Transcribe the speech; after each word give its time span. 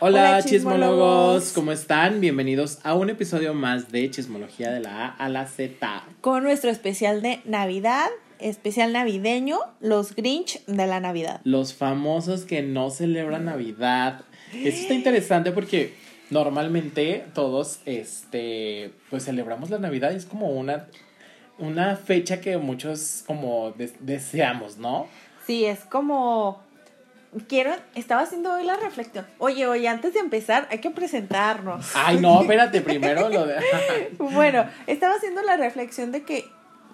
Hola, 0.00 0.40
chismólogos, 0.44 1.52
¿cómo 1.52 1.72
están? 1.72 2.20
Bienvenidos 2.20 2.78
a 2.84 2.94
un 2.94 3.10
episodio 3.10 3.52
más 3.52 3.90
de 3.90 4.08
Chismología 4.08 4.70
de 4.70 4.78
la 4.78 5.06
A 5.06 5.08
a 5.08 5.28
la 5.28 5.48
Z. 5.48 6.04
Con 6.20 6.44
nuestro 6.44 6.70
especial 6.70 7.20
de 7.20 7.40
Navidad, 7.44 8.06
especial 8.38 8.92
navideño, 8.92 9.58
los 9.80 10.14
Grinch 10.14 10.64
de 10.66 10.86
la 10.86 11.00
Navidad. 11.00 11.40
Los 11.42 11.74
famosos 11.74 12.44
que 12.44 12.62
no 12.62 12.90
celebran 12.90 13.46
Navidad. 13.46 14.24
Eso 14.52 14.82
está 14.82 14.94
interesante 14.94 15.50
porque 15.50 15.94
normalmente 16.30 17.24
todos, 17.34 17.80
este, 17.84 18.92
pues 19.10 19.24
celebramos 19.24 19.68
la 19.68 19.80
Navidad 19.80 20.12
y 20.12 20.16
es 20.16 20.26
como 20.26 20.52
una, 20.52 20.86
una 21.58 21.96
fecha 21.96 22.40
que 22.40 22.56
muchos 22.56 23.24
como 23.26 23.74
deseamos, 23.98 24.76
¿no? 24.76 25.08
Sí, 25.44 25.64
es 25.64 25.80
como 25.80 26.67
quiero, 27.40 27.72
estaba 27.94 28.22
haciendo 28.22 28.52
hoy 28.52 28.64
la 28.64 28.76
reflexión. 28.76 29.26
Oye, 29.38 29.66
oye, 29.66 29.88
antes 29.88 30.14
de 30.14 30.20
empezar, 30.20 30.66
hay 30.70 30.78
que 30.78 30.90
presentarnos. 30.90 31.92
Ay, 31.94 32.20
no, 32.20 32.40
espérate, 32.40 32.80
primero 32.80 33.28
lo 33.28 33.46
de. 33.46 33.56
bueno, 34.18 34.64
estaba 34.86 35.14
haciendo 35.14 35.42
la 35.42 35.56
reflexión 35.56 36.12
de 36.12 36.22
que, 36.22 36.44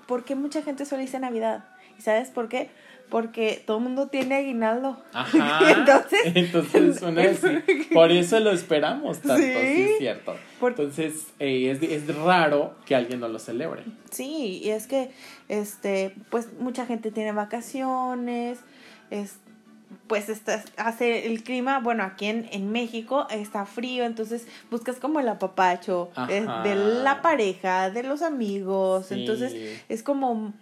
¿por 0.07 0.25
qué 0.25 0.35
mucha 0.35 0.63
gente 0.63 0.87
solo 0.87 1.03
dice 1.03 1.19
Navidad? 1.19 1.65
¿Y 1.99 2.03
sabes 2.03 2.31
por 2.31 2.49
qué? 2.49 2.71
Porque 3.11 3.63
todo 3.65 3.77
el 3.79 3.85
mundo 3.85 4.09
tiene 4.09 4.35
aguinaldo. 4.37 5.01
Ajá. 5.13 5.61
entonces, 5.71 6.21
entonces 6.25 7.41
por 7.93 8.11
eso 8.11 8.41
lo 8.41 8.51
esperamos 8.51 9.21
tanto, 9.21 9.37
sí, 9.37 9.83
es 9.83 9.99
cierto. 9.99 10.35
entonces, 10.61 11.29
eh, 11.39 11.71
es, 11.71 11.83
es 11.83 12.17
raro 12.17 12.75
que 12.87 12.97
alguien 12.97 13.21
no 13.21 13.29
lo 13.29 13.39
celebre. 13.39 13.83
Sí, 14.11 14.61
y 14.65 14.71
es 14.71 14.87
que, 14.87 15.11
este, 15.49 16.15
pues 16.31 16.53
mucha 16.59 16.87
gente 16.87 17.13
tiene 17.13 17.33
vacaciones, 17.33 18.59
este 19.11 19.44
pues 20.07 20.29
estás, 20.29 20.65
hace 20.77 21.27
el 21.27 21.43
clima, 21.43 21.81
bueno, 21.81 22.03
aquí 22.03 22.27
en, 22.27 22.49
en 22.53 22.73
México 22.73 23.27
está 23.31 23.67
frío, 23.67 24.05
entonces 24.05 24.47
buscas 24.71 24.97
como 24.97 25.21
el 25.21 25.29
apapacho 25.29 26.11
de 26.29 26.75
la 26.75 27.23
pareja, 27.23 27.91
de 27.91 28.03
los 28.03 28.23
amigos, 28.23 29.11
entonces 29.13 29.83
es 29.89 30.03
como... 30.03 30.53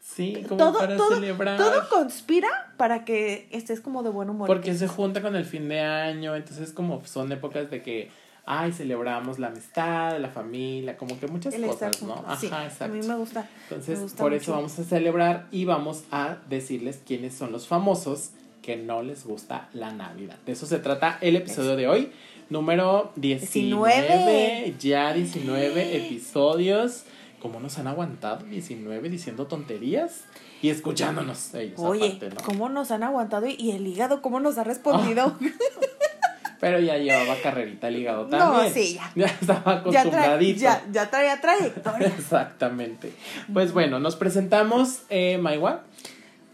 Sí, 0.00 0.44
como 0.46 0.58
todo, 0.58 0.78
para 0.78 0.96
todo, 0.98 1.14
celebrar. 1.14 1.56
Todo 1.56 1.88
conspira 1.88 2.74
para 2.76 3.06
que 3.06 3.48
estés 3.50 3.80
como 3.80 4.02
de 4.02 4.10
buen 4.10 4.28
humor. 4.28 4.46
Porque 4.46 4.74
se 4.74 4.86
junta 4.86 5.22
con 5.22 5.34
el 5.34 5.46
fin 5.46 5.66
de 5.70 5.80
año, 5.80 6.36
entonces 6.36 6.72
como 6.72 7.02
son 7.06 7.32
épocas 7.32 7.70
de 7.70 7.82
que 7.82 8.10
ay, 8.46 8.72
celebramos 8.72 9.38
la 9.38 9.48
amistad, 9.48 10.18
la 10.20 10.28
familia, 10.28 10.96
como 10.96 11.18
que 11.18 11.26
muchas 11.26 11.54
cosas, 11.54 12.02
¿no? 12.02 12.24
Ajá, 12.26 12.64
exacto. 12.64 12.84
A 12.84 12.88
mí 12.88 13.06
me 13.06 13.14
gusta. 13.16 13.48
Entonces, 13.70 14.12
por 14.12 14.34
eso 14.34 14.52
vamos 14.52 14.78
a 14.78 14.84
celebrar 14.84 15.46
y 15.50 15.64
vamos 15.64 16.04
a 16.10 16.36
decirles 16.48 17.00
quiénes 17.06 17.34
son 17.34 17.52
los 17.52 17.66
famosos 17.66 18.30
que 18.64 18.76
no 18.76 19.02
les 19.02 19.26
gusta 19.26 19.68
la 19.74 19.92
Navidad. 19.92 20.36
De 20.46 20.52
eso 20.52 20.64
se 20.64 20.78
trata 20.78 21.18
el 21.20 21.36
episodio 21.36 21.76
de 21.76 21.86
hoy, 21.86 22.12
número 22.48 23.12
19. 23.16 24.74
Ya 24.78 25.12
19 25.12 25.96
episodios. 25.96 27.04
¿Cómo 27.40 27.60
nos 27.60 27.78
han 27.78 27.88
aguantado 27.88 28.46
19 28.46 29.10
diciendo 29.10 29.46
tonterías? 29.46 30.24
Y 30.62 30.70
escuchándonos 30.70 31.52
ellos. 31.54 31.78
Oye, 31.78 32.18
¿cómo 32.42 32.70
nos 32.70 32.90
han 32.90 33.02
aguantado? 33.02 33.46
Y 33.46 33.72
el 33.72 33.86
hígado, 33.86 34.22
¿cómo 34.22 34.40
nos 34.40 34.56
ha 34.56 34.64
respondido? 34.64 35.36
Pero 36.60 36.80
ya 36.80 36.96
llevaba 36.96 37.36
carrerita 37.42 37.88
el 37.88 37.96
hígado 37.96 38.26
también. 38.26 38.64
No, 38.64 38.70
sí, 38.70 38.94
ya. 38.98 39.12
Ya 39.14 39.26
estaba 39.26 39.72
acostumbradito. 39.72 40.60
Ya, 40.60 40.82
ya, 40.90 41.10
traía 41.10 41.38
trayectoria. 41.38 42.06
Exactamente. 42.18 43.12
Pues 43.52 43.74
bueno, 43.74 44.00
nos 44.00 44.16
presentamos, 44.16 45.02
eh, 45.10 45.36
Maiwa. 45.36 45.82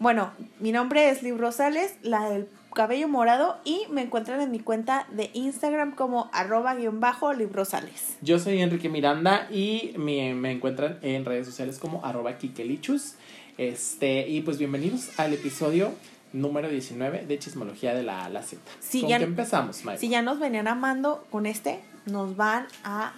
Bueno, 0.01 0.31
mi 0.61 0.73
nombre 0.73 1.11
es 1.11 1.23
Liv 1.23 1.37
Rosales, 1.37 1.95
la 2.01 2.31
del 2.31 2.49
cabello 2.75 3.07
morado, 3.07 3.59
y 3.67 3.83
me 3.91 4.01
encuentran 4.01 4.41
en 4.41 4.51
mi 4.51 4.59
cuenta 4.59 5.07
de 5.13 5.29
Instagram 5.35 5.95
como 5.95 6.31
arroba 6.33 6.75
guion 6.75 7.01
bajo 7.01 7.35
Librosales. 7.35 8.17
Yo 8.23 8.39
soy 8.39 8.63
Enrique 8.63 8.89
Miranda 8.89 9.47
y 9.51 9.93
me, 9.99 10.31
encuentran 10.51 10.99
en 11.03 11.27
redes 11.27 11.47
sociales 11.47 11.79
como 11.79 12.03
arroba 12.03 12.39
Kikelichus. 12.39 13.17
Este, 13.59 14.27
y 14.27 14.41
pues 14.41 14.57
bienvenidos 14.57 15.11
al 15.19 15.35
episodio 15.35 15.93
número 16.33 16.71
19 16.71 17.27
de 17.27 17.39
Chismología 17.39 17.93
de 17.93 18.03
la 18.03 18.25
A 18.25 18.31
la 18.31 18.43
Z. 18.43 18.59
Si 18.81 19.03
¿Con 19.03 19.11
ya, 19.11 19.19
qué 19.19 19.25
empezamos, 19.25 19.83
Si 19.99 20.09
ya 20.09 20.23
nos 20.23 20.39
venían 20.39 20.67
amando 20.67 21.27
con 21.31 21.45
este, 21.45 21.79
nos 22.07 22.37
van 22.37 22.67
a 22.85 23.13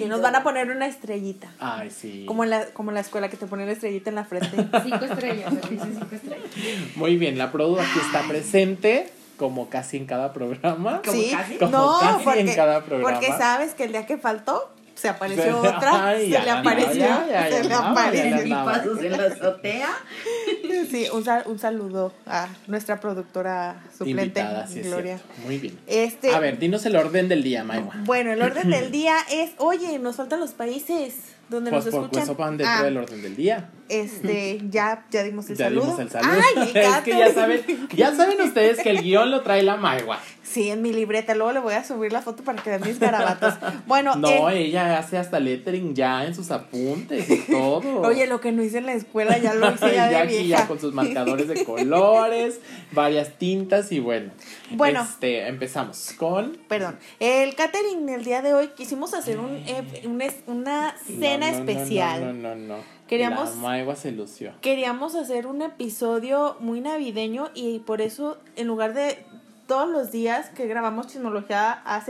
que 0.00 0.08
nos 0.08 0.22
van 0.22 0.34
a 0.34 0.42
poner 0.42 0.70
una 0.70 0.86
estrellita. 0.86 1.48
Ay, 1.58 1.90
sí. 1.90 2.24
Como 2.26 2.44
en 2.44 2.50
la, 2.50 2.66
como 2.66 2.90
en 2.90 2.94
la 2.94 3.00
escuela 3.00 3.28
que 3.28 3.36
te 3.36 3.46
ponen 3.46 3.66
la 3.66 3.72
estrellita 3.72 4.10
en 4.10 4.16
la 4.16 4.24
frente. 4.24 4.48
cinco 4.82 5.04
estrellas, 5.04 5.52
cinco 5.68 6.06
estrellas. 6.10 6.48
Muy 6.96 7.16
bien, 7.16 7.36
la 7.36 7.52
Produ 7.52 7.78
aquí 7.78 7.98
está 8.00 8.22
presente. 8.26 9.12
Como 9.36 9.70
casi 9.70 9.96
en 9.96 10.06
cada 10.06 10.32
programa. 10.32 11.00
¿Sí? 11.10 11.30
casi? 11.30 11.56
Como 11.56 11.98
casi 11.98 12.40
en 12.40 12.54
cada 12.54 12.82
programa. 12.84 13.10
Porque 13.10 13.32
sabes 13.38 13.74
que 13.74 13.84
el 13.84 13.92
día 13.92 14.06
que 14.06 14.18
faltó, 14.18 14.70
se 14.94 15.08
apareció 15.08 15.58
otra, 15.60 16.14
se 16.18 16.28
le 16.28 16.50
apareció, 16.50 17.06
se 17.50 17.64
le 17.64 17.74
apareció. 17.74 18.46
Y 18.46 18.50
pasos 18.50 19.02
en 19.02 19.12
la 19.12 19.24
azotea. 19.24 19.88
Sí, 20.90 21.06
un, 21.12 21.24
un 21.46 21.58
saludo 21.58 22.12
a 22.26 22.48
nuestra 22.66 23.00
productora 23.00 23.82
suplente, 23.96 24.44
Gloria. 24.82 25.20
Muy 25.44 25.58
bien. 25.58 25.78
Este, 25.86 26.30
a 26.30 26.38
ver, 26.38 26.58
dinos 26.58 26.84
el 26.86 26.96
orden 26.96 27.28
del 27.28 27.42
día, 27.42 27.64
Maiwa. 27.64 27.94
Bueno, 28.04 28.32
el 28.32 28.42
orden 28.42 28.70
del 28.70 28.90
día 28.92 29.16
es, 29.30 29.50
oye, 29.58 29.98
nos 29.98 30.16
faltan 30.16 30.40
los 30.40 30.52
países 30.52 31.14
donde 31.48 31.70
pues 31.70 31.86
nos 31.86 31.94
por 31.94 32.04
escuchan. 32.04 32.26
Pues 32.26 32.38
van 32.38 32.56
dentro 32.56 32.76
ah. 32.78 32.82
del 32.84 32.96
orden 32.96 33.22
del 33.22 33.36
día. 33.36 33.70
Este, 33.88 34.60
ya, 34.70 35.04
ya 35.10 35.22
dimos 35.22 35.50
el 35.50 35.56
ya 35.56 35.66
saludo. 35.66 35.84
Dimos 35.84 36.00
el 36.00 36.10
saludo. 36.10 36.32
Ay, 36.56 36.70
es 36.74 36.96
que 37.04 37.10
ya 37.10 37.34
saben, 37.34 37.88
ya 37.94 38.14
saben 38.14 38.40
ustedes 38.40 38.80
que 38.80 38.90
el 38.90 39.02
guion 39.02 39.30
lo 39.30 39.42
trae 39.42 39.62
la 39.62 39.76
Maigua. 39.76 40.18
Sí, 40.50 40.68
en 40.68 40.82
mi 40.82 40.92
libreta. 40.92 41.36
Luego 41.36 41.52
le 41.52 41.60
voy 41.60 41.74
a 41.74 41.84
subir 41.84 42.12
la 42.12 42.22
foto 42.22 42.42
para 42.42 42.60
que 42.60 42.70
vean 42.70 42.82
mis 42.82 42.98
garabatos. 42.98 43.54
Bueno. 43.86 44.16
No, 44.16 44.50
eh, 44.50 44.62
ella 44.62 44.98
hace 44.98 45.16
hasta 45.16 45.38
lettering 45.38 45.94
ya 45.94 46.24
en 46.24 46.34
sus 46.34 46.50
apuntes 46.50 47.30
y 47.30 47.38
todo. 47.50 48.00
Oye, 48.02 48.26
lo 48.26 48.40
que 48.40 48.50
no 48.50 48.62
hice 48.62 48.78
en 48.78 48.86
la 48.86 48.94
escuela 48.94 49.38
ya 49.38 49.54
lo 49.54 49.72
hice 49.72 49.86
ya, 49.86 49.94
ya 49.94 50.08
de 50.08 50.16
aquí 50.16 50.48
ya 50.48 50.66
con 50.66 50.80
sus 50.80 50.92
marcadores 50.92 51.46
de 51.46 51.64
colores, 51.64 52.60
varias 52.92 53.38
tintas 53.38 53.92
y 53.92 54.00
bueno. 54.00 54.32
Bueno. 54.72 55.02
Este, 55.02 55.46
empezamos 55.46 56.14
con. 56.16 56.58
Perdón. 56.66 56.98
El 57.20 57.54
catering 57.54 58.08
el 58.08 58.24
día 58.24 58.42
de 58.42 58.52
hoy 58.52 58.70
quisimos 58.76 59.14
hacer 59.14 59.38
un, 59.38 59.54
eh, 59.66 59.84
una 60.48 60.96
cena 61.06 61.50
especial. 61.50 62.24
No, 62.24 62.32
no, 62.32 62.56
no, 62.56 62.76
no. 62.76 63.00
Queríamos, 63.10 63.56
la 63.56 63.96
se 63.96 64.12
lució. 64.12 64.52
Queríamos 64.60 65.16
hacer 65.16 65.48
un 65.48 65.62
episodio 65.62 66.56
muy 66.60 66.80
navideño 66.80 67.50
y 67.54 67.80
por 67.80 68.00
eso, 68.00 68.38
en 68.54 68.68
lugar 68.68 68.94
de 68.94 69.18
todos 69.70 69.88
los 69.88 70.10
días 70.10 70.48
que 70.48 70.66
grabamos 70.66 71.06
Chismología 71.06 71.70
AZ, 71.84 72.08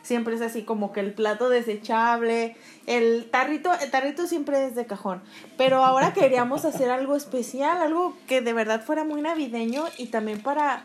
siempre 0.00 0.36
es 0.36 0.40
así 0.40 0.62
como 0.62 0.90
que 0.90 1.00
el 1.00 1.12
plato 1.12 1.50
desechable, 1.50 2.56
el 2.86 3.28
tarrito, 3.30 3.70
el 3.78 3.90
tarrito 3.90 4.26
siempre 4.26 4.64
es 4.64 4.74
de 4.74 4.86
cajón. 4.86 5.20
Pero 5.58 5.84
ahora 5.84 6.14
queríamos 6.14 6.64
hacer 6.64 6.88
algo 6.88 7.14
especial, 7.14 7.82
algo 7.82 8.16
que 8.26 8.40
de 8.40 8.54
verdad 8.54 8.82
fuera 8.82 9.04
muy 9.04 9.20
navideño 9.20 9.84
y 9.98 10.06
también 10.06 10.40
para 10.40 10.82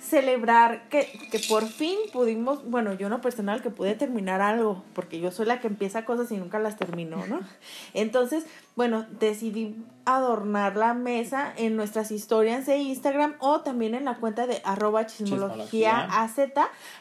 celebrar 0.00 0.88
que, 0.88 1.06
que 1.30 1.38
por 1.48 1.66
fin 1.66 1.96
pudimos, 2.12 2.64
bueno, 2.68 2.94
yo 2.94 3.08
no 3.08 3.20
personal, 3.20 3.62
que 3.62 3.70
pude 3.70 3.94
terminar 3.94 4.40
algo, 4.40 4.82
porque 4.94 5.20
yo 5.20 5.30
soy 5.30 5.46
la 5.46 5.60
que 5.60 5.66
empieza 5.66 6.04
cosas 6.04 6.32
y 6.32 6.36
nunca 6.38 6.58
las 6.58 6.76
termino, 6.76 7.26
¿no? 7.26 7.40
Entonces, 7.94 8.46
bueno, 8.76 9.06
decidí 9.20 9.76
adornar 10.06 10.76
la 10.76 10.94
mesa 10.94 11.52
en 11.56 11.76
nuestras 11.76 12.10
historias 12.10 12.66
de 12.66 12.78
Instagram 12.78 13.34
o 13.40 13.60
también 13.60 13.94
en 13.94 14.06
la 14.06 14.16
cuenta 14.16 14.46
de 14.46 14.62
arroba 14.64 15.06
chismología 15.06 16.08
AZ. 16.10 16.38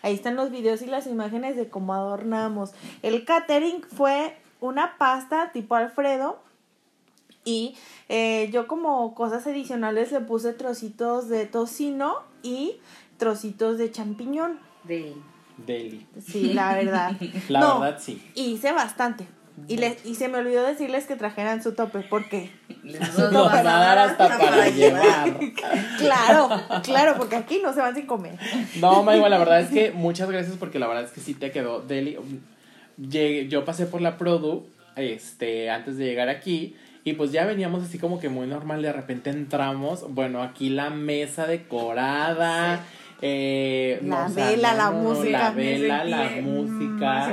Ahí 0.02 0.14
están 0.14 0.36
los 0.36 0.52
videos 0.52 0.82
y 0.82 0.88
las 0.88 1.08
imágenes 1.08 1.56
de 1.56 1.70
cómo 1.70 1.94
adornamos. 1.94 2.74
El 3.02 3.24
catering 3.24 3.82
fue 3.84 4.36
una 4.60 4.98
pasta 4.98 5.52
tipo 5.54 5.76
Alfredo 5.76 6.40
y 7.50 7.76
eh, 8.10 8.50
yo 8.52 8.68
como 8.68 9.16
cosas 9.16 9.48
adicionales 9.48 10.12
le 10.12 10.22
puse 10.22 10.54
trocitos 10.54 11.30
de 11.30 11.46
tocino 11.46 12.24
y 12.44 12.78
trocitos 13.18 13.78
de 13.80 13.92
champiñón. 13.92 14.60
Deli. 14.84 15.16
Deli. 15.66 16.06
Sí, 16.24 16.54
la 16.54 16.76
verdad. 16.76 17.14
la 17.50 17.74
verdad, 17.74 18.00
sí. 18.00 18.22
Hice 18.36 18.72
bastante. 18.72 19.26
Y, 19.68 19.76
les, 19.76 20.06
y 20.06 20.16
se 20.16 20.30
me 20.30 20.38
olvidó 20.38 20.64
decirles 20.64 21.06
que 21.06 21.18
trajeran 21.18 21.62
su 21.62 21.74
tope, 21.74 22.00
porque 22.10 22.50
les 22.82 23.02
va 23.20 23.60
a 23.60 23.64
dar 23.64 23.98
hasta 23.98 24.38
para 24.38 24.70
llevar. 24.70 25.38
claro, 25.98 26.50
claro, 26.82 27.16
porque 27.18 27.36
aquí 27.36 27.60
no 27.62 27.74
se 27.74 27.82
van 27.82 27.94
sin 27.94 28.06
comer. 28.06 28.40
No, 28.80 29.04
Maywa, 29.04 29.28
la 29.28 29.38
verdad 29.38 29.60
es 29.60 29.70
que 29.70 29.92
muchas 29.92 30.30
gracias 30.32 30.56
porque 30.56 30.80
la 30.80 30.88
verdad 30.88 31.04
es 31.04 31.12
que 31.12 31.20
sí 31.20 31.34
te 31.34 31.52
quedó 31.52 31.82
deli. 31.82 32.18
yo 33.50 33.66
pasé 33.66 33.86
por 33.86 34.00
la 34.00 34.18
Produ 34.18 34.66
este, 34.96 35.70
antes 35.70 35.98
de 35.98 36.06
llegar 36.06 36.30
aquí 36.30 36.76
y 37.10 37.14
pues 37.14 37.32
ya 37.32 37.46
veníamos 37.46 37.84
así 37.84 37.98
como 37.98 38.20
que 38.20 38.30
muy 38.30 38.48
normal, 38.48 38.82
de 38.82 38.94
repente 38.94 39.30
entramos, 39.30 40.06
bueno, 40.14 40.42
aquí 40.44 40.70
la 40.70 40.90
mesa 40.90 41.46
decorada, 41.48 42.82
Eh, 43.22 44.00
La 44.02 44.30
vela, 44.30 44.74
la 44.76 44.92
música. 44.92 45.30
La 45.40 45.52
vela, 45.52 46.06
la 46.06 46.32
en 46.38 46.46
música. 46.46 47.26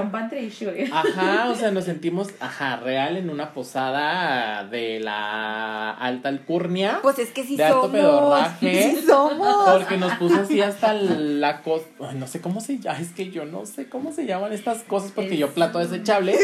Ajá, 0.93 1.49
o 1.49 1.55
sea, 1.55 1.71
nos 1.71 1.85
sentimos, 1.93 2.31
ajá, 2.41 2.79
real 2.79 3.17
en 3.17 3.31
una 3.31 3.53
posada 3.53 4.65
de 4.65 4.99
la 4.99 5.93
alta 5.93 6.29
alcurnia. 6.29 6.99
Pues 7.03 7.21
es 7.21 7.31
que 7.31 7.45
sí 7.45 7.57
De 7.57 7.63
alto 7.67 7.83
somos. 7.83 7.97
pedorraje. 7.97 8.91
Sí 8.97 9.05
somos. 9.07 9.69
Porque 9.79 9.97
nos 9.97 10.13
puso 10.15 10.41
así 10.41 10.61
hasta 10.61 10.93
la 10.93 11.63
cosa. 11.63 11.87
No 12.17 12.27
sé 12.27 12.41
cómo 12.41 12.61
se 12.61 12.81
llama. 12.81 12.99
Es 12.99 13.11
que 13.13 13.31
yo 13.31 13.45
no 13.45 13.65
sé 13.65 13.89
cómo 13.89 14.11
se 14.11 14.27
llaman 14.27 14.53
estas 14.53 14.83
cosas 14.83 15.13
porque 15.13 15.37
yo 15.37 15.51
plato 15.51 15.79
desechable. 15.79 16.35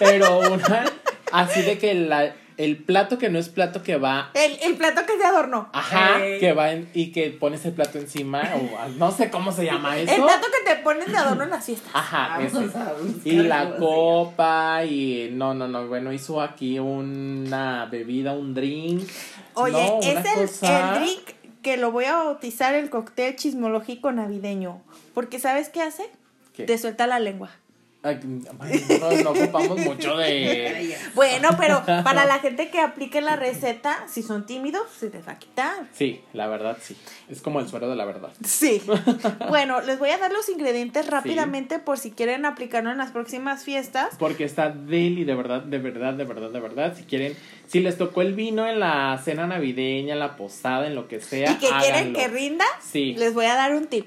Pero 0.00 0.40
una. 0.40 0.84
Así 1.30 1.62
de 1.62 1.78
que 1.78 1.94
la, 1.94 2.34
el 2.58 2.76
plato 2.76 3.16
que 3.18 3.30
no 3.30 3.38
es 3.38 3.48
plato 3.48 3.82
que 3.82 3.96
va. 3.96 4.30
El, 4.34 4.58
el 4.62 4.76
plato 4.76 5.02
que 5.06 5.16
se 5.16 5.24
adornó. 5.24 5.70
Ajá, 5.72 6.22
Ey. 6.24 6.38
que 6.40 6.52
va 6.52 6.72
en- 6.72 6.90
y 6.92 7.12
que 7.12 7.30
pones 7.30 7.64
el 7.64 7.72
plato 7.72 7.98
encima. 7.98 8.42
O, 8.56 8.88
no 8.98 9.10
sé 9.12 9.30
cómo 9.30 9.50
se 9.52 9.64
llama 9.64 9.96
eso. 9.96 10.12
El 10.12 10.22
plato 10.22 10.46
que 10.52 10.68
te 10.74 10.76
ponen 10.82 11.10
de 11.10 11.16
adorno 11.16 11.44
en 11.44 11.50
las 11.50 11.64
fiestas. 11.64 11.90
Ajá, 11.94 12.42
ese. 12.42 12.54
Vamos 12.56 12.74
a 12.76 12.92
buscar 12.94 13.22
Y 13.24 13.36
la 13.36 13.76
copa 13.76 14.84
y 14.84 15.30
no, 15.32 15.54
no, 15.54 15.66
no, 15.68 15.86
bueno, 15.88 16.12
hizo 16.12 16.40
aquí 16.42 16.78
una 16.78 17.86
bebida, 17.86 18.32
un 18.34 18.54
drink. 18.54 19.08
Oye, 19.54 19.72
No, 19.72 20.00
es 20.02 20.24
el, 20.26 20.34
cosa- 20.46 20.94
el 20.94 21.00
drink 21.00 21.20
que 21.62 21.76
lo 21.76 21.90
voy 21.92 22.04
a 22.04 22.16
bautizar 22.16 22.74
el 22.74 22.90
cóctel 22.90 23.34
chismológico 23.36 24.12
navideño. 24.12 24.82
Porque 25.14 25.38
¿sabes 25.38 25.68
qué 25.68 25.82
hace? 25.82 26.08
¿Qué? 26.54 26.64
Te 26.64 26.78
suelta 26.78 27.06
la 27.06 27.18
lengua. 27.18 27.50
Ay, 28.00 28.20
no, 28.22 29.10
no 29.24 29.30
ocupamos 29.30 29.76
mucho 29.80 30.16
de... 30.16 30.96
Bueno, 31.16 31.48
pero 31.58 31.84
para 31.84 32.26
la 32.26 32.38
gente 32.40 32.70
que 32.70 32.80
aplique 32.80 33.20
la 33.20 33.34
receta, 33.34 34.06
si 34.06 34.22
son 34.22 34.46
tímidos, 34.46 34.82
se 34.96 35.10
les 35.10 35.26
va 35.26 35.32
a 35.32 35.38
quitar. 35.40 35.88
Sí, 35.92 36.20
la 36.32 36.46
verdad 36.46 36.78
sí. 36.80 36.96
Es 37.28 37.42
como 37.42 37.58
el 37.58 37.68
suero 37.68 37.90
de 37.90 37.96
la 37.96 38.04
verdad. 38.04 38.30
Sí. 38.44 38.80
Bueno, 39.48 39.80
les 39.80 39.98
voy 39.98 40.10
a 40.10 40.18
dar 40.18 40.30
los 40.32 40.48
ingredientes 40.48 41.06
rápidamente 41.08 41.78
por 41.80 41.98
si 41.98 42.12
quieren 42.12 42.44
aplicarlo 42.44 42.90
en 42.92 42.98
las 42.98 43.10
próximas 43.10 43.64
fiestas. 43.64 44.14
Porque 44.18 44.44
está 44.44 44.68
deli, 44.70 45.24
de 45.24 45.34
verdad, 45.34 45.62
de 45.62 45.78
verdad, 45.78 46.14
de 46.14 46.24
verdad, 46.24 46.50
de 46.50 46.60
verdad. 46.60 46.96
Si 46.96 47.02
quieren, 47.04 47.34
si 47.66 47.80
les 47.80 47.98
tocó 47.98 48.22
el 48.22 48.34
vino 48.34 48.66
en 48.68 48.78
la 48.78 49.20
cena 49.24 49.46
navideña, 49.46 50.12
en 50.12 50.20
la 50.20 50.36
posada, 50.36 50.86
en 50.86 50.94
lo 50.94 51.08
que 51.08 51.20
sea, 51.20 51.50
y 51.50 51.54
que 51.54 51.68
quieren 51.68 51.94
háganlo. 51.94 52.18
que 52.18 52.28
rinda, 52.28 52.64
Sí, 52.80 53.14
les 53.18 53.34
voy 53.34 53.46
a 53.46 53.54
dar 53.54 53.74
un 53.74 53.86
tip. 53.86 54.06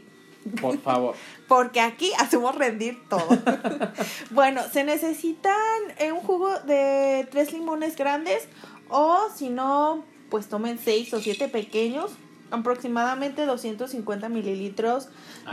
por 0.61 0.79
favor. 0.79 1.15
Porque 1.51 1.81
aquí 1.81 2.13
hacemos 2.18 2.56
rendir 2.56 2.98
todo. 3.09 3.27
bueno, 4.31 4.62
se 4.71 4.86
necesitan 4.86 5.59
eh, 5.98 6.13
un 6.13 6.21
jugo 6.21 6.57
de 6.62 7.27
tres 7.30 7.51
limones 7.51 7.98
grandes 7.98 8.48
o 8.88 9.27
si 9.36 9.50
no, 9.50 10.06
pues 10.30 10.48
tomen 10.48 10.80
seis 10.80 11.13
o 11.13 11.19
siete 11.19 11.50
pequeños. 11.50 12.12
Aproximadamente 12.51 13.45
250 13.45 14.30
mililitros 14.30 15.07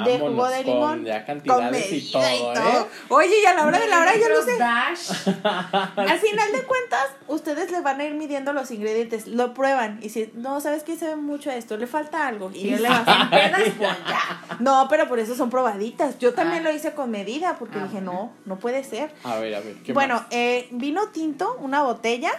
de 0.04 0.18
jugo 0.18 0.48
de 0.48 0.56
con 0.64 0.74
limón. 0.74 1.04
ya 1.04 1.24
cantidades 1.24 1.86
y 1.92 1.94
medida 1.94 2.12
todo, 2.12 2.54
¿eh? 2.82 2.86
Oye, 3.08 3.40
y 3.42 3.46
a 3.46 3.54
la 3.54 3.66
hora 3.66 3.78
de 3.78 3.88
la 3.88 4.00
hora 4.00 4.12
yo 4.16 4.28
lo 4.28 4.42
sé. 4.42 4.58
Dash. 4.58 5.10
Al 5.96 6.18
final 6.18 6.52
de 6.52 6.62
cuentas, 6.64 7.06
ustedes 7.28 7.70
le 7.70 7.80
van 7.80 8.00
a 8.00 8.04
ir 8.04 8.14
midiendo 8.14 8.52
los 8.52 8.70
ingredientes, 8.70 9.26
lo 9.28 9.54
prueban 9.54 10.00
y 10.02 10.08
si 10.10 10.30
no 10.34 10.60
sabes 10.60 10.82
que 10.82 10.96
se 10.96 11.06
ve 11.06 11.16
mucho 11.16 11.50
esto, 11.50 11.76
le 11.76 11.86
falta 11.86 12.26
algo 12.26 12.50
y 12.52 12.70
ya 12.70 12.78
le 12.80 12.88
vas 12.88 13.02
a- 13.06 13.30
pedas, 13.30 13.62
pues 13.78 13.90
ya. 14.08 14.56
No, 14.58 14.86
pero 14.90 15.08
por 15.08 15.18
eso 15.20 15.34
son 15.36 15.50
probaditas. 15.50 16.18
Yo 16.18 16.34
también 16.34 16.66
Ah. 16.66 16.70
lo 16.70 16.76
hice 16.76 16.92
con 16.94 17.10
medida 17.10 17.56
porque 17.58 17.78
Ah, 17.78 17.84
dije, 17.84 18.00
no, 18.00 18.32
no 18.44 18.58
puede 18.58 18.82
ser. 18.84 19.14
A 19.24 19.36
ver, 19.38 19.54
a 19.54 19.60
ver, 19.60 19.76
¿qué 19.84 19.92
Bueno, 19.92 20.14
más? 20.16 20.26
eh, 20.30 20.66
vino 20.72 21.08
tinto, 21.08 21.56
una 21.60 21.82
botella, 21.82 22.32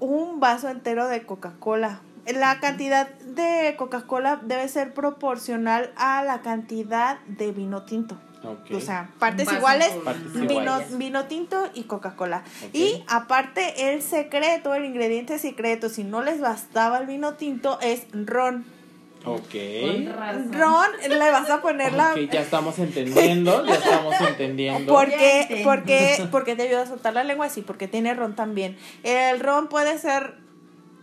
un 0.00 0.40
vaso 0.40 0.68
entero 0.68 1.06
de 1.08 1.22
Coca-Cola. 1.24 2.00
La 2.26 2.60
cantidad 2.60 3.08
de 3.08 3.74
Coca-Cola 3.76 4.40
debe 4.42 4.68
ser 4.68 4.94
proporcional 4.94 5.92
a 5.96 6.22
la 6.22 6.42
cantidad 6.42 7.18
de 7.26 7.52
vino 7.52 7.82
tinto. 7.84 8.16
O 8.72 8.80
sea, 8.80 9.08
partes 9.18 9.50
iguales, 9.52 9.90
Partes 10.04 10.32
vino, 10.32 10.62
iguales. 10.62 10.98
vino 10.98 11.24
tinto 11.26 11.70
y 11.74 11.84
Coca-Cola. 11.84 12.42
Y 12.72 13.04
aparte, 13.06 13.92
el 13.92 14.02
secreto, 14.02 14.74
el 14.74 14.84
ingrediente 14.84 15.38
secreto, 15.38 15.88
si 15.88 16.02
no 16.02 16.22
les 16.22 16.40
bastaba 16.40 16.98
el 16.98 17.06
vino 17.06 17.34
tinto, 17.34 17.78
es 17.80 18.06
ron. 18.12 18.64
Ok. 19.24 19.54
Ron, 20.50 20.86
le 21.08 21.30
vas 21.30 21.48
a 21.50 21.62
poner 21.62 21.92
la... 21.92 22.10
Ok, 22.12 22.30
ya 22.32 22.40
estamos 22.40 22.76
entendiendo, 22.80 23.64
ya 23.64 23.74
estamos 23.74 24.14
entendiendo. 24.20 24.92
Porque, 24.92 26.26
porque 26.32 26.56
te 26.56 26.62
ayuda 26.62 26.82
a 26.82 26.86
soltar 26.86 27.14
la 27.14 27.22
lengua, 27.22 27.48
sí, 27.48 27.62
porque 27.62 27.86
tiene 27.86 28.14
ron 28.14 28.34
también. 28.34 28.76
El 29.04 29.38
ron 29.38 29.68
puede 29.68 29.98
ser, 29.98 30.34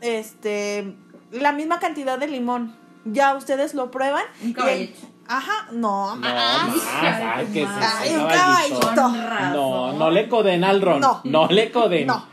este, 0.02 0.94
la 1.32 1.52
misma 1.52 1.80
cantidad 1.80 2.18
de 2.20 2.28
limón. 2.28 2.76
Ya 3.06 3.34
ustedes 3.36 3.74
lo 3.74 3.92
prueban. 3.92 4.24
Un 4.44 4.50
y- 4.50 4.54
caballito. 4.54 5.00
Ajá, 5.32 5.68
no, 5.72 6.16
No, 6.16 6.22
más. 6.22 6.68
más, 6.76 6.84
ay, 7.04 7.46
que 7.54 7.64
Ay, 7.70 8.08
ese 8.08 8.18
un 8.18 8.28
caballito. 8.28 8.92
No, 9.54 9.94
no 9.94 10.10
le 10.10 10.28
coden 10.28 10.64
al 10.64 10.82
ron. 10.82 11.00
No. 11.02 11.22
No, 11.24 11.48
le 11.48 11.72
coden. 11.72 12.08
No. 12.08 12.26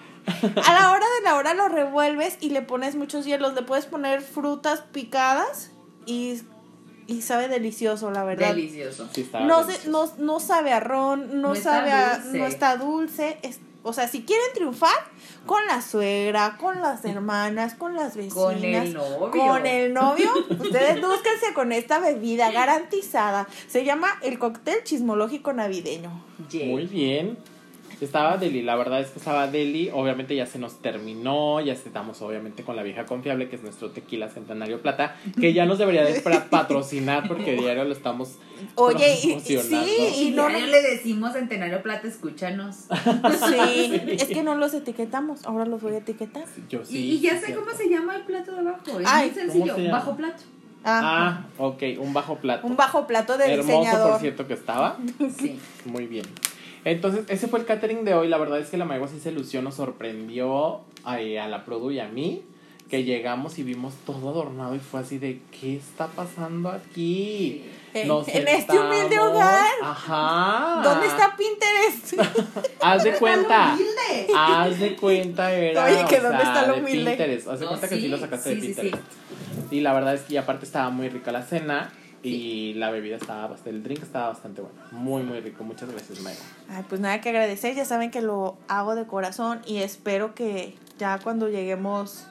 A 0.65 0.73
la 0.73 0.91
hora 0.91 1.05
de 1.19 1.23
la 1.25 1.35
hora 1.37 1.53
lo 1.55 1.69
revuelves 1.69 2.39
y 2.41 2.51
le 2.51 2.63
pones 2.63 2.97
muchos 2.97 3.27
hielos. 3.27 3.53
Le 3.55 3.63
puedes 3.63 3.85
poner 3.87 4.23
frutas 4.23 4.81
picadas 4.81 5.71
y, 6.07 6.41
y 7.07 7.21
sabe 7.23 7.49
delicioso, 7.49 8.11
la 8.11 8.25
verdad. 8.25 8.49
Delicioso. 8.49 9.09
Sí, 9.13 9.21
está 9.21 9.41
No, 9.41 9.61
se, 9.61 9.73
delicioso. 9.73 10.15
no, 10.19 10.25
no 10.25 10.41
sabe 10.41 10.73
a 10.73 10.81
ron, 10.81 11.41
no, 11.43 11.49
No 11.49 11.55
está 11.55 11.73
sabe 11.75 11.93
a, 11.93 12.17
dulce. 12.19 12.39
no 12.39 12.47
está 12.47 12.77
dulce. 12.79 13.39
es- 13.43 13.61
o 13.87 13.93
sea, 13.93 14.09
si 14.09 14.23
quieren 14.25 14.47
triunfar 14.55 14.95
con 15.47 15.65
la 15.67 15.81
suegra, 15.81 16.57
con 16.59 16.81
las 16.81 17.05
hermanas, 17.05 17.75
con 17.75 17.95
las 17.95 18.17
vecinas, 18.17 18.35
Con 18.35 18.65
el 18.65 18.93
novio. 18.95 19.31
con 19.31 19.67
el 19.67 19.95
novio, 19.95 20.31
ustedes 20.51 21.01
búsquense 21.01 21.55
con 21.55 21.73
esta 21.73 21.99
bebida 22.01 22.51
garantizada. 22.53 23.47
Se 23.69 23.85
llama 23.85 24.09
el 24.23 24.39
cóctel 24.39 24.83
chismológico 24.85 25.53
navideño. 25.53 26.11
Yeah. 26.51 26.67
Muy 26.67 26.87
bien. 26.87 27.39
Estaba 28.01 28.37
Deli, 28.37 28.61
la 28.63 28.77
verdad 28.77 29.01
es 29.01 29.09
que 29.09 29.19
estaba 29.19 29.47
Deli. 29.47 29.91
Obviamente 29.93 30.37
ya 30.37 30.45
se 30.47 30.59
nos 30.59 30.81
terminó. 30.83 31.61
Ya 31.61 31.73
estamos, 31.73 32.21
obviamente, 32.21 32.63
con 32.63 32.77
la 32.77 32.83
vieja 32.83 33.07
confiable, 33.07 33.49
que 33.49 33.57
es 33.57 33.63
nuestro 33.63 33.91
tequila 33.91 34.29
centenario 34.29 34.83
plata. 34.83 35.17
Que 35.41 35.53
ya 35.55 35.65
nos 35.65 35.79
debería 35.79 36.05
de 36.05 36.21
patrocinar 36.51 37.27
porque 37.27 37.55
diario 37.55 37.85
lo 37.85 37.93
estamos 37.93 38.37
Oye, 38.75 39.15
y- 39.15 39.41
sí, 39.41 39.59
Y 40.19 40.31
no, 40.31 40.49
diario 40.49 40.67
le 40.67 40.83
decimos 40.83 41.33
Centenario 41.35 41.83
Plata, 41.83 42.07
escúchanos. 42.09 42.77
sí, 43.49 44.01
es 44.11 44.25
que 44.25 44.43
no 44.43 44.55
los 44.55 44.73
etiquetamos, 44.75 45.45
ahora 45.45 45.67
los 45.67 45.83
voy 45.83 45.95
a 45.95 45.99
etiquetar. 45.99 46.45
Yo 46.69 46.85
sí. 46.85 46.99
y, 46.99 47.13
y 47.17 47.21
ya 47.21 47.39
sé 47.39 47.47
cierto. 47.47 47.65
cómo 47.65 47.77
se 47.77 47.89
llama 47.89 48.17
el 48.17 48.23
plato 48.23 48.53
de 48.53 48.61
abajo. 48.61 48.81
Es 49.01 49.07
Ay, 49.07 49.27
muy 49.31 49.35
sencillo. 49.35 49.91
Bajo 49.91 50.17
plato. 50.17 50.43
Ah, 50.85 51.01
Ah, 51.05 51.47
ok, 51.59 51.83
un 51.99 52.13
bajo 52.15 52.37
plato. 52.37 52.67
un 52.67 52.77
bajo 52.77 53.07
plato 53.07 53.37
de 53.37 53.45
Hermoso, 53.55 53.73
por 53.73 53.81
diseñador. 53.85 54.21
cierto, 54.21 54.47
que 54.47 54.55
estaba. 54.55 54.97
Sí. 55.39 55.59
Muy 55.85 56.07
bien. 56.07 56.25
Entonces, 56.87 57.25
ese 57.29 57.49
fue 57.49 57.59
el 57.59 57.67
catering 57.67 58.05
de 58.05 58.15
hoy. 58.15 58.29
La 58.29 58.39
verdad 58.39 58.61
es 58.61 58.69
que 58.71 58.77
la 58.77 58.85
Maigua 58.85 59.09
sí 59.09 59.19
se 59.19 59.33
lució, 59.33 59.61
nos 59.61 59.75
sorprendió 59.75 60.83
a, 61.05 61.15
a 61.15 61.49
la 61.49 61.65
Produ 61.65 61.91
y 61.91 61.99
a 61.99 62.07
mí. 62.09 62.43
Que 62.89 63.03
llegamos 63.03 63.59
y 63.59 63.65
vimos 63.65 63.95
todo 64.07 64.29
adornado 64.31 64.77
y 64.77 64.79
fue 64.79 65.01
así 65.01 65.19
de, 65.19 65.41
¿qué 65.61 65.75
está 65.77 66.07
pasando 66.07 66.69
aquí? 66.69 67.65
En- 67.93 68.07
Nos 68.07 68.29
en 68.29 68.47
este 68.47 68.79
humilde 68.79 69.19
hogar. 69.19 69.67
Ajá. 69.83 70.83
¿Dónde 70.85 71.09
está 71.09 71.37
Pinterest? 71.37 72.15
Haz 72.81 73.03
de 73.03 73.13
cuenta. 73.19 73.77
Haz 74.37 74.79
de 74.79 74.95
cuenta, 74.95 75.53
era. 75.53 75.85
Oye, 75.87 76.05
que 76.09 76.21
¿dónde 76.21 76.39
sea, 76.39 76.47
está 76.55 76.67
lo 76.69 76.75
de 76.75 76.81
humilde? 76.83 77.11
Pinterest. 77.11 77.49
Haz 77.49 77.59
de 77.59 77.65
No, 77.65 77.71
cuenta 77.71 77.89
que 77.89 77.95
sí 77.97 78.01
sí, 78.03 78.09
lo 78.09 78.19
sacaste 78.19 78.51
de 78.51 78.61
sí, 78.61 78.67
sí, 78.69 78.75
sí. 78.75 78.81
Pinterest. 78.83 79.73
Y 79.73 79.81
la 79.81 79.93
verdad 79.93 80.15
es 80.15 80.21
que 80.21 80.39
aparte 80.39 80.65
estaba 80.65 80.89
muy 80.91 81.09
rica 81.09 81.33
la 81.33 81.43
cena. 81.43 81.93
Y 82.29 82.75
la 82.75 82.91
bebida 82.91 83.17
estaba 83.17 83.47
bastante, 83.49 83.71
el 83.71 83.83
drink 83.83 84.03
estaba 84.03 84.29
bastante 84.29 84.63
bueno. 84.63 84.79
Muy, 84.93 85.23
muy 85.23 85.41
rico. 85.41 85.65
Muchas 85.65 85.91
gracias, 85.91 86.21
Maigo. 86.21 86.41
Ay, 86.69 86.85
pues 86.89 87.01
nada 87.01 87.21
que 87.21 87.29
agradecer, 87.29 87.75
ya 87.75 87.85
saben 87.85 88.11
que 88.11 88.23
lo 88.23 88.57
hago 88.69 88.95
de 88.95 89.07
corazón 89.07 89.61
y 89.67 89.79
espero 89.79 90.35
que 90.35 90.75
ya 90.99 91.19
cuando 91.19 91.49
lleguemos 91.49 92.27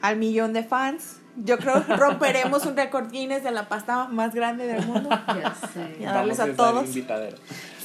al 0.00 0.16
millón 0.16 0.52
de 0.52 0.62
fans, 0.64 1.20
yo 1.36 1.58
creo 1.58 1.86
que 1.86 1.96
romperemos 1.96 2.66
un 2.66 2.76
récord 2.76 3.10
Guinness 3.10 3.42
de 3.42 3.50
la 3.50 3.68
pasta 3.68 4.06
más 4.08 4.34
grande 4.34 4.66
del 4.66 4.86
mundo. 4.86 5.08
Ya 5.10 5.54
sé. 5.72 5.96
Ya. 6.00 6.12
darles 6.12 6.40
a 6.40 6.52
todos. 6.54 6.86
invitadero. 6.86 7.36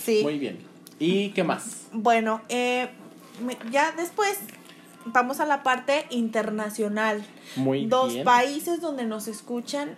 Sí. 0.02 0.22
Muy 0.24 0.38
bien. 0.38 0.60
¿Y 1.00 1.30
qué 1.30 1.44
más? 1.44 1.88
Bueno, 1.94 2.42
eh, 2.50 2.90
ya 3.72 3.94
después 3.94 4.38
vamos 5.06 5.40
a 5.40 5.46
la 5.46 5.64
parte 5.64 6.06
internacional. 6.10 7.24
Muy 7.56 7.86
Dos 7.86 8.14
bien. 8.14 8.26
países 8.26 8.82
donde 8.82 9.06
nos 9.06 9.28
escuchan. 9.28 9.96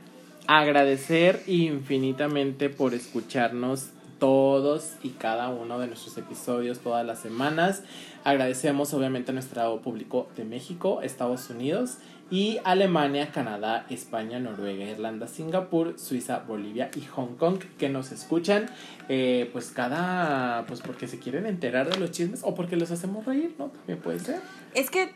Agradecer 0.47 1.43
infinitamente 1.47 2.69
por 2.69 2.93
escucharnos 2.93 3.89
todos 4.21 4.93
y 5.01 5.09
cada 5.09 5.49
uno 5.49 5.79
de 5.79 5.87
nuestros 5.87 6.15
episodios 6.17 6.79
todas 6.79 7.03
las 7.03 7.19
semanas. 7.19 7.81
Agradecemos 8.23 8.93
obviamente 8.93 9.31
a 9.31 9.33
nuestro 9.33 9.81
público 9.81 10.29
de 10.37 10.45
México, 10.45 11.01
Estados 11.01 11.49
Unidos 11.49 11.97
y 12.29 12.59
Alemania, 12.63 13.31
Canadá, 13.31 13.87
España, 13.89 14.39
Noruega, 14.39 14.85
Irlanda, 14.85 15.27
Singapur, 15.27 15.97
Suiza, 15.97 16.39
Bolivia 16.47 16.91
y 16.95 17.01
Hong 17.01 17.35
Kong 17.35 17.59
que 17.79 17.89
nos 17.89 18.11
escuchan 18.11 18.67
eh, 19.09 19.49
pues 19.51 19.71
cada 19.71 20.65
pues 20.67 20.81
porque 20.81 21.07
se 21.07 21.17
quieren 21.17 21.47
enterar 21.47 21.89
de 21.89 21.99
los 21.99 22.11
chismes 22.11 22.41
o 22.43 22.53
porque 22.53 22.75
los 22.75 22.91
hacemos 22.91 23.25
reír, 23.25 23.55
¿no? 23.57 23.69
También 23.69 23.99
puede 23.99 24.19
ser. 24.19 24.39
Es 24.75 24.91
que, 24.91 25.13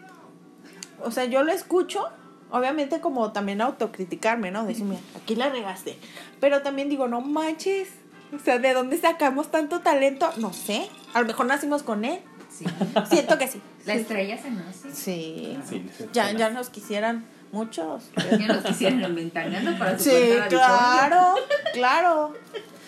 o 1.04 1.12
sea, 1.12 1.26
yo 1.26 1.44
lo 1.44 1.52
escucho 1.52 2.08
obviamente 2.52 3.00
como 3.00 3.32
también 3.32 3.62
autocriticarme, 3.62 4.52
¿no? 4.52 4.66
Decirme, 4.66 4.98
aquí 5.16 5.36
la 5.36 5.50
regaste. 5.50 5.98
Pero 6.40 6.62
también 6.62 6.90
digo, 6.90 7.08
no 7.08 7.22
manches. 7.22 7.90
O 8.36 8.40
sea, 8.40 8.58
¿de 8.60 8.74
dónde 8.74 8.98
sacamos 8.98 9.52
tanto 9.52 9.80
talento? 9.82 10.30
No 10.38 10.52
sé. 10.54 10.90
A 11.14 11.22
lo 11.22 11.28
mejor 11.28 11.46
nacimos 11.46 11.84
con 11.84 12.06
él. 12.06 12.20
Sí. 12.50 12.66
Siento 13.10 13.38
que 13.38 13.48
sí. 13.48 13.62
La 13.86 13.94
estrella 13.96 14.38
se 14.42 14.50
nace. 14.52 14.92
Sí. 14.92 15.58
Sí, 15.70 15.86
sí, 15.98 16.06
Ya, 16.14 16.30
sí. 16.30 16.38
ya 16.38 16.50
nos 16.50 16.70
quisieran 16.70 17.26
muchos. 17.52 18.10
Ya 18.40 18.48
nos 18.48 18.64
quisieran 18.64 19.04
en 19.04 19.16
ventaneando 19.16 19.78
para 19.78 19.98
su 19.98 20.06
Sí, 20.06 20.10
cuenta 20.12 20.44
de 20.44 20.50
claro, 20.50 21.36
claro. 21.74 22.34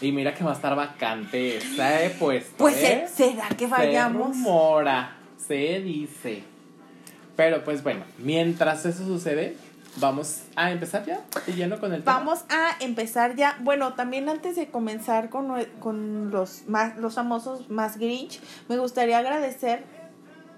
Y 0.01 0.11
mira 0.11 0.33
que 0.33 0.43
va 0.43 0.51
a 0.51 0.55
estar 0.55 0.75
vacante 0.75 1.57
esa 1.57 2.03
he 2.03 2.09
puesto. 2.11 2.55
Pues 2.57 2.75
¿eh? 2.77 3.07
será 3.13 3.47
que 3.49 3.65
Se 3.65 3.71
vayamos. 3.71 4.27
rumora, 4.35 5.15
se 5.37 5.79
dice. 5.81 6.43
Pero 7.37 7.63
pues 7.63 7.83
bueno, 7.83 8.03
mientras 8.17 8.85
eso 8.85 9.05
sucede, 9.05 9.55
vamos 9.97 10.41
a 10.55 10.71
empezar 10.71 11.05
ya 11.05 11.21
lleno 11.55 11.79
con 11.79 11.93
el 11.93 12.01
tema. 12.03 12.17
Vamos 12.17 12.43
a 12.49 12.75
empezar 12.83 13.35
ya. 13.35 13.57
Bueno, 13.61 13.93
también 13.93 14.27
antes 14.27 14.55
de 14.55 14.67
comenzar 14.67 15.29
con, 15.29 15.53
con 15.79 16.31
los, 16.31 16.67
más, 16.67 16.97
los 16.97 17.13
famosos 17.15 17.69
más 17.69 17.97
Grinch, 17.97 18.41
me 18.67 18.77
gustaría 18.77 19.19
agradecer 19.19 19.83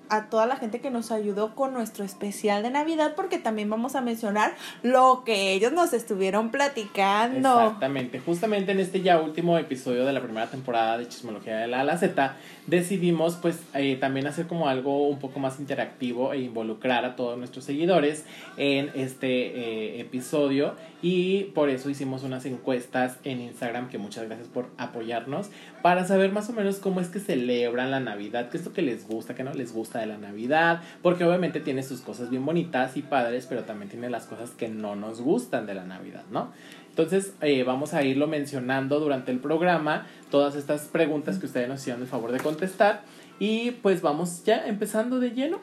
a 0.10 0.26
toda 0.26 0.46
la 0.46 0.56
gente 0.56 0.82
que 0.82 0.90
nos 0.90 1.12
ayudó 1.12 1.56
con 1.56 1.74
nuestro 1.74 2.04
especial 2.04 2.64
de 2.64 2.72
Navidad, 2.72 3.14
porque 3.16 3.38
también 3.38 3.70
vamos 3.70 3.96
a 3.96 4.02
mencionar 4.02 4.54
lo 4.82 5.24
que 5.24 5.54
ellos 5.54 5.72
nos 5.72 5.94
estuvieron 5.94 6.50
platicando. 6.50 7.62
Exactamente, 7.62 8.20
justamente 8.20 8.72
en 8.72 8.80
este 8.80 9.02
ya 9.02 9.20
último 9.22 9.58
episodio 9.58 10.06
de 10.06 10.14
la 10.14 10.22
primera 10.22 10.48
temporada 10.48 10.98
de 10.98 11.08
Chismología 11.08 11.58
de 11.58 11.68
la 11.68 11.78
A 11.78 11.82
a 11.82 11.84
la 11.84 11.98
Z, 11.98 12.36
decidimos 12.70 13.36
pues 13.36 13.60
eh, 13.74 13.98
también 14.00 14.28
hacer 14.28 14.48
como 14.48 14.68
algo 14.68 15.08
un 15.08 15.20
poco 15.20 15.40
más 15.40 15.60
interactivo 15.60 16.34
e 16.34 16.40
involucrar 16.40 17.06
a 17.06 17.16
todos 17.16 17.38
nuestros 17.38 17.66
seguidores 17.66 18.26
en 18.58 18.90
este 18.96 19.28
eh, 19.28 20.02
episodio 20.02 20.76
y 21.02 21.46
por 21.56 21.70
eso 21.70 21.90
hicimos 21.90 22.24
unas 22.24 22.46
encuestas 22.46 23.18
en 23.24 23.42
Instagram 23.42 23.90
que 23.90 23.98
muchas 23.98 24.26
gracias 24.26 24.48
por 24.48 24.68
apoyarnos 24.78 25.50
para 25.82 26.06
saber 26.06 26.32
más 26.32 26.50
o 26.50 26.54
menos 26.54 26.78
cómo 26.78 27.00
es 27.00 27.08
que 27.08 27.20
celebran 27.20 27.92
la 27.92 28.00
Navidad, 28.00 28.50
qué 28.50 28.58
es 28.58 28.66
lo 28.66 28.74
que 28.74 28.82
les 28.82 29.08
gusta, 29.08 29.36
qué 29.36 29.44
no 29.44 29.54
les 29.54 29.74
gusta 29.74 30.00
de 30.00 30.08
la 30.08 30.18
Navidad, 30.18 30.82
porque 31.02 31.24
obviamente 31.24 31.60
tiene 31.62 31.84
sus 31.84 32.02
cosas 32.02 32.30
bien 32.30 32.46
bonitas 32.46 32.98
y 32.98 33.02
padres, 33.02 33.46
pero 33.48 33.64
también 33.64 33.90
tiene 33.90 34.10
las 34.10 34.26
cosas 34.26 34.52
que 34.52 34.68
no 34.68 34.96
nos 34.96 35.22
gustan 35.22 35.66
de 35.66 35.74
la 35.74 35.86
Navidad, 35.86 36.24
¿no? 36.32 36.52
Entonces 36.90 37.34
eh, 37.42 37.64
vamos 37.64 37.94
a 37.94 38.04
irlo 38.04 38.28
mencionando 38.28 39.00
durante 39.00 39.32
el 39.32 39.40
programa, 39.40 40.06
todas 40.30 40.56
estas 40.56 40.84
preguntas 40.84 41.40
que 41.40 41.46
ustedes 41.46 41.68
nos 41.68 41.82
hicieron 41.82 42.02
el 42.02 42.08
favor 42.08 42.32
de 42.32 42.40
contestar 42.40 43.04
y 43.40 43.72
pues 43.72 44.02
vamos 44.02 44.44
ya 44.44 44.66
empezando 44.66 45.20
de 45.20 45.32
lleno. 45.32 45.60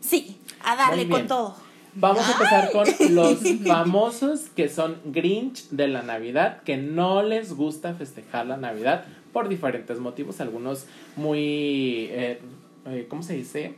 Sí, 0.00 0.38
a 0.62 0.76
darle 0.76 1.08
con 1.08 1.26
todo. 1.26 1.56
Vamos 1.96 2.28
a 2.28 2.32
empezar 2.32 2.72
con 2.72 2.86
los 3.14 3.38
famosos 3.66 4.48
que 4.56 4.68
son 4.68 4.98
Grinch 5.04 5.68
de 5.70 5.88
la 5.88 6.02
Navidad, 6.02 6.62
que 6.62 6.76
no 6.76 7.22
les 7.22 7.52
gusta 7.52 7.94
festejar 7.94 8.46
la 8.46 8.56
Navidad 8.56 9.04
por 9.32 9.48
diferentes 9.48 9.98
motivos, 10.00 10.40
algunos 10.40 10.86
muy, 11.16 12.08
eh, 12.10 12.40
eh, 12.86 13.06
¿cómo 13.08 13.22
se 13.22 13.34
dice? 13.34 13.74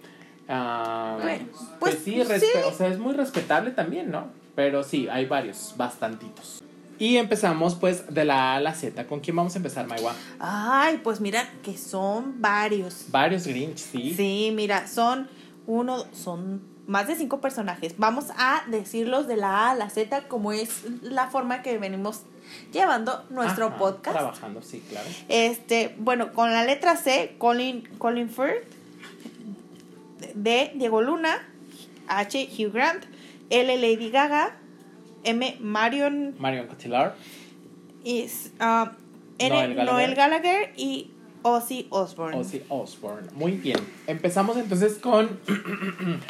Ah, 0.49 1.19
Bueno, 1.21 1.47
pues, 1.79 1.97
pues, 1.97 2.05
sí, 2.05 2.23
sí. 2.41 2.47
o 2.65 2.73
sea, 2.73 2.89
es 2.89 2.99
muy 2.99 3.15
respetable 3.15 3.71
también, 3.71 4.11
¿no? 4.11 4.29
Pero 4.55 4.83
sí, 4.83 5.09
hay 5.11 5.27
varios, 5.27 5.75
bastantitos. 5.77 6.63
Y 6.99 7.17
empezamos 7.17 7.75
pues 7.75 8.13
de 8.13 8.25
la 8.25 8.53
A 8.53 8.57
a 8.57 8.61
la 8.61 8.75
Z. 8.75 9.07
¿Con 9.07 9.21
quién 9.21 9.37
vamos 9.37 9.55
a 9.55 9.59
empezar, 9.59 9.87
Maiwa? 9.87 10.15
Ay, 10.39 11.01
pues 11.03 11.21
mira 11.21 11.49
que 11.63 11.77
son 11.77 12.41
varios. 12.41 13.07
Varios 13.09 13.47
Grinch, 13.47 13.79
sí. 13.79 14.15
Sí, 14.15 14.53
mira, 14.55 14.87
son 14.87 15.29
uno, 15.67 16.05
son 16.13 16.63
más 16.87 17.07
de 17.09 17.17
cinco 17.17 17.41
personajes. 17.41 17.95
Vamos 17.99 18.27
a 18.39 18.63
decirlos 18.69 19.27
de 19.27 19.37
la 19.37 19.67
A 19.67 19.71
a 19.73 19.75
la 19.75 19.91
Z, 19.91 20.29
como 20.29 20.53
es 20.53 20.85
la 21.03 21.29
forma 21.29 21.63
que 21.63 21.77
venimos 21.79 22.23
llevando 22.73 23.25
nuestro 23.31 23.67
Ajá, 23.67 23.77
podcast. 23.77 24.17
Trabajando, 24.17 24.63
sí, 24.63 24.83
claro. 24.89 25.09
Este, 25.29 25.95
bueno, 25.99 26.33
con 26.33 26.53
la 26.53 26.65
letra 26.65 26.97
C, 26.97 27.35
Colin, 27.39 27.89
Colin 27.99 28.31
Firth, 28.31 28.65
D, 30.35 30.73
Diego 30.77 31.03
Luna, 31.03 31.47
H, 32.09 32.49
Hugh 32.57 32.73
Grant, 32.73 33.05
L, 33.51 33.77
Lady 33.77 34.11
Gaga, 34.11 34.57
M, 35.27 35.57
Marion, 35.61 36.35
Marion 36.39 36.67
Cotillard. 36.67 37.13
y, 38.05 38.27
ah, 38.61 38.93
N, 39.39 39.51
Noel 39.55 39.75
Gallagher. 39.75 39.93
Noel 39.93 40.15
Gallagher 40.15 40.73
y 40.77 41.11
Ozzy 41.43 41.87
Osbourne. 41.91 42.39
Ozzy 42.39 42.63
Osbourne. 42.69 43.29
Muy 43.35 43.53
bien. 43.53 43.79
Empezamos 44.07 44.57
entonces 44.57 44.95
con. 44.99 45.39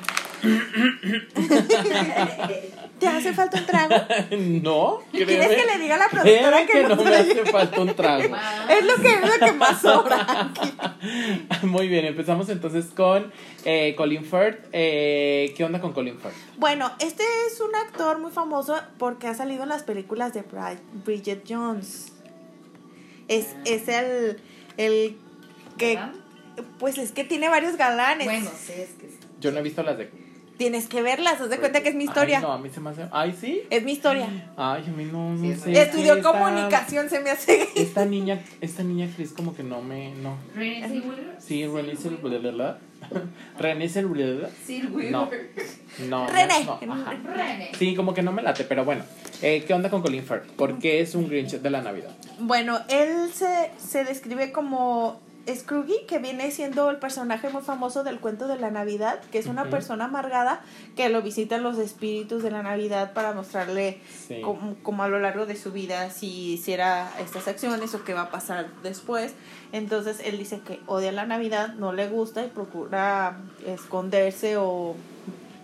¿Te 2.99 3.07
hace 3.09 3.35
falta 3.35 3.59
un 3.59 3.67
trago? 3.67 3.95
no. 4.63 5.01
¿Quieres 5.13 5.37
créeme- 5.49 5.57
que 5.57 5.67
le 5.67 5.79
diga 5.83 5.97
a 5.97 5.99
la 5.99 6.09
productora 6.09 6.67
que 6.67 6.73
que 6.73 6.83
no 6.85 6.97
no 6.97 7.05
me 7.05 7.15
hace 7.17 7.45
falta 7.45 7.81
un 7.81 7.95
trago. 7.95 8.35
Es 8.71 8.85
lo 8.85 8.95
que, 8.97 9.09
es 9.13 9.21
lo 9.41 9.47
que 9.47 9.53
más 9.53 9.81
sobra. 9.83 10.51
Muy 11.63 11.89
bien, 11.89 12.05
empezamos 12.07 12.49
entonces 12.49 12.87
con 12.87 13.33
eh, 13.65 13.95
Colin 13.97 14.25
Firth. 14.25 14.67
Eh, 14.73 15.53
¿Qué 15.57 15.65
onda 15.65 15.81
con 15.81 15.93
Colin 15.93 16.19
Firth? 16.19 16.35
Bueno, 16.59 16.91
este 16.99 17.23
es 17.47 17.61
un 17.61 17.75
actor 17.77 18.19
muy 18.19 18.31
famoso 18.33 18.77
porque 18.99 19.27
ha 19.29 19.35
salido 19.35 19.63
en 19.65 19.69
las 19.69 19.83
películas 19.83 20.33
de 20.35 20.43
Bri- 20.49 20.79
Bridget 21.05 21.45
Jones. 21.49 22.13
Es, 23.29 23.55
es 23.65 23.89
el, 23.89 24.41
el 24.79 25.17
que, 25.79 25.99
pues 26.79 26.97
es 26.99 27.13
que 27.13 27.25
tiene 27.25 27.49
varios 27.49 27.77
galanes. 27.77 28.25
Bueno, 28.27 28.51
sí, 28.59 28.73
es 28.77 28.91
que 28.91 29.09
sí. 29.09 29.19
Yo 29.41 29.53
no 29.53 29.59
he 29.59 29.63
visto 29.63 29.83
las 29.83 29.99
de. 29.99 30.11
Tienes 30.57 30.87
que 30.89 31.03
verlas, 31.03 31.39
haz 31.41 31.51
de 31.51 31.59
cuenta 31.59 31.83
que 31.83 31.91
es 31.91 31.95
mi 31.95 32.05
historia. 32.05 32.39
Ay, 32.39 32.43
no, 32.45 32.53
a 32.53 32.59
mí 32.59 32.71
se 32.71 32.81
me 32.81 32.91
hace. 32.91 33.07
Ay, 33.13 33.37
sí. 33.39 33.63
Es 33.69 33.83
mi 33.85 33.93
historia. 33.93 34.27
Ay, 34.57 34.85
a 34.87 34.91
mí 34.91 35.05
no, 35.05 35.37
Sí, 35.39 35.49
no 35.49 35.53
es 35.53 35.61
sé. 35.61 35.73
Estudió 35.83 36.15
esta- 36.15 36.33
comunicación, 36.33 37.11
se 37.11 37.21
me 37.21 37.31
hace. 37.31 37.69
Esta 37.77 38.07
niña, 38.07 38.41
esta 38.63 38.83
niña 38.83 39.05
actriz 39.07 39.33
como 39.33 39.55
que 39.55 39.63
no 39.63 39.83
me. 39.83 40.15
No. 40.15 40.37
Renée 40.55 40.89
Zellweger. 40.89 41.37
Sí, 41.39 41.67
Renée 41.67 41.97
Zellweger. 41.97 42.77
Renée 43.59 43.89
Zellweger. 43.89 44.49
Zellweger. 44.67 45.13
No. 45.13 45.31
No. 46.09 46.27
René. 46.29 46.65
no, 46.65 46.93
ajá. 46.95 47.13
Renée. 47.35 47.71
Sí, 47.79 47.95
como 47.95 48.15
que 48.15 48.23
no 48.23 48.33
me 48.33 48.43
late, 48.43 48.65
pero 48.65 48.85
bueno. 48.85 49.05
Eh, 49.43 49.63
¿Qué 49.67 49.75
onda 49.75 49.91
con 49.91 50.01
Colin 50.01 50.25
Firth? 50.25 50.47
¿Por 50.57 50.79
qué 50.79 51.01
es 51.03 51.15
un 51.15 51.29
Grinch 51.29 51.53
de 51.61 51.71
la 51.71 51.83
Navidad? 51.83 52.11
Bueno, 52.39 52.81
él 52.89 53.31
se, 53.35 53.71
se 53.77 54.05
describe 54.05 54.53
como 54.53 55.21
Scrooge, 55.55 56.07
que 56.07 56.19
viene 56.19 56.51
siendo 56.51 56.91
el 56.91 56.97
personaje 56.97 57.49
muy 57.51 57.63
famoso 57.63 58.03
del 58.03 58.19
cuento 58.19 58.49
de 58.49 58.59
la 58.59 58.71
Navidad, 58.71 59.21
que 59.31 59.39
es 59.39 59.47
una 59.47 59.71
persona 59.71 60.07
amargada 60.07 60.61
que 60.97 61.09
lo 61.09 61.23
visitan 61.23 61.63
los 61.63 61.79
espíritus 61.79 62.43
de 62.43 62.51
la 62.51 62.63
Navidad 62.63 63.13
para 63.13 63.33
mostrarle 63.33 64.01
Sí. 64.27 64.41
como, 64.41 64.75
como 64.83 65.03
a 65.05 65.09
lo 65.09 65.19
largo 65.21 65.47
de 65.47 65.55
su 65.57 65.71
vida 65.73 66.11
si 66.11 66.53
hiciera 66.55 67.11
estas 67.21 67.47
acciones 67.49 67.95
o 67.95 68.03
qué 68.05 68.13
va 68.15 68.23
a 68.23 68.31
pasar 68.31 68.67
después. 68.83 69.35
Entonces 69.73 70.21
él 70.25 70.39
dice 70.39 70.61
que 70.67 70.81
odia 70.87 71.13
la 71.13 71.27
Navidad, 71.27 71.75
no 71.75 71.93
le 71.93 72.09
gusta 72.09 72.45
y 72.45 72.49
procura 72.49 73.39
esconderse 73.67 74.57
o... 74.57 74.95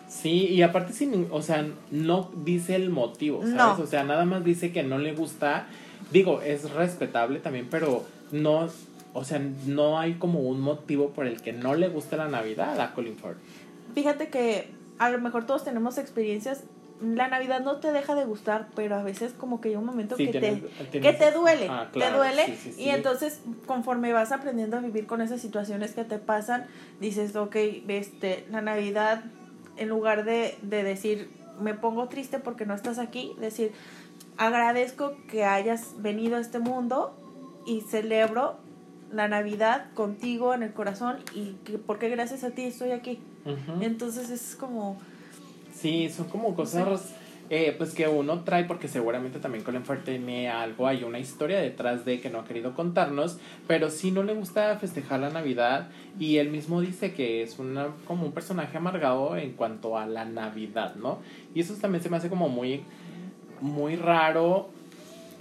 Sí, 0.09 0.47
y 0.49 0.61
aparte, 0.63 0.93
sin, 0.93 1.29
o 1.31 1.41
sea, 1.41 1.67
no 1.91 2.31
dice 2.45 2.77
el 2.77 2.91
motivo, 2.91 3.41
¿sabes? 3.41 3.55
No. 3.55 3.73
O 3.83 3.87
sea, 3.87 4.05
nada 4.05 4.27
más 4.27 4.45
dice 4.45 4.71
que 4.71 4.83
no 4.83 4.99
le 4.99 5.15
gusta. 5.15 5.67
Digo, 6.11 6.43
es 6.43 6.71
respetable 6.71 7.39
también, 7.41 7.69
pero 7.71 8.05
no, 8.31 8.69
o 9.15 9.25
sea, 9.25 9.41
no 9.67 9.99
hay 9.99 10.15
como 10.15 10.41
un 10.41 10.61
motivo 10.61 11.11
por 11.11 11.27
el 11.27 11.43
que 11.43 11.53
no 11.53 11.75
le 11.75 11.89
gusta 11.89 12.17
la 12.17 12.29
Navidad 12.29 12.81
a 12.81 12.95
Colin 12.95 13.17
Firth. 13.17 13.37
Fíjate 13.95 14.29
que 14.29 14.69
a 14.99 15.11
lo 15.11 15.21
mejor 15.21 15.45
todos 15.47 15.65
tenemos 15.65 15.99
experiencias. 15.99 16.65
La 17.03 17.27
Navidad 17.27 17.61
no 17.63 17.77
te 17.77 17.91
deja 17.93 18.15
de 18.15 18.25
gustar, 18.25 18.69
pero 18.77 18.95
a 18.97 19.03
veces 19.03 19.33
como 19.37 19.61
que 19.61 19.71
hay 19.71 19.77
un 19.77 19.85
momento 19.85 20.17
Sí, 20.17 20.27
que, 20.27 20.39
tienes- 20.41 20.63
te, 20.63 20.85
tienes- 20.85 21.11
que 21.13 21.19
te 21.19 21.33
duele, 21.33 21.67
Ah, 21.69 21.89
te 21.93 22.11
duele 22.13 22.47
sí, 22.47 22.57
sí, 22.63 22.73
sí. 22.75 22.83
y 22.85 22.89
entonces 22.91 23.41
conforme 23.67 24.13
vas 24.13 24.31
aprendiendo 24.31 24.77
a 24.77 24.81
vivir 24.81 25.07
con 25.07 25.21
esas 25.21 25.41
situaciones 25.41 25.93
que 25.95 26.05
te 26.05 26.19
pasan, 26.19 26.67
dices, 27.01 27.35
ok, 27.35 27.57
este, 27.89 28.47
la 28.53 28.61
Navidad, 28.61 29.25
en 29.77 29.89
lugar 29.89 30.25
de, 30.25 30.57
de 30.63 30.85
decir, 30.85 31.29
me 31.61 31.75
pongo 31.75 32.07
triste 32.09 32.39
porque 32.39 32.67
no 32.67 32.75
estás 32.75 32.99
aquí, 33.01 33.33
decir, 33.41 33.73
agradezco 34.39 35.15
que 35.29 35.45
hayas 35.45 36.01
venido 36.01 36.37
a 36.37 36.41
este 36.41 36.59
mundo 36.61 37.15
y 37.67 37.81
celebro 37.83 38.57
la 39.13 39.29
Navidad 39.29 39.93
contigo 39.95 40.55
en 40.55 40.63
el 40.63 40.73
corazón 40.73 41.17
y 41.35 41.53
que 41.65 41.79
porque 41.79 42.09
gracias 42.09 42.45
a 42.45 42.51
ti 42.51 42.63
estoy 42.63 42.93
aquí. 42.93 43.21
Entonces 43.81 44.31
es 44.31 44.57
como, 44.57 44.99
Sí, 45.75 46.09
son 46.11 46.27
como 46.29 46.55
cosas 46.55 47.15
eh, 47.51 47.75
pues 47.77 47.93
que 47.93 48.09
uno 48.09 48.45
trae 48.45 48.65
porque 48.65 48.89
seguramente 48.89 49.39
también 49.39 49.65
Colin 49.65 49.85
Firth 49.85 50.05
tiene 50.05 50.49
algo, 50.49 50.87
hay 50.87 51.03
una 51.05 51.19
historia 51.19 51.59
detrás 51.59 52.05
de 52.05 52.21
que 52.21 52.31
no 52.31 52.41
ha 52.41 52.45
querido 52.45 52.75
contarnos, 52.75 53.39
pero 53.67 53.91
sí 53.91 54.11
no 54.11 54.23
le 54.23 54.35
gusta 54.35 54.77
festejar 54.79 55.21
la 55.21 55.31
Navidad 55.31 55.89
y 56.19 56.37
él 56.39 56.51
mismo 56.51 56.81
dice 56.81 57.13
que 57.13 57.43
es 57.43 57.59
una, 57.59 57.89
como 58.07 58.25
un 58.25 58.33
personaje 58.33 58.77
amargado 58.77 59.37
en 59.37 59.53
cuanto 59.53 59.99
a 59.99 60.07
la 60.07 60.25
Navidad, 60.25 60.95
¿no? 60.95 61.19
Y 61.55 61.61
eso 61.61 61.75
también 61.75 62.03
se 62.03 62.09
me 62.09 62.17
hace 62.17 62.31
como 62.31 62.49
muy, 62.49 62.85
muy 63.61 63.97
raro 63.97 64.71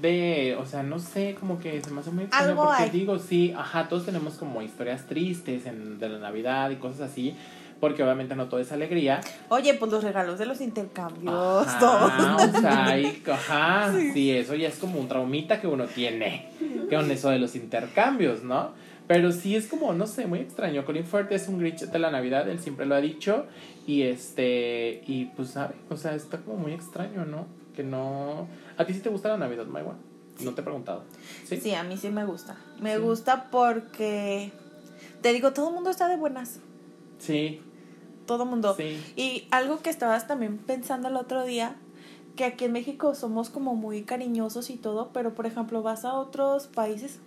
de, 0.01 0.55
o 0.60 0.65
sea, 0.65 0.84
no 0.84 1.00
sé, 1.00 1.36
como 1.39 1.60
que 1.60 1.81
se 1.81 1.91
me 1.91 2.01
hace 2.01 2.12
muy 2.12 2.24
extraño 2.24 2.50
Algo 2.50 2.65
porque 2.65 2.84
hay. 2.84 2.89
digo, 2.89 3.20
sí, 3.20 3.53
ajá, 3.55 3.88
todos 3.88 4.05
tenemos 4.05 4.36
como 4.36 4.62
historias 4.62 5.05
tristes 5.08 5.65
en, 5.65 6.00
de 6.00 6.10
la 6.10 6.20
Navidad 6.20 6.70
y 6.72 6.77
cosas 6.77 7.12
así, 7.12 7.36
porque 7.79 8.03
obviamente 8.03 8.36
no 8.36 8.48
todo 8.48 8.60
es 8.60 8.72
alegría. 8.72 9.22
Oye, 9.50 9.74
pues 9.75 9.91
los 9.91 10.03
regalos 10.03 10.39
de 10.39 10.46
los 10.46 10.62
intercambios, 10.62 11.67
Ajá, 11.67 11.79
todo. 11.79 12.58
o 12.58 12.62
sea, 12.62 12.96
ajá, 13.34 13.93
sí. 14.13 14.31
eso 14.31 14.55
ya 14.55 14.67
es 14.67 14.77
como 14.77 15.00
un 15.00 15.08
traumita 15.08 15.60
que 15.62 15.67
uno 15.67 15.86
tiene 15.86 16.50
con 16.89 17.10
eso 17.12 17.29
de 17.29 17.39
los 17.39 17.55
intercambios, 17.55 18.43
¿no? 18.43 18.72
Pero 19.08 19.31
sí 19.31 19.55
es 19.58 19.67
como, 19.67 19.91
no 19.93 20.08
sé, 20.08 20.25
muy 20.25 20.39
extraño. 20.39 20.86
Colin 20.86 21.03
Firth 21.05 21.31
es 21.31 21.48
un 21.50 21.60
Grinch 21.60 21.81
de 21.81 22.00
la 22.00 22.12
Navidad, 22.12 22.48
él 22.48 22.60
siempre 22.60 22.86
lo 22.86 22.96
ha 22.96 23.01
dicho. 23.01 23.46
Y 23.86 24.03
este, 24.03 25.03
y 25.05 25.25
pues, 25.36 25.50
¿sabe? 25.50 25.74
O 25.89 25.98
sea, 25.98 26.15
está 26.15 26.38
como 26.38 26.58
muy 26.58 26.72
extraño, 26.72 27.25
¿no? 27.25 27.46
Que 27.75 27.84
no. 27.84 28.48
¿A 28.81 28.85
ti 28.85 28.95
sí 28.95 29.00
te 29.01 29.09
gusta 29.09 29.29
la 29.29 29.38
Navidad, 29.38 29.67
Maiwa? 29.67 29.93
No 30.39 30.55
te 30.55 30.61
he 30.61 30.63
preguntado. 30.63 31.03
¿Sí? 31.45 31.57
Sí, 31.61 31.75
a 31.75 31.83
mí 31.83 31.97
sí 31.97 32.09
me 32.09 32.25
gusta. 32.25 32.55
Me 32.79 32.95
Sí. 32.95 33.01
gusta 33.01 33.51
porque, 33.51 34.51
te 35.21 35.33
digo, 35.33 35.53
todo 35.53 35.67
el 35.69 35.75
mundo 35.75 35.91
está 35.91 36.07
de 36.07 36.17
buenas. 36.17 36.59
Sí. 37.19 37.61
Todo 38.25 38.43
el 38.43 38.50
mundo. 38.50 38.73
Sí. 38.75 39.00
Y 39.15 39.47
algo 39.51 39.81
que 39.81 39.91
estabas 39.91 40.25
también 40.27 40.57
pensando 40.57 41.09
el 41.09 41.15
otro 41.15 41.45
día, 41.45 41.75
que 42.35 42.45
aquí 42.45 42.65
en 42.65 42.71
México 42.71 43.13
somos 43.15 43.50
como 43.50 43.75
muy 43.75 44.03
cariñosos 44.03 44.69
y 44.69 44.77
todo, 44.77 45.11
pero 45.13 45.33
por 45.33 45.45
ejemplo 45.45 45.81
vas 45.81 46.05
a 46.05 46.13
otros 46.13 46.67
países, 46.67 47.19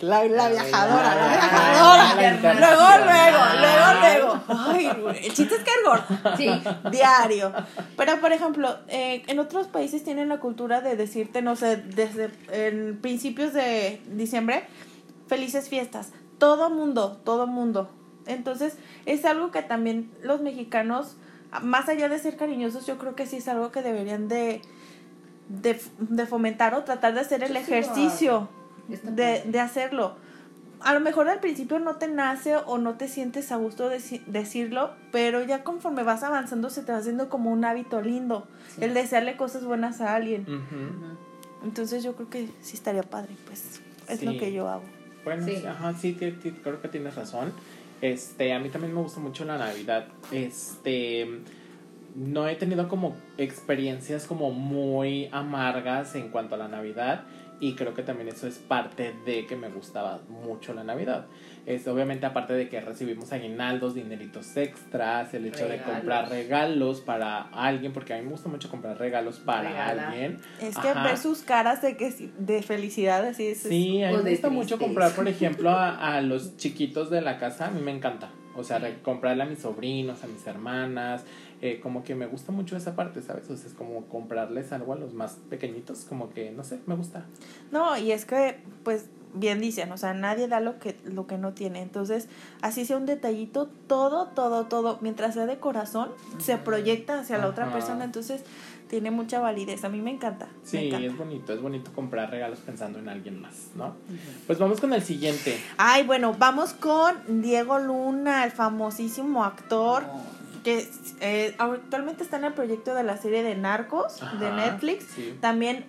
la, 0.00 0.24
la 0.24 0.48
viajadora, 0.48 1.14
la 1.14 1.28
viajadora. 1.28 2.54
Luego, 2.54 2.82
luego, 3.04 3.38
luego, 3.60 4.00
luego. 4.00 4.44
Ay, 4.48 4.90
el 5.24 5.32
chiste 5.32 5.54
es 5.54 5.64
que 5.64 5.70
es 5.70 5.84
gordo. 5.84 6.36
Sí. 6.36 6.50
Diario. 6.90 7.52
Pero, 7.96 8.20
por 8.20 8.32
ejemplo, 8.32 8.76
eh, 8.88 9.22
en 9.26 9.38
otros 9.38 9.66
países 9.68 10.04
tienen 10.04 10.28
la 10.28 10.40
cultura 10.40 10.80
de 10.80 10.96
decirte, 10.96 11.42
no 11.42 11.56
sé, 11.56 11.76
desde 11.76 12.30
en 12.50 13.00
principios 13.00 13.52
de 13.52 14.00
diciembre, 14.08 14.64
felices 15.26 15.68
fiestas. 15.68 16.12
Todo 16.38 16.70
mundo, 16.70 17.20
todo 17.24 17.46
mundo. 17.46 17.90
Entonces, 18.26 18.76
es 19.06 19.24
algo 19.24 19.50
que 19.50 19.62
también 19.62 20.10
los 20.22 20.40
mexicanos, 20.40 21.16
más 21.62 21.88
allá 21.88 22.08
de 22.08 22.18
ser 22.18 22.36
cariñosos, 22.36 22.86
yo 22.86 22.98
creo 22.98 23.14
que 23.14 23.26
sí 23.26 23.36
es 23.36 23.48
algo 23.48 23.70
que 23.72 23.82
deberían 23.82 24.28
de, 24.28 24.60
de, 25.48 25.80
de 25.98 26.26
fomentar 26.26 26.74
o 26.74 26.84
tratar 26.84 27.14
de 27.14 27.20
hacer 27.20 27.42
el 27.44 27.56
ejercicio 27.56 28.48
de, 28.88 29.42
de 29.46 29.60
hacerlo. 29.60 30.16
A 30.80 30.92
lo 30.92 31.00
mejor 31.00 31.28
al 31.30 31.40
principio 31.40 31.78
no 31.78 31.96
te 31.96 32.08
nace 32.08 32.56
o 32.56 32.76
no 32.76 32.94
te 32.98 33.08
sientes 33.08 33.50
a 33.52 33.56
gusto 33.56 33.90
deci- 33.90 34.22
decirlo, 34.26 34.90
pero 35.12 35.42
ya 35.42 35.64
conforme 35.64 36.02
vas 36.02 36.22
avanzando 36.22 36.68
se 36.68 36.82
te 36.82 36.92
va 36.92 36.98
haciendo 36.98 37.30
como 37.30 37.50
un 37.50 37.64
hábito 37.64 38.02
lindo, 38.02 38.46
Sí. 38.74 38.84
el 38.84 38.92
desearle 38.92 39.36
cosas 39.36 39.64
buenas 39.64 40.00
a 40.02 40.14
alguien. 40.14 40.44
Entonces 41.62 42.02
yo 42.02 42.14
creo 42.16 42.28
que 42.28 42.48
sí 42.60 42.74
estaría 42.76 43.02
padre, 43.02 43.34
pues 43.46 43.80
es 44.08 44.22
lo 44.22 44.32
que 44.38 44.52
yo 44.52 44.68
hago. 44.68 44.82
Bueno, 45.24 45.46
Sí. 45.46 45.64
ajá, 45.64 45.94
sí, 45.94 46.14
creo 46.14 46.82
que 46.82 46.88
tienes 46.88 47.14
razón. 47.14 47.54
Este, 48.00 48.52
a 48.52 48.58
mí 48.58 48.68
también 48.68 48.94
me 48.94 49.00
gusta 49.00 49.20
mucho 49.20 49.44
la 49.44 49.58
Navidad. 49.58 50.08
Este, 50.30 51.26
no 52.14 52.46
he 52.48 52.54
tenido 52.56 52.88
como 52.88 53.16
experiencias 53.38 54.26
como 54.26 54.50
muy 54.50 55.28
amargas 55.32 56.14
en 56.14 56.28
cuanto 56.30 56.54
a 56.54 56.58
la 56.58 56.68
Navidad 56.68 57.24
y 57.60 57.74
creo 57.74 57.94
que 57.94 58.02
también 58.02 58.28
eso 58.28 58.46
es 58.46 58.58
parte 58.58 59.14
de 59.24 59.46
que 59.46 59.56
me 59.56 59.68
gustaba 59.68 60.20
mucho 60.28 60.74
la 60.74 60.84
Navidad. 60.84 61.26
Es 61.66 61.86
obviamente 61.88 62.26
aparte 62.26 62.52
de 62.52 62.68
que 62.68 62.80
recibimos 62.80 63.32
aguinaldos, 63.32 63.94
dineritos 63.94 64.56
extras, 64.56 65.32
el 65.32 65.46
hecho 65.46 65.66
de 65.66 65.80
comprar 65.82 66.28
regalos 66.28 67.00
para 67.00 67.42
alguien, 67.42 67.92
porque 67.92 68.12
a 68.12 68.18
mí 68.18 68.24
me 68.24 68.30
gusta 68.30 68.48
mucho 68.50 68.68
comprar 68.68 68.98
regalos 68.98 69.38
para 69.38 69.86
alguien. 69.86 70.40
Es 70.60 70.76
que 70.76 70.88
Ajá. 70.88 71.02
ver 71.02 71.16
sus 71.16 71.42
caras 71.42 71.80
de 71.80 71.96
que 71.96 72.10
de 72.38 72.62
felicidad 72.62 73.24
así 73.24 73.46
es. 73.46 73.58
Sí, 73.62 74.02
a 74.02 74.10
mí 74.10 74.18
me 74.22 74.30
gusta 74.30 74.50
mucho 74.50 74.78
comprar, 74.78 75.12
por 75.12 75.26
ejemplo, 75.34 75.70
a, 75.70 76.16
a 76.16 76.20
los 76.20 76.56
chiquitos 76.58 77.08
de 77.08 77.22
la 77.22 77.38
casa, 77.38 77.68
a 77.68 77.70
mí 77.70 77.80
me 77.80 77.92
encanta. 77.92 78.30
O 78.56 78.62
sea, 78.62 78.80
comprarle 79.02 79.42
a 79.42 79.46
mis 79.46 79.60
sobrinos, 79.60 80.22
a 80.22 80.28
mis 80.28 80.46
hermanas, 80.46 81.24
eh, 81.60 81.80
como 81.80 82.04
que 82.04 82.14
me 82.14 82.26
gusta 82.26 82.52
mucho 82.52 82.76
esa 82.76 82.94
parte, 82.94 83.20
¿sabes? 83.20 83.50
O 83.50 83.56
sea, 83.56 83.66
es 83.66 83.74
como 83.74 84.06
comprarles 84.06 84.70
algo 84.72 84.92
a 84.92 84.96
los 84.96 85.12
más 85.12 85.38
pequeñitos, 85.50 86.04
como 86.04 86.30
que, 86.30 86.50
no 86.52 86.62
sé, 86.62 86.78
me 86.86 86.94
gusta. 86.94 87.26
No, 87.72 87.96
y 87.98 88.12
es 88.12 88.24
que, 88.24 88.58
pues, 88.84 89.08
bien 89.34 89.60
dicen, 89.60 89.90
o 89.92 89.96
sea, 89.98 90.14
nadie 90.14 90.48
da 90.48 90.60
lo 90.60 90.78
que, 90.78 90.96
lo 91.04 91.26
que 91.26 91.36
no 91.38 91.52
tiene. 91.52 91.82
Entonces, 91.82 92.28
así 92.62 92.84
sea 92.86 92.96
un 92.96 93.04
detallito, 93.06 93.66
todo, 93.86 94.28
todo, 94.28 94.66
todo, 94.66 94.98
mientras 95.02 95.34
sea 95.34 95.46
de 95.46 95.58
corazón, 95.58 96.10
se 96.38 96.56
proyecta 96.56 97.18
hacia 97.20 97.38
la 97.38 97.48
otra 97.48 97.72
persona. 97.72 98.04
Entonces, 98.04 98.42
tiene 98.88 99.10
mucha 99.10 99.40
validez. 99.40 99.84
A 99.84 99.88
mí 99.88 100.00
me 100.00 100.10
encanta. 100.12 100.46
me 100.46 100.68
Sí, 100.68 100.76
encanta. 100.88 101.06
es 101.06 101.16
bonito, 101.18 101.52
es 101.52 101.60
bonito 101.60 101.90
comprar 101.94 102.30
regalos 102.30 102.60
pensando 102.60 102.98
en 102.98 103.08
alguien 103.08 103.40
más, 103.40 103.70
¿no? 103.74 103.94
Pues 104.46 104.58
vamos 104.58 104.80
con 104.80 104.92
el 104.92 105.02
siguiente. 105.02 105.58
Ay, 105.78 106.04
bueno, 106.04 106.34
vamos 106.38 106.72
con 106.74 107.42
Diego 107.42 107.78
Luna, 107.78 108.44
el 108.44 108.50
famosísimo 108.52 109.44
actor 109.44 110.04
que 110.62 110.88
eh, 111.20 111.54
actualmente 111.58 112.22
está 112.22 112.36
en 112.38 112.44
el 112.44 112.52
proyecto 112.54 112.94
de 112.94 113.02
la 113.02 113.16
serie 113.18 113.42
de 113.42 113.54
Narcos 113.54 114.20
de 114.40 114.50
Netflix. 114.52 115.04
sí. 115.14 115.36
También 115.40 115.84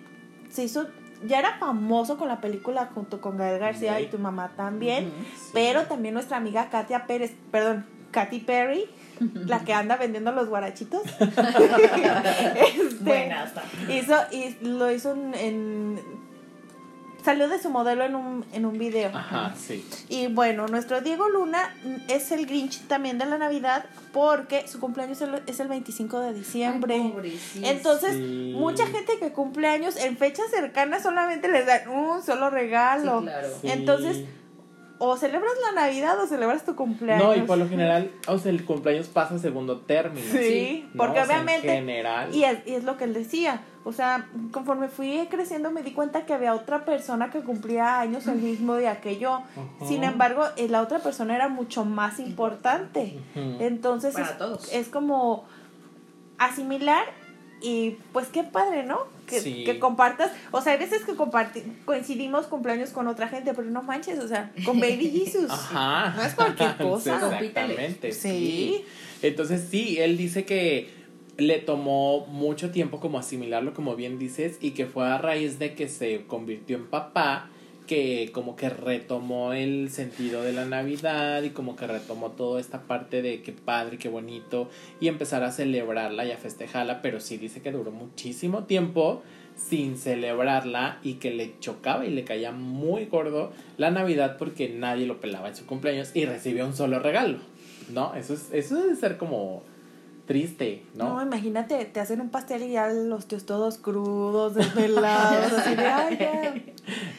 se 0.50 0.64
hizo, 0.64 0.86
ya 1.24 1.38
era 1.38 1.58
famoso 1.58 2.16
con 2.18 2.28
la 2.28 2.40
película 2.40 2.90
junto 2.94 3.20
con 3.20 3.36
Gael 3.36 3.58
García 3.58 4.00
y 4.00 4.06
tu 4.08 4.18
mamá 4.18 4.52
también. 4.56 5.04
Sí. 5.34 5.50
Pero 5.54 5.84
también 5.84 6.14
nuestra 6.14 6.36
amiga 6.36 6.68
Katia 6.70 7.06
Pérez, 7.06 7.34
perdón, 7.50 7.86
Katy 8.10 8.40
Perry, 8.40 8.84
la 9.20 9.60
que 9.64 9.72
anda 9.74 9.96
vendiendo 9.96 10.32
los 10.32 10.48
guarachitos. 10.48 11.02
Este, 12.56 12.94
Buena 13.00 13.44
está. 13.44 13.62
hizo, 13.92 14.14
y 14.32 14.56
lo 14.66 14.90
hizo 14.90 15.12
en, 15.12 15.34
en- 15.34 16.25
salió 17.26 17.48
de 17.48 17.58
su 17.60 17.68
modelo 17.70 18.04
en 18.04 18.14
un, 18.14 18.44
en 18.52 18.64
un 18.64 18.78
video. 18.78 19.10
Ajá, 19.12 19.52
sí. 19.58 19.84
Y 20.08 20.28
bueno, 20.28 20.66
nuestro 20.68 21.00
Diego 21.00 21.28
Luna 21.28 21.74
es 22.08 22.30
el 22.30 22.46
Grinch 22.46 22.86
también 22.86 23.18
de 23.18 23.26
la 23.26 23.36
Navidad 23.36 23.84
porque 24.12 24.66
su 24.68 24.78
cumpleaños 24.80 25.20
es 25.20 25.28
el- 25.28 25.42
es 25.46 25.58
el 25.60 25.66
25 25.68 26.20
de 26.20 26.32
diciembre. 26.32 26.94
Ay. 27.20 27.38
Entonces, 27.64 28.12
Sí. 28.12 28.54
mucha 28.56 28.86
gente 28.86 29.18
que 29.18 29.32
cumple 29.32 29.66
años 29.66 29.96
en 29.96 30.16
fechas 30.16 30.46
cercanas 30.50 31.02
solamente 31.02 31.48
les 31.48 31.66
dan 31.66 31.88
un 31.88 32.22
solo 32.22 32.48
regalo. 32.48 33.18
Sí, 33.20 33.24
claro. 33.26 33.48
Sí. 33.60 33.68
Entonces, 33.70 34.24
O 34.98 35.16
celebras 35.16 35.52
la 35.62 35.82
Navidad 35.82 36.18
o 36.22 36.26
celebras 36.26 36.64
tu 36.64 36.74
cumpleaños. 36.74 37.26
No, 37.26 37.34
y 37.34 37.42
por 37.42 37.58
lo 37.58 37.68
general, 37.68 38.10
o 38.28 38.38
sea, 38.38 38.50
el 38.50 38.64
cumpleaños 38.64 39.08
pasa 39.08 39.34
a 39.34 39.38
segundo 39.38 39.80
término. 39.80 40.26
Sí, 40.32 40.38
Sí, 40.38 40.88
¿no? 40.94 40.98
porque 41.04 41.20
O 41.20 41.24
sea, 41.26 41.34
obviamente. 41.36 41.68
En 41.70 41.86
general. 41.86 42.34
Y 42.34 42.44
es, 42.44 42.66
y 42.66 42.74
es 42.74 42.84
lo 42.84 42.96
que 42.96 43.04
él 43.04 43.12
decía. 43.12 43.60
O 43.84 43.92
sea, 43.92 44.28
conforme 44.52 44.88
fui 44.88 45.28
creciendo 45.30 45.70
me 45.70 45.82
di 45.82 45.92
cuenta 45.92 46.24
que 46.26 46.32
había 46.34 46.54
otra 46.54 46.84
persona 46.84 47.30
que 47.30 47.40
cumplía 47.40 48.00
años 48.00 48.26
el 48.26 48.36
mismo 48.36 48.74
día 48.76 49.00
que 49.00 49.18
yo. 49.18 49.42
Sin 49.86 50.02
embargo, 50.02 50.44
eh, 50.56 50.68
la 50.68 50.80
otra 50.82 50.98
persona 51.00 51.36
era 51.36 51.48
mucho 51.48 51.84
más 51.84 52.18
importante. 52.18 53.18
Entonces 53.34 54.14
Para 54.14 54.26
es, 54.26 54.38
todos. 54.38 54.72
es 54.72 54.88
como 54.88 55.44
asimilar 56.38 57.04
y 57.60 57.92
pues 58.12 58.28
qué 58.28 58.42
padre, 58.44 58.82
¿no? 58.82 59.14
Que, 59.26 59.40
Sí. 59.40 59.64
que 59.64 59.78
compartas. 59.78 60.30
O 60.52 60.60
sea, 60.60 60.72
hay 60.74 60.78
veces 60.78 61.02
que 61.04 61.14
coincidimos 61.84 62.46
cumpleaños 62.46 62.90
con 62.90 63.08
otra 63.08 63.28
gente, 63.28 63.52
pero 63.54 63.68
no 63.68 63.82
manches, 63.82 64.18
o 64.20 64.28
sea, 64.28 64.52
con 64.64 64.78
Baby 64.80 65.10
Jesus. 65.10 65.50
Ajá. 65.50 66.14
No 66.16 66.22
es 66.22 66.34
cualquier 66.34 66.76
cosa. 66.78 67.14
Exactamente. 67.16 68.12
Sí. 68.12 68.28
Sí. 68.30 68.84
Entonces, 69.22 69.66
sí, 69.70 69.98
él 69.98 70.16
dice 70.16 70.44
que 70.44 70.90
le 71.38 71.58
tomó 71.58 72.26
mucho 72.26 72.70
tiempo 72.70 73.00
como 73.00 73.18
asimilarlo, 73.18 73.74
como 73.74 73.96
bien 73.96 74.18
dices, 74.18 74.56
y 74.60 74.70
que 74.70 74.86
fue 74.86 75.06
a 75.06 75.18
raíz 75.18 75.58
de 75.58 75.74
que 75.74 75.88
se 75.88 76.24
convirtió 76.26 76.76
en 76.76 76.86
papá 76.86 77.50
que 77.86 78.30
como 78.32 78.56
que 78.56 78.68
retomó 78.68 79.52
el 79.52 79.90
sentido 79.90 80.42
de 80.42 80.52
la 80.52 80.64
Navidad 80.64 81.42
y 81.42 81.50
como 81.50 81.76
que 81.76 81.86
retomó 81.86 82.32
toda 82.32 82.60
esta 82.60 82.82
parte 82.82 83.22
de 83.22 83.42
qué 83.42 83.52
padre, 83.52 83.98
qué 83.98 84.08
bonito 84.08 84.68
y 85.00 85.08
empezar 85.08 85.42
a 85.44 85.52
celebrarla 85.52 86.24
y 86.24 86.32
a 86.32 86.36
festejarla, 86.36 87.02
pero 87.02 87.20
sí 87.20 87.36
dice 87.38 87.62
que 87.62 87.72
duró 87.72 87.90
muchísimo 87.90 88.64
tiempo 88.64 89.22
sin 89.56 89.96
celebrarla 89.96 90.98
y 91.02 91.14
que 91.14 91.30
le 91.30 91.58
chocaba 91.60 92.04
y 92.04 92.10
le 92.10 92.24
caía 92.24 92.52
muy 92.52 93.06
gordo 93.06 93.52
la 93.78 93.90
Navidad 93.90 94.36
porque 94.38 94.68
nadie 94.68 95.06
lo 95.06 95.20
pelaba 95.20 95.48
en 95.48 95.56
su 95.56 95.66
cumpleaños 95.66 96.10
y 96.14 96.26
recibió 96.26 96.66
un 96.66 96.74
solo 96.74 96.98
regalo, 96.98 97.38
¿no? 97.92 98.14
Eso 98.14 98.34
es 98.34 98.50
eso 98.52 98.76
debe 98.76 98.94
ser 98.96 99.16
como 99.16 99.62
triste, 100.26 100.82
No, 100.94 101.14
¿no? 101.16 101.22
imagínate, 101.22 101.84
te 101.84 102.00
hacen 102.00 102.20
un 102.20 102.30
pastel 102.30 102.62
y 102.64 102.72
ya 102.72 102.88
los 102.88 103.26
tíos 103.26 103.46
todos 103.46 103.78
crudos, 103.78 104.54
desvelados, 104.54 105.52
así 105.52 105.74
de, 105.76 105.86
ay, 105.86 106.16
ya. 106.18 106.54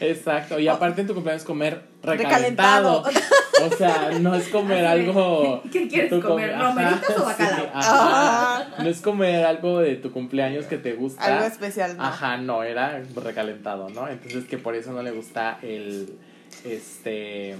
Exacto, 0.06 0.58
y 0.58 0.68
aparte 0.68 1.00
en 1.00 1.06
tu 1.06 1.14
cumpleaños 1.14 1.44
comer 1.44 1.82
Recalentado. 2.02 3.04
recalentado. 3.04 3.04
O 3.60 3.76
sea, 3.76 4.12
no 4.20 4.36
es 4.36 4.48
comer 4.50 4.86
algo. 4.86 5.60
¿qué 5.72 5.88
quieres 5.88 6.10
comer? 6.22 6.52
come- 6.52 6.62
¿Romeritos 6.62 7.10
o 7.10 7.12
sí, 7.18 7.24
bacalao? 7.24 7.66
ajá. 7.74 8.68
No 8.80 8.88
es 8.88 9.00
comer 9.00 9.44
algo 9.44 9.80
de 9.80 9.96
tu 9.96 10.12
cumpleaños 10.12 10.66
que 10.66 10.78
te 10.78 10.92
gusta. 10.92 11.24
Algo 11.24 11.44
especial, 11.46 11.96
¿no? 11.96 12.04
Ajá, 12.04 12.36
no, 12.36 12.62
era 12.62 13.02
recalentado, 13.16 13.88
¿no? 13.90 14.06
Entonces 14.06 14.44
que 14.44 14.58
por 14.58 14.76
eso 14.76 14.92
no 14.92 15.02
le 15.02 15.10
gusta 15.10 15.58
el 15.62 16.08
este 16.64 17.56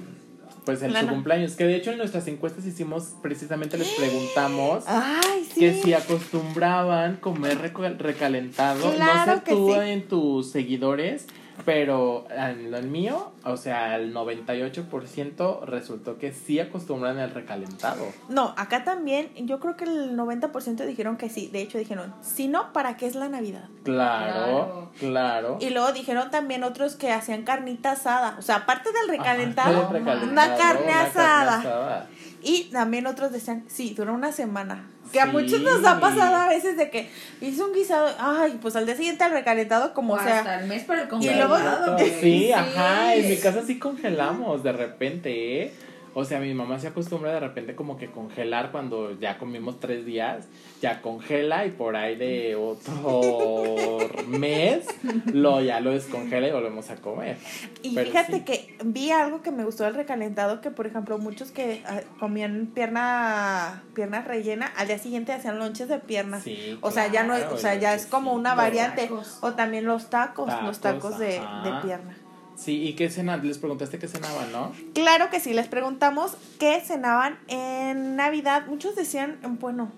pues 0.64 0.83
La 0.83 1.01
su 1.01 1.09
cumpleaños, 1.09 1.55
que 1.55 1.64
de 1.64 1.77
hecho 1.77 1.90
en 1.90 1.99
nuestras 1.99 2.27
encuestas 2.29 2.66
hicimos 2.66 3.14
precisamente 3.23 3.79
les 3.79 3.88
preguntamos 3.88 4.85
Ay, 4.87 5.47
sí. 5.53 5.61
que 5.61 5.73
si 5.83 5.94
acostumbraban 5.94 7.16
comer 7.16 7.59
recalentado. 7.99 8.92
Claro 8.92 9.27
no 9.27 9.37
sé 9.37 9.42
tú 9.47 9.75
en 9.75 10.09
tus 10.09 10.51
seguidores, 10.51 11.27
Pero 11.64 12.27
en 12.31 12.73
el 12.73 12.87
mío, 12.88 13.33
o 13.44 13.57
sea, 13.57 13.97
el 13.97 14.14
98% 14.14 15.64
resultó 15.64 16.18
que 16.18 16.33
sí 16.33 16.61
acostumbran 16.61 17.18
el 17.18 17.31
recalentado. 17.31 18.07
No, 18.29 18.55
acá 18.57 18.85
también, 18.85 19.31
yo 19.37 19.61
creo 19.61 19.77
que 19.77 19.85
el 19.85 20.16
90% 20.16 20.87
dijeron 20.87 21.16
que 21.16 21.29
sí. 21.29 21.49
De 21.53 21.61
hecho, 21.61 21.79
dijeron, 21.79 22.14
si 22.23 22.49
no, 22.49 22.73
¿para 22.73 22.97
qué 22.97 23.07
es 23.07 23.14
la 23.14 23.29
Navidad? 23.29 23.64
Claro, 23.83 24.90
claro. 24.99 25.59
Y 25.61 25.71
luego 25.71 25.92
dijeron 25.92 26.31
también 26.31 26.64
otros 26.64 26.97
que 26.97 27.12
hacían 27.12 27.42
carnita 27.42 27.92
asada. 27.92 28.37
O 28.38 28.42
sea, 28.42 28.57
aparte 28.57 28.90
del 28.92 29.18
recalentado, 29.18 29.88
una 29.90 30.57
carne 30.57 30.85
una 30.85 31.03
asada. 31.03 31.59
asada. 31.59 32.07
Y 32.42 32.64
también 32.70 33.07
otros 33.07 33.33
decían, 33.33 33.64
sí, 33.68 33.94
dura 33.94 34.12
una 34.12 34.33
semana. 34.33 34.88
Que 35.12 35.20
a 35.20 35.24
Sí. 35.27 35.33
muchos 35.33 35.61
nos 35.62 35.85
ha 35.85 35.98
pasado 36.01 36.37
a 36.37 36.48
veces 36.48 36.77
de 36.77 36.90
que 36.90 37.09
hice 37.40 37.62
un 37.62 37.72
guisado, 37.72 38.14
ay, 38.18 38.59
pues 38.61 38.77
al 38.77 38.85
día 38.87 38.94
siguiente 38.94 39.24
al 39.24 39.31
recalentado 39.33 39.94
como 39.94 40.14
o 40.14 40.18
sea. 40.22 40.38
hasta 40.40 40.61
el 40.61 40.68
mes 40.68 40.85
para 40.85 41.03
el 41.03 41.07
Y 41.22 41.27
luego- 41.35 41.55
congelado. 41.55 41.92
güey. 41.94 42.11
Sí, 42.20 42.53
ajá, 42.53 43.14
en 43.14 43.29
mi 43.29 43.37
casa 43.38 43.62
sí 43.66 43.79
congelamos 43.79 44.62
de 44.62 44.72
repente, 44.72 45.62
¿eh? 45.62 45.72
O 46.14 46.24
sea, 46.24 46.40
mi 46.40 46.53
mamá 46.53 46.79
se 46.79 46.88
acostumbra 46.88 47.33
de 47.33 47.40
repente 47.40 47.74
como 47.74 47.96
que 47.96 48.11
congelar 48.11 48.70
cuando 48.70 49.18
ya 49.18 49.38
comimos 49.38 49.81
tres 49.81 50.05
días, 50.05 50.46
ya 50.81 51.03
congela 51.03 51.67
y 51.67 51.71
por 51.71 51.97
ahí 51.97 52.17
de 52.17 52.57
otro 52.57 53.99
mes 54.29 54.87
lo 55.33 55.61
ya 55.61 55.81
lo 55.81 55.91
descongela 55.91 56.49
y 56.49 56.53
volvemos 56.53 56.91
a 56.91 56.97
comer. 56.97 57.37
Y 57.83 57.95
Pero 57.95 58.11
fíjate 58.11 58.33
sí. 58.37 58.41
que 58.43 58.77
vi 58.85 59.11
algo 59.11 59.43
que 59.43 59.51
me 59.51 59.64
gustó 59.64 59.85
del 59.85 59.95
recalentado, 59.95 60.61
que 60.61 60.71
por 60.71 60.87
ejemplo 60.87 61.19
muchos 61.19 61.51
que 61.51 61.83
ah, 61.87 62.01
comían 62.19 62.71
pierna, 62.75 63.83
pierna 63.95 64.23
rellena, 64.23 64.73
al 64.77 64.88
día 64.88 64.99
siguiente 64.99 65.33
hacían 65.33 65.59
lonches 65.59 65.88
de 65.88 65.99
piernas. 65.99 66.43
Sí, 66.43 66.79
o 66.81 66.91
sea, 66.91 67.11
ya 67.11 67.25
no 67.25 67.35
es, 67.35 67.45
o 67.47 67.59
sea, 67.59 67.75
ya 67.75 67.95
es 67.95 68.07
como 68.07 68.33
una 68.33 68.55
variante. 68.55 69.03
tacos. 69.03 69.38
O 69.41 69.53
también 69.55 69.85
los 69.85 70.11
tacos, 70.11 70.49
los 70.62 70.81
Tacos, 70.81 71.03
tacos 71.03 71.19
de, 71.19 71.41
de 71.64 71.81
pierna. 71.83 72.17
Sí, 72.57 72.83
¿y 72.83 72.95
qué 72.95 73.09
cenaban? 73.09 73.47
Les 73.47 73.59
preguntaste 73.59 74.01
qué 74.01 74.09
cenaban, 74.09 74.51
¿no? 74.51 74.73
Claro 74.93 75.31
que 75.31 75.38
sí, 75.38 75.55
les 75.55 75.69
preguntamos 75.69 76.37
qué 76.59 76.81
cenaban 76.81 77.38
en 77.47 78.17
Navidad. 78.17 78.67
Muchos 78.67 78.97
decían, 78.97 79.38
bueno, 79.61 79.93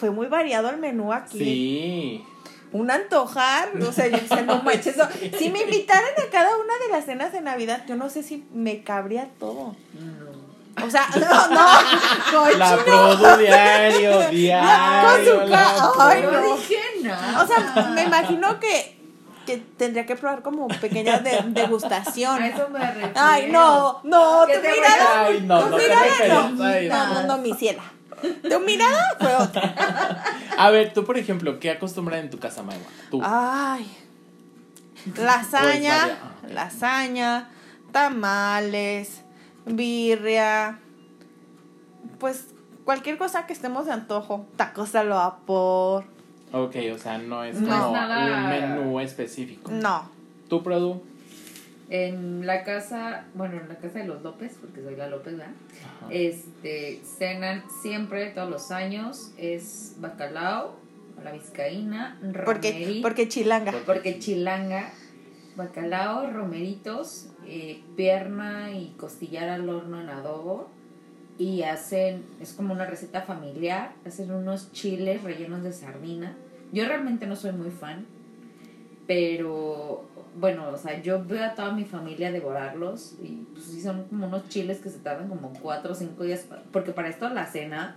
fue 0.00 0.10
muy 0.10 0.26
variado 0.26 0.70
el 0.70 0.78
menú 0.78 1.12
aquí. 1.12 1.38
Sí. 1.38 2.24
Un 2.72 2.90
antojar, 2.90 3.70
o 3.86 3.92
sea, 3.92 4.06
yo 4.06 4.16
decía, 4.16 4.42
no 4.42 4.62
manches, 4.62 4.96
no. 4.96 5.04
si 5.38 5.50
me 5.50 5.62
invitaran 5.62 6.10
a 6.26 6.30
cada 6.30 6.56
una 6.56 6.72
de 6.86 6.92
las 6.92 7.04
cenas 7.04 7.32
de 7.32 7.40
Navidad, 7.40 7.82
yo 7.86 7.96
no 7.96 8.08
sé 8.08 8.22
si 8.22 8.44
me 8.54 8.82
cabría 8.82 9.28
todo. 9.38 9.74
No. 9.94 10.86
O 10.86 10.88
sea, 10.90 11.08
no, 11.14 11.48
no, 12.32 12.50
La 12.56 12.76
produ 12.78 13.36
diario, 13.38 14.20
diario. 14.30 15.08
Con 15.08 15.24
su 15.42 15.50
la 15.50 15.92
ay. 15.98 16.22
No 16.22 16.56
dije 16.56 16.76
nada. 17.02 17.42
O 17.42 17.46
sea, 17.46 17.90
me 17.92 18.02
imagino 18.04 18.60
que, 18.60 18.96
que 19.46 19.56
tendría 19.76 20.06
que 20.06 20.14
probar 20.14 20.42
como 20.42 20.68
pequeña 20.68 21.18
de- 21.18 21.42
degustación. 21.48 22.40
A 22.40 22.46
eso 22.46 22.68
me 22.68 22.78
refiero. 22.78 23.10
Ay, 23.16 23.50
no, 23.50 24.00
no, 24.04 24.44
¿Qué 24.46 24.54
tu 24.54 24.62
te 24.62 24.72
mirada, 24.72 25.24
Ay, 25.26 25.40
no, 25.44 25.68
no 25.68 25.76
te 25.76 25.88
no, 25.88 25.98
a 25.98 26.06
eso. 26.06 26.50
no, 26.94 27.14
no, 27.14 27.22
no, 27.26 27.38
mi 27.38 27.52
ciela. 27.52 27.82
Tu 28.22 28.60
mirada 28.60 29.16
fue 29.18 29.34
otra. 29.34 30.24
A 30.58 30.70
ver, 30.70 30.92
tú, 30.92 31.04
por 31.04 31.16
ejemplo, 31.18 31.58
¿qué 31.58 31.70
acostumbran 31.70 32.20
en 32.20 32.30
tu 32.30 32.38
casa, 32.38 32.62
Maiwa? 32.62 32.84
Tú. 33.10 33.20
Ay, 33.24 33.90
Pues, 35.04 35.18
lasaña, 35.18 35.96
varia- 35.98 36.18
ah, 36.22 36.46
lasaña, 36.52 37.50
tamales, 37.92 39.22
birria, 39.66 40.78
pues 42.18 42.46
cualquier 42.84 43.16
cosa 43.16 43.46
que 43.46 43.52
estemos 43.52 43.86
de 43.86 43.92
antojo, 43.92 44.46
tacos 44.56 44.94
al 44.94 45.08
vapor, 45.08 46.04
Ok, 46.52 46.74
o 46.94 46.98
sea, 46.98 47.16
no 47.18 47.44
es 47.44 47.60
No 47.60 47.68
como 47.68 47.86
es 47.96 48.02
nada- 48.08 48.36
un 48.36 48.48
menú 48.48 49.00
específico. 49.00 49.70
no. 49.70 50.10
¿Tú, 50.48 50.62
Produ? 50.64 51.00
En 51.90 52.46
la 52.46 52.62
casa, 52.62 53.26
bueno, 53.34 53.60
en 53.60 53.68
la 53.68 53.76
casa 53.78 53.98
de 53.98 54.06
los 54.06 54.22
López, 54.22 54.56
porque 54.60 54.80
soy 54.82 54.94
la 54.96 55.08
López, 55.08 55.36
¿verdad? 55.36 55.52
Ajá. 55.84 56.06
Este, 56.10 57.00
cenan 57.04 57.64
siempre, 57.82 58.30
todos 58.30 58.48
los 58.48 58.70
años, 58.70 59.32
es 59.36 59.96
bacalao, 59.98 60.76
a 61.18 61.24
la 61.24 61.32
vizcaína, 61.32 62.16
Porque, 62.44 62.70
romerí, 62.72 63.02
porque 63.02 63.28
chilanga. 63.28 63.74
porque 63.84 64.18
chilanga, 64.20 64.90
bacalao, 65.56 66.30
romeritos, 66.30 67.28
eh, 67.46 67.82
pierna 67.96 68.70
y 68.72 68.94
costillar 68.96 69.48
al 69.48 69.68
horno 69.68 70.00
en 70.00 70.08
adobo. 70.08 70.70
Y 71.38 71.62
hacen, 71.62 72.22
es 72.40 72.52
como 72.52 72.72
una 72.74 72.84
receta 72.86 73.22
familiar, 73.22 73.92
hacen 74.06 74.30
unos 74.30 74.72
chiles 74.72 75.22
rellenos 75.22 75.62
de 75.62 75.72
sardina. 75.72 76.36
Yo 76.70 76.86
realmente 76.86 77.26
no 77.26 77.34
soy 77.34 77.52
muy 77.52 77.70
fan, 77.70 78.06
pero 79.06 80.04
bueno, 80.36 80.68
o 80.68 80.76
sea, 80.76 81.00
yo 81.02 81.24
veo 81.24 81.44
a 81.44 81.54
toda 81.54 81.72
mi 81.72 81.84
familia 81.84 82.30
devorarlos 82.30 83.14
y 83.22 83.46
pues 83.52 83.64
sí 83.66 83.80
son 83.80 84.04
como 84.04 84.26
unos 84.26 84.48
chiles 84.48 84.78
que 84.78 84.88
se 84.88 84.98
tardan 84.98 85.28
como 85.28 85.52
4 85.60 85.92
o 85.92 85.94
5 85.94 86.22
días, 86.24 86.46
porque 86.72 86.92
para 86.92 87.08
esto 87.08 87.28
la 87.28 87.46
cena 87.46 87.96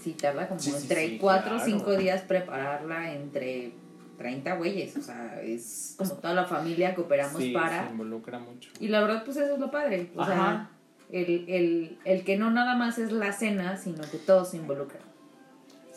sí 0.00 0.12
tarda 0.12 0.48
como 0.48 0.60
Sí, 0.60 0.72
entre 0.74 1.18
4 1.18 1.56
o. 1.56 1.58
5 1.58 1.96
días 1.96 2.22
prepararla 2.22 3.12
entre 3.12 3.72
30 4.18 4.54
güeyes, 4.54 4.96
o 4.96 5.02
sea, 5.02 5.40
es 5.42 5.94
como 5.98 6.12
toda 6.14 6.34
la 6.34 6.44
familia 6.44 6.94
que 6.94 7.00
operamos 7.00 7.42
sí, 7.42 7.50
para... 7.50 7.86
se 7.86 7.90
involucra 7.90 8.38
mucho. 8.38 8.70
Y 8.78 8.88
la 8.88 9.00
verdad, 9.00 9.24
pues 9.24 9.36
eso 9.36 9.54
es 9.54 9.58
lo 9.60 9.70
padre. 9.70 10.10
O 10.14 10.22
Ajá. 10.22 10.32
sea, 10.32 10.70
el, 11.10 11.44
el, 11.48 11.98
el 12.04 12.24
que 12.24 12.36
no 12.36 12.50
nada 12.50 12.76
más 12.76 12.98
es 12.98 13.10
la 13.12 13.32
cena, 13.32 13.76
sino 13.76 14.02
que 14.10 14.18
todos 14.18 14.50
se 14.50 14.58
involucran. 14.58 15.02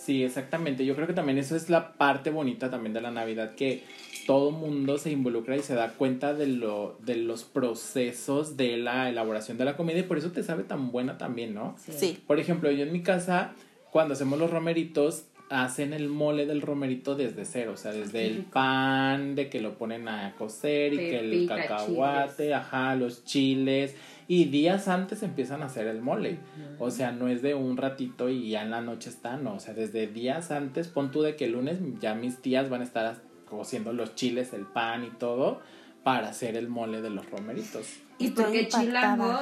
Sí, 0.08 0.24
exactamente. 0.24 0.86
Yo 0.86 0.96
creo 0.96 1.06
que 1.06 1.12
también 1.12 1.38
eso 1.38 1.54
es 1.58 1.70
la 1.70 1.91
parte 1.91 2.30
bonita 2.30 2.70
también 2.70 2.93
de 2.93 3.02
la 3.02 3.12
Navidad, 3.12 3.56
que 3.56 3.84
todo 4.26 4.52
mundo 4.52 4.98
se 4.98 5.12
involucra 5.12 5.58
y 5.58 5.60
se 5.60 5.76
da 5.76 5.96
cuenta 5.96 6.34
de, 6.34 6.48
lo, 6.48 6.98
de 7.04 7.17
los 7.17 7.43
procesos 7.43 8.56
de 8.56 8.78
la 8.78 9.10
elaboración 9.10 9.58
de 9.58 9.65
la 9.65 9.76
comida 9.76 10.00
y 10.00 10.04
por 10.04 10.17
eso 10.17 10.32
te 10.32 10.43
sabe 10.43 10.63
tan 10.63 10.93
buena 10.93 11.17
también, 11.17 11.54
¿no? 11.54 11.76
Sí. 11.89 12.17
Por 12.26 12.39
ejemplo, 12.39 12.72
yo 12.72 12.84
en 12.84 12.93
mi 12.93 13.04
casa, 13.04 13.52
cuando 13.91 14.13
hacemos 14.13 14.39
los 14.39 14.50
romeritos, 14.50 15.26
hacen 15.50 15.91
el 15.91 16.08
mole 16.08 16.46
del 16.46 16.62
romerito 16.62 17.15
desde 17.15 17.43
cero, 17.43 17.74
o 17.74 17.78
sea, 17.78 17.91
desde 17.91 18.28
el 18.28 18.43
pan, 18.54 19.36
de 19.36 19.50
que 19.50 19.60
lo 19.60 19.78
ponen 19.78 20.08
a 20.08 20.36
cocer 20.38 20.93
y 20.93 20.98
que 21.00 21.20
el 21.20 21.48
cacahuate, 21.50 22.43
chiles. 22.43 22.56
ajá, 22.56 22.96
los 22.96 23.26
chiles, 23.26 23.93
y 24.28 24.46
días 24.46 24.88
antes 24.88 25.24
empiezan 25.24 25.62
a 25.63 25.68
hacer 25.68 25.88
el 25.88 26.02
mole. 26.02 26.40
O 26.80 26.92
sea, 26.92 27.12
no 27.12 27.28
es 27.28 27.42
de 27.42 27.56
un 27.56 27.78
ratito 27.78 28.30
y 28.30 28.50
ya 28.50 28.62
en 28.62 28.72
la 28.72 28.82
noche 28.82 29.10
está, 29.10 29.38
no, 29.38 29.56
o 29.56 29.60
sea, 29.60 29.74
desde 29.74 30.08
días 30.08 30.52
antes, 30.52 30.88
pon 30.88 31.12
tú 31.12 31.22
de 31.22 31.36
que 31.36 31.46
el 31.46 31.54
lunes 31.54 31.80
ya 32.00 32.13
mis 32.13 32.42
tías 32.42 32.70
van 32.70 32.82
a 32.82 32.84
estar 32.84 33.16
cociendo 33.50 33.94
los 33.94 34.16
chiles, 34.16 34.54
el 34.54 34.66
pan 34.66 35.06
y 35.06 35.10
todo 35.12 35.62
para 36.04 36.30
hacer 36.30 36.58
el 36.58 36.68
mole 36.68 37.02
de 37.02 37.10
los 37.10 37.30
romeritos. 37.30 37.88
Y 38.18 38.32
porque 38.32 38.68
chilango, 38.68 39.40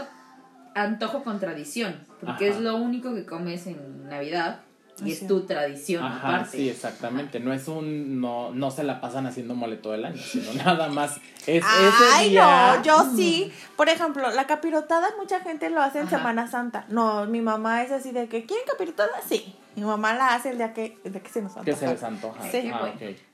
antojo 0.75 1.23
con 1.23 1.39
tradición, 1.39 1.95
porque 2.19 2.49
Ajá. 2.49 2.57
es 2.57 2.61
lo 2.61 2.75
único 2.75 3.13
que 3.15 3.25
comes 3.25 3.65
en 3.67 4.07
Navidad 4.07 4.64
y 5.03 5.11
es 5.11 5.27
tu 5.27 5.41
tradición 5.45 6.03
Ajá, 6.05 6.35
aparte. 6.37 6.57
sí, 6.57 6.69
exactamente. 6.69 7.39
No 7.39 7.51
es 7.53 7.67
un, 7.67 8.21
no, 8.21 8.51
no 8.51 8.71
se 8.71 8.83
la 8.83 9.01
pasan 9.01 9.25
haciendo 9.27 9.55
mole 9.55 9.75
todo 9.77 9.93
el 9.93 10.05
año, 10.05 10.21
sino 10.21 10.53
nada 10.63 10.87
más 10.89 11.17
es 11.47 11.63
Ay, 11.67 11.85
ese 12.23 12.29
día. 12.29 12.75
no, 12.77 12.83
yo 12.83 13.11
sí. 13.15 13.51
Por 13.75 13.89
ejemplo, 13.89 14.29
la 14.31 14.47
capirotada 14.47 15.09
mucha 15.19 15.41
gente 15.41 15.69
lo 15.69 15.81
hace 15.81 15.99
en 15.99 16.07
Ajá. 16.07 16.17
Semana 16.17 16.47
Santa. 16.49 16.85
No, 16.89 17.25
mi 17.25 17.41
mamá 17.41 17.83
es 17.83 17.91
así 17.91 18.11
de 18.11 18.27
que, 18.27 18.45
¿quieren 18.45 18.65
capirotada? 18.67 19.11
Sí. 19.27 19.55
Mi 19.75 19.83
mamá 19.83 20.13
la 20.13 20.35
hace 20.35 20.51
el 20.51 20.57
día 20.57 20.73
que, 20.73 20.97
el 21.03 21.11
día 21.11 21.21
que 21.21 21.29
se 21.29 21.41
nos 21.41 21.53
que 21.57 21.75
se 21.75 21.85
antoja. 21.85 21.91
les 21.91 22.03
antoja. 22.03 22.51
Sí. 22.51 22.71
Ah. 22.73 22.89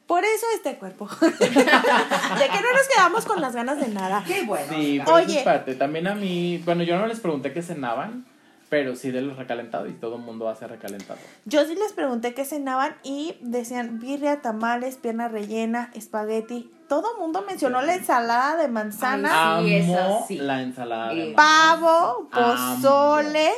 Por 0.08 0.26
eso 0.26 0.45
este 0.56 0.76
cuerpo. 0.78 1.08
de 1.21 1.38
que 1.38 1.47
no 1.47 2.74
nos 2.74 2.88
quedamos 2.93 3.26
con 3.26 3.39
las 3.39 3.56
ganas 3.56 3.80
de 3.80 3.88
nada. 3.89 4.24
Qué 4.26 4.43
bueno. 4.43 4.65
Sí, 4.74 5.00
pero 5.06 5.17
Oye. 5.17 5.38
es 5.38 5.43
parte. 5.43 5.76
También 5.76 6.08
a 6.08 6.15
mí, 6.15 6.58
bueno, 6.65 6.84
yo 6.84 6.97
no 6.97 7.06
les 7.08 7.19
pregunté 7.19 7.54
qué 7.54 7.62
cenaban, 7.62 8.26
pero 8.71 8.95
sí 8.95 9.12
de 9.12 9.19
los 9.21 9.36
recalentados 9.36 9.89
y 9.89 9.91
todo 9.91 10.15
el 10.15 10.21
mundo 10.21 10.47
hace 10.47 10.65
recalentado. 10.65 11.19
Yo 11.43 11.65
sí 11.65 11.75
les 11.75 11.91
pregunté 11.91 12.34
qué 12.34 12.45
cenaban 12.45 12.95
y 13.03 13.36
decían 13.41 13.99
birria, 13.99 14.41
tamales, 14.41 14.95
pierna 14.95 15.27
rellena, 15.27 15.91
espagueti. 15.93 16.71
Todo 16.88 17.13
el 17.15 17.19
mundo 17.19 17.43
mencionó 17.45 17.81
la 17.81 17.95
ensalada 17.95 18.55
de 18.55 18.69
manzana, 18.69 19.57
Ay, 19.57 19.84
sí, 19.84 19.93
Amo 19.93 20.25
sí. 20.25 20.38
la 20.38 20.62
ensalada 20.62 21.10
de 21.13 21.31
Eh, 21.31 21.34
manzana. 21.36 21.79
pavo, 21.81 22.29
Amo. 22.31 22.55
pozole, 22.81 23.49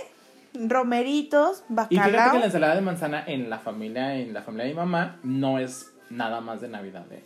romeritos, 0.55 1.63
Y 1.69 1.73
fíjate 1.95 2.11
que 2.11 2.17
bacalao. 2.17 2.39
la 2.39 2.45
ensalada 2.45 2.75
de 2.75 2.81
manzana 2.81 3.23
en 3.27 3.49
la 3.51 3.59
familia, 3.59 4.15
en 4.15 4.33
la 4.33 4.41
familia 4.41 4.65
de 4.65 4.71
mi 4.71 4.77
mamá, 4.77 5.19
no 5.23 5.59
es 5.59 5.91
nada 6.09 6.41
más 6.41 6.61
de 6.61 6.69
Navidad, 6.69 7.05
¿eh? 7.11 7.23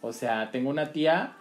O 0.00 0.12
sea, 0.12 0.50
tengo 0.52 0.70
una 0.70 0.92
tía 0.92 1.32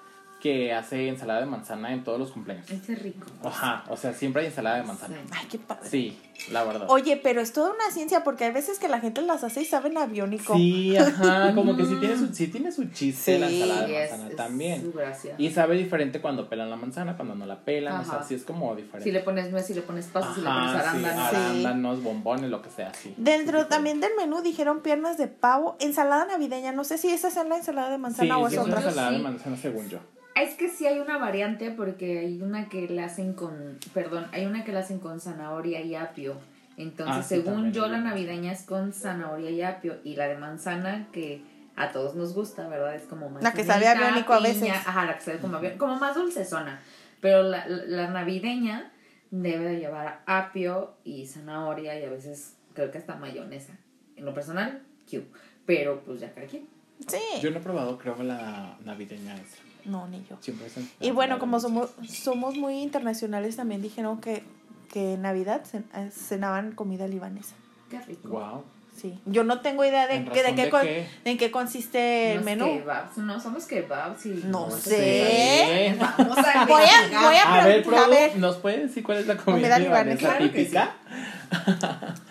que 0.45 0.71
hace 0.73 1.08
ensalada 1.10 1.39
de 1.39 1.47
manzana 1.47 1.91
en 1.91 2.03
todos 2.03 2.19
los 2.19 2.29
cumpleaños. 2.31 2.69
Ese 2.69 2.93
es 2.93 3.01
rico. 3.01 3.25
Ajá, 3.43 3.84
o 3.89 3.97
sea, 3.97 4.13
siempre 4.13 4.43
hay 4.43 4.49
ensalada 4.49 4.75
de 4.77 4.84
manzana. 4.84 5.15
Sí. 5.17 5.29
Ay, 5.31 5.47
qué 5.49 5.58
padre. 5.58 5.89
Sí, 5.89 6.19
la 6.51 6.63
verdad. 6.63 6.86
Oye, 6.91 7.17
pero 7.17 7.41
es 7.41 7.51
toda 7.51 7.71
una 7.71 7.89
ciencia 7.91 8.23
porque 8.23 8.43
hay 8.43 8.51
veces 8.51 8.77
que 8.77 8.88
la 8.88 8.99
gente 8.99 9.23
las 9.23 9.43
hace 9.43 9.63
y 9.63 9.65
saben 9.65 9.97
aviónico. 9.97 10.53
Sí, 10.55 10.95
ajá, 10.97 11.51
como 11.55 11.75
que 11.75 11.84
sí 11.86 11.95
tiene 11.99 12.15
su, 12.15 12.27
sí 12.31 12.47
tiene 12.49 12.71
su 12.71 12.86
chiste 12.91 13.39
la 13.39 13.49
ensalada 13.49 13.88
de 13.88 14.03
es- 14.03 14.12
manzana 14.12 14.29
es 14.29 14.36
también. 14.36 14.81
su 14.84 14.91
gracia. 14.93 15.34
Y 15.39 15.49
sabe 15.49 15.77
diferente 15.77 16.21
cuando 16.21 16.47
pelan 16.47 16.69
la 16.69 16.75
manzana, 16.75 17.15
cuando 17.15 17.34
no 17.34 17.47
la 17.47 17.62
pelan, 17.62 18.01
o 18.01 18.03
sea, 18.05 18.17
Ajá. 18.17 18.23
sí 18.27 18.36
es 18.36 18.43
como 18.43 18.75
diferente. 18.75 19.03
Si 19.03 19.12
le 19.12 19.21
pones 19.21 19.49
nuez, 19.49 19.65
si 19.65 19.73
le 19.73 19.81
pones 19.81 20.05
pasas, 20.05 20.36
si 20.36 20.41
le 20.41 20.47
pones 20.47 20.69
Ajá, 20.69 20.81
sí, 20.81 20.88
arándanos. 20.88 21.29
Sí. 21.31 21.36
arándanos, 21.38 22.03
bombones, 22.03 22.51
lo 22.51 22.62
que 22.62 22.69
sea, 22.69 22.93
sí. 22.93 23.15
Dentro 23.17 23.63
Sí, 23.63 23.67
también 23.69 23.99
del 23.99 24.12
menú 24.15 24.43
dijeron 24.43 24.81
piernas 24.81 25.17
de 25.17 25.27
pavo, 25.27 25.75
ensalada 25.79 26.25
navideña. 26.25 26.71
No 26.71 26.84
sé 26.84 26.99
si 26.99 27.10
esa 27.10 27.29
es 27.29 27.36
la 27.36 27.58
ensalada 27.58 27.89
de 27.89 27.97
manzana 27.97 28.38
o 28.38 28.47
sí, 28.47 28.53
es 28.58 28.62
es 28.62 28.67
otra. 28.67 28.77
Ensalada 28.81 29.10
de 29.10 29.17
sí. 29.17 29.23
manzana 29.23 29.58
según 29.58 29.89
yo. 29.89 29.97
Es 30.35 30.55
que 30.55 30.69
sí 30.69 30.85
hay 30.85 30.99
una 30.99 31.17
variante 31.17 31.71
porque 31.71 32.19
hay 32.19 32.41
una 32.41 32.67
que 32.67 32.89
la 32.89 33.05
hacen 33.05 33.33
con, 33.33 33.79
perdón, 33.93 34.27
hay 34.33 34.45
una 34.45 34.63
que 34.65 34.73
la 34.73 34.79
hacen 34.81 34.99
con 34.99 35.19
zanahoria 35.19 35.81
y 35.81 35.95
apio. 35.95 36.35
Entonces, 36.77 37.15
Ah, 37.17 37.23
sí, 37.23 37.35
según 37.35 37.71
yo, 37.71 37.87
la 37.87 37.99
navideña 37.99 38.51
es 38.51 38.63
con 38.63 38.91
zanahoria 38.91 39.49
y 39.49 39.61
apio. 39.61 39.97
Y 40.03 40.15
la 40.17 40.27
de 40.27 40.35
manzana, 40.37 41.07
que 41.13 41.41
a 41.77 41.91
todos 41.93 42.15
nos 42.15 42.33
gusta, 42.33 42.67
¿verdad? 42.67 42.95
Es 42.95 43.03
como 43.03 43.29
La 43.39 43.53
que 43.53 43.63
sabe 43.63 43.87
a 43.87 43.95
manzanita, 43.95 44.11
biónico 44.11 44.33
a 44.33 44.39
veces. 44.41 44.69
Ajá, 44.85 45.05
la 45.05 45.15
que 45.17 45.23
sabe 45.23 45.37
como, 45.39 45.55
a 45.55 45.59
biónico, 45.61 45.85
como 45.85 45.97
más 45.99 46.15
dulcezona. 46.15 46.81
Pero 47.21 47.43
la, 47.43 47.65
la, 47.67 47.85
la 47.85 48.07
navideña 48.09 48.91
debe 49.31 49.65
de 49.65 49.79
llevar 49.79 50.21
apio 50.25 50.95
y 51.05 51.25
zanahoria 51.27 51.97
y 51.97 52.03
a 52.03 52.09
veces 52.09 52.57
creo 52.73 52.91
que 52.91 52.97
hasta 52.97 53.15
mayonesa. 53.15 53.73
En 54.17 54.25
lo 54.25 54.33
personal, 54.33 54.81
Q. 55.09 55.21
Pero 55.65 56.01
pues 56.01 56.19
ya 56.19 56.33
cada 56.33 56.45
quien. 56.45 56.67
Sí. 57.07 57.17
Yo 57.41 57.51
no 57.51 57.57
he 57.59 57.61
probado, 57.61 57.97
creo, 57.97 58.21
la 58.21 58.77
navideña 58.83 59.35
esa. 59.35 59.57
No, 59.85 60.07
ni 60.07 60.23
yo. 60.29 60.37
Siempre 60.41 60.67
es 60.67 60.77
en- 60.77 60.89
Y 60.99 61.11
bueno, 61.11 61.39
como 61.39 61.59
somos, 61.59 61.91
somos 62.07 62.55
muy 62.57 62.81
internacionales, 62.81 63.55
también 63.55 63.81
dijeron 63.81 64.19
que, 64.19 64.43
que 64.91 65.13
en 65.13 65.21
Navidad 65.21 65.61
cen- 65.71 65.83
eh, 65.95 66.09
cenaban 66.11 66.71
comida 66.73 67.07
libanesa. 67.07 67.55
Qué 67.89 67.99
rico. 68.01 68.29
Wow. 68.29 68.63
Sí. 68.99 69.19
Yo 69.25 69.43
no 69.43 69.59
tengo 69.59 69.83
idea 69.83 70.07
de, 70.07 70.15
¿En 70.15 70.23
que- 70.25 70.31
de, 70.31 70.41
razón 70.43 70.55
qué, 70.55 70.63
de 70.63 70.69
con- 70.69 70.81
qué? 70.83 71.07
de 71.25 71.31
en 71.31 71.37
qué 71.37 71.51
consiste 71.51 72.31
el 72.31 72.37
Unos 72.37 72.45
menú. 72.45 72.65
kebabs. 72.65 73.17
No, 73.17 73.39
somos 73.41 73.65
kebabs 73.65 74.25
y... 74.25 74.29
No 74.45 74.71
sé. 74.71 74.89
sé. 74.89 75.95
Vamos 75.99 76.37
a 76.37 76.65
Voy 76.65 76.81
a, 76.83 77.19
voy 77.21 77.35
a, 77.35 77.61
A 77.61 77.65
ver, 77.67 77.85
a 77.93 78.07
ver. 78.07 78.37
¿nos 78.37 78.55
pueden 78.55 78.87
decir 78.87 79.03
cuál 79.03 79.17
es 79.17 79.27
la 79.27 79.35
Comida 79.35 79.75
comida 79.77 79.79
libanesa. 79.79 80.37
libanesa 80.37 80.37
Claro 80.37 80.51
que 80.53 80.59
típica? 80.59 82.15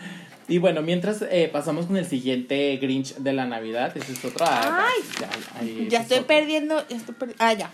y 0.49 0.59
bueno, 0.59 0.83
mientras 0.83 1.23
eh, 1.23 1.49
pasamos 1.53 1.87
con 1.87 1.97
el 1.97 2.07
siguiente 2.07 2.77
Grinch 2.77 3.15
de 3.17 3.33
la 3.33 3.47
Navidad, 3.47 3.97
ese 3.97 4.13
es 4.13 4.25
otro. 4.25 4.45
ah, 4.49 4.87
Ay, 4.89 5.03
ya, 5.21 5.29
ahí, 5.61 5.89
es 5.91 6.01
estoy 6.01 6.19
otro. 6.19 6.27
perdiendo. 6.29 6.89
ya 6.89 6.97
estoy 6.97 7.15
perdi- 7.15 7.35
ah, 7.39 7.53
ya. 7.53 7.71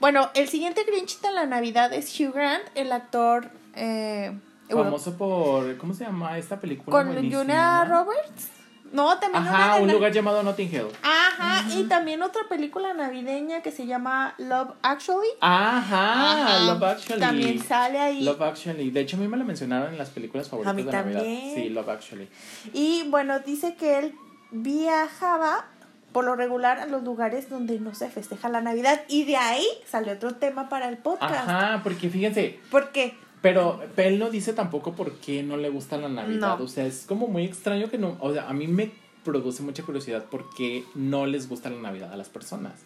Bueno, 0.00 0.30
el 0.34 0.48
siguiente 0.48 0.84
Grinch 0.84 1.20
de 1.20 1.32
la 1.32 1.46
Navidad 1.46 1.92
es 1.92 2.18
Hugh 2.18 2.32
Grant, 2.32 2.62
el 2.74 2.92
actor. 2.92 3.50
Eh, 3.74 4.32
Famoso 4.70 5.16
por. 5.16 5.76
¿Cómo 5.78 5.94
se 5.94 6.04
llama 6.04 6.36
esta 6.38 6.60
película? 6.60 6.90
con 6.96 7.12
Buenísima. 7.12 7.40
Julia 7.40 7.84
Roberts. 7.84 8.48
No, 8.92 9.18
también 9.18 9.42
una 9.42 9.64
Ajá, 9.66 9.76
de 9.76 9.82
un 9.82 9.92
lugar 9.92 10.12
llamado 10.12 10.42
Notting 10.42 10.68
Hill. 10.72 10.86
Ajá, 11.02 11.64
y 11.74 11.84
también 11.84 12.22
otra 12.22 12.42
película 12.48 12.94
navideña 12.94 13.60
que 13.62 13.70
se 13.70 13.86
llama 13.86 14.34
Love 14.38 14.70
Actually. 14.82 15.28
Ajá, 15.40 16.32
Ajá, 16.32 16.58
Love 16.60 16.82
Actually. 16.82 17.20
También 17.20 17.62
sale 17.62 17.98
ahí. 17.98 18.22
Love 18.22 18.42
Actually. 18.42 18.90
De 18.90 19.00
hecho, 19.00 19.16
a 19.16 19.20
mí 19.20 19.28
me 19.28 19.36
la 19.36 19.44
mencionaron 19.44 19.92
en 19.92 19.98
las 19.98 20.10
películas 20.10 20.48
favoritas 20.48 20.74
mí 20.74 20.82
de 20.84 20.92
Navidad. 20.92 21.20
también. 21.20 21.54
Sí, 21.54 21.68
Love 21.68 21.88
Actually. 21.88 22.28
Y 22.72 23.04
bueno, 23.08 23.40
dice 23.40 23.74
que 23.74 23.98
él 23.98 24.14
viajaba 24.50 25.64
por 26.12 26.24
lo 26.24 26.34
regular 26.36 26.78
a 26.78 26.86
los 26.86 27.02
lugares 27.02 27.50
donde 27.50 27.78
no 27.80 27.94
se 27.94 28.08
festeja 28.08 28.48
la 28.48 28.60
Navidad. 28.60 29.02
Y 29.08 29.24
de 29.24 29.36
ahí 29.36 29.66
sale 29.86 30.12
otro 30.12 30.34
tema 30.34 30.68
para 30.68 30.88
el 30.88 30.96
podcast. 30.96 31.48
Ajá, 31.48 31.80
porque 31.82 32.08
fíjense, 32.08 32.58
¿Por 32.70 32.90
qué? 32.92 33.14
Pero 33.40 33.80
él 33.96 34.18
no 34.18 34.30
dice 34.30 34.52
tampoco 34.52 34.94
por 34.94 35.12
qué 35.14 35.42
no 35.42 35.56
le 35.56 35.68
gusta 35.68 35.96
la 35.96 36.08
Navidad. 36.08 36.58
No. 36.58 36.64
O 36.64 36.68
sea, 36.68 36.86
es 36.86 37.04
como 37.06 37.28
muy 37.28 37.44
extraño 37.44 37.88
que 37.90 37.98
no. 37.98 38.16
O 38.20 38.32
sea, 38.32 38.48
a 38.48 38.52
mí 38.52 38.66
me 38.66 38.90
produce 39.24 39.62
mucha 39.62 39.82
curiosidad 39.82 40.24
por 40.24 40.50
qué 40.54 40.84
no 40.94 41.26
les 41.26 41.48
gusta 41.48 41.70
la 41.70 41.80
Navidad 41.80 42.12
a 42.12 42.16
las 42.16 42.28
personas. 42.28 42.84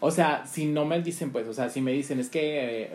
O 0.00 0.10
sea, 0.10 0.46
si 0.46 0.66
no 0.66 0.84
me 0.84 1.00
dicen, 1.02 1.30
pues, 1.30 1.46
o 1.46 1.52
sea, 1.52 1.68
si 1.68 1.80
me 1.80 1.92
dicen 1.92 2.20
es 2.20 2.30
que 2.30 2.84
eh, 2.84 2.90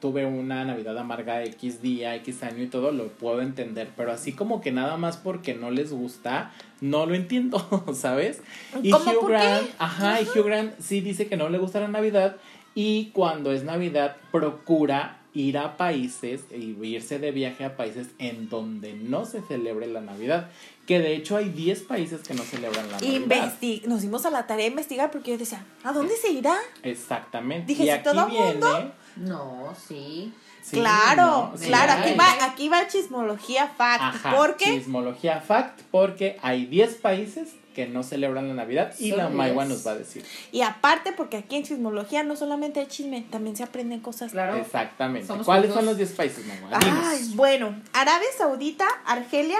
tuve 0.00 0.26
una 0.26 0.64
Navidad 0.64 0.98
amarga 0.98 1.44
X 1.44 1.82
día, 1.82 2.16
X 2.16 2.42
año 2.42 2.62
y 2.62 2.66
todo, 2.66 2.90
lo 2.90 3.08
puedo 3.08 3.42
entender. 3.42 3.90
Pero 3.96 4.12
así 4.12 4.32
como 4.32 4.60
que 4.60 4.72
nada 4.72 4.96
más 4.96 5.16
porque 5.16 5.54
no 5.54 5.70
les 5.70 5.92
gusta, 5.92 6.52
no 6.80 7.06
lo 7.06 7.14
entiendo, 7.14 7.84
¿sabes? 7.94 8.42
Y 8.82 8.90
¿Cómo, 8.90 9.12
Hugh 9.12 9.26
qué? 9.26 9.32
Grant, 9.32 9.68
ajá, 9.78 10.20
y 10.20 10.24
Hugh 10.24 10.44
Grant 10.44 10.78
sí 10.80 11.00
dice 11.00 11.28
que 11.28 11.36
no 11.36 11.48
le 11.48 11.58
gusta 11.58 11.80
la 11.80 11.88
Navidad 11.88 12.36
y 12.74 13.10
cuando 13.12 13.52
es 13.52 13.62
Navidad 13.62 14.16
procura 14.32 15.19
ir 15.34 15.58
a 15.58 15.76
países 15.76 16.42
y 16.50 16.76
irse 16.86 17.18
de 17.18 17.30
viaje 17.30 17.64
a 17.64 17.76
países 17.76 18.08
en 18.18 18.48
donde 18.48 18.94
no 18.94 19.24
se 19.26 19.42
celebre 19.42 19.86
la 19.86 20.00
Navidad. 20.00 20.50
Que 20.86 20.98
de 20.98 21.14
hecho 21.14 21.36
hay 21.36 21.50
10 21.50 21.82
países 21.82 22.20
que 22.26 22.34
no 22.34 22.42
celebran 22.42 22.86
la 22.90 22.94
Navidad. 22.94 23.12
Investi 23.14 23.82
Nos 23.86 24.02
dimos 24.02 24.26
a 24.26 24.30
la 24.30 24.46
tarea 24.48 24.64
de 24.64 24.70
investigar 24.70 25.10
porque 25.12 25.30
yo 25.30 25.38
decía, 25.38 25.64
¿a 25.84 25.92
dónde 25.92 26.16
se 26.16 26.30
irá? 26.32 26.56
Exactamente. 26.82 27.66
Dije, 27.66 27.82
y 27.84 27.86
si 27.86 27.90
aquí 27.92 28.04
todo 28.04 28.26
viene. 28.26 28.50
mundo- 28.52 28.92
No, 29.16 29.74
sí. 29.86 30.32
Sí, 30.62 30.76
claro, 30.76 31.50
no, 31.52 31.56
sí 31.58 31.66
claro, 31.68 31.92
aquí 31.92 32.14
va, 32.18 32.44
aquí 32.44 32.68
va 32.68 32.86
chismología 32.86 33.66
fact. 33.68 34.02
Ajá, 34.02 34.36
¿Por 34.36 34.56
qué? 34.56 34.66
Chismología 34.66 35.40
fact, 35.40 35.80
porque 35.90 36.38
hay 36.42 36.66
10 36.66 36.96
países 36.96 37.54
que 37.74 37.86
no 37.86 38.02
celebran 38.02 38.48
la 38.48 38.54
Navidad 38.54 38.94
y 38.98 39.12
la 39.12 39.28
Maiwa 39.28 39.64
10. 39.64 39.76
nos 39.76 39.86
va 39.86 39.92
a 39.92 39.96
decir. 39.96 40.24
Y 40.52 40.62
aparte, 40.62 41.12
porque 41.12 41.36
aquí 41.38 41.56
en 41.56 41.62
chismología 41.64 42.22
no 42.22 42.36
solamente 42.36 42.80
hay 42.80 42.86
chisme, 42.86 43.22
también 43.30 43.56
se 43.56 43.62
aprenden 43.62 44.00
cosas. 44.00 44.32
Claro. 44.32 44.56
Exactamente. 44.56 45.26
Somos 45.26 45.46
¿Cuáles 45.46 45.66
juntos. 45.70 45.76
son 45.78 45.86
los 45.86 45.96
10 45.96 46.12
países, 46.12 46.46
Maiwa? 46.46 46.70
Ay, 46.82 47.30
bueno, 47.34 47.74
Arabia 47.92 48.28
Saudita, 48.36 48.86
Argelia 49.06 49.58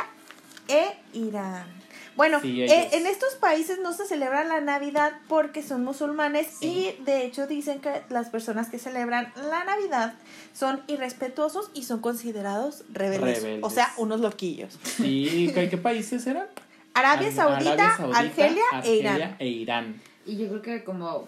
e 0.69 0.85
Irán. 1.13 1.81
Bueno, 2.17 2.41
Sí, 2.43 2.61
eh, 2.63 2.89
en 2.93 3.07
estos 3.07 3.35
países 3.37 3.79
no 3.83 3.95
se 3.95 4.05
celebra 4.05 4.45
la 4.45 4.61
Navidad 4.61 5.13
porque 5.29 5.63
son 5.63 5.85
musulmanes 5.85 6.49
Sí. 6.61 6.93
y 7.01 7.05
de 7.05 7.25
hecho 7.25 7.47
dicen 7.47 7.81
que 7.81 8.03
las 8.11 8.29
personas 8.29 8.69
que 8.69 8.79
celebran 8.79 9.33
la 9.37 9.65
Navidad 9.65 10.15
son 10.53 10.83
irrespetuosos 10.89 11.71
y 11.73 11.85
son 11.85 12.01
considerados 12.01 12.85
rebeldes. 12.93 13.43
Rebeldes. 13.43 13.65
O 13.65 13.71
sea, 13.71 13.95
unos 13.97 14.21
loquillos. 14.21 14.77
¿qué, 14.99 15.69
qué 15.71 15.79
países 15.79 16.27
eran? 16.27 16.47
Arabia 16.95 17.29
Ar- 17.29 17.35
Saudita, 17.35 17.73
Arabia 17.73 17.97
Saudita, 17.97 18.19
Argelia, 18.19 18.65
e 18.73 18.77
Argelia 18.77 19.15
Irán. 19.15 19.37
e 19.39 19.47
Irán. 19.47 20.01
Y 20.27 20.37
yo 20.39 20.49
creo 20.49 20.63
que 20.63 20.85
como 20.85 21.27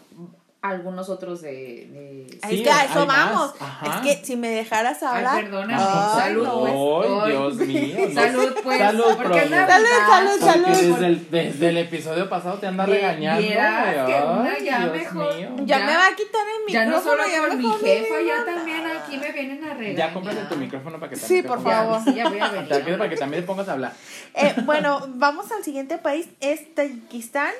algunos 0.60 1.08
otros 1.08 1.40
de... 1.42 1.50
de- 1.50 2.26
Es 2.40 2.48
Sí, 2.50 2.62
que 2.62 2.70
a 2.70 2.84
eso 2.84 3.04
vamos. 3.04 3.52
Ajá. 3.58 3.96
Es 3.96 4.00
que 4.18 4.24
si 4.24 4.36
me 4.36 4.48
dejaras 4.48 5.02
hablar. 5.02 5.38
Ay, 5.38 5.42
perdona. 5.42 6.14
Salud, 6.14 6.44
no. 6.44 6.60
pues. 6.60 6.72
Ay, 6.72 7.20
Ay. 7.24 7.30
Dios 7.32 7.56
mío. 7.56 7.96
no. 8.08 8.14
Salud, 8.14 8.54
pues. 8.62 8.78
Salud, 8.88 9.04
es. 9.18 9.50
Salud, 9.50 9.86
salud, 10.06 10.30
Porque 10.38 10.40
salud. 10.40 10.68
desde 10.92 11.06
el, 11.06 11.30
desde 11.32 11.68
el 11.70 11.78
episodio 11.78 12.28
pasado 12.28 12.58
te 12.58 12.68
anda 12.68 12.86
regañando. 12.86 13.42
güey. 13.42 13.52
que 14.06 14.22
una 14.22 14.58
ya 14.60 14.78
Dios 14.80 14.92
mejor- 14.92 15.34
mío. 15.36 15.48
Ya, 15.64 15.78
Ya- 15.78 15.86
me 15.86 15.96
va 15.96 16.06
a 16.06 16.14
quitar 16.14 16.42
el 16.46 16.72
Ya 16.72 16.84
no 16.84 16.96
micrófono. 16.98 17.22
solo 17.24 17.36
por 17.48 17.56
mi 17.56 17.62
mejor 17.64 17.82
me 17.82 17.88
jefa, 17.88 18.14
ya 18.24 18.44
también 18.44 18.86
aquí 19.16 19.26
me 19.26 19.32
vienen 19.32 19.64
a 19.64 19.74
regañar. 19.74 19.96
Ya 20.08 20.14
cómprate 20.14 20.40
tu 20.46 20.56
micrófono 20.56 20.98
para 20.98 21.10
que 21.10 21.16
Sí, 21.16 21.22
también 21.22 21.42
te 21.42 21.48
por 21.48 21.58
pongas- 21.58 21.76
favor. 21.76 21.98
Ya, 21.98 22.04
sí, 22.12 22.14
ya 22.16 22.28
voy 22.28 22.38
a 22.40 22.48
venir. 22.48 22.68
Te 22.68 22.96
para 22.96 23.10
que 23.10 23.16
también 23.16 23.42
te 23.42 23.46
pongas 23.46 23.68
a 23.68 23.72
hablar. 23.72 23.92
Eh, 24.34 24.54
bueno, 24.64 25.06
vamos 25.14 25.50
al 25.52 25.62
siguiente 25.64 25.98
país, 25.98 26.28
es 26.40 26.74
Tayikistán. 26.74 27.52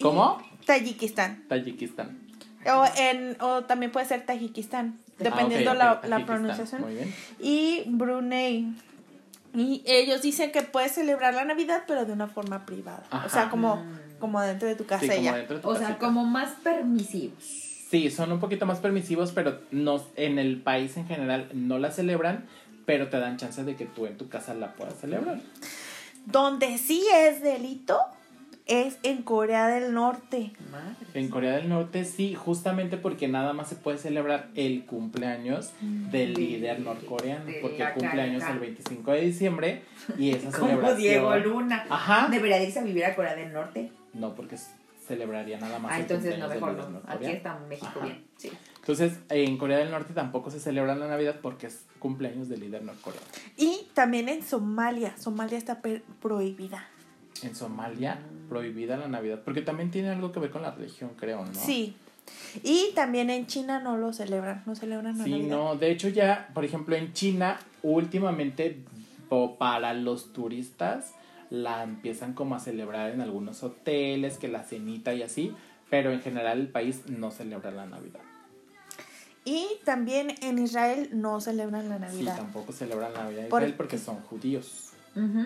¿Cómo? 0.00 0.42
Tayikistán. 0.66 1.44
Tayikistán. 1.48 2.18
O, 2.66 2.84
en, 2.96 3.36
o 3.40 3.64
también 3.64 3.90
puede 3.90 4.06
ser 4.06 4.24
Tajikistán, 4.24 4.98
dependiendo 5.18 5.72
Ah, 5.72 5.98
ok, 6.02 6.08
la, 6.08 6.24
pronunciación. 6.24 6.80
Muy 6.82 6.94
bien. 6.94 7.14
Y 7.40 7.82
Brunei. 7.86 8.68
Y 9.54 9.82
ellos 9.84 10.22
dicen 10.22 10.52
que 10.52 10.62
puedes 10.62 10.92
celebrar 10.92 11.34
la 11.34 11.44
Navidad, 11.44 11.82
pero 11.86 12.04
de 12.04 12.12
una 12.12 12.28
forma 12.28 12.64
privada. 12.64 13.02
O 13.26 13.28
sea, 13.28 13.50
como, 13.50 13.84
como 14.20 14.40
dentro 14.40 14.68
de 14.68 14.76
tu 14.76 14.86
casa 14.86 15.04
Sí, 15.04 15.08
como 15.16 15.32
de 15.32 15.42
tu 15.42 15.68
O 15.68 15.74
sea, 15.76 15.98
como 15.98 16.24
más 16.24 16.50
permisivos. 16.62 17.71
Sí, 17.92 18.10
son 18.10 18.32
un 18.32 18.40
poquito 18.40 18.64
más 18.66 18.78
permisivos, 18.80 19.32
pero 19.32 19.60
no, 19.70 20.02
en 20.16 20.38
el 20.38 20.60
país 20.62 20.96
en 20.96 21.06
general 21.06 21.48
no 21.52 21.78
la 21.78 21.90
celebran, 21.90 22.46
pero 22.86 23.08
te 23.10 23.18
dan 23.20 23.36
chance 23.36 23.62
de 23.64 23.76
que 23.76 23.84
tú 23.84 24.06
en 24.06 24.16
tu 24.16 24.28
casa 24.30 24.54
la 24.54 24.72
puedas 24.72 24.94
celebrar. 24.98 25.40
Donde 26.24 26.78
sí 26.78 27.04
es 27.14 27.42
delito 27.42 27.98
es 28.64 28.96
en 29.02 29.22
Corea 29.22 29.66
del 29.68 29.92
Norte. 29.92 30.52
Madre. 30.70 30.94
En 31.14 31.28
Corea 31.28 31.56
del 31.56 31.68
Norte 31.68 32.06
sí, 32.06 32.34
justamente 32.34 32.96
porque 32.96 33.28
nada 33.28 33.52
más 33.52 33.68
se 33.68 33.74
puede 33.74 33.98
celebrar 33.98 34.48
el 34.54 34.86
cumpleaños 34.86 35.72
del 35.82 36.32
De- 36.34 36.40
líder 36.40 36.80
norcoreano, 36.80 37.44
de 37.44 37.58
porque 37.60 37.84
cumpleaños 37.94 38.42
el 38.50 38.58
25 38.58 39.12
de 39.12 39.20
diciembre 39.20 39.82
y 40.16 40.30
esa 40.30 40.50
Como 40.58 40.68
celebración... 40.68 40.96
Diego 40.98 41.36
Luna. 41.36 41.84
Ajá. 41.90 42.28
¿Debería 42.30 42.56
de 42.56 42.64
irse 42.68 42.78
a 42.78 42.84
vivir 42.84 43.04
a 43.04 43.14
Corea 43.14 43.34
del 43.34 43.52
Norte? 43.52 43.92
No, 44.14 44.34
porque 44.34 44.54
s- 44.54 44.70
celebraría 45.06 45.58
nada 45.58 45.78
más 45.78 45.92
Ah, 45.92 45.96
el 45.96 46.02
entonces 46.02 46.38
no, 46.38 46.48
cumpleaños 46.48 46.50
del 46.50 46.60
mejor 46.60 46.90
líder 46.92 47.04
no. 47.04 47.12
Aquí 47.12 47.26
está 47.36 47.58
México 47.68 47.86
Ajá. 47.96 48.04
bien. 48.04 48.24
Sí. 48.36 48.50
Entonces, 48.76 49.18
en 49.28 49.56
Corea 49.58 49.78
del 49.78 49.90
Norte 49.90 50.12
tampoco 50.12 50.50
se 50.50 50.58
celebra 50.60 50.94
la 50.96 51.06
Navidad 51.08 51.36
porque 51.40 51.66
es 51.68 51.84
cumpleaños 51.98 52.48
del 52.48 52.60
líder 52.60 52.82
norcoreano. 52.82 53.26
Y 53.56 53.86
también 53.94 54.28
en 54.28 54.42
Somalia. 54.42 55.16
Somalia 55.18 55.58
está 55.58 55.80
prohibida. 56.20 56.88
En 57.42 57.54
Somalia, 57.54 58.18
prohibida 58.48 58.96
la 58.96 59.08
Navidad, 59.08 59.40
porque 59.44 59.62
también 59.62 59.90
tiene 59.90 60.10
algo 60.10 60.32
que 60.32 60.40
ver 60.40 60.50
con 60.50 60.62
la 60.62 60.70
religión, 60.72 61.10
creo, 61.16 61.44
¿no? 61.44 61.54
Sí. 61.54 61.96
Y 62.62 62.90
también 62.94 63.30
en 63.30 63.46
China 63.46 63.80
no 63.80 63.96
lo 63.96 64.12
celebran, 64.12 64.62
no 64.66 64.74
celebran 64.76 65.18
la 65.18 65.24
Sí, 65.24 65.30
Navidad. 65.30 65.48
no, 65.56 65.76
de 65.76 65.90
hecho 65.90 66.08
ya, 66.08 66.48
por 66.54 66.64
ejemplo, 66.64 66.94
en 66.94 67.12
China, 67.12 67.58
últimamente, 67.82 68.80
o 69.28 69.56
para 69.56 69.94
los 69.94 70.32
turistas, 70.32 71.14
la 71.52 71.82
empiezan 71.82 72.32
como 72.32 72.54
a 72.54 72.60
celebrar 72.60 73.10
en 73.10 73.20
algunos 73.20 73.62
hoteles, 73.62 74.38
que 74.38 74.48
la 74.48 74.62
cenita 74.64 75.12
y 75.12 75.22
así, 75.22 75.54
pero 75.90 76.10
en 76.10 76.22
general 76.22 76.58
el 76.60 76.68
país 76.68 77.02
no 77.08 77.30
celebra 77.30 77.70
la 77.70 77.84
Navidad. 77.84 78.20
Y 79.44 79.66
también 79.84 80.34
en 80.40 80.58
Israel 80.58 81.10
no 81.12 81.42
celebran 81.42 81.90
la 81.90 81.96
Sí, 81.96 82.00
Navidad. 82.16 82.36
tampoco 82.36 82.72
celebran 82.72 83.12
la 83.12 83.24
Navidad 83.24 83.44
en 83.44 83.48
¿Por 83.50 83.60
Israel 83.60 83.74
porque 83.76 83.98
son 83.98 84.16
judíos. 84.22 84.88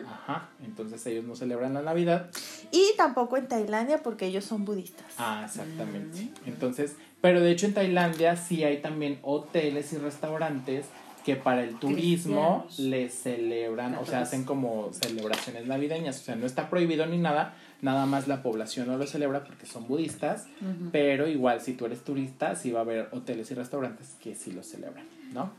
Ajá, 0.06 0.48
entonces 0.64 1.04
ellos 1.06 1.24
no 1.24 1.34
celebran 1.34 1.74
la 1.74 1.82
Navidad. 1.82 2.30
Y 2.70 2.92
tampoco 2.96 3.36
en 3.36 3.48
Tailandia 3.48 4.00
porque 4.00 4.26
ellos 4.26 4.44
son 4.44 4.64
budistas. 4.64 5.06
Ah, 5.18 5.42
exactamente. 5.44 6.28
Entonces, 6.46 6.94
pero 7.20 7.40
de 7.40 7.50
hecho 7.50 7.66
en 7.66 7.74
Tailandia 7.74 8.36
sí 8.36 8.62
hay 8.62 8.80
también 8.80 9.18
hoteles 9.22 9.92
y 9.92 9.96
restaurantes 9.98 10.86
que 11.26 11.34
para 11.34 11.64
el 11.64 11.74
turismo 11.80 12.68
les 12.78 13.12
celebran, 13.12 13.96
o 13.96 14.06
sea, 14.06 14.20
hacen 14.20 14.44
como 14.44 14.92
celebraciones 14.92 15.66
navideñas, 15.66 16.20
o 16.20 16.22
sea, 16.22 16.36
no 16.36 16.46
está 16.46 16.70
prohibido 16.70 17.04
ni 17.04 17.18
nada, 17.18 17.56
nada 17.82 18.06
más 18.06 18.28
la 18.28 18.44
población 18.44 18.86
no 18.86 18.96
lo 18.96 19.08
celebra 19.08 19.42
porque 19.42 19.66
son 19.66 19.88
budistas, 19.88 20.46
pero 20.92 21.26
igual 21.26 21.60
si 21.60 21.72
tú 21.72 21.86
eres 21.86 22.04
turista, 22.04 22.54
sí 22.54 22.70
va 22.70 22.78
a 22.78 22.82
haber 22.82 23.08
hoteles 23.10 23.50
y 23.50 23.54
restaurantes 23.54 24.14
que 24.22 24.36
sí 24.36 24.52
lo 24.52 24.62
celebran, 24.62 25.04
¿no? 25.32 25.50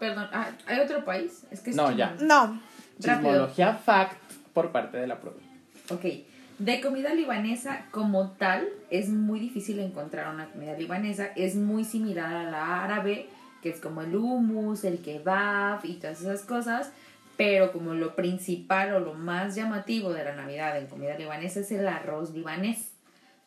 perdón, 0.00 0.26
ah, 0.32 0.50
¿hay 0.66 0.80
otro 0.80 1.04
país? 1.04 1.44
Es 1.52 1.60
que 1.60 1.70
no, 1.70 1.92
ya. 1.92 2.16
No. 2.20 2.60
Chismología 2.98 3.74
fact 3.74 4.18
por 4.52 4.72
parte 4.72 4.96
de 4.96 5.06
la 5.06 5.20
producción. 5.20 5.54
Ok. 5.90 6.04
De 6.58 6.80
comida 6.80 7.14
libanesa 7.14 7.86
como 7.92 8.32
tal, 8.32 8.68
es 8.90 9.08
muy 9.08 9.38
difícil 9.38 9.78
encontrar 9.78 10.34
una 10.34 10.50
comida 10.50 10.74
libanesa. 10.76 11.26
Es 11.36 11.54
muy 11.54 11.84
similar 11.84 12.34
a 12.34 12.50
la 12.50 12.84
árabe, 12.84 13.28
que 13.62 13.70
es 13.70 13.80
como 13.80 14.02
el 14.02 14.14
hummus, 14.14 14.84
el 14.84 14.98
kebab 14.98 15.84
y 15.84 15.94
todas 15.94 16.20
esas 16.20 16.42
cosas, 16.42 16.90
pero 17.36 17.72
como 17.72 17.94
lo 17.94 18.14
principal 18.14 18.94
o 18.94 19.00
lo 19.00 19.14
más 19.14 19.54
llamativo 19.54 20.12
de 20.12 20.24
la 20.24 20.34
Navidad 20.34 20.78
en 20.78 20.86
comida 20.86 21.16
libanesa 21.16 21.60
es 21.60 21.72
el 21.72 21.88
arroz 21.88 22.32
libanés, 22.32 22.92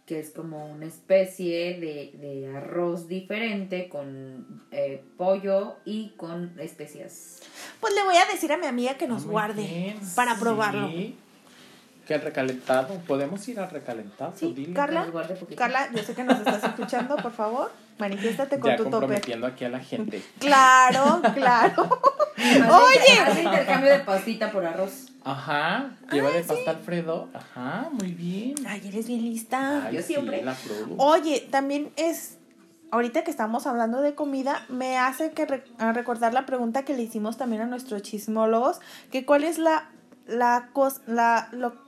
que 0.05 0.19
es 0.19 0.31
como 0.31 0.65
una 0.65 0.85
especie 0.85 1.79
de, 1.79 2.51
arroz 2.55 3.07
diferente 3.07 3.89
con 3.89 4.63
eh, 4.71 5.03
pollo 5.17 5.75
y 5.85 6.09
con 6.17 6.59
especias. 6.59 7.41
Pues 7.79 7.93
le 7.93 8.03
voy 8.03 8.15
a 8.17 8.25
decir 8.25 8.51
a 8.51 8.57
mi 8.57 8.65
amiga 8.65 8.95
que 8.95 9.07
nos 9.07 9.25
ah, 9.25 9.29
guarde 9.29 9.95
para 10.15 10.35
probarlo. 10.35 10.89
Que 12.07 12.15
el 12.15 12.21
recalentado, 12.21 12.99
¿podemos 13.07 13.47
ir 13.47 13.59
al 13.59 13.69
recalentado? 13.69 14.33
Sí, 14.35 14.73
Carla, 14.73 15.07
Carla, 15.55 15.89
yo 15.93 16.03
sé 16.03 16.13
que 16.13 16.23
nos 16.25 16.39
estás 16.39 16.63
escuchando, 16.63 17.15
por 17.15 17.31
favor, 17.31 17.71
manifiéstate 17.97 18.59
con 18.59 18.75
tu 18.75 18.83
comprometiendo 18.83 19.47
aquí 19.47 19.65
a 19.65 19.69
la 19.69 19.79
gente. 19.79 20.21
Claro, 20.39 21.21
claro. 21.33 21.89
Oye. 22.37 23.19
Haz 23.19 23.37
intercambio 23.37 23.91
de 23.91 23.99
pastita 23.99 24.51
por 24.51 24.65
arroz. 24.65 25.07
Ajá, 25.23 25.91
lleva 26.11 26.31
de 26.31 26.43
pasta 26.43 26.71
Alfredo. 26.71 27.29
Ajá, 27.33 27.89
muy 27.91 28.11
bien. 28.11 28.55
Ay, 28.67 28.81
eres 28.87 29.07
bien 29.07 29.21
lista. 29.21 29.89
yo 29.91 30.01
siempre. 30.01 30.43
Oye, 30.97 31.47
también 31.49 31.91
es 31.95 32.37
ahorita 32.91 33.23
que 33.23 33.31
estamos 33.31 33.65
hablando 33.65 34.01
de 34.01 34.13
comida, 34.13 34.65
me 34.69 34.97
hace 34.97 35.31
que 35.31 35.45
recordar 35.79 36.33
la 36.33 36.45
pregunta 36.45 36.83
que 36.83 36.95
le 36.95 37.03
hicimos 37.03 37.37
también 37.37 37.63
a 37.63 37.65
nuestros 37.65 38.03
chismólogos, 38.03 38.79
que 39.11 39.25
cuál 39.25 39.43
es 39.43 39.57
la 39.57 39.89
la 40.27 40.69
cosa, 40.73 41.01
la 41.07 41.49
lo 41.51 41.82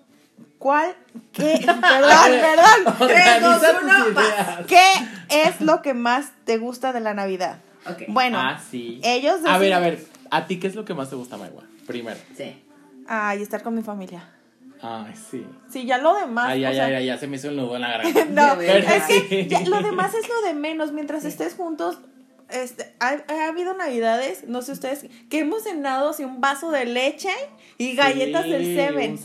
¿Cuál? 0.57 0.95
¿Qué? 1.31 1.59
Perdón, 1.65 2.95
perdón. 2.97 4.65
¿Qué 4.67 4.89
es 5.29 5.61
lo 5.61 5.81
que 5.81 5.93
más 5.93 6.31
te 6.45 6.57
gusta 6.57 6.93
de 6.93 7.01
la 7.01 7.13
Navidad? 7.13 7.59
Bueno, 8.07 8.39
ah, 8.39 8.59
sí. 8.71 8.99
ellos 9.03 9.41
A 9.45 9.57
ver, 9.57 9.73
a 9.73 9.79
ver, 9.79 10.03
¿a 10.31 10.47
ti 10.47 10.59
qué 10.59 10.67
es 10.67 10.75
lo 10.75 10.85
que 10.85 10.93
más 10.93 11.09
te 11.09 11.15
gusta, 11.15 11.37
Maigua? 11.37 11.63
Primero. 11.85 12.17
Sí. 12.35 12.63
Ay, 13.07 13.43
estar 13.43 13.61
con 13.61 13.75
mi 13.75 13.83
familia. 13.83 14.27
Ay, 14.81 15.13
sí. 15.15 15.45
Sí, 15.69 15.85
ya 15.85 15.97
lo 15.97 16.15
demás. 16.15 16.49
Ay, 16.49 16.65
ay, 16.65 16.79
ay, 16.79 17.05
ya 17.05 17.17
se 17.17 17.27
me 17.27 17.37
hizo 17.37 17.49
el 17.49 17.55
nudo 17.55 17.75
en 17.75 17.81
la 17.81 17.89
garganta. 17.89 18.25
no, 18.29 18.61
es 18.61 19.05
que 19.05 19.63
lo 19.67 19.81
demás 19.81 20.13
es 20.13 20.27
lo 20.27 20.41
de 20.47 20.53
menos. 20.53 20.91
Mientras 20.91 21.25
estés 21.25 21.53
juntos, 21.53 21.99
este, 22.49 22.93
ha, 22.99 23.47
habido 23.47 23.73
navidades, 23.73 24.47
no 24.47 24.61
sé 24.61 24.73
ustedes, 24.73 25.07
que 25.29 25.39
hemos 25.39 25.63
cenado 25.63 26.09
así 26.09 26.23
un 26.23 26.41
vaso 26.41 26.71
de 26.71 26.85
leche 26.85 27.31
y 27.77 27.95
galletas 27.95 28.45
del 28.45 28.75
Seven. 28.75 29.19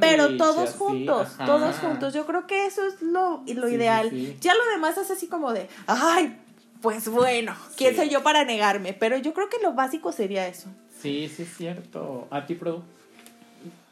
Pero 0.00 0.36
todos 0.36 0.74
juntos, 0.74 1.28
todos 1.44 1.76
juntos. 1.76 2.14
Yo 2.14 2.26
creo 2.26 2.46
que 2.46 2.66
eso 2.66 2.86
es 2.86 3.00
lo, 3.02 3.42
lo 3.46 3.68
ideal. 3.68 4.10
Ya 4.40 4.54
lo 4.54 4.64
demás 4.72 4.98
es 4.98 5.10
así 5.10 5.26
como 5.26 5.52
de, 5.52 5.68
ay, 5.86 6.36
pues 6.82 7.08
bueno, 7.08 7.54
quién 7.76 7.96
soy 7.96 8.08
yo 8.08 8.22
para 8.22 8.44
negarme. 8.44 8.92
Pero 8.92 9.16
yo 9.16 9.32
creo 9.32 9.48
que 9.48 9.58
lo 9.62 9.72
básico 9.72 10.12
sería 10.12 10.46
eso. 10.46 10.68
Sí, 11.00 11.30
sí 11.34 11.42
es 11.42 11.56
cierto. 11.56 12.28
¿A 12.30 12.46
ti, 12.46 12.54
Produ? 12.54 12.82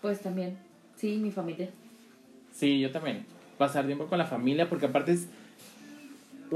Pues 0.02 0.20
también. 0.20 0.58
Sí, 0.96 1.16
mi 1.16 1.30
familia. 1.30 1.70
Sí, 2.54 2.80
yo 2.80 2.92
también. 2.92 3.26
Pasar 3.58 3.86
tiempo 3.86 4.06
con 4.06 4.18
la 4.18 4.26
familia, 4.26 4.68
porque 4.68 4.86
aparte 4.86 5.12
es 5.12 5.28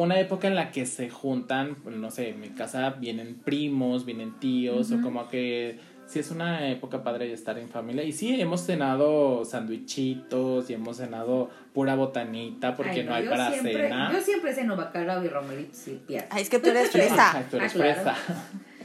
una 0.03 0.19
época 0.21 0.49
en 0.49 0.55
la 0.55 0.71
que 0.71 0.87
se 0.87 1.11
juntan, 1.11 1.77
no 1.85 2.11
sé, 2.11 2.31
en 2.31 2.41
mi 2.41 2.51
casa 2.51 2.91
vienen 2.91 3.35
primos, 3.35 4.05
vienen 4.05 4.39
tíos, 4.39 4.93
o 4.93 5.01
como 5.03 5.29
que 5.29 5.79
sí 6.07 6.19
es 6.19 6.31
una 6.31 6.69
época 6.71 7.03
padre 7.03 7.27
de 7.27 7.35
estar 7.35 7.59
en 7.59 7.69
familia. 7.69 8.03
Y 8.03 8.13
sí, 8.13 8.41
hemos 8.41 8.63
cenado 8.63 9.45
sandwichitos 9.45 10.71
y 10.71 10.75
hemos 10.75 10.97
cenado 10.97 11.51
pura 11.75 11.95
botanita 11.95 12.75
porque 12.75 13.05
no 13.05 13.15
hay 13.15 13.29
para 13.29 13.51
cena. 13.51 14.11
Yo 14.13 14.21
siempre 14.21 14.55
ceno 14.55 14.77
bacalao 14.77 15.25
y 15.25 15.29
romeritos 15.29 15.89
y 15.89 16.01
Ay, 16.31 16.43
es 16.43 16.49
que 16.49 16.59
tú 16.59 16.71
eres 16.71 16.91
fresa. 16.91 17.45
tú 17.51 17.57
eres 17.57 17.75
ah, 17.75 17.79
fresa. 17.79 18.17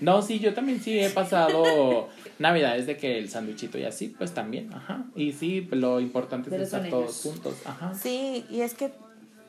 No, 0.02 0.22
sí, 0.22 0.40
yo 0.40 0.54
también 0.54 0.82
sí 0.82 1.00
he 1.00 1.10
pasado 1.10 2.10
navidades 2.40 2.88
de 2.88 2.98
que 2.98 3.18
el 3.18 3.30
sandwichito 3.30 3.78
y 3.78 3.86
así, 3.86 4.10
pues 4.10 4.34
también, 4.34 4.74
ajá. 4.74 5.06
Y 5.16 5.32
sí, 5.32 5.66
lo 5.72 6.02
importante 6.02 6.54
es 6.54 6.62
estar 6.64 6.90
todos 6.90 7.22
juntos, 7.22 7.62
ajá. 7.64 7.94
Sí, 7.94 8.44
y 8.50 8.62
es 8.62 8.74
que, 8.74 8.92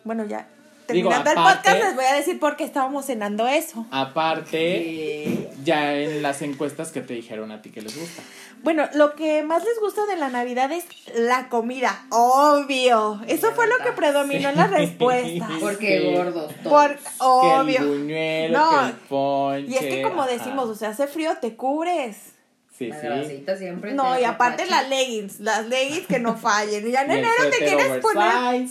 bueno, 0.04 0.24
ya 0.26 0.46
terminando 0.86 1.30
el 1.30 1.36
podcast 1.36 1.78
les 1.78 1.94
voy 1.94 2.04
a 2.04 2.14
decir 2.14 2.38
por 2.38 2.56
qué 2.56 2.64
estábamos 2.64 3.06
cenando 3.06 3.46
eso. 3.46 3.86
Aparte, 3.90 5.50
ya 5.64 5.94
en 5.94 6.22
las 6.22 6.42
encuestas 6.42 6.92
que 6.92 7.00
te 7.00 7.14
dijeron 7.14 7.50
a 7.52 7.62
ti 7.62 7.70
que 7.70 7.82
les 7.82 7.98
gusta. 7.98 8.22
Bueno, 8.62 8.88
lo 8.94 9.14
que 9.14 9.42
más 9.42 9.62
les 9.62 9.78
gusta 9.78 10.06
de 10.06 10.16
la 10.16 10.30
Navidad 10.30 10.72
es 10.72 10.86
la 11.14 11.48
comida, 11.50 12.06
obvio. 12.10 13.20
Eso 13.26 13.52
fue 13.52 13.66
lo 13.66 13.76
que 13.84 13.92
predominó 13.92 14.48
en 14.48 14.56
las 14.56 14.70
respuestas. 14.70 15.50
Porque 15.60 16.14
gordos. 16.14 16.52
Por, 16.62 16.98
obvio. 17.18 17.78
Que 17.78 17.82
el 17.82 17.88
buñuelo, 17.88 18.58
no. 18.58 18.86
el 18.86 18.92
ponche, 18.92 19.70
Y 19.70 19.74
es 19.74 19.80
que 19.80 20.02
como 20.02 20.24
decimos, 20.26 20.68
o 20.68 20.74
sea, 20.74 20.90
hace 20.90 21.06
frío, 21.06 21.36
te 21.40 21.56
cubres. 21.56 22.33
Sí, 22.76 22.90
sí. 22.90 23.44
siempre. 23.56 23.94
No, 23.94 24.18
y 24.18 24.24
aparte 24.24 24.66
las 24.66 24.88
leggings, 24.88 25.38
las 25.38 25.68
leggings 25.68 26.08
que 26.08 26.18
no 26.18 26.36
fallen. 26.36 26.88
Y 26.88 26.90
ya 26.90 27.02
en 27.04 27.12
enero 27.12 27.48
te 27.48 27.64
quieres 27.64 27.98
poner. 27.98 28.66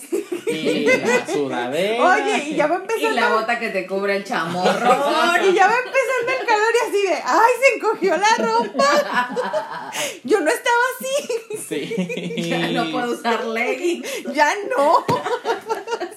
Y 0.45 0.85
la 0.85 1.25
sudadera. 1.25 2.13
Oye, 2.13 2.49
y 2.49 2.55
ya 2.55 2.67
va 2.67 2.75
empezando. 2.75 3.11
Y 3.11 3.13
la 3.13 3.29
bota 3.29 3.57
que 3.59 3.69
te 3.69 3.87
cubre 3.87 4.17
el 4.17 4.25
chamorro. 4.25 4.69
y 5.49 5.53
ya 5.53 5.67
va 5.67 5.75
empezando 5.77 6.31
el 6.37 6.45
calor 6.45 6.67
y 6.73 6.89
así 6.89 7.07
de, 7.07 7.13
¡ay, 7.23 7.51
se 7.61 7.75
encogió 7.77 8.17
la 8.17 8.45
ropa! 8.45 9.91
Yo 10.25 10.41
no 10.41 10.51
estaba 10.51 10.81
así. 10.99 11.61
Sí. 11.65 12.49
ya 12.49 12.67
no 12.71 12.91
puedo 12.91 13.13
usar 13.13 13.45
leggings. 13.45 14.05
ya 14.33 14.51
no. 14.75 15.05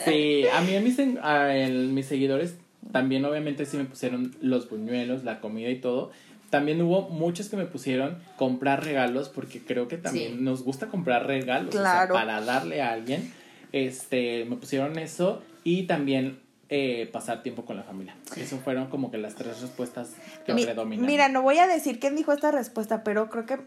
sí, 0.05 0.45
a 0.49 0.61
mí, 0.61 0.75
a 0.75 0.81
mis, 0.81 0.99
a 0.99 1.49
mis 1.69 2.07
seguidores 2.07 2.57
también, 2.91 3.25
obviamente, 3.25 3.65
sí 3.65 3.77
me 3.77 3.85
pusieron 3.85 4.35
los 4.41 4.69
buñuelos, 4.69 5.23
la 5.23 5.41
comida 5.41 5.69
y 5.69 5.81
todo 5.81 6.11
también 6.51 6.81
hubo 6.83 7.09
muchos 7.09 7.49
que 7.49 7.57
me 7.57 7.67
pusieron 7.67 8.19
comprar 8.37 8.85
regalos 8.85 9.29
porque 9.29 9.61
creo 9.61 9.89
que 9.89 9.99
también 9.99 10.45
nos 10.45 10.63
gusta 10.63 10.87
comprar 10.89 11.27
regalos 11.27 11.75
para 11.75 12.41
darle 12.41 12.83
a 12.83 12.93
alguien. 12.93 13.33
Este, 13.73 14.45
me 14.45 14.57
pusieron 14.57 14.99
eso 14.99 15.43
y 15.65 15.85
también 15.85 16.39
eh, 16.69 17.09
pasar 17.13 17.43
tiempo 17.43 17.65
con 17.65 17.77
la 17.77 17.83
familia. 17.83 18.17
Eso 18.37 18.59
fueron 18.59 18.89
como 18.89 19.11
que 19.11 19.19
las 19.19 19.35
tres 19.35 19.61
respuestas 19.61 20.15
que 20.45 20.55
predominan. 20.55 21.07
Mira, 21.07 21.29
no 21.29 21.43
voy 21.43 21.59
a 21.59 21.67
decir 21.67 22.01
quién 22.01 22.17
dijo 22.17 22.33
esta 22.33 22.51
respuesta, 22.51 23.05
pero 23.05 23.29
creo 23.29 23.47
que 23.47 23.59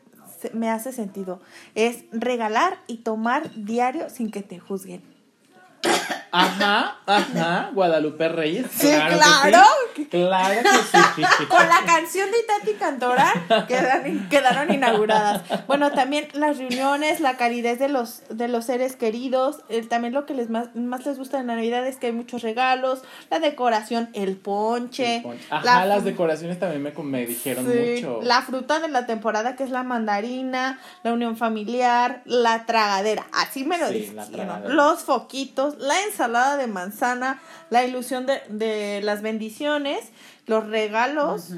me 0.53 0.69
hace 0.69 0.91
sentido. 0.91 1.41
Es 1.75 2.05
regalar 2.11 2.79
y 2.87 2.97
tomar 2.97 3.51
diario 3.55 4.09
sin 4.09 4.31
que 4.31 4.41
te 4.41 4.59
juzguen. 4.59 5.01
Ajá, 6.31 6.97
ajá, 7.05 7.71
Guadalupe 7.73 8.29
Reyes. 8.29 8.67
Sí, 8.71 8.87
claro. 8.87 9.63
Claro 10.09 10.61
que 10.61 10.81
sí. 10.81 11.23
Con 11.49 11.67
la 11.67 11.81
canción 11.85 12.29
de 12.31 12.37
Tati 12.43 12.73
Cantora 12.73 13.33
quedaron, 13.67 14.73
inauguradas. 14.73 15.41
Bueno, 15.67 15.91
también 15.91 16.27
las 16.33 16.57
reuniones, 16.57 17.19
la 17.19 17.37
calidez 17.37 17.79
de 17.79 17.89
los, 17.89 18.21
de 18.29 18.47
los 18.47 18.65
seres 18.65 18.95
queridos. 18.95 19.63
también 19.89 20.13
lo 20.13 20.25
que 20.25 20.33
les 20.33 20.49
más, 20.49 20.75
más 20.75 21.05
les 21.05 21.17
gusta 21.17 21.39
en 21.39 21.47
la 21.47 21.55
Navidad 21.55 21.85
es 21.87 21.97
que 21.97 22.07
hay 22.07 22.13
muchos 22.13 22.43
regalos, 22.43 23.01
la 23.29 23.39
decoración, 23.39 24.09
el 24.13 24.37
ponche. 24.37 25.23
Ajá, 25.49 25.85
las 25.85 26.03
decoraciones 26.03 26.59
también 26.59 26.83
me, 26.83 26.91
me 27.03 27.25
dijeron 27.25 27.65
mucho. 27.65 28.19
La 28.21 28.41
fruta 28.43 28.79
de 28.79 28.87
la 28.87 29.05
temporada 29.05 29.55
que 29.55 29.63
es 29.63 29.71
la 29.71 29.83
mandarina, 29.83 30.79
la 31.03 31.13
unión 31.13 31.37
familiar, 31.37 32.21
la 32.25 32.65
tragadera. 32.65 33.25
Así 33.33 33.63
me 33.63 33.77
lo 33.77 33.89
sí, 33.89 34.13
Los 34.67 35.01
foquitos, 35.01 35.68
la 35.77 36.03
ensalada 36.03 36.57
de 36.57 36.67
manzana, 36.67 37.41
la 37.69 37.85
ilusión 37.85 38.25
de, 38.25 38.41
de 38.49 39.01
las 39.03 39.21
bendiciones, 39.21 39.99
los 40.47 40.67
regalos. 40.67 41.53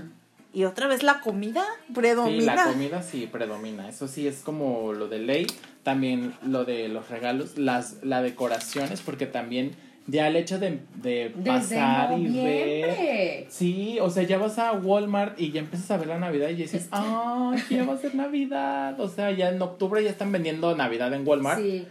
Y 0.53 0.65
otra 0.65 0.87
vez 0.87 1.01
la 1.01 1.21
comida 1.21 1.63
predomina. 1.93 2.39
Sí, 2.39 2.45
la 2.57 2.63
comida 2.65 3.03
sí 3.03 3.29
predomina. 3.31 3.87
Eso 3.87 4.09
sí 4.09 4.27
es 4.27 4.41
como 4.41 4.91
lo 4.91 5.07
de 5.07 5.19
ley. 5.19 5.47
También 5.83 6.35
lo 6.45 6.65
de 6.65 6.89
los 6.89 7.09
regalos, 7.09 7.57
las 7.57 8.03
la 8.03 8.21
decoraciones, 8.21 8.99
porque 8.99 9.27
también 9.27 9.71
ya 10.07 10.27
el 10.27 10.35
hecho 10.35 10.59
de, 10.59 10.81
de 10.95 11.33
pasar 11.45 12.19
y 12.19 12.27
ver. 12.43 13.47
Sí, 13.49 13.97
o 14.01 14.09
sea, 14.09 14.23
ya 14.23 14.37
vas 14.37 14.59
a 14.59 14.73
Walmart 14.73 15.39
y 15.39 15.51
ya 15.51 15.61
empiezas 15.61 15.89
a 15.91 15.97
ver 15.97 16.07
la 16.07 16.19
Navidad 16.19 16.49
y 16.49 16.55
dices, 16.55 16.89
¡ay, 16.91 17.63
ya 17.69 17.85
va 17.85 17.93
a 17.93 17.97
ser 17.97 18.13
Navidad! 18.15 18.99
O 18.99 19.07
sea, 19.07 19.31
ya 19.31 19.49
en 19.49 19.61
octubre 19.61 20.03
ya 20.03 20.09
están 20.09 20.33
vendiendo 20.33 20.75
Navidad 20.75 21.13
en 21.13 21.25
Walmart. 21.25 21.61
Sí. 21.61 21.87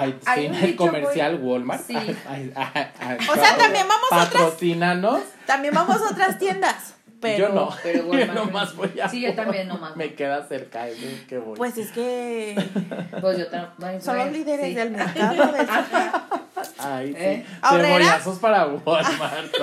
Ay, 0.00 0.18
sí, 0.20 0.46
en 0.46 0.54
el 0.54 0.76
comercial 0.76 1.38
Walmart. 1.42 1.82
Sí. 1.86 1.96
o 1.96 3.34
sea, 3.34 3.56
también 3.58 3.86
vamos 3.88 4.12
a 4.12 4.24
otras. 4.24 4.56
También 5.46 5.74
vamos 5.74 6.00
a 6.00 6.10
otras 6.10 6.38
tiendas. 6.38 6.94
Pero, 7.20 7.48
yo 7.48 7.54
no. 7.54 7.70
Pero 7.82 8.04
Walmart, 8.06 8.34
yo 8.34 8.44
nomás 8.46 8.74
voy 8.74 8.98
a. 8.98 9.08
Sí, 9.08 9.20
yo 9.20 9.34
también 9.34 9.68
nomás. 9.68 9.94
Me 9.94 10.14
queda 10.14 10.46
cerca, 10.46 10.88
es 10.88 10.96
que 11.28 11.38
voy. 11.38 11.56
Pues 11.56 11.76
es 11.76 11.92
que. 11.92 12.56
Pues 13.20 13.38
yo 13.38 13.46
también. 13.48 14.00
Son 14.00 14.16
los 14.16 14.32
líderes 14.32 14.74
del 14.74 14.90
mercado. 14.90 15.52
Del... 15.52 15.66
Ay, 16.82 17.08
sí. 17.08 17.16
¿Eh? 17.18 17.46
Cebollazos 17.68 18.38
para 18.38 18.66
Walmart. 18.66 19.54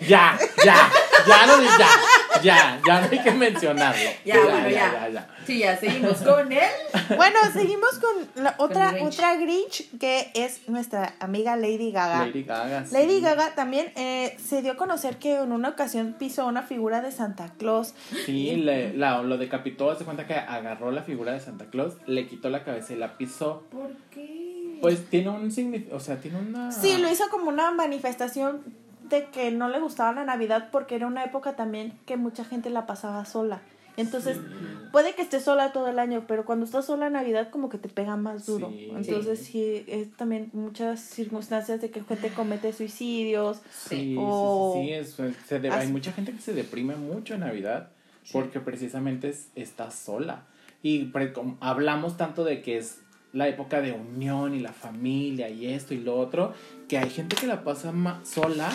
ya, 0.00 0.38
ya, 0.64 0.90
ya, 1.26 1.46
no, 1.46 1.62
ya, 1.62 1.88
ya, 2.42 2.80
ya 2.86 3.00
no 3.00 3.08
hay 3.10 3.22
que 3.22 3.30
mencionarlo. 3.30 4.10
Ya, 4.24 4.34
ya 4.34 4.40
bueno, 4.40 4.68
ya. 4.68 4.92
ya, 4.92 5.08
ya. 5.08 5.28
Sí, 5.46 5.58
ya 5.60 5.76
seguimos 5.78 6.18
con 6.18 6.52
él. 6.52 6.70
Bueno, 7.16 7.38
seguimos 7.52 7.98
con 7.98 8.42
la 8.44 8.54
otra, 8.58 8.94
otra 9.00 9.36
Grinch 9.36 9.88
que 9.98 10.30
es 10.34 10.68
nuestra 10.68 11.14
amiga 11.20 11.56
Lady 11.56 11.90
Gaga. 11.90 12.26
Lady 12.26 12.42
Gaga. 12.42 12.84
Sí. 12.84 12.92
Lady 12.92 13.20
Gaga 13.20 13.54
también 13.54 13.90
eh, 13.96 14.36
se 14.38 14.60
dio 14.60 14.72
a 14.72 14.76
conocer 14.76 15.16
que 15.16 15.36
en 15.36 15.52
una 15.52 15.70
ocasión 15.70 16.16
pisó 16.18 16.46
una 16.46 16.62
figura 16.62 17.00
de 17.00 17.12
Santa 17.12 17.50
Claus. 17.58 17.94
Sí, 18.26 18.56
le, 18.56 18.92
la, 18.92 19.22
lo 19.22 19.38
decapitó, 19.38 19.94
se 19.96 20.04
cuenta 20.04 20.26
que 20.26 20.34
agarró 20.34 20.90
la 20.90 21.02
figura 21.02 21.32
de 21.32 21.40
Santa 21.40 21.66
Claus, 21.70 21.94
le 22.06 22.26
quitó 22.26 22.50
la 22.50 22.62
cabeza 22.62 22.92
y 22.92 22.96
la 22.96 23.16
pisó. 23.16 23.64
¿Por 23.70 23.90
qué? 24.10 24.37
Pues 24.80 25.06
tiene 25.08 25.30
un 25.30 25.50
significado, 25.50 25.96
o 25.96 26.00
sea, 26.00 26.20
tiene 26.20 26.38
una... 26.38 26.72
Sí, 26.72 26.96
lo 26.98 27.10
hizo 27.10 27.28
como 27.30 27.48
una 27.48 27.70
manifestación 27.70 28.62
de 29.08 29.26
que 29.26 29.50
no 29.50 29.68
le 29.68 29.80
gustaba 29.80 30.12
la 30.12 30.24
Navidad 30.24 30.68
porque 30.70 30.94
era 30.94 31.06
una 31.06 31.24
época 31.24 31.56
también 31.56 31.92
que 32.06 32.16
mucha 32.16 32.44
gente 32.44 32.70
la 32.70 32.86
pasaba 32.86 33.24
sola. 33.24 33.60
Entonces, 33.98 34.38
puede 34.92 35.16
que 35.16 35.22
estés 35.22 35.42
sola 35.42 35.72
todo 35.72 35.88
el 35.88 35.98
año, 35.98 36.24
pero 36.28 36.44
cuando 36.44 36.64
estás 36.64 36.84
sola 36.86 37.08
en 37.08 37.14
Navidad 37.14 37.50
como 37.50 37.68
que 37.68 37.78
te 37.78 37.88
pega 37.88 38.16
más 38.16 38.46
duro. 38.46 38.72
Entonces, 38.72 39.40
sí. 39.40 39.84
es 39.88 40.12
también 40.16 40.50
muchas 40.52 41.00
circunstancias 41.00 41.80
de 41.80 41.90
que 41.90 42.02
gente 42.04 42.28
comete 42.30 42.72
suicidios. 42.72 43.60
Sí, 43.72 44.14
o... 44.16 44.74
sí, 44.76 44.92
sí, 45.04 45.34
se 45.48 45.68
hay 45.68 45.88
mucha 45.88 46.12
gente 46.12 46.30
que 46.30 46.40
se 46.40 46.54
deprime 46.54 46.94
mucho 46.94 47.34
en 47.34 47.40
Navidad 47.40 47.90
porque 48.32 48.60
precisamente 48.60 49.30
es, 49.30 49.48
está 49.56 49.90
sola. 49.90 50.44
Y 50.80 51.10
hablamos 51.58 52.16
tanto 52.16 52.44
de 52.44 52.62
que 52.62 52.78
es 52.78 53.00
la 53.32 53.46
época 53.46 53.80
de 53.80 53.92
unión 53.92 54.54
y 54.54 54.60
la 54.60 54.72
familia 54.72 55.48
y 55.50 55.66
esto 55.66 55.94
y 55.94 55.98
lo 55.98 56.18
otro, 56.18 56.54
que 56.88 56.98
hay 56.98 57.10
gente 57.10 57.36
que 57.36 57.46
la 57.46 57.62
pasa 57.62 57.92
sola 58.24 58.70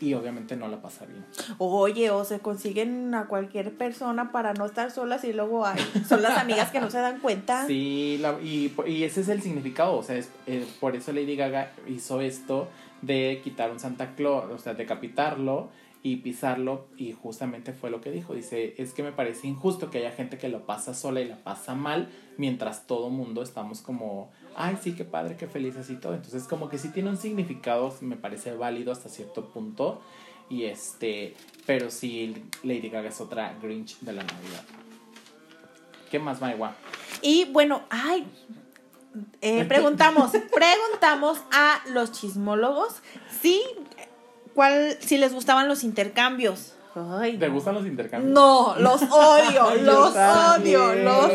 y 0.00 0.14
obviamente 0.14 0.56
no 0.56 0.68
la 0.68 0.80
pasa 0.80 1.04
bien. 1.04 1.24
Oye, 1.58 2.10
o 2.10 2.24
se 2.24 2.38
consiguen 2.40 3.14
a 3.14 3.26
cualquier 3.26 3.76
persona 3.76 4.32
para 4.32 4.54
no 4.54 4.66
estar 4.66 4.90
solas 4.90 5.24
y 5.24 5.32
luego 5.32 5.66
hay, 5.66 5.78
son 6.08 6.22
las 6.22 6.38
amigas 6.38 6.70
que 6.70 6.80
no 6.80 6.90
se 6.90 6.98
dan 6.98 7.20
cuenta. 7.20 7.66
Sí, 7.68 8.22
y, 8.42 8.72
y, 8.86 9.04
ese 9.04 9.20
es 9.20 9.28
el 9.28 9.42
significado, 9.42 9.96
o 9.96 10.02
sea, 10.02 10.16
es, 10.16 10.30
eh, 10.46 10.66
por 10.80 10.96
eso 10.96 11.12
Lady 11.12 11.36
Gaga 11.36 11.72
hizo 11.86 12.20
esto 12.20 12.68
de 13.02 13.40
quitar 13.44 13.70
un 13.70 13.78
Santa 13.78 14.14
Claus, 14.14 14.46
o 14.50 14.58
sea, 14.58 14.74
decapitarlo 14.74 15.68
y 16.02 16.16
pisarlo 16.16 16.88
y 16.96 17.12
justamente 17.12 17.72
fue 17.72 17.90
lo 17.90 18.00
que 18.00 18.10
dijo. 18.10 18.34
Dice, 18.34 18.74
es 18.78 18.92
que 18.92 19.02
me 19.02 19.12
parece 19.12 19.46
injusto 19.46 19.90
que 19.90 19.98
haya 19.98 20.12
gente 20.12 20.38
que 20.38 20.48
lo 20.48 20.64
pasa 20.64 20.94
sola 20.94 21.20
y 21.20 21.28
la 21.28 21.36
pasa 21.36 21.74
mal 21.74 22.08
mientras 22.36 22.86
todo 22.86 23.10
mundo 23.10 23.42
estamos 23.42 23.80
como, 23.80 24.30
ay, 24.54 24.78
sí, 24.80 24.94
qué 24.94 25.04
padre, 25.04 25.36
qué 25.36 25.48
felices 25.48 25.90
y 25.90 25.96
todo. 25.96 26.14
Entonces 26.14 26.44
como 26.44 26.68
que 26.68 26.78
sí 26.78 26.90
tiene 26.90 27.10
un 27.10 27.16
significado, 27.16 27.94
me 28.00 28.16
parece 28.16 28.54
válido 28.54 28.92
hasta 28.92 29.08
cierto 29.08 29.48
punto. 29.48 30.00
Y 30.48 30.64
este, 30.64 31.34
pero 31.66 31.90
sí, 31.90 32.44
Lady 32.62 32.88
Gaga 32.88 33.08
es 33.08 33.20
otra 33.20 33.58
Grinch 33.60 33.98
de 34.00 34.12
la 34.12 34.22
Navidad. 34.22 34.64
¿Qué 36.10 36.18
más, 36.18 36.40
Maiwa? 36.40 36.74
Y 37.20 37.44
bueno, 37.46 37.82
ay, 37.90 38.26
eh, 39.40 39.64
preguntamos, 39.64 40.30
preguntamos 40.54 41.38
a 41.52 41.82
los 41.90 42.12
chismólogos 42.12 43.02
si 43.40 43.60
cuál, 44.58 44.96
si 44.98 45.18
les 45.18 45.32
gustaban 45.32 45.68
los 45.68 45.84
intercambios. 45.84 46.74
Ay, 46.96 47.38
¿Te 47.38 47.48
gustan 47.48 47.76
los 47.76 47.86
intercambios? 47.86 48.34
No, 48.34 48.74
los 48.80 49.00
odio, 49.08 49.72
los 49.82 50.16
odio, 50.16 50.94
los 50.96 51.30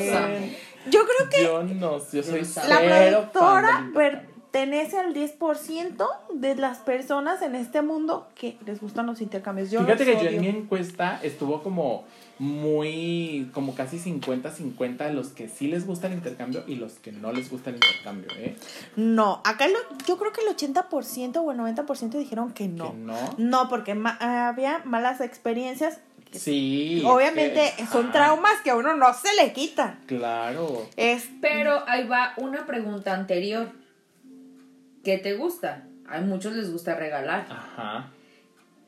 Yo 0.92 1.00
creo 1.06 1.30
que 1.32 1.44
yo 1.46 1.64
no, 1.64 2.00
yo 2.12 2.22
soy 2.22 2.42
la 2.68 2.82
productora 2.82 3.90
pertenece 3.94 5.00
al 5.00 5.14
10% 5.14 6.06
de 6.34 6.56
las 6.56 6.80
personas 6.80 7.42
en 7.44 7.56
este 7.56 7.82
mundo 7.82 8.28
que 8.36 8.58
les 8.66 8.82
gustan 8.82 9.06
los 9.06 9.22
intercambios. 9.22 9.72
Yo 9.72 9.80
Fíjate 9.86 10.04
que 10.04 10.22
yo 10.22 10.30
en 10.30 10.42
mi 10.42 10.48
encuesta 10.50 11.22
estuvo 11.24 11.64
como 11.64 12.04
muy, 12.40 13.50
como 13.54 13.76
casi 13.76 13.98
50-50 14.00 15.12
los 15.12 15.30
que 15.30 15.48
sí 15.48 15.68
les 15.68 15.86
gusta 15.86 16.08
el 16.08 16.14
intercambio 16.14 16.64
y 16.68 16.76
los 16.76 16.94
que 16.94 17.12
no 17.12 17.32
les 17.32 17.50
gusta 17.50 17.70
el 17.70 17.78
intercambio, 17.78 18.30
¿eh? 18.38 18.56
No, 18.96 19.42
acá 19.46 19.68
yo 20.08 20.18
creo 20.18 20.32
que 20.32 20.42
el 20.42 20.56
80% 20.56 21.38
o 21.38 21.52
el 21.52 21.58
90% 21.58 22.10
dijeron 22.18 22.52
que 22.52 22.68
no. 22.68 22.92
¿Que 22.92 22.98
no? 22.98 23.16
No, 23.38 23.70
porque 23.70 23.92
había 24.20 24.82
malas 24.86 25.22
experiencias. 25.22 26.00
Sí. 26.32 27.04
Obviamente 27.06 27.72
son 27.92 28.12
traumas 28.12 28.60
que 28.64 28.72
a 28.72 28.76
uno 28.76 28.96
no 28.96 29.14
se 29.14 29.34
le 29.36 29.54
quitan. 29.54 30.00
Claro. 30.08 30.88
Es... 30.98 31.30
Pero 31.42 31.84
ahí 31.88 32.08
va 32.08 32.34
una 32.38 32.66
pregunta 32.66 33.14
anterior. 33.14 33.72
¿Qué 35.04 35.20
te 35.20 35.36
gusta? 35.36 35.88
A 36.08 36.22
muchos 36.22 36.54
les 36.54 36.72
gusta 36.72 36.96
regalar. 36.96 37.46
Ajá 37.50 38.12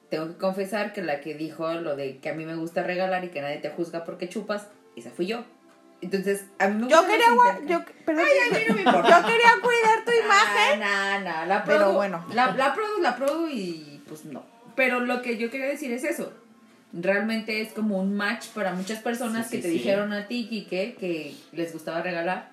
tengo 0.09 0.27
que 0.27 0.37
confesar 0.37 0.93
que 0.93 1.01
la 1.01 1.21
que 1.21 1.33
dijo 1.33 1.73
lo 1.73 1.95
de 1.95 2.19
que 2.19 2.29
a 2.29 2.33
mí 2.33 2.45
me 2.45 2.55
gusta 2.55 2.83
regalar 2.83 3.23
y 3.25 3.29
que 3.29 3.41
nadie 3.41 3.57
te 3.57 3.69
juzga 3.69 4.03
porque 4.03 4.29
chupas, 4.29 4.67
esa 4.95 5.11
fui 5.11 5.25
yo. 5.25 5.43
Entonces, 6.01 6.45
a 6.59 6.67
mí 6.67 6.75
me 6.75 6.83
gusta. 6.83 7.01
Yo 7.01 7.07
quería, 7.07 7.27
yo, 7.67 7.83
Ay, 8.07 8.15
a 8.15 8.53
mí 8.53 8.65
no 8.67 8.75
me 8.75 8.81
importa. 8.83 9.21
yo 9.21 9.27
quería 9.27 9.51
cuidar 9.61 10.05
tu 10.05 10.11
ah, 10.11 10.25
imagen. 10.25 10.79
No, 10.79 11.31
no, 11.31 11.45
la 11.45 11.63
Pero 11.63 11.93
bueno. 11.93 12.25
La, 12.33 12.51
la 12.55 12.73
produ, 12.73 13.01
la 13.01 13.15
produ 13.15 13.47
y 13.49 14.01
pues 14.07 14.25
no. 14.25 14.45
Pero 14.75 14.99
lo 14.99 15.21
que 15.21 15.37
yo 15.37 15.49
quería 15.49 15.67
decir 15.67 15.91
es 15.91 16.03
eso. 16.03 16.33
Realmente 16.93 17.61
es 17.61 17.73
como 17.73 17.97
un 17.97 18.15
match 18.15 18.47
para 18.49 18.73
muchas 18.73 18.99
personas 18.99 19.49
que 19.49 19.57
te 19.57 19.67
dijeron 19.67 20.13
a 20.13 20.27
ti, 20.27 20.47
Kike, 20.47 20.95
que 20.95 21.35
les 21.51 21.73
gustaba 21.73 22.01
regalar. 22.01 22.51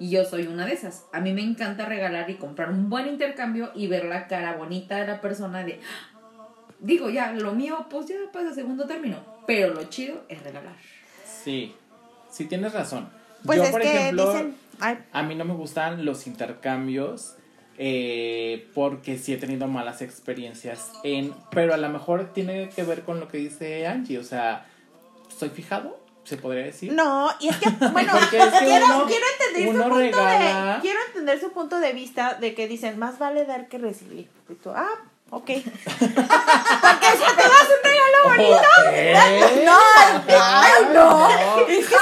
Y 0.00 0.10
yo 0.10 0.24
soy 0.24 0.46
una 0.46 0.66
de 0.66 0.72
esas. 0.72 1.04
A 1.12 1.20
mí 1.20 1.32
me 1.32 1.42
encanta 1.42 1.84
regalar 1.84 2.28
y 2.28 2.34
comprar 2.34 2.70
un 2.70 2.90
buen 2.90 3.06
intercambio 3.06 3.70
y 3.74 3.86
ver 3.86 4.06
la 4.06 4.26
cara 4.26 4.56
bonita 4.56 4.96
de 4.96 5.06
la 5.06 5.20
persona 5.20 5.62
de, 5.62 5.80
digo, 6.84 7.10
ya, 7.10 7.32
lo 7.32 7.52
mío, 7.52 7.86
pues 7.90 8.06
ya 8.06 8.16
pasa 8.32 8.50
a 8.50 8.54
segundo 8.54 8.86
término. 8.86 9.16
Pero 9.46 9.74
lo 9.74 9.84
chido 9.84 10.22
es 10.28 10.42
regalar. 10.42 10.76
Sí, 11.42 11.74
sí 12.30 12.44
tienes 12.44 12.72
razón. 12.72 13.08
Pues 13.44 13.58
Yo, 13.58 13.70
por 13.70 13.82
ejemplo, 13.82 14.34
a 15.12 15.22
mí 15.22 15.34
no 15.34 15.44
me 15.44 15.54
gustan 15.54 16.04
los 16.04 16.26
intercambios. 16.26 17.34
Eh, 17.76 18.68
porque 18.72 19.18
sí 19.18 19.32
he 19.32 19.36
tenido 19.36 19.66
malas 19.66 20.00
experiencias 20.00 20.92
en 21.02 21.34
pero 21.50 21.74
a 21.74 21.76
lo 21.76 21.88
mejor 21.88 22.32
tiene 22.32 22.68
que 22.68 22.84
ver 22.84 23.02
con 23.02 23.18
lo 23.18 23.26
que 23.26 23.38
dice 23.38 23.88
Angie 23.88 24.16
o 24.16 24.22
sea 24.22 24.64
soy 25.36 25.48
fijado 25.48 25.98
se 26.22 26.36
podría 26.36 26.62
decir 26.62 26.92
no 26.92 27.30
y 27.40 27.48
es 27.48 27.56
que 27.56 27.68
bueno 27.92 28.12
quiero, 28.30 28.48
quiero 29.08 29.26
entender 29.40 29.74
su 29.74 29.82
punto 29.82 29.96
de 29.96 30.10
quiero 30.82 30.98
entender 31.08 31.40
su 31.40 31.50
punto 31.50 31.80
de 31.80 31.92
vista 31.92 32.34
de 32.34 32.54
que 32.54 32.68
dicen 32.68 32.96
más 32.96 33.18
vale 33.18 33.44
dar 33.44 33.66
que 33.66 33.78
recibir 33.78 34.28
ah 34.66 34.94
Ok. 35.30 35.46
Porque 35.46 35.64
si 35.64 37.26
te 37.34 37.42
das 37.42 37.68
un 37.68 37.80
regalo 37.82 38.18
bonito. 38.24 38.68
No, 39.64 39.78
ay, 40.38 40.84
no. 40.92 41.28
Es 41.68 41.86
que 41.88 41.96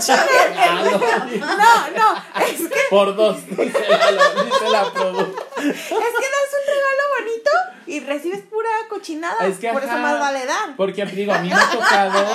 se 0.00 1.38
No, 1.38 1.90
no. 1.90 2.08
Es 2.46 2.60
que. 2.68 2.80
Por 2.90 3.16
dos, 3.16 3.46
dice 3.46 3.56
la, 3.56 4.44
dice 4.44 4.70
la 4.70 4.82
Es 4.82 4.92
que 4.92 6.28
das 6.34 6.50
un 6.52 6.64
regalo 6.66 7.02
bonito 7.18 7.50
y 7.86 8.00
recibes 8.00 8.42
pura 8.42 8.70
cochinada. 8.88 9.46
Es 9.46 9.58
que, 9.58 9.68
por 9.70 9.82
eso 9.82 9.98
más 9.98 10.18
vale 10.20 10.46
dar. 10.46 10.76
Porque 10.76 11.04
digo, 11.06 11.32
a 11.32 11.38
mí 11.38 11.48
me 11.48 11.54
ha 11.54 11.70
tocado 11.70 12.26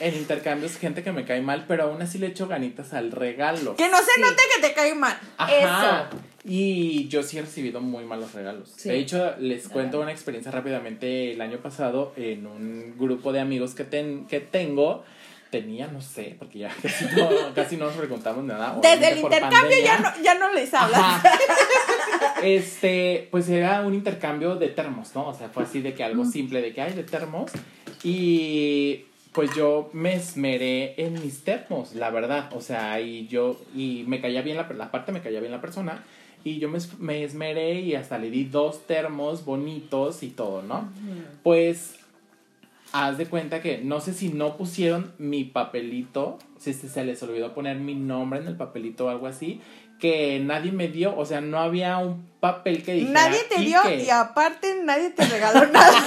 en 0.00 0.14
intercambios 0.14 0.76
gente 0.76 1.02
que 1.02 1.12
me 1.12 1.24
cae 1.24 1.40
mal, 1.40 1.64
pero 1.68 1.84
aún 1.84 2.00
así 2.00 2.18
le 2.18 2.28
echo 2.28 2.48
ganitas 2.48 2.94
al 2.94 3.12
regalo. 3.12 3.76
Que 3.76 3.88
no 3.88 3.98
se 3.98 4.20
note 4.20 4.42
que 4.54 4.62
te 4.68 4.74
cae 4.74 4.94
mal. 4.94 5.18
Ajá. 5.36 6.08
Eso. 6.08 6.18
Y 6.48 7.08
yo 7.08 7.22
sí 7.22 7.36
he 7.36 7.42
recibido 7.42 7.82
muy 7.82 8.04
malos 8.04 8.32
regalos. 8.32 8.74
De 8.82 8.98
hecho, 8.98 9.34
les 9.38 9.68
cuento 9.68 10.00
una 10.00 10.12
experiencia 10.12 10.50
rápidamente. 10.50 11.32
El 11.32 11.42
año 11.42 11.58
pasado, 11.58 12.14
en 12.16 12.46
un 12.46 12.94
grupo 12.98 13.32
de 13.32 13.40
amigos 13.40 13.74
que, 13.74 13.84
ten, 13.84 14.26
que 14.26 14.40
tengo, 14.40 15.04
tenía, 15.50 15.88
no 15.88 16.00
sé, 16.00 16.36
porque 16.38 16.60
ya 16.60 16.70
casi 16.82 17.04
no, 17.14 17.28
casi 17.54 17.76
no 17.76 17.84
nos 17.84 17.96
preguntamos 17.96 18.44
nada. 18.44 18.78
Desde 18.80 19.12
el 19.12 19.18
intercambio 19.18 19.76
ya 19.84 19.98
no, 19.98 20.10
ya 20.22 20.34
no 20.34 20.52
les 20.54 20.72
hablas. 20.72 21.22
Este, 22.42 23.26
pues 23.32 23.48
era 23.48 23.80
un 23.80 23.94
intercambio 23.94 24.54
de 24.54 24.68
termos, 24.68 25.12
¿no? 25.14 25.26
O 25.28 25.34
sea, 25.34 25.48
fue 25.48 25.64
así 25.64 25.80
de 25.80 25.94
que 25.94 26.04
algo 26.04 26.24
simple, 26.24 26.62
de 26.62 26.72
que 26.72 26.80
hay 26.80 26.92
de 26.92 27.02
termos. 27.02 27.50
Y 28.04 29.06
pues 29.32 29.54
yo 29.56 29.90
me 29.92 30.14
esmeré 30.14 30.94
en 30.96 31.14
mis 31.14 31.42
termos, 31.42 31.94
la 31.94 32.10
verdad. 32.10 32.48
O 32.54 32.60
sea, 32.60 33.00
y 33.00 33.26
yo, 33.26 33.60
y 33.74 34.04
me 34.06 34.20
caía 34.20 34.42
bien 34.42 34.56
la, 34.56 34.68
la 34.68 34.90
parte, 34.92 35.10
me 35.10 35.20
caía 35.20 35.40
bien 35.40 35.52
la 35.52 35.60
persona. 35.60 36.04
Y 36.44 36.58
yo 36.58 36.68
me, 36.68 36.78
me 36.98 37.24
esmeré 37.24 37.80
y 37.80 37.94
hasta 37.94 38.18
le 38.18 38.30
di 38.30 38.44
dos 38.44 38.86
termos 38.86 39.44
bonitos 39.44 40.22
y 40.22 40.28
todo, 40.28 40.62
¿no? 40.62 40.88
Pues 41.42 41.96
haz 42.92 43.18
de 43.18 43.26
cuenta 43.26 43.60
que 43.60 43.78
no 43.78 44.00
sé 44.00 44.14
si 44.14 44.30
no 44.30 44.56
pusieron 44.56 45.12
mi 45.18 45.44
papelito, 45.44 46.38
si 46.58 46.72
se 46.72 47.04
les 47.04 47.22
olvidó 47.22 47.54
poner 47.54 47.76
mi 47.78 47.94
nombre 47.94 48.40
en 48.40 48.46
el 48.46 48.56
papelito 48.56 49.06
o 49.06 49.08
algo 49.08 49.26
así, 49.26 49.60
que 49.98 50.40
nadie 50.40 50.72
me 50.72 50.88
dio, 50.88 51.16
o 51.16 51.26
sea, 51.26 51.40
no 51.40 51.58
había 51.58 51.98
un 51.98 52.26
papel 52.40 52.84
que 52.84 52.94
dijera. 52.94 53.28
Nadie 53.28 53.40
te 53.48 53.60
dio 53.60 53.80
y 53.90 54.08
aparte 54.10 54.80
nadie 54.82 55.10
te 55.10 55.26
regaló 55.26 55.66
nada. 55.72 56.04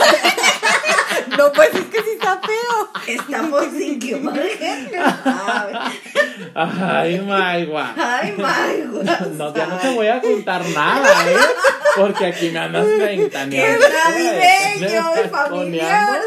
no, 1.37 1.51
pues 1.51 1.73
es 1.73 1.85
que 1.85 2.01
sí 2.01 2.09
está 2.13 2.39
feo. 2.39 2.89
Estamos 3.07 3.65
sin 3.77 3.99
que 3.99 4.21
Ay, 6.53 7.19
Maigua. 7.21 7.93
Ay, 7.97 8.33
Maigua. 8.37 9.03
No, 9.33 9.53
ya 9.53 9.65
no 9.67 9.77
te 9.77 9.89
voy 9.89 10.07
a 10.07 10.21
contar 10.21 10.63
nada, 10.69 11.31
¿eh? 11.31 11.35
Porque 11.95 12.25
aquí 12.25 12.49
me 12.49 12.59
andas 12.59 12.85
ventaneando. 12.85 13.85
¡Qué 13.85 14.79
navideño, 14.79 15.29
familiar! 15.29 16.19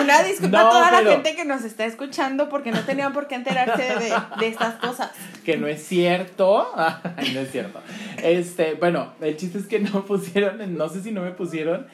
Una 0.00 0.22
disculpa 0.22 0.60
a 0.60 0.70
toda 0.70 1.02
la 1.02 1.10
gente 1.10 1.34
que 1.34 1.44
nos 1.44 1.64
está 1.64 1.84
escuchando 1.84 2.48
porque 2.48 2.70
no 2.70 2.80
tenían 2.84 3.12
por 3.12 3.26
qué 3.26 3.34
enterarse 3.34 3.82
de, 3.82 4.14
de 4.38 4.48
estas 4.48 4.74
cosas. 4.76 5.10
Que 5.44 5.56
no 5.56 5.66
es 5.66 5.86
cierto. 5.86 6.72
Ay, 7.16 7.32
no 7.34 7.40
es 7.40 7.50
cierto. 7.50 7.80
Este, 8.22 8.74
bueno, 8.74 9.12
el 9.20 9.36
chiste 9.36 9.58
es 9.58 9.66
que 9.66 9.80
no 9.80 10.04
pusieron, 10.04 10.76
no 10.76 10.88
sé 10.88 11.02
si 11.02 11.12
no 11.12 11.22
me 11.22 11.30
pusieron, 11.32 11.86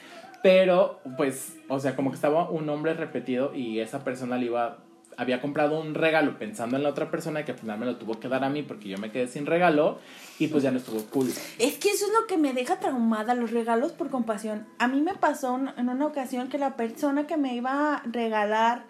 pero 0.45 1.01
pues, 1.17 1.55
o 1.71 1.81
sea, 1.81 1.97
como 1.97 2.11
que 2.11 2.17
estaba 2.17 2.51
un 2.51 2.67
nombre 2.67 2.93
repetido 2.93 3.55
y 3.55 3.81
esa 3.81 4.05
persona 4.05 4.37
le 4.37 4.45
iba 4.45 4.77
había 5.17 5.41
comprado 5.41 5.81
un 5.81 5.95
regalo 5.95 6.39
pensando 6.39 6.77
en 6.77 6.83
la 6.83 6.91
otra 6.91 7.11
persona 7.11 7.47
que 7.47 7.53
al 7.53 7.59
final 7.59 7.79
me 7.79 7.87
lo 7.87 7.97
tuvo 7.97 8.21
que 8.21 8.29
dar 8.29 8.45
a 8.45 8.51
mí 8.51 8.63
porque 8.63 8.91
yo 8.91 8.99
me 8.99 9.11
quedé 9.11 9.27
sin 9.27 9.47
regalo 9.47 10.01
y 10.39 10.49
pues 10.49 10.63
ya 10.63 10.71
no 10.71 10.77
estuvo 10.77 11.03
cool. 11.07 11.33
Es 11.59 11.79
que 11.79 11.89
eso 11.89 12.05
es 12.05 12.13
lo 12.13 12.27
que 12.27 12.37
me 12.37 12.53
deja 12.53 12.79
traumada, 12.79 13.35
los 13.35 13.53
regalos 13.53 13.93
por 13.93 14.11
compasión. 14.11 14.67
A 14.79 14.87
mí 14.87 15.01
me 15.01 15.15
pasó 15.15 15.59
en 15.79 15.89
una 15.89 16.07
ocasión 16.07 16.51
que 16.51 16.59
la 16.59 16.77
persona 16.77 17.27
que 17.27 17.39
me 17.39 17.55
iba 17.55 17.95
a 17.95 18.03
regalar 18.05 18.85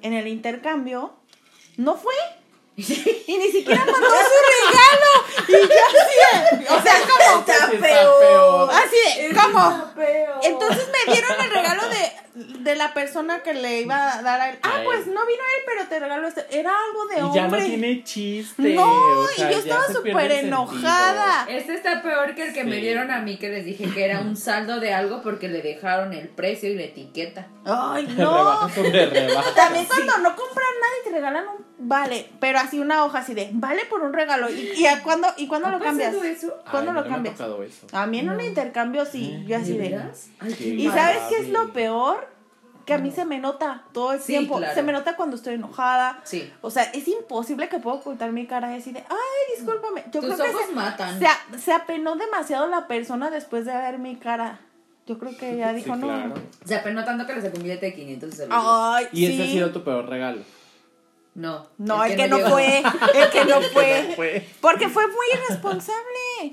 en 0.00 0.14
el 0.14 0.26
intercambio 0.26 1.12
no 1.76 1.96
fue. 1.96 2.14
y 2.76 3.36
ni 3.36 3.50
siquiera 3.50 3.84
mandó 3.84 4.08
su 4.08 4.38
regalo. 4.64 5.28
Y 5.48 5.52
yo 5.52 5.82
así, 6.00 6.64
o 6.64 6.82
sea, 6.82 6.94
como 7.02 7.40
está 7.40 7.70
peor. 7.78 8.70
Así 8.70 9.22
de, 9.28 9.34
¿cómo? 9.34 9.87
Entonces 10.48 10.88
me 10.88 11.12
dieron 11.12 11.40
el 11.40 11.50
regalo 11.50 11.88
de 11.88 12.28
de 12.38 12.76
la 12.76 12.94
persona 12.94 13.42
que 13.42 13.52
le 13.54 13.80
iba 13.80 14.18
a 14.18 14.22
dar 14.22 14.40
a 14.40 14.50
él. 14.50 14.58
Ah, 14.62 14.80
pues 14.84 15.06
no 15.06 15.26
vino 15.26 15.42
él, 15.56 15.62
pero 15.66 15.88
te 15.88 15.98
regalo 15.98 16.28
este. 16.28 16.46
Era 16.50 16.70
algo 16.70 17.06
de 17.06 17.22
hombre. 17.22 17.40
Y 17.40 17.42
ya 17.42 17.48
no 17.48 17.64
tiene 17.64 18.04
chiste. 18.04 18.74
No, 18.74 19.24
y 19.36 19.40
yo 19.40 19.58
estaba 19.58 19.86
súper 19.92 20.32
enojada. 20.32 21.46
Este 21.48 21.74
está 21.74 22.02
peor 22.02 22.34
que 22.34 22.48
el 22.48 22.52
que 22.52 22.64
me 22.64 22.76
dieron 22.76 23.10
a 23.10 23.20
mí, 23.20 23.38
que 23.38 23.48
les 23.48 23.64
dije 23.64 23.92
que 23.92 24.04
era 24.04 24.20
un 24.20 24.36
saldo 24.36 24.78
de 24.80 24.94
algo 24.94 25.22
porque 25.22 25.48
le 25.48 25.62
dejaron 25.62 26.12
el 26.12 26.28
precio 26.28 26.70
y 26.70 26.76
la 26.76 26.82
etiqueta. 26.84 27.48
Ay, 27.64 28.06
no. 28.16 28.68
También 29.56 29.86
cuando 29.86 30.18
no 30.18 30.36
compran 30.36 30.74
nada 30.80 30.92
y 31.00 31.04
te 31.04 31.10
regalan 31.10 31.48
un. 31.48 31.67
Vale, 31.80 32.28
pero 32.40 32.58
así 32.58 32.80
una 32.80 33.04
hoja 33.04 33.20
así 33.20 33.34
de. 33.34 33.50
Vale 33.52 33.84
por 33.86 34.02
un 34.02 34.12
regalo. 34.12 34.50
¿Y, 34.50 34.72
y 34.76 34.86
a 34.86 35.02
cuándo, 35.02 35.28
y 35.36 35.46
cuándo 35.46 35.70
lo 35.70 35.78
cambias? 35.78 36.14
Eso? 36.14 36.54
¿Cuándo 36.70 36.92
lo 36.92 37.06
cambias? 37.06 37.40
A 37.92 38.06
mí 38.06 38.18
en 38.18 38.30
un 38.30 38.40
intercambio 38.40 39.04
sí. 39.04 39.44
Yo 39.46 39.56
así 39.56 39.76
de. 39.76 40.00
¿Y 40.60 40.88
sabes 40.88 41.18
qué 41.28 41.38
es 41.38 41.48
lo 41.50 41.72
peor? 41.72 42.38
que 42.88 42.94
a 42.94 42.98
mí 42.98 43.10
se 43.10 43.26
me 43.26 43.38
nota 43.38 43.82
todo 43.92 44.14
el 44.14 44.20
tiempo. 44.20 44.58
Se 44.74 44.82
me 44.82 44.92
nota 44.92 45.14
cuando 45.14 45.36
estoy 45.36 45.56
enojada. 45.56 46.22
Sí. 46.24 46.50
O 46.62 46.70
sea, 46.70 46.84
es 46.84 47.06
imposible 47.06 47.68
que 47.68 47.80
pueda 47.80 47.96
ocultar 47.96 48.32
mi 48.32 48.46
cara 48.46 48.72
y 48.72 48.76
decir 48.76 48.94
de, 48.94 49.00
ay, 49.00 49.54
discúlpame. 49.54 50.04
Yo 50.10 50.22
Tus 50.22 50.34
creo 50.34 50.46
ojos 50.46 50.60
que 50.62 50.66
se, 50.68 50.72
matan. 50.72 51.20
Se, 51.58 51.70
apenó 51.70 52.16
demasiado 52.16 52.66
la 52.66 52.88
persona 52.88 53.28
después 53.28 53.66
de 53.66 53.76
ver 53.76 53.98
mi 53.98 54.16
cara. 54.16 54.60
Yo 55.06 55.18
creo 55.18 55.36
que 55.36 55.58
ya 55.58 55.74
dijo, 55.74 55.96
no. 55.96 56.32
Se 56.64 56.76
apenó 56.76 57.04
tanto 57.04 57.26
que 57.26 57.34
le 57.34 57.42
sacó 57.42 57.58
un 57.58 57.64
billete 57.64 57.86
de 57.86 57.94
500 57.94 58.40
Ay, 58.48 59.06
¿Y 59.12 59.26
ese 59.26 59.42
ha 59.42 59.46
sido 59.46 59.70
tu 59.70 59.84
peor 59.84 60.08
regalo? 60.08 60.40
No. 61.38 61.68
No, 61.78 62.04
el, 62.04 62.16
que, 62.16 62.26
no 62.26 62.38
fue. 62.40 62.78
El 62.78 63.30
que 63.30 63.44
no 63.48 63.60
fue. 63.62 64.44
Porque 64.60 64.88
fue 64.88 65.06
muy 65.06 65.26
irresponsable. 65.34 66.52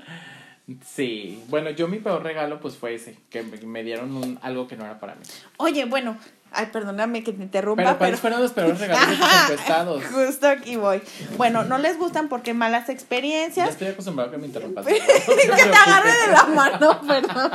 Sí, 0.84 1.42
bueno, 1.48 1.70
yo 1.70 1.88
mi 1.88 1.98
peor 1.98 2.22
regalo 2.22 2.60
pues 2.60 2.76
fue 2.76 2.94
ese, 2.94 3.18
que 3.28 3.42
me 3.42 3.82
dieron 3.82 4.16
un, 4.16 4.38
algo 4.42 4.68
que 4.68 4.76
no 4.76 4.84
era 4.84 5.00
para 5.00 5.16
mí. 5.16 5.22
Oye, 5.56 5.86
bueno, 5.86 6.16
ay, 6.56 6.66
perdóname 6.72 7.22
que 7.22 7.32
te 7.32 7.42
interrumpa. 7.42 7.82
Pero 7.82 7.98
¿cuáles 7.98 8.20
fueron 8.20 8.42
los 8.42 8.52
peores 8.52 8.78
regalos 8.80 9.18
encuestados? 9.42 10.02
Justo 10.06 10.48
aquí 10.48 10.76
voy. 10.76 11.02
Bueno, 11.36 11.64
no 11.64 11.78
les 11.78 11.98
gustan 11.98 12.28
porque 12.28 12.54
malas 12.54 12.88
experiencias. 12.88 13.66
Ya 13.66 13.72
estoy 13.72 13.88
acostumbrado 13.88 14.30
a 14.30 14.32
que 14.32 14.38
me 14.38 14.46
interrumpas. 14.46 14.86
que 14.86 14.94
te 15.00 15.76
agarre 15.76 16.10
de 16.10 16.32
la 16.32 16.44
mano, 16.44 17.00
perdón. 17.06 17.50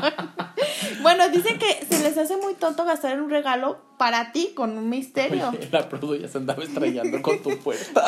bueno, 1.02 1.30
dicen 1.30 1.58
que 1.58 1.86
se 1.90 2.02
les 2.04 2.18
hace 2.18 2.38
muy 2.38 2.54
tonto 2.54 2.86
gastar 2.86 3.14
en 3.14 3.22
un 3.22 3.30
regalo 3.30 3.82
para 3.98 4.32
ti 4.32 4.54
con 4.56 4.78
un 4.78 4.90
misterio. 4.90 5.50
Oye, 5.50 5.70
la 5.72 5.90
produ 5.90 6.16
ya 6.16 6.28
se 6.28 6.38
andaba 6.38 6.64
estrellando 6.64 7.22
con 7.22 7.42
tu 7.42 7.58
puerta. 7.60 8.04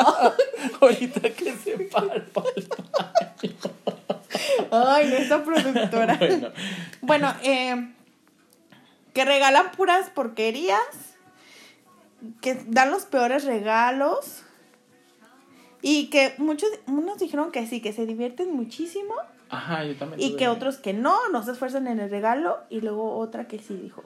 Ahorita 0.80 1.20
que 1.30 1.52
se 1.56 1.78
para 1.90 2.14
el 2.14 2.24
Ay, 4.70 5.08
nuestra 5.08 5.44
productora. 5.44 6.18
Bueno, 7.00 7.34
eh, 7.42 7.94
que 9.14 9.24
regalan 9.24 9.72
puras 9.72 10.10
porquerías, 10.10 10.80
que 12.42 12.62
dan 12.66 12.90
los 12.90 13.04
peores 13.04 13.44
regalos 13.44 14.42
y 15.80 16.08
que 16.10 16.34
muchos, 16.38 16.68
unos 16.86 17.18
dijeron 17.18 17.52
que 17.52 17.66
sí, 17.66 17.80
que 17.80 17.92
se 17.92 18.06
divierten 18.06 18.54
muchísimo. 18.54 19.14
Ajá, 19.50 19.84
yo 19.84 19.94
también. 19.96 20.20
Y 20.20 20.36
que 20.36 20.48
otros 20.48 20.78
que 20.78 20.92
no, 20.92 21.28
no 21.28 21.42
se 21.42 21.52
esfuerzan 21.52 21.86
en 21.86 22.00
el 22.00 22.10
regalo 22.10 22.58
y 22.70 22.80
luego 22.80 23.16
otra 23.16 23.46
que 23.46 23.58
sí 23.58 23.76
dijo, 23.76 24.02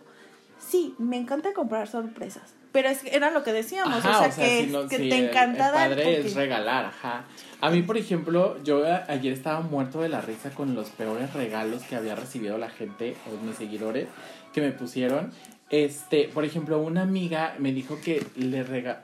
sí, 0.59 0.95
me 0.99 1.17
encanta 1.17 1.53
comprar 1.55 1.89
sorpresas. 1.89 2.55
Pero 2.73 2.91
es, 2.91 3.03
era 3.05 3.31
lo 3.31 3.43
que 3.43 3.53
decíamos, 3.53 3.99
o 3.99 4.03
sea, 4.03 4.29
que, 4.29 4.69
te 4.91 5.17
encanta 5.17 5.73
padre 5.73 6.21
es 6.21 6.35
regalar, 6.35 6.85
ajá. 6.87 7.25
A 7.61 7.71
mí, 7.71 7.83
por 7.83 7.97
ejemplo, 7.97 8.63
yo 8.63 8.85
ayer 9.09 9.33
estaba 9.33 9.61
muerto 9.61 10.03
de 10.03 10.11
la 10.11 10.21
risa 10.21 10.51
con 10.51 10.75
los 10.75 10.91
peores 10.91 11.33
regalos 11.33 11.83
que 11.83 11.97
había 11.97 12.15
recibido 12.15 12.59
la 12.59 12.69
gente, 12.69 13.17
o 13.27 13.45
mis 13.45 13.57
seguidores, 13.57 14.07
que 14.53 14.61
me 14.61 14.73
pusieron. 14.73 15.33
Este, 15.71 16.29
por 16.33 16.45
ejemplo, 16.45 16.79
una 16.79 17.03
amiga 17.03 17.55
me 17.59 17.73
dijo 17.73 18.01
que 18.03 18.27
le 18.37 18.63
regaló. 18.63 19.01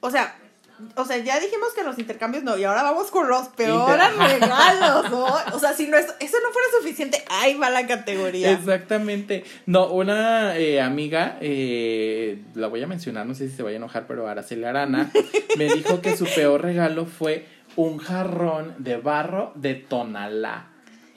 O 0.00 0.10
sea, 0.10 0.34
o 0.94 1.04
sea, 1.04 1.16
ya 1.18 1.40
dijimos 1.40 1.72
que 1.74 1.82
los 1.82 1.98
intercambios 1.98 2.44
no, 2.44 2.56
y 2.56 2.64
ahora 2.64 2.82
vamos 2.82 3.10
con 3.10 3.28
los 3.28 3.48
peores 3.48 4.16
regalos, 4.16 5.10
¿no? 5.10 5.26
O 5.52 5.58
sea, 5.58 5.72
si 5.74 5.88
no 5.88 5.96
eso 5.96 6.08
no 6.20 6.52
fuera 6.52 6.68
suficiente, 6.78 7.22
ahí 7.28 7.54
va 7.54 7.68
la 7.70 7.86
categoría. 7.86 8.52
Exactamente. 8.52 9.44
No, 9.66 9.88
una 9.92 10.56
eh, 10.56 10.80
amiga, 10.80 11.38
eh, 11.40 12.42
la 12.54 12.68
voy 12.68 12.82
a 12.82 12.86
mencionar, 12.86 13.26
no 13.26 13.34
sé 13.34 13.48
si 13.48 13.56
se 13.56 13.62
vaya 13.62 13.76
a 13.76 13.78
enojar, 13.78 14.06
pero 14.06 14.28
Araceli 14.28 14.64
Arana, 14.64 15.10
me 15.56 15.64
dijo 15.64 16.00
que 16.00 16.16
su 16.16 16.26
peor 16.26 16.62
regalo 16.62 17.06
fue 17.06 17.46
un 17.74 17.98
jarrón 17.98 18.74
de 18.78 18.96
barro 18.98 19.52
de 19.56 19.74
Tonalá. 19.74 20.67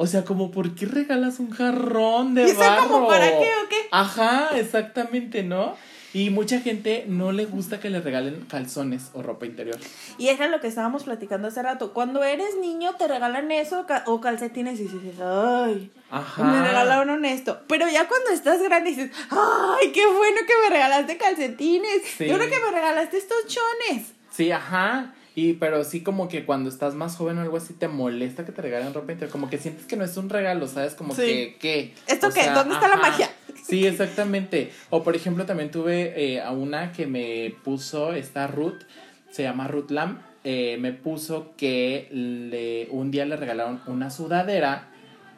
O 0.01 0.07
sea, 0.07 0.25
como, 0.25 0.49
¿por 0.49 0.73
qué 0.73 0.87
regalas 0.87 1.39
un 1.39 1.51
jarrón 1.51 2.33
de 2.33 2.51
barro? 2.57 2.89
Como, 2.89 3.07
¿Para 3.07 3.27
qué 3.27 3.51
o 3.63 3.69
qué? 3.69 3.75
Ajá, 3.91 4.49
exactamente, 4.55 5.43
¿no? 5.43 5.75
Y 6.11 6.31
mucha 6.31 6.59
gente 6.59 7.05
no 7.07 7.31
le 7.31 7.45
gusta 7.45 7.79
que 7.79 7.91
le 7.91 8.01
regalen 8.01 8.47
calzones 8.49 9.11
o 9.13 9.21
ropa 9.21 9.45
interior. 9.45 9.77
Y 10.17 10.29
era 10.29 10.47
lo 10.47 10.59
que 10.59 10.65
estábamos 10.65 11.03
platicando 11.03 11.49
hace 11.49 11.61
rato. 11.61 11.93
Cuando 11.93 12.23
eres 12.23 12.57
niño 12.59 12.95
te 12.95 13.07
regalan 13.07 13.51
eso 13.51 13.85
o 14.07 14.21
calcetines 14.21 14.79
y 14.79 14.85
dices, 14.85 15.21
ay, 15.21 15.91
Ajá. 16.09 16.45
me 16.45 16.67
regalaron 16.67 17.23
esto. 17.23 17.59
Pero 17.67 17.87
ya 17.87 18.07
cuando 18.07 18.31
estás 18.31 18.59
grande 18.59 18.89
dices, 18.89 19.11
ay, 19.29 19.91
qué 19.91 20.07
bueno 20.07 20.39
que 20.47 20.53
me 20.63 20.69
regalaste 20.71 21.17
calcetines. 21.17 22.01
Sí. 22.17 22.27
Yo 22.27 22.37
creo 22.39 22.49
que 22.49 22.59
me 22.59 22.71
regalaste 22.71 23.19
estos 23.19 23.45
chones. 23.45 24.13
Sí, 24.31 24.51
ajá. 24.51 25.13
Y 25.33 25.53
pero 25.53 25.83
sí 25.83 26.01
como 26.01 26.27
que 26.27 26.45
cuando 26.45 26.69
estás 26.69 26.93
más 26.93 27.15
joven 27.15 27.37
o 27.37 27.41
algo 27.41 27.55
así 27.55 27.73
te 27.73 27.87
molesta 27.87 28.45
que 28.45 28.51
te 28.51 28.61
regalen 28.61 28.93
ropa 28.93 29.13
interior, 29.13 29.31
como 29.31 29.49
que 29.49 29.57
sientes 29.57 29.85
que 29.85 29.95
no 29.95 30.03
es 30.03 30.17
un 30.17 30.29
regalo, 30.29 30.67
¿sabes? 30.67 30.93
Como 30.93 31.15
que 31.15 31.55
¿qué? 31.59 31.93
¿Esto 32.07 32.29
qué? 32.33 32.49
¿Dónde 32.49 32.73
está 32.73 32.89
la 32.89 32.97
magia? 32.97 33.29
Sí, 33.63 33.85
exactamente. 33.85 34.71
O 34.89 35.03
por 35.03 35.15
ejemplo 35.15 35.45
también 35.45 35.71
tuve 35.71 36.13
eh, 36.17 36.41
a 36.41 36.51
una 36.51 36.91
que 36.91 37.07
me 37.07 37.55
puso 37.63 38.11
esta 38.13 38.47
Ruth, 38.47 38.81
se 39.29 39.43
llama 39.43 39.67
Ruth 39.67 39.91
Lam, 39.91 40.21
eh, 40.43 40.77
me 40.79 40.91
puso 40.91 41.53
que 41.55 42.09
le, 42.11 42.87
un 42.91 43.11
día 43.11 43.25
le 43.25 43.37
regalaron 43.37 43.81
una 43.87 44.09
sudadera 44.09 44.89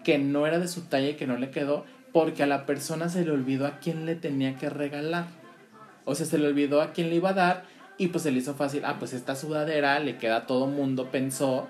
que 0.03 0.17
no 0.17 0.47
era 0.47 0.57
de 0.59 0.67
su 0.67 0.81
talla 0.81 1.09
y 1.09 1.13
que 1.15 1.27
no 1.27 1.37
le 1.37 1.51
quedó 1.51 1.85
porque 2.13 2.43
a 2.43 2.47
la 2.47 2.65
persona 2.65 3.09
se 3.09 3.25
le 3.25 3.31
olvidó 3.31 3.67
a 3.67 3.79
quién 3.79 4.05
le 4.05 4.15
tenía 4.15 4.55
que 4.57 4.69
regalar. 4.69 5.25
O 6.05 6.15
sea, 6.15 6.25
se 6.25 6.37
le 6.37 6.47
olvidó 6.47 6.81
a 6.81 6.93
quién 6.93 7.09
le 7.09 7.15
iba 7.15 7.29
a 7.29 7.33
dar 7.33 7.65
y 7.97 8.07
pues 8.07 8.23
se 8.23 8.31
le 8.31 8.39
hizo 8.39 8.53
fácil, 8.55 8.85
ah, 8.85 8.97
pues 8.99 9.13
esta 9.13 9.35
sudadera 9.35 9.99
le 9.99 10.17
queda 10.17 10.37
a 10.37 10.45
todo 10.47 10.67
mundo, 10.67 11.09
pensó. 11.11 11.67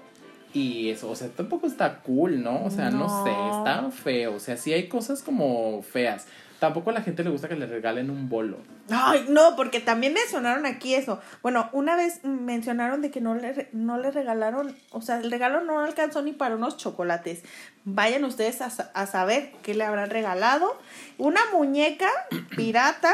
Y 0.54 0.90
eso, 0.90 1.10
o 1.10 1.16
sea, 1.16 1.30
tampoco 1.30 1.66
está 1.66 2.02
cool, 2.02 2.44
¿no? 2.44 2.64
O 2.64 2.70
sea, 2.70 2.92
no, 2.92 3.24
sé, 3.24 3.32
está 3.32 3.90
feo. 3.90 4.36
O 4.36 4.40
sea, 4.40 4.56
sí 4.56 4.72
hay 4.72 4.88
cosas 4.88 5.24
como 5.24 5.82
feas. 5.82 6.28
Tampoco 6.60 6.92
a 6.92 6.94
la 6.94 7.02
gente 7.02 7.24
le 7.24 7.32
gusta 7.32 7.50
que 7.50 7.56
le 7.56 7.66
regalen 7.66 8.10
un 8.10 8.30
bolo. 8.30 8.60
Ay, 8.90 9.26
no, 9.28 9.56
porque 9.56 9.80
también 9.80 10.14
mencionaron 10.14 10.66
aquí 10.66 10.94
eso. 10.94 11.20
Bueno, 11.42 11.70
una 11.74 11.96
vez 11.96 12.24
mencionaron 12.24 13.02
de 13.02 13.10
que 13.10 13.20
no 13.20 13.36
le, 13.36 13.68
no 13.74 13.98
le 13.98 14.12
regalaron, 14.12 14.74
o 14.92 15.02
sea, 15.02 15.20
el 15.20 15.32
regalo 15.32 15.62
no 15.64 15.82
alcanzó 15.82 16.22
ni 16.22 16.32
para 16.32 16.56
unos 16.56 16.78
chocolates. 16.78 17.44
Vayan 17.84 18.24
ustedes 18.24 18.62
a, 18.62 18.68
a 18.68 19.08
saber 19.08 19.52
qué 19.64 19.74
le 19.74 19.84
habrán 19.84 20.12
regalado. 20.12 20.80
Una 21.18 21.42
muñeca 21.52 22.10
pirata. 22.56 23.12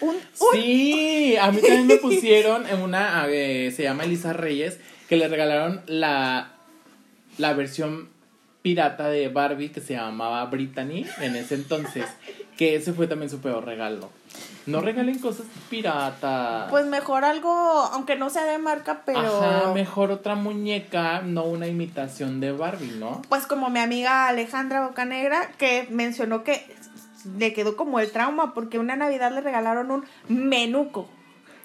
Un, 0.00 0.16
Sí, 0.52 1.36
a 1.36 1.50
mí 1.50 1.60
también 1.60 1.86
me 1.86 1.96
pusieron 1.98 2.66
en 2.66 2.80
una, 2.80 3.24
se 3.26 3.82
llama 3.82 4.04
Elisa 4.04 4.32
Reyes, 4.32 4.78
que 5.08 5.16
le 5.16 5.28
regalaron 5.28 5.82
la, 5.86 6.52
la 7.38 7.52
versión 7.54 8.08
pirata 8.62 9.08
de 9.08 9.28
Barbie 9.28 9.70
que 9.70 9.80
se 9.80 9.94
llamaba 9.94 10.44
Brittany 10.46 11.06
en 11.20 11.36
ese 11.36 11.54
entonces. 11.54 12.04
Que 12.56 12.74
ese 12.74 12.92
fue 12.92 13.06
también 13.06 13.30
su 13.30 13.40
peor 13.40 13.64
regalo. 13.64 14.10
No 14.66 14.80
regalen 14.80 15.20
cosas 15.20 15.46
piratas. 15.70 16.68
Pues 16.70 16.86
mejor 16.86 17.24
algo, 17.24 17.48
aunque 17.92 18.16
no 18.16 18.30
sea 18.30 18.44
de 18.44 18.58
marca, 18.58 19.02
pero. 19.06 19.20
Ajá, 19.20 19.72
mejor 19.72 20.10
otra 20.10 20.34
muñeca, 20.34 21.20
no 21.20 21.44
una 21.44 21.68
imitación 21.68 22.40
de 22.40 22.50
Barbie, 22.50 22.96
¿no? 22.98 23.22
Pues 23.28 23.46
como 23.46 23.70
mi 23.70 23.78
amiga 23.78 24.26
Alejandra 24.26 24.84
Bocanegra, 24.84 25.52
que 25.58 25.86
mencionó 25.90 26.42
que 26.42 26.75
le 27.38 27.52
quedó 27.52 27.76
como 27.76 28.00
el 28.00 28.10
trauma, 28.10 28.54
porque 28.54 28.78
una 28.78 28.96
Navidad 28.96 29.32
le 29.32 29.40
regalaron 29.40 29.90
un 29.90 30.04
menuco 30.28 31.08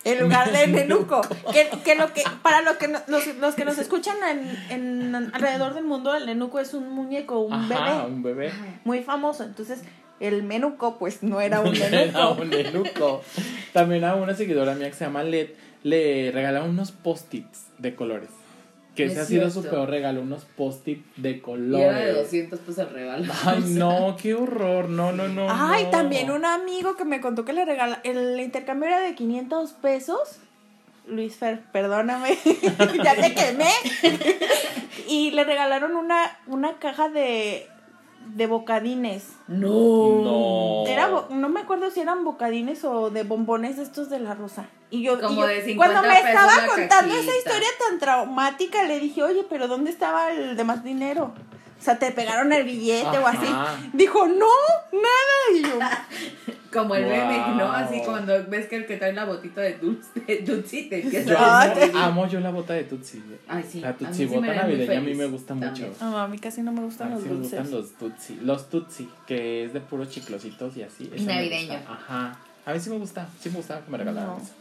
en 0.03 0.19
lugar 0.19 0.51
de 0.51 0.67
nenuco. 0.67 1.21
que, 1.51 1.69
que, 1.83 1.95
lo 1.95 2.13
que 2.13 2.23
para 2.41 2.61
los 2.61 2.77
que, 2.77 2.87
los, 2.87 3.27
los 3.39 3.55
que 3.55 3.65
nos 3.65 3.77
escuchan 3.77 4.15
en, 4.69 5.13
en, 5.15 5.31
alrededor 5.33 5.73
del 5.73 5.83
mundo, 5.85 6.15
el 6.15 6.25
nenuco 6.25 6.59
es 6.59 6.73
un 6.73 6.89
muñeco, 6.89 7.39
un 7.41 7.53
Ajá, 7.53 8.03
bebé. 8.03 8.13
un 8.15 8.23
bebé. 8.23 8.51
Muy 8.83 9.03
famoso. 9.03 9.43
Entonces, 9.43 9.81
el 10.19 10.43
menuco, 10.43 10.97
pues 10.97 11.23
no 11.23 11.39
era 11.41 11.61
un 11.61 11.75
Era 11.75 11.89
nenuco. 12.05 12.41
un 12.41 12.49
nenuco. 12.49 13.21
También 13.73 14.03
a 14.03 14.15
una 14.15 14.33
seguidora 14.35 14.73
mía 14.75 14.89
que 14.89 14.95
se 14.95 15.05
llama 15.05 15.23
Led 15.23 15.49
le 15.83 16.31
regalaron 16.31 16.69
unos 16.69 16.91
post-its 16.91 17.67
de 17.79 17.95
colores. 17.95 18.29
Que 19.01 19.07
Es 19.07 19.11
ese 19.13 19.21
ha 19.21 19.25
sido 19.25 19.49
su 19.49 19.63
peor 19.63 19.89
regalo, 19.89 20.21
unos 20.21 20.45
post-it 20.55 21.03
de 21.17 21.31
Y 21.31 21.39
colores. 21.39 21.87
era 21.87 21.99
de 22.05 22.13
200 22.13 22.59
pesos 22.59 22.77
el 22.79 22.89
regalo. 22.93 23.33
Ay, 23.45 23.61
no, 23.67 24.15
qué 24.21 24.33
horror. 24.35 24.89
No, 24.89 25.11
no, 25.11 25.27
no. 25.27 25.47
Ay, 25.49 25.85
no. 25.85 25.89
también 25.89 26.29
un 26.31 26.45
amigo 26.45 26.95
que 26.95 27.05
me 27.05 27.19
contó 27.21 27.45
que 27.45 27.53
le 27.53 27.65
regala, 27.65 27.99
el 28.03 28.39
intercambio 28.39 28.87
era 28.89 28.99
de 28.99 29.15
500 29.15 29.71
pesos. 29.73 30.19
Luis 31.07 31.35
Fer, 31.35 31.61
perdóname, 31.71 32.37
ya 33.03 33.15
te 33.15 33.33
quemé. 33.33 33.69
y 35.07 35.31
le 35.31 35.43
regalaron 35.43 35.95
una, 35.95 36.37
una 36.47 36.77
caja 36.77 37.09
de, 37.09 37.67
de 38.27 38.47
bocadines. 38.47 39.27
No. 39.47 40.21
No. 40.23 40.87
Era, 40.87 41.07
bo- 41.07 41.27
no 41.29 41.49
me 41.49 41.61
acuerdo 41.61 41.91
si 41.91 41.99
eran 42.01 42.23
bocadines 42.23 42.83
o 42.83 43.09
de 43.09 43.23
bombones 43.23 43.77
estos 43.77 44.09
de 44.09 44.19
la 44.19 44.33
rosa. 44.33 44.65
Y 44.89 45.03
yo, 45.03 45.19
Como 45.19 45.33
y 45.33 45.41
yo- 45.41 45.47
de 45.47 45.63
50 45.65 45.75
cuando 45.77 46.07
me 46.07 46.15
pesos 46.15 46.29
estaba 46.29 46.67
contando 46.75 47.13
esa 47.15 47.37
historia 47.37 47.67
tan 47.87 47.99
traumática, 47.99 48.83
le 48.83 48.99
dije, 48.99 49.23
oye, 49.23 49.45
pero 49.49 49.67
¿dónde 49.67 49.91
estaba 49.91 50.31
el 50.31 50.55
demás 50.57 50.83
dinero? 50.83 51.33
O 51.81 51.83
sea, 51.83 51.97
te 51.97 52.11
pegaron 52.11 52.53
el 52.53 52.63
billete 52.63 53.17
o 53.17 53.25
así. 53.25 53.47
Dijo, 53.93 54.27
no, 54.27 54.45
nada. 54.93 55.55
Y 55.55 55.63
yo, 55.63 56.53
Como 56.71 56.93
el 56.93 57.07
meme, 57.07 57.39
¿no? 57.57 57.65
Wow. 57.65 57.71
Así 57.71 58.01
cuando 58.05 58.45
ves 58.47 58.67
que 58.67 58.75
el 58.75 58.85
que 58.85 58.97
trae 58.97 59.13
la 59.13 59.25
botita 59.25 59.61
de 59.61 59.73
Tutsi 60.45 60.83
te 60.83 61.01
empieza 61.01 61.27
Yo 61.31 61.39
amo, 61.39 61.97
amo 61.99 62.27
yo 62.27 62.39
la 62.39 62.51
bota 62.51 62.73
de 62.73 62.83
Tutsi. 62.83 63.23
Ay, 63.47 63.65
sí. 63.67 63.79
La 63.79 63.93
Tutsi 63.97 64.13
sí 64.13 64.25
bota 64.27 64.41
muy 64.45 64.55
navideña 64.55 64.99
a 64.99 65.01
mí 65.01 65.15
me 65.15 65.25
gusta 65.25 65.55
mucho. 65.55 65.91
No, 65.99 66.19
a 66.19 66.27
mí 66.27 66.37
casi 66.37 66.61
no 66.61 66.71
me 66.71 66.81
gustan 66.81 67.09
los 67.09 67.23
sí 67.23 67.29
me 67.29 67.35
gustan 67.37 67.71
los 67.71 67.93
Tutsi. 67.93 68.35
Los 68.43 68.69
Tutsi, 68.69 69.09
que 69.25 69.65
es 69.65 69.73
de 69.73 69.81
puros 69.81 70.09
chiclositos 70.09 70.77
y 70.77 70.83
así. 70.83 71.11
eso 71.11 71.25
navideño. 71.25 71.79
Ajá. 71.89 72.37
A 72.63 72.73
mí 72.73 72.79
sí 72.79 72.91
me 72.91 72.99
gusta. 72.99 73.27
Sí 73.39 73.49
me 73.49 73.55
gustaba 73.55 73.81
que 73.81 73.89
me 73.89 73.97
regalaran 73.97 74.29
No, 74.29 74.37
eso. 74.37 74.51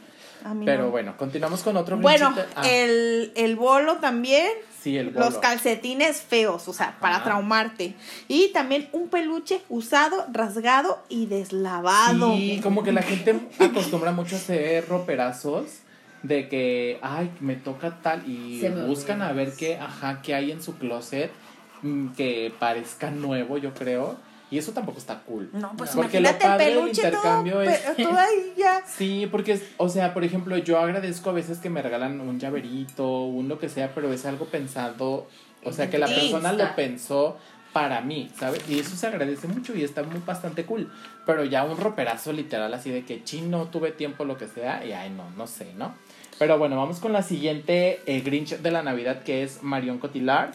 A 0.43 0.55
mí 0.55 0.65
Pero 0.65 0.85
no. 0.85 0.91
bueno, 0.91 1.19
continuamos 1.19 1.63
con 1.63 1.77
otro 1.77 1.99
Bueno. 1.99 2.35
Ah, 2.57 2.67
el, 2.67 3.31
el 3.37 3.57
bolo 3.57 3.99
también. 3.99 4.49
Sí, 4.83 4.97
el 4.97 5.13
Los 5.13 5.39
calcetines 5.39 6.23
feos, 6.23 6.69
o 6.69 6.73
sea, 6.73 6.99
para 7.01 7.17
Ajá. 7.17 7.25
traumarte. 7.25 7.95
Y 8.29 8.53
también 8.53 8.89
un 8.93 9.09
peluche 9.09 9.63
usado, 9.69 10.27
rasgado 10.33 11.03
y 11.09 11.27
deslavado. 11.27 12.37
Sí, 12.37 12.61
como 12.63 12.83
que 12.83 12.93
la 12.93 13.03
gente 13.03 13.41
acostumbra 13.59 14.13
mucho 14.13 14.37
a 14.37 14.39
hacer 14.39 14.89
roperazos 14.89 15.81
de 16.23 16.49
que, 16.49 16.99
ay, 17.03 17.31
me 17.41 17.57
toca 17.57 18.01
tal 18.03 18.23
y 18.29 18.69
buscan 18.87 19.23
a 19.23 19.33
ver 19.33 19.55
qué, 19.57 19.79
ajá, 19.79 20.21
qué 20.23 20.35
hay 20.35 20.51
en 20.51 20.63
su 20.63 20.77
closet 20.77 21.31
mm, 21.83 22.09
que 22.11 22.53
parezca 22.59 23.11
nuevo, 23.11 23.59
yo 23.59 23.75
creo. 23.75 24.19
Y 24.51 24.59
eso 24.59 24.73
tampoco 24.73 24.99
está 24.99 25.21
cool. 25.21 25.49
No, 25.53 25.73
pues 25.77 25.91
Porque 25.91 26.19
imagínate 26.19 26.45
lo 26.45 26.51
el 26.53 26.59
padre 26.59 26.65
del 26.67 26.75
peluche 26.81 27.03
todo, 27.03 27.09
intercambio 27.11 27.63
es- 27.63 27.97
todo 27.97 28.19
ahí 28.19 28.53
ya. 28.57 28.83
Sí, 28.87 29.29
porque, 29.31 29.53
es- 29.53 29.63
o 29.77 29.89
sea, 29.89 30.13
por 30.13 30.25
ejemplo, 30.25 30.57
yo 30.59 30.79
agradezco 30.79 31.31
a 31.31 31.33
veces 31.33 31.59
que 31.59 31.71
me 31.71 31.83
regalan 31.83 32.21
un 32.21 32.41
llaverito, 32.41 33.07
un 33.25 33.49
lo 33.49 33.59
que 33.59 33.69
sea, 33.69 33.95
pero 33.95 34.13
es 34.13 34.27
algo 34.27 34.47
pensado, 34.47 35.29
o 35.65 35.73
sea, 35.73 35.89
que 35.91 35.99
la 35.99 36.07
persona 36.07 36.53
lo 36.53 36.75
pensó 36.75 37.37
para 37.73 38.01
mí, 38.01 38.29
¿sabes? 38.37 38.69
Y 38.69 38.81
eso 38.81 38.97
se 38.97 39.07
agradece 39.07 39.47
mucho 39.47 39.77
y 39.77 39.85
está 39.85 40.03
muy 40.03 40.21
bastante 40.27 40.65
cool. 40.65 40.91
Pero 41.25 41.45
ya 41.45 41.63
un 41.63 41.77
roperazo 41.79 42.33
literal 42.33 42.75
así 42.75 42.91
de 42.91 43.05
que 43.05 43.23
chino, 43.23 43.67
tuve 43.67 43.93
tiempo, 43.93 44.25
lo 44.25 44.37
que 44.37 44.49
sea, 44.49 44.85
y 44.85 44.91
ay, 44.91 45.11
no, 45.11 45.31
no 45.37 45.47
sé, 45.47 45.73
¿no? 45.77 45.95
Pero 46.41 46.59
bueno, 46.59 46.77
vamos 46.77 46.99
con 46.99 47.13
la 47.13 47.23
siguiente 47.23 48.01
eh, 48.07 48.23
Grinch 48.23 48.57
de 48.59 48.71
la 48.73 48.83
Navidad, 48.83 49.23
que 49.23 49.45
es 49.45 49.63
Marion 49.63 49.99
Cotillard, 49.99 50.51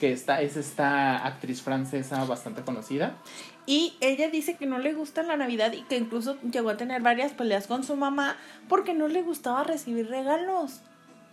que 0.00 0.12
esta, 0.12 0.40
es 0.40 0.56
esta 0.56 1.24
actriz 1.26 1.62
francesa 1.62 2.24
bastante 2.24 2.62
conocida. 2.62 3.14
Y 3.66 3.94
ella 4.00 4.30
dice 4.30 4.56
que 4.56 4.66
no 4.66 4.78
le 4.78 4.94
gusta 4.94 5.22
la 5.22 5.36
Navidad 5.36 5.72
y 5.72 5.82
que 5.82 5.98
incluso 5.98 6.38
llegó 6.50 6.70
a 6.70 6.76
tener 6.76 7.02
varias 7.02 7.32
peleas 7.32 7.66
con 7.66 7.84
su 7.84 7.94
mamá 7.94 8.36
porque 8.68 8.94
no 8.94 9.06
le 9.06 9.22
gustaba 9.22 9.62
recibir 9.62 10.08
regalos. 10.08 10.80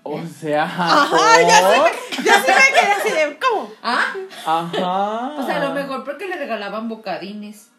O 0.04 0.22
sea, 0.26 0.64
Ajá, 0.66 1.42
ya 1.42 1.92
sí 2.18 2.52
me 2.52 2.80
quedé 2.80 2.92
así 2.92 3.10
de, 3.10 3.40
¿cómo? 3.40 3.72
Ah, 3.82 4.14
Ajá. 4.46 5.34
pues 5.36 5.50
a 5.50 5.60
lo 5.60 5.74
mejor 5.74 6.04
porque 6.04 6.28
le 6.28 6.38
regalaban 6.38 6.90
bocadines. 6.90 7.72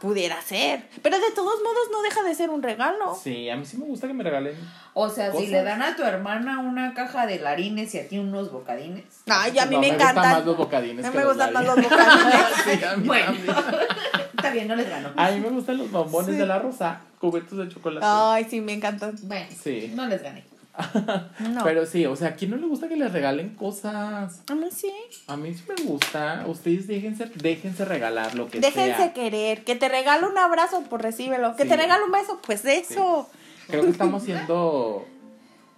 Pudiera 0.00 0.40
ser. 0.42 0.82
Pero 1.02 1.18
de 1.18 1.30
todos 1.34 1.62
modos 1.62 1.88
no 1.90 2.02
deja 2.02 2.22
de 2.22 2.34
ser 2.34 2.50
un 2.50 2.62
regalo. 2.62 3.14
Sí, 3.22 3.48
a 3.48 3.56
mí 3.56 3.64
sí 3.64 3.78
me 3.78 3.86
gusta 3.86 4.06
que 4.06 4.12
me 4.12 4.22
regalen. 4.24 4.54
O 4.92 5.08
sea, 5.08 5.30
Cosas. 5.30 5.46
si 5.46 5.50
le 5.52 5.62
dan 5.62 5.80
a 5.82 5.96
tu 5.96 6.02
hermana 6.02 6.58
una 6.60 6.92
caja 6.94 7.26
de 7.26 7.38
larines 7.38 7.94
y 7.94 7.98
a 7.98 8.08
ti 8.08 8.18
unos 8.18 8.52
bocadines. 8.52 9.04
Ay, 9.26 9.58
a 9.58 9.66
mí 9.66 9.76
No, 9.76 9.80
me, 9.80 9.88
gustan 9.88 10.08
encantan. 10.10 10.32
más 10.32 10.44
los 10.44 10.56
bocadines. 10.56 11.04
A 11.04 11.08
mí 11.08 11.12
que 11.12 11.18
me 11.22 11.26
gustan 11.26 11.52
más 11.52 11.64
los 11.64 11.76
bocadines. 11.76 12.34
Sí, 12.64 12.84
a 12.84 12.96
mí 12.96 13.06
Bueno. 13.06 13.26
también. 13.26 13.56
Está 14.36 14.50
bien, 14.52 14.68
no 14.68 14.76
les 14.76 14.90
gano. 14.90 15.10
A 15.16 15.30
mí 15.30 15.40
me 15.40 15.48
gustan 15.48 15.78
los 15.78 15.90
bombones 15.90 16.32
Sí. 16.34 16.36
de 16.40 16.46
la 16.46 16.58
rosa, 16.58 17.00
cubetos 17.18 17.56
de 17.56 17.68
chocolate. 17.68 18.04
Ay, 18.06 18.46
sí, 18.50 18.60
me 18.60 18.74
encantan. 18.74 19.14
Bueno, 19.22 19.46
Sí. 19.62 19.90
no 19.94 20.06
les 20.06 20.22
gané. 20.22 20.44
No. 21.40 21.62
Pero 21.64 21.86
sí, 21.86 22.04
o 22.06 22.16
sea, 22.16 22.28
¿a 22.28 22.34
quién 22.34 22.50
no 22.50 22.56
le 22.56 22.66
gusta 22.66 22.88
que 22.88 22.96
les 22.96 23.12
regalen 23.12 23.54
cosas? 23.54 24.42
a 24.48 24.54
mí 24.54 24.66
sí. 24.72 24.92
A 25.26 25.36
mí 25.36 25.54
sí 25.54 25.62
me 25.68 25.84
gusta. 25.84 26.44
Ustedes 26.48 26.86
déjense, 26.86 27.26
déjense 27.36 27.84
regalar 27.84 28.34
lo 28.34 28.48
que 28.48 28.60
Déjense 28.60 28.96
sea. 28.96 29.12
querer. 29.12 29.64
Que 29.64 29.76
te 29.76 29.88
regalo 29.88 30.28
un 30.30 30.38
abrazo, 30.38 30.82
pues 30.90 31.00
recíbelo. 31.02 31.54
Que 31.56 31.64
Sí. 31.64 31.68
te 31.68 31.76
regalo 31.76 32.06
un 32.06 32.12
beso, 32.12 32.40
pues 32.46 32.64
eso. 32.64 33.28
Creo 33.68 33.82
que 33.82 33.90
estamos 33.90 34.22
siendo 34.24 35.06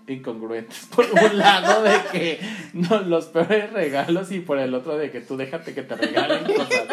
incongruentes 0.09 0.87
por 0.95 1.07
un 1.07 1.39
lado 1.39 1.83
de 1.83 1.97
que 2.13 2.41
no, 2.73 3.01
los 3.01 3.27
peores 3.27 3.73
regalos 3.73 4.31
y 4.33 4.41
por 4.41 4.59
el 4.59 4.75
otro 4.75 4.97
de 4.97 5.11
que 5.11 5.21
tú 5.21 5.37
déjate 5.37 5.75
que 5.75 5.83
te 5.83 5.97
regalen 5.97 6.45
cosas. 6.45 6.85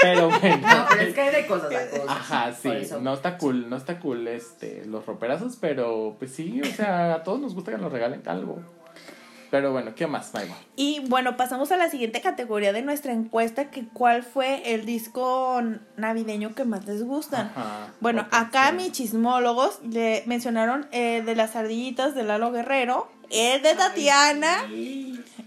Pero 0.00 0.28
bueno. 0.28 0.56
No, 0.56 0.86
pero 0.88 1.02
es 1.02 1.14
que 1.14 1.20
hay 1.20 1.42
de 1.42 1.46
cosas 1.46 1.72
a 1.74 1.90
cosas. 1.90 2.08
Ajá, 2.08 2.52
sí, 2.52 2.70
no 3.00 3.14
está 3.14 3.38
cool, 3.38 3.68
no 3.70 3.76
está 3.76 4.00
cool 4.00 4.26
este, 4.28 4.84
los 4.86 5.06
roperazos, 5.06 5.56
pero 5.60 6.16
pues 6.18 6.32
sí, 6.32 6.60
o 6.60 6.66
sea, 6.66 7.14
a 7.14 7.22
todos 7.22 7.40
nos 7.40 7.54
gusta 7.54 7.72
que 7.72 7.78
nos 7.78 7.92
regalen 7.92 8.22
algo. 8.26 8.60
Pero 9.52 9.70
bueno, 9.70 9.94
¿qué 9.94 10.06
más, 10.06 10.32
Maiva? 10.32 10.56
Y 10.76 11.00
bueno, 11.08 11.36
pasamos 11.36 11.70
a 11.72 11.76
la 11.76 11.90
siguiente 11.90 12.22
categoría 12.22 12.72
de 12.72 12.80
nuestra 12.80 13.12
encuesta, 13.12 13.70
que 13.70 13.86
cuál 13.86 14.22
fue 14.22 14.72
el 14.72 14.86
disco 14.86 15.62
navideño 15.98 16.54
que 16.54 16.64
más 16.64 16.86
les 16.86 17.02
gusta. 17.04 17.52
Ajá, 17.54 17.92
Bueno, 18.00 18.26
acá 18.30 18.70
sí. 18.70 18.76
mis 18.76 18.92
chismólogos 18.92 19.80
le 19.82 20.22
mencionaron 20.24 20.88
eh, 20.90 21.20
de 21.22 21.34
las 21.36 21.54
ardillitas 21.54 22.14
de 22.14 22.22
Lalo 22.24 22.50
Guerrero, 22.50 23.12
el 23.28 23.60
de 23.60 23.74
Tatiana, 23.74 24.64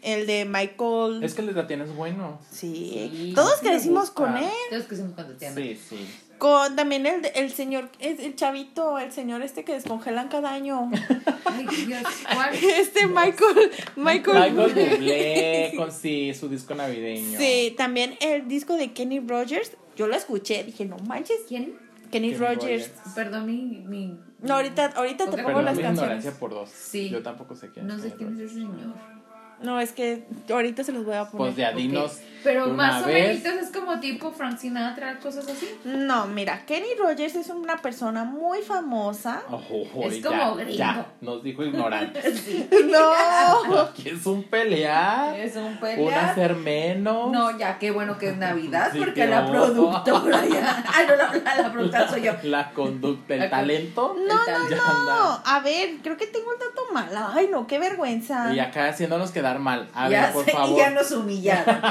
el 0.03 0.27
de 0.27 0.45
Michael. 0.45 1.23
Es 1.23 1.33
que 1.33 1.41
el 1.41 1.47
de 1.47 1.53
Tatiana 1.55 1.85
es 1.85 1.95
bueno. 1.95 2.37
Sí, 2.51 3.09
Sí, 3.11 3.31
todos 3.33 3.59
crecimos 3.61 4.11
con 4.11 4.37
él. 4.37 4.51
Somos 4.87 5.13
cuando 5.15 5.33
te 5.33 5.47
aman. 5.47 5.63
Sí, 5.63 5.81
sí. 5.89 6.07
Con 6.37 6.75
también 6.75 7.05
el, 7.05 7.21
de- 7.21 7.29
el 7.35 7.51
señor, 7.51 7.89
es 7.99 8.19
el 8.19 8.35
chavito, 8.35 8.99
el 8.99 9.11
señor 9.11 9.41
este 9.41 9.63
que 9.63 9.71
descongelan 9.73 10.27
cada 10.27 10.51
año. 10.53 10.91
Este 12.61 13.07
Michael, 13.07 13.71
Michael. 13.95 14.51
Michael 14.51 14.53
Bublé 14.53 15.73
con 15.77 15.91
sí, 15.91 16.33
su 16.33 16.49
disco 16.49 16.75
navideño. 16.75 17.37
Sí, 17.39 17.73
también 17.77 18.17
el 18.21 18.47
disco 18.47 18.73
de 18.75 18.91
Kenny 18.93 19.19
Rogers. 19.19 19.71
Yo 19.95 20.07
lo 20.07 20.15
escuché, 20.15 20.63
dije, 20.63 20.85
no 20.85 20.97
manches, 20.97 21.37
¿Quién? 21.47 21.77
Kenny, 22.11 22.31
Kenny 22.31 22.33
Rogers. 22.35 22.61
Rogers. 22.89 22.91
Perdón, 23.15 23.45
mi. 23.45 23.83
mi 23.87 24.19
No, 24.41 24.55
ahorita, 24.55 24.87
ahorita 24.95 25.29
te 25.29 25.41
pongo 25.43 25.61
las 25.61 25.75
mi 25.77 25.83
canciones. 25.83 26.25
por 26.39 26.51
dos. 26.51 26.69
Sí. 26.69 27.09
Yo 27.09 27.23
tampoco 27.23 27.55
sé 27.55 27.69
quién 27.71 27.87
No 27.87 27.97
sé 27.97 28.13
quién 28.13 28.33
es 28.33 28.39
ese 28.51 28.55
señor. 28.55 29.14
No, 29.61 29.79
es 29.79 29.91
que 29.91 30.25
ahorita 30.49 30.83
se 30.83 30.91
los 30.91 31.05
voy 31.05 31.15
a 31.15 31.25
poner. 31.25 31.47
Pues 31.47 31.55
ya 31.55 31.71
dinos. 31.71 32.19
Pero 32.43 32.65
una 32.65 32.75
más 32.75 33.03
o 33.03 33.07
menos 33.07 33.43
es 33.43 33.71
como 33.71 33.99
tipo 33.99 34.31
Frank 34.31 34.59
Sinatra, 34.59 35.17
cosas 35.17 35.47
así. 35.49 35.67
No, 35.83 36.27
mira, 36.27 36.63
Kenny 36.67 36.89
Rogers 36.99 37.33
es 37.35 37.49
una 37.49 37.77
persona 37.77 38.23
muy 38.23 38.61
famosa. 38.61 39.41
Oh, 39.49 39.63
Es 40.03 40.21
ya, 40.21 40.29
como 40.29 40.55
gringo. 40.55 40.71
ya, 40.77 41.07
nos 41.21 41.41
dijo 41.41 41.63
ignorante. 41.63 42.21
No. 42.85 43.81
Aquí 43.81 44.09
es 44.09 44.25
un 44.27 44.43
pelear, 44.43 45.39
Es 45.39 45.55
un 45.55 45.63
un 45.65 45.77
pelear. 45.79 46.25
hacer 46.29 46.55
menos. 46.55 47.31
No, 47.31 47.57
ya, 47.57 47.79
qué 47.79 47.89
bueno 47.91 48.17
que 48.19 48.29
es 48.29 48.37
Navidad, 48.37 48.89
Sí, 48.93 48.99
porque 48.99 49.25
la 49.25 49.45
productora 49.47 50.45
ya. 50.45 50.83
Ay, 50.93 51.05
no, 51.07 51.15
la, 51.15 51.33
la, 51.33 51.61
la 51.63 51.71
productora 51.71 52.07
soy 52.07 52.21
yo. 52.21 52.33
La 52.43 52.71
conducta, 52.71 53.33
el 53.33 53.39
La 53.39 53.49
con- 53.49 53.59
talento. 53.59 54.15
No, 54.27 54.35
no, 54.35 54.69
No, 54.69 54.83
anda. 55.31 55.41
a 55.45 55.59
ver, 55.61 55.95
creo 56.03 56.15
que 56.17 56.27
tengo 56.27 56.45
un 56.51 56.59
dato 56.59 56.93
mal. 56.93 57.09
Ay, 57.35 57.47
no, 57.51 57.65
qué 57.65 57.79
vergüenza. 57.79 58.53
Y 58.53 58.59
acá 58.59 58.87
haciéndonos 58.89 59.31
quedar 59.45 59.59
mal. 59.59 59.87
A 59.93 60.09
ya 60.09 60.21
ver, 60.23 60.33
por 60.33 60.45
sé, 60.45 60.51
favor. 60.51 60.69
Y 60.75 60.77
ya 60.77 60.89
nos 60.89 61.11
humillaron. 61.11 61.81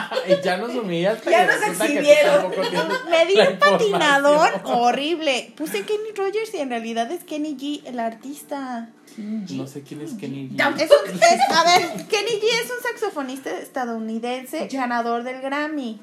Ya 0.43 0.57
nos 0.57 0.71
humillaste. 0.75 1.31
Ya 1.31 1.47
nos 1.47 1.63
exhibieron. 1.69 2.51
Me 3.11 3.27
di 3.27 3.35
un 3.41 3.59
patinador 3.59 4.51
horrible. 4.65 5.53
Puse 5.57 5.83
Kenny 5.85 6.11
Rogers 6.17 6.53
y 6.55 6.59
en 6.59 6.71
realidad 6.71 7.11
es 7.13 7.25
Kenny 7.25 7.57
G, 7.57 7.83
el 7.87 8.01
artista. 8.01 8.89
No 9.17 9.67
sé 9.69 9.83
quién 9.83 10.01
es 10.01 10.15
Kenny 10.15 10.49
G. 10.51 10.83
Es 10.83 10.91
un- 10.91 11.15
es- 11.15 11.57
a 11.57 11.65
ver, 11.65 12.07
Kenny 12.09 12.41
G 12.41 12.45
es 12.65 12.71
un 12.71 12.83
saxofonista 12.83 13.51
estadounidense 13.59 14.67
ganador 14.73 15.23
del 15.23 15.41
Grammy. 15.41 16.01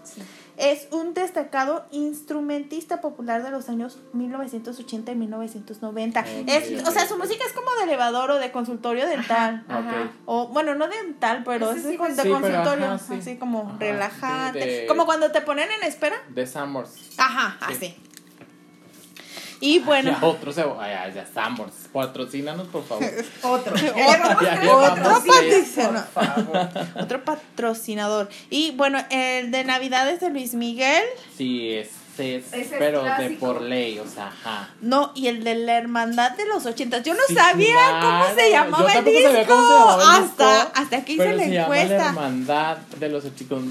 Es 0.58 0.88
un 0.92 1.14
destacado 1.14 1.86
instrumentista 1.92 3.02
popular 3.02 3.42
de 3.44 3.52
los 3.52 3.68
años 3.70 3.98
1980 4.14 5.12
y 5.12 5.16
1990. 5.16 6.20
Es, 6.48 6.82
Ok, 6.82 6.88
o 6.88 6.92
sea, 6.92 7.08
su 7.08 7.18
música 7.18 7.44
es 7.46 7.54
como 7.54 7.68
de 7.80 7.84
elevador 7.86 8.32
o 8.32 8.38
de 8.38 8.52
consultorio 8.52 9.08
dental. 9.08 9.66
O 10.26 10.48
bueno, 10.50 10.76
no 10.76 10.88
dental, 10.88 11.44
pero 11.46 11.72
es 11.72 11.78
sí 11.82 11.88
de, 11.88 11.92
Sí, 11.94 11.98
consultorio, 11.98 12.86
ajá, 12.86 13.00
sí. 13.00 13.14
así 13.20 13.38
como 13.38 13.62
Ajá, 13.70 13.78
relajante. 13.80 14.60
de- 14.60 14.86
Como 14.88 15.06
cuando 15.06 15.32
te 15.32 15.42
ponen 15.42 15.70
en 15.72 15.84
espera. 15.88 16.18
De 16.30 16.46
Summers. 16.46 16.92
Ajá, 17.18 17.58
Sí. 17.68 17.74
así. 17.76 17.96
Y 19.62 19.80
bueno, 19.86 20.12
Ya, 20.20 20.28
otro 20.28 20.52
se. 20.52 20.62
Ay, 20.62 20.94
ay, 20.94 21.14
ya, 21.14 21.26
Summers. 21.26 21.74
Patrocínanos, 21.94 22.68
por 22.68 22.84
favor. 22.84 23.06
Otro. 23.44 23.74
Otro. 23.76 24.42
Ya 24.42 24.62
Otro 24.74 25.04
patrocinador. 25.26 26.70
otro 27.00 27.24
patrocinador. 27.24 28.30
Y 28.50 28.72
bueno, 28.72 29.00
el 29.10 29.52
de 29.52 29.64
Navidades 29.64 30.20
de 30.20 30.30
Luis 30.30 30.54
Miguel. 30.56 31.04
Sí, 31.38 31.72
es, 31.74 31.90
es, 32.22 32.48
Ese 32.54 32.62
es 32.62 32.70
pero 32.80 33.04
de 33.04 33.30
por 33.40 33.62
ley, 33.62 34.00
o 34.00 34.08
sea, 34.08 34.28
ajá. 34.28 34.70
No, 34.82 35.12
y 35.16 35.28
el 35.28 35.44
de 35.44 35.56
la 35.56 35.78
Hermandad 35.78 36.32
de 36.38 36.46
los 36.46 36.66
ochentas. 36.66 37.04
Yo 37.04 37.14
no 37.14 37.20
Sí, 37.28 37.36
sabía 37.36 38.00
cómo 38.02 38.24
se 38.36 38.50
llamaba 38.52 38.94
Yo 38.94 39.00
el 39.00 39.06
disco. 39.06 39.28
sabía 39.30 39.46
cómo 39.48 39.62
se 39.68 39.74
llamaba 39.74 40.18
el 40.18 40.24
hasta, 40.24 40.56
disco, 40.56 40.72
hasta 40.76 41.06
que 41.06 41.14
hice 41.14 41.24
Pero 41.24 41.38
la 41.38 41.44
se 41.44 41.50
llama 41.52 41.76
la 41.76 41.82
encuesta. 41.84 42.08
hermandad 42.10 42.78
de 43.00 43.10
los 43.10 43.36
chicos 43.36 43.64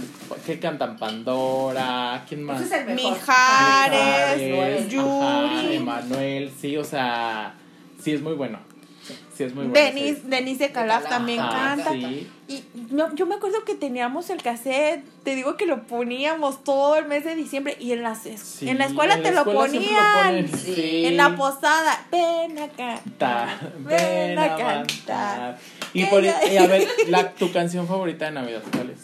que 0.47 0.59
cantan 0.61 0.97
Pandora, 0.99 2.25
¿quién 2.29 2.43
más? 2.45 2.61
Ese 2.61 2.75
es 2.77 2.81
el 2.89 2.95
mejor. 2.95 3.13
Mijares, 3.13 4.51
Mijares, 4.51 4.89
Yuri. 4.89 5.05
ajá, 5.07 5.73
Emanuel, 5.73 6.53
sí, 6.61 6.77
o 6.77 6.85
sea, 6.85 7.55
sí 8.03 8.13
es 8.13 8.21
muy 8.23 8.35
bueno. 8.35 8.59
Sí 9.37 9.45
es 9.45 9.55
muy 9.55 9.67
bueno. 9.67 9.75
Denise, 10.25 10.67
de 10.67 10.73
Calaf 10.73 11.03
De 11.03 11.05
Calaf. 11.05 11.09
también 11.09 11.41
Ajá, 11.41 11.77
canta. 11.77 11.93
sí. 11.93 12.31
Y 12.49 12.65
no, 12.91 13.15
yo 13.15 13.27
me 13.27 13.37
acuerdo 13.37 13.65
que 13.65 13.75
teníamos 13.75 14.29
el 14.31 14.43
cassette, 14.43 15.05
te 15.25 15.35
digo 15.35 15.57
que 15.57 15.67
lo 15.67 15.85
poníamos 15.87 16.63
todo 16.65 16.97
el 16.97 17.07
mes 17.07 17.25
de 17.25 17.35
diciembre 17.37 17.77
y 17.81 17.93
en, 17.93 18.03
las, 18.03 18.27
es- 18.27 18.41
Sí, 18.41 18.69
en 18.69 18.79
la 18.79 18.87
escuela 18.87 19.15
en 19.15 19.23
te 19.23 19.31
la 19.33 19.45
lo 19.45 19.51
escuela 19.51 19.61
ponían. 19.67 20.49
Sí. 20.49 21.07
En 21.07 21.17
la 21.17 21.37
posada, 21.37 22.07
ven 22.11 22.59
a 22.59 22.69
cantar, 22.69 23.07
Ta- 23.19 23.61
ven 23.79 24.39
a 24.39 24.49
cantar. 24.57 24.87
cantar. 24.87 25.59
Y, 25.95 26.05
por, 26.07 26.25
y 26.25 26.57
a 26.57 26.67
ver, 26.67 26.87
la, 27.09 27.33
tu 27.33 27.51
canción 27.53 27.87
favorita 27.87 28.27
de 28.27 28.33
Navidad, 28.33 28.63
¿cuál 28.73 28.91
es? 28.91 28.99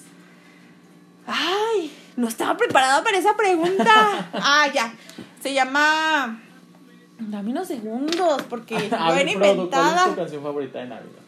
Ay, 1.26 1.92
no 2.16 2.28
estaba 2.28 2.56
preparada 2.56 3.02
para 3.02 3.18
esa 3.18 3.36
pregunta. 3.36 4.28
Ah, 4.34 4.68
ya. 4.72 4.92
Se 5.42 5.52
llama. 5.54 6.40
Dame 7.18 7.50
unos 7.50 7.68
segundos, 7.68 8.42
porque 8.48 8.76
A 8.98 9.12
ver, 9.12 9.24
buena 9.24 9.32
Produ, 9.32 9.38
¿cuál 9.38 9.52
es 9.52 9.56
tu 9.56 9.62
inventada. 9.62 10.14
canción 10.16 10.42
favorita 10.42 10.78
de 10.80 10.88
Navidad? 10.88 11.22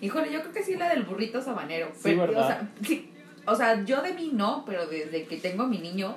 Híjole, 0.00 0.32
yo 0.32 0.40
creo 0.40 0.52
que 0.52 0.62
sí 0.62 0.76
la 0.76 0.88
del 0.90 1.04
burrito 1.04 1.40
sabanero. 1.40 1.88
Sí, 1.94 2.00
Pero, 2.02 2.20
¿verdad? 2.26 2.42
O 2.42 2.46
sea, 2.46 2.70
sí, 2.82 3.10
o 3.46 3.54
sea, 3.54 3.84
yo 3.84 4.02
de 4.02 4.12
mí 4.12 4.30
no, 4.32 4.64
pero 4.66 4.86
desde 4.86 5.24
que 5.26 5.38
tengo 5.38 5.62
a 5.62 5.66
mi 5.66 5.78
niño 5.78 6.16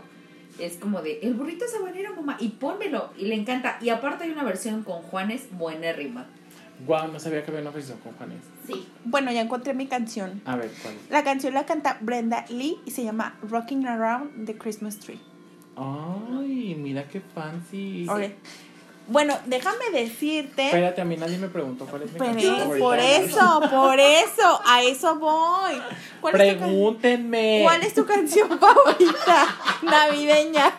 es 0.60 0.78
como 0.78 1.02
de 1.02 1.20
el 1.22 1.36
burrito 1.36 1.66
sabanero, 1.68 2.16
mamá, 2.16 2.36
y 2.40 2.50
pónmelo. 2.50 3.12
Y 3.18 3.26
le 3.26 3.36
encanta. 3.36 3.78
Y 3.82 3.90
aparte 3.90 4.26
hay 4.26 4.32
una 4.32 4.44
versión 4.44 4.84
con 4.84 5.02
Juanes 5.04 5.48
buenérrima. 5.52 6.26
Guau, 6.86 7.12
no 7.12 7.20
sabía 7.20 7.44
que 7.44 7.52
había 7.52 7.62
una 7.62 7.72
versión 7.72 7.98
con 8.00 8.14
Juanes. 8.14 8.44
Sí. 8.68 8.88
Bueno, 9.06 9.32
ya 9.32 9.42
encontré 9.42 9.74
mi 9.74 9.88
canción. 9.88 10.42
A 10.46 10.58
ver, 10.58 10.70
¿cuál 10.82 10.96
es? 10.96 11.10
La 11.10 11.24
canción 11.24 11.54
la 11.54 11.66
canta 11.66 11.98
Brenda 12.02 12.46
Lee 12.50 12.78
y 12.86 12.92
se 12.92 13.04
llama 13.04 13.38
Rocking 13.50 13.88
Around 13.88 14.46
the 14.46 14.58
Christmas 14.58 15.00
Tree. 15.00 15.20
Ay, 15.76 16.76
mira 16.78 17.08
qué 17.08 17.22
fancy. 17.22 18.06
Ok. 18.10 18.32
Bueno, 19.10 19.38
déjame 19.46 19.90
decirte. 19.94 20.66
Espérate, 20.66 21.02
a 21.02 21.06
mí 21.06 21.16
nadie 21.18 21.38
me 21.38 21.48
preguntó 21.48 21.86
cuál 21.86 22.04
es 22.04 22.12
mi 22.12 22.20
Pero 22.20 22.32
canción 22.32 22.56
es 22.56 22.62
favorita. 22.62 22.86
por 22.86 23.00
eso, 23.00 23.62
por 23.72 24.00
eso, 24.00 24.62
a 24.66 24.84
eso 24.84 25.16
voy. 25.16 25.82
¿Cuál 26.22 26.42
es 26.42 26.56
Pregúntenme. 26.56 27.62
cuál 27.64 27.84
es 27.84 27.94
tu 27.94 28.06
canción 28.06 28.50
favorita 28.60 29.48
navideña? 29.84 30.78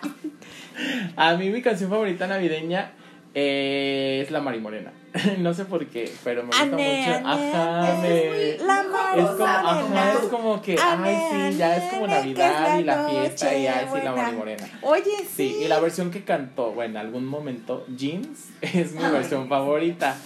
A 1.17 1.35
mí 1.35 1.51
mi 1.51 1.63
canción 1.63 1.91
favorita 1.91 2.27
navideña 2.27 2.93
es 3.35 4.31
La 4.31 4.41
Marimorena. 4.41 4.93
no 5.39 5.55
sé 5.55 5.65
por 5.65 5.87
qué, 5.87 6.13
pero 6.23 6.43
me 6.43 6.49
gusta 6.49 6.65
mucho. 6.67 6.79
ané, 6.79 7.23
Ajá, 7.25 7.99
me... 8.03 8.59
La 8.59 8.83
Es 9.17 9.27
como, 9.27 9.45
ajá, 9.45 10.13
es 10.13 10.19
como 10.29 10.63
que, 10.63 10.77
ay, 10.79 11.53
sí, 11.53 11.59
ya 11.59 11.77
es 11.77 11.93
como 11.93 12.07
Navidad 12.07 12.75
es 12.75 12.81
y 12.81 12.85
la 12.85 13.09
fiesta 13.09 13.57
y 13.57 13.67
ay, 13.67 13.87
sí, 13.93 13.99
la. 14.05 14.13
Marimorena. 14.13 14.69
Oye, 14.83 15.17
sí. 15.21 15.27
Sí, 15.37 15.57
y 15.65 15.69
la 15.69 15.81
versión 15.81 16.11
que 16.11 16.25
cantó, 16.25 16.73
bueno, 16.73 16.99
en 17.01 17.07
algún 17.07 17.27
momento, 17.27 17.87
Jeans, 17.97 18.51
es 18.61 18.93
mi 18.93 19.03
versión 19.03 19.49
favorita 19.49 20.17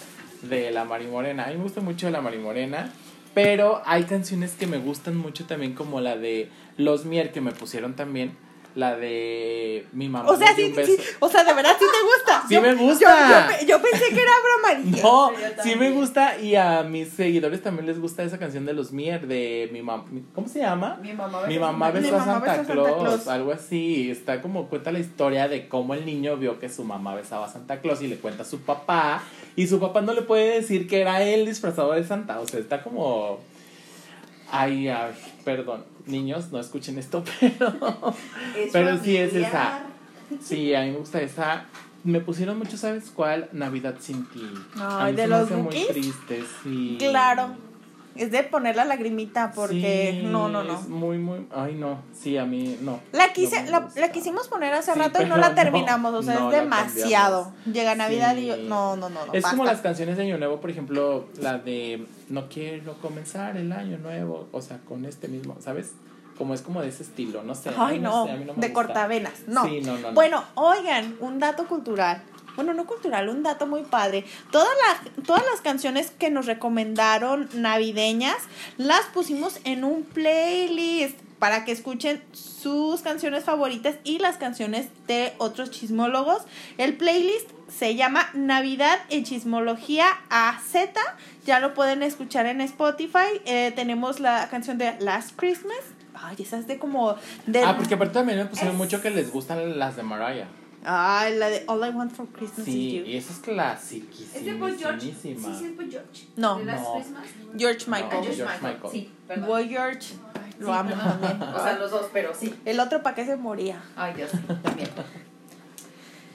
de 0.42 0.70
La 0.72 0.84
Marimorena. 0.84 1.44
A 1.44 1.48
mí 1.48 1.56
me 1.56 1.62
gusta 1.62 1.80
mucho 1.80 2.10
La 2.10 2.20
Marimorena, 2.20 2.92
pero 3.34 3.82
hay 3.86 4.04
canciones 4.04 4.52
que 4.52 4.66
me 4.66 4.78
gustan 4.78 5.16
mucho 5.16 5.46
también, 5.46 5.74
como 5.74 6.00
la 6.00 6.16
de 6.16 6.50
Los 6.76 7.04
Mier, 7.04 7.30
que 7.30 7.40
me 7.40 7.52
pusieron 7.52 7.94
también, 7.94 8.36
la 8.74 8.96
de 8.96 9.86
Mi 9.92 10.08
mamá 10.08 10.28
O 10.30 10.36
sea, 10.36 10.54
sí, 10.54 10.64
un 10.64 10.74
beso. 10.74 10.92
sí, 10.92 10.98
o 11.20 11.28
sea, 11.28 11.44
de 11.44 11.52
verdad 11.52 11.76
sí 11.78 11.84
te 11.84 12.02
gusta. 12.06 12.42
Sí 12.48 12.54
Yo- 12.54 12.62
me 12.62 12.74
gusta. 12.74 13.50
Yo, 13.50 13.58
pe- 13.58 13.66
yo 13.66 13.82
pensé 13.82 14.08
que 14.14 14.20
era 14.22 14.32
broma. 14.42 14.98
No, 15.02 15.30
sí 15.62 15.76
me 15.76 15.90
gusta 15.90 16.38
y 16.38 16.56
a 16.56 16.82
mis 16.82 17.08
seguidores 17.10 17.62
también 17.62 17.86
les 17.86 18.00
gusta 18.00 18.22
esa 18.22 18.38
canción 18.38 18.64
de 18.64 18.72
Los 18.72 18.92
Mier, 18.92 19.26
de 19.26 19.68
mi 19.72 19.82
mamá, 19.82 20.04
¿cómo 20.34 20.48
se 20.48 20.60
llama? 20.60 20.98
Mi 21.02 21.12
mamá 21.12 21.46
Mi 21.46 21.58
mamá 21.58 21.90
Mi 21.90 22.00
besó 22.00 22.16
a 22.16 22.18
mamá 22.20 22.32
Santa, 22.34 22.50
besó 22.52 22.62
a 22.62 22.64
Santa 22.64 22.72
Claus, 22.92 23.02
Claus. 23.02 23.28
algo 23.28 23.52
así. 23.52 24.10
Está 24.10 24.40
como 24.40 24.68
cuenta 24.68 24.90
la 24.92 24.98
historia 25.00 25.48
de 25.48 25.68
cómo 25.68 25.94
el 25.94 26.06
niño 26.06 26.36
vio 26.36 26.58
que 26.58 26.68
su 26.68 26.84
mamá 26.84 27.14
besaba 27.14 27.46
a 27.46 27.48
Santa 27.50 27.80
Claus 27.80 28.00
y 28.02 28.06
le 28.08 28.16
cuenta 28.16 28.42
a 28.42 28.46
su 28.46 28.60
papá. 28.62 29.22
Y 29.54 29.66
su 29.66 29.78
papá 29.80 30.00
no 30.00 30.14
le 30.14 30.22
puede 30.22 30.54
decir 30.60 30.86
que 30.88 31.00
era 31.02 31.22
él 31.22 31.44
disfrazado 31.44 31.92
de 31.92 32.04
Santa. 32.04 32.40
O 32.40 32.46
sea, 32.48 32.58
está 32.60 32.82
como. 32.82 33.38
Ay, 34.50 34.88
ay, 34.88 35.12
perdón. 35.44 35.84
Niños, 36.06 36.50
no 36.52 36.58
escuchen 36.60 36.98
esto, 36.98 37.22
pero. 37.40 38.14
Pero 38.72 38.98
sí 38.98 39.16
es 39.16 39.34
esa. 39.34 39.80
Sí, 40.40 40.74
a 40.74 40.82
mí 40.82 40.90
me 40.92 40.98
gusta 40.98 41.20
esa. 41.20 41.64
Me 42.04 42.20
pusieron 42.20 42.58
mucho, 42.58 42.76
¿sabes 42.76 43.10
cuál? 43.14 43.48
Navidad 43.52 43.96
sin 44.00 44.24
ti. 44.30 44.42
a 44.76 45.04
Ay, 45.04 45.12
mí 45.12 45.16
¿de 45.16 45.22
se 45.22 45.28
me 45.28 45.34
los 45.36 45.44
hace 45.44 45.56
muy 45.56 45.86
triste, 45.86 46.42
sí. 46.62 46.96
Claro. 46.98 47.50
Es 48.14 48.30
de 48.30 48.42
poner 48.42 48.76
la 48.76 48.84
lagrimita 48.84 49.52
porque 49.54 50.18
Sí, 50.20 50.26
no, 50.26 50.48
no, 50.48 50.62
no. 50.62 50.74
Es 50.78 50.88
muy, 50.88 51.18
muy. 51.18 51.46
Ay, 51.54 51.74
no. 51.74 51.98
Sí, 52.12 52.36
a 52.36 52.44
mí 52.44 52.78
no. 52.82 53.00
La 53.12 53.32
quise, 53.32 53.62
no 53.64 53.70
la, 53.70 53.88
la 53.96 54.12
quisimos 54.12 54.48
poner 54.48 54.72
hace 54.74 54.92
Sí, 54.92 54.98
rato 54.98 55.22
y 55.22 55.26
no 55.26 55.36
la 55.36 55.48
no, 55.50 55.54
terminamos, 55.54 56.12
o 56.14 56.22
sea, 56.22 56.38
no 56.40 56.50
es 56.52 56.56
demasiado. 56.60 57.52
Llega 57.72 57.94
Navidad 57.94 58.36
y 58.36 58.46
yo, 58.46 58.54
Sí. 58.56 58.66
no, 58.68 58.96
no, 58.96 59.08
no, 59.08 59.26
no. 59.26 59.32
Es 59.32 59.44
como 59.44 59.58
basta. 59.64 59.72
las 59.72 59.82
canciones 59.82 60.16
de 60.16 60.24
Año 60.24 60.38
Nuevo, 60.38 60.60
por 60.60 60.70
ejemplo, 60.70 61.26
la 61.40 61.58
de 61.58 62.06
No 62.28 62.48
quiero 62.48 62.94
comenzar 63.00 63.56
el 63.56 63.72
año 63.72 63.98
nuevo, 63.98 64.48
o 64.52 64.60
sea, 64.62 64.78
con 64.78 65.04
este 65.04 65.28
mismo, 65.28 65.56
¿sabes? 65.60 65.92
Como 66.38 66.54
es 66.54 66.62
como 66.62 66.80
de 66.80 66.88
ese 66.88 67.02
estilo, 67.02 67.42
no 67.42 67.54
sé. 67.54 67.70
Ay, 67.76 67.98
no, 67.98 68.24
sé, 68.26 68.32
a 68.32 68.36
mí 68.36 68.44
no 68.46 68.54
me 68.54 68.60
de 68.60 68.68
gusta. 68.68 68.72
cortavenas, 68.72 69.32
no. 69.46 69.64
Sí, 69.64 69.80
no, 69.82 69.92
no, 69.98 70.08
no. 70.08 70.12
Bueno, 70.14 70.42
oigan, 70.54 71.16
un 71.20 71.38
dato 71.38 71.66
cultural. 71.68 72.22
Bueno, 72.56 72.74
no 72.74 72.86
cultural, 72.86 73.28
un 73.28 73.42
dato 73.42 73.66
muy 73.66 73.82
padre. 73.82 74.24
Todas 74.50 74.68
las, 74.86 75.24
todas 75.26 75.42
las 75.50 75.60
canciones 75.60 76.10
que 76.10 76.30
nos 76.30 76.46
recomendaron 76.46 77.48
navideñas 77.54 78.36
las 78.76 79.02
pusimos 79.06 79.58
en 79.64 79.84
un 79.84 80.02
playlist 80.04 81.18
para 81.38 81.64
que 81.64 81.72
escuchen 81.72 82.22
sus 82.32 83.00
canciones 83.00 83.42
favoritas 83.44 83.96
y 84.04 84.18
las 84.20 84.36
canciones 84.36 84.86
de 85.08 85.32
otros 85.38 85.70
chismólogos. 85.72 86.42
El 86.78 86.96
playlist 86.96 87.50
se 87.68 87.96
llama 87.96 88.28
Navidad 88.34 89.00
en 89.08 89.24
Chismología 89.24 90.06
AZ. 90.30 90.74
Ya 91.44 91.58
lo 91.58 91.74
pueden 91.74 92.02
escuchar 92.04 92.46
en 92.46 92.60
Spotify. 92.60 93.40
Eh, 93.44 93.72
tenemos 93.74 94.20
la 94.20 94.48
canción 94.50 94.78
de 94.78 94.94
Last 95.00 95.32
Christmas. 95.36 95.78
Ay, 96.14 96.36
esa 96.38 96.58
es 96.58 96.68
de 96.68 96.78
como... 96.78 97.16
De, 97.46 97.64
Ah, 97.64 97.76
porque 97.76 97.94
aparte 97.94 98.14
también 98.14 98.38
me 98.38 98.44
pusieron 98.44 98.74
Es- 98.74 98.78
mucho 98.78 99.00
que 99.02 99.10
les 99.10 99.32
gustan 99.32 99.78
las 99.80 99.96
de 99.96 100.04
Mariah. 100.04 100.46
Ay, 100.84 101.36
la 101.38 101.48
de 101.48 101.64
All 101.68 101.78
I 101.86 101.90
Want 101.90 102.12
for 102.12 102.26
Christmas 102.28 102.64
Sí, 102.64 102.96
is 102.96 103.04
You. 103.04 103.10
y 103.12 103.16
esa 103.16 103.32
es 103.32 103.38
clasiquísima. 103.38 104.38
¿Es 104.38 104.44
de 104.44 104.54
Boy 104.54 104.76
George? 104.78 105.00
Sí, 105.00 105.16
sí, 105.22 105.30
es 105.30 105.42
Boy 105.76 105.90
George. 105.90 106.26
No. 106.36 106.56
¿De 106.58 106.64
Last 106.64 106.82
No. 106.84 106.94
Christmas? 106.94 107.24
George 107.56 107.84
Michael. 107.90 108.08
Ah, 108.10 108.20
George 108.22 108.34
George 108.36 108.54
Michael. 108.56 108.74
Michael. 108.74 108.92
Sí, 108.92 109.10
perdón. 109.28 109.48
Boy 109.48 109.68
George. 109.68 110.14
Lo 110.58 110.66
Sí, 110.66 110.72
amo 110.78 110.90
también. 110.94 111.42
O 111.42 111.62
sea, 111.62 111.78
los 111.78 111.90
dos, 111.90 112.06
pero 112.12 112.32
sí. 112.34 112.54
El 112.64 112.80
otro, 112.80 113.02
¿para 113.02 113.14
qué 113.16 113.24
se 113.26 113.36
moría? 113.36 113.82
Ay, 113.96 114.14
Dios, 114.14 114.30
también. 114.62 114.88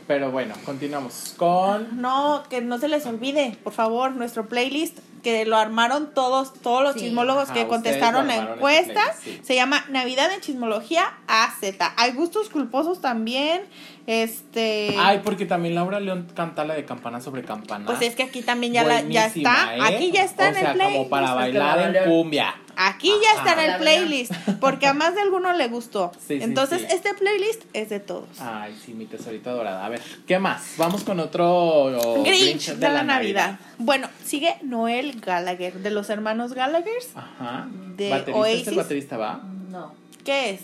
Pero 0.08 0.32
bueno, 0.32 0.56
continuamos 0.66 1.34
con. 1.38 2.02
No, 2.02 2.43
que 2.50 2.62
no 2.62 2.78
se 2.78 2.88
les 2.88 3.06
olvide, 3.06 3.58
por 3.64 3.74
favor, 3.74 4.12
nuestro 4.12 4.48
playlist 4.48 5.00
que 5.28 5.45
lo 5.45 5.57
armaron 5.57 6.13
todos, 6.13 6.53
todos 6.61 6.82
los 6.84 6.93
Sí. 6.93 7.01
chismólogos 7.01 7.45
Ajá, 7.49 7.53
que 7.53 7.67
contestaron 7.67 8.28
la 8.28 8.36
encuesta. 8.38 9.01
este 9.11 9.32
sí. 9.32 9.41
Se 9.43 9.55
llama 9.55 9.84
Navidad 9.89 10.32
en 10.34 10.39
Chismología 10.39 11.03
AZ. 11.28 11.61
Hay 11.97 12.13
gustos 12.13 12.47
culposos 12.47 13.01
también. 13.01 13.63
Este. 14.05 14.95
Ay, 14.97 15.19
porque 15.25 15.45
también 15.45 15.75
Laura 15.75 15.99
León 15.99 16.28
canta 16.34 16.63
la 16.63 16.75
de 16.75 16.86
campana 16.86 17.19
sobre 17.19 17.43
campana. 17.43 17.86
pues 17.86 18.01
es 18.01 18.15
que 18.15 18.23
aquí 18.23 18.41
también 18.41 18.71
ya, 18.71 18.86
la, 18.86 19.01
ya 19.01 19.25
está. 19.25 19.75
¿eh? 19.75 19.80
Aquí 19.82 20.11
ya 20.13 20.23
está 20.23 20.45
o 20.45 20.47
en 20.47 20.53
sea, 20.55 20.71
el 20.71 20.78
playlist. 20.78 20.97
como 20.97 21.09
para 21.09 21.28
Porque 21.34 21.41
bailar 21.59 21.95
en 21.97 22.09
cumbia. 22.09 22.55
Aquí 22.80 23.11
ya 23.23 23.39
está 23.39 23.53
en 23.53 23.59
Ajá. 23.59 23.65
el 23.65 23.71
La 23.71 23.78
playlist. 23.80 24.32
Porque 24.59 24.86
a 24.86 24.93
más 24.93 25.15
de 25.15 25.21
alguno 25.21 25.51
le 25.53 25.67
gustó. 25.67 26.11
Sí, 26.28 26.39
Entonces, 26.41 26.82
sí. 26.82 26.88
este 26.89 27.13
playlist 27.13 27.63
es 27.73 27.89
de 27.89 28.01
todos. 28.01 28.28
Ay, 28.39 28.78
sí, 28.86 28.93
mi 28.93 29.05
tesorita 29.05 29.51
dorada. 29.51 29.86
A 29.86 29.89
ver, 29.89 30.01
¿qué 30.28 30.39
más? 30.39 30.73
Vamos 30.78 31.03
con 31.05 31.19
otro 31.21 31.47
oh, 31.47 32.23
Grinch 32.23 32.73
de, 32.73 32.89
la, 32.89 33.03
Navidad. 33.03 33.59
Bueno, 33.78 34.09
sigue 34.25 34.57
Noel 34.61 35.21
Gallagher, 35.21 35.75
de 35.75 35.89
los 35.89 36.09
hermanos 36.09 36.53
Gallagher. 36.53 37.01
Ajá. 37.15 37.67
De 37.95 38.09
¿Baterista 38.09 38.32
es 38.32 38.36
Oasis. 38.36 38.67
el 38.67 38.75
baterista, 38.75 39.17
va? 39.17 39.41
No. 39.69 39.95
¿Qué 40.25 40.49
es? 40.51 40.61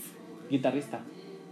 Guitarrista. 0.50 1.00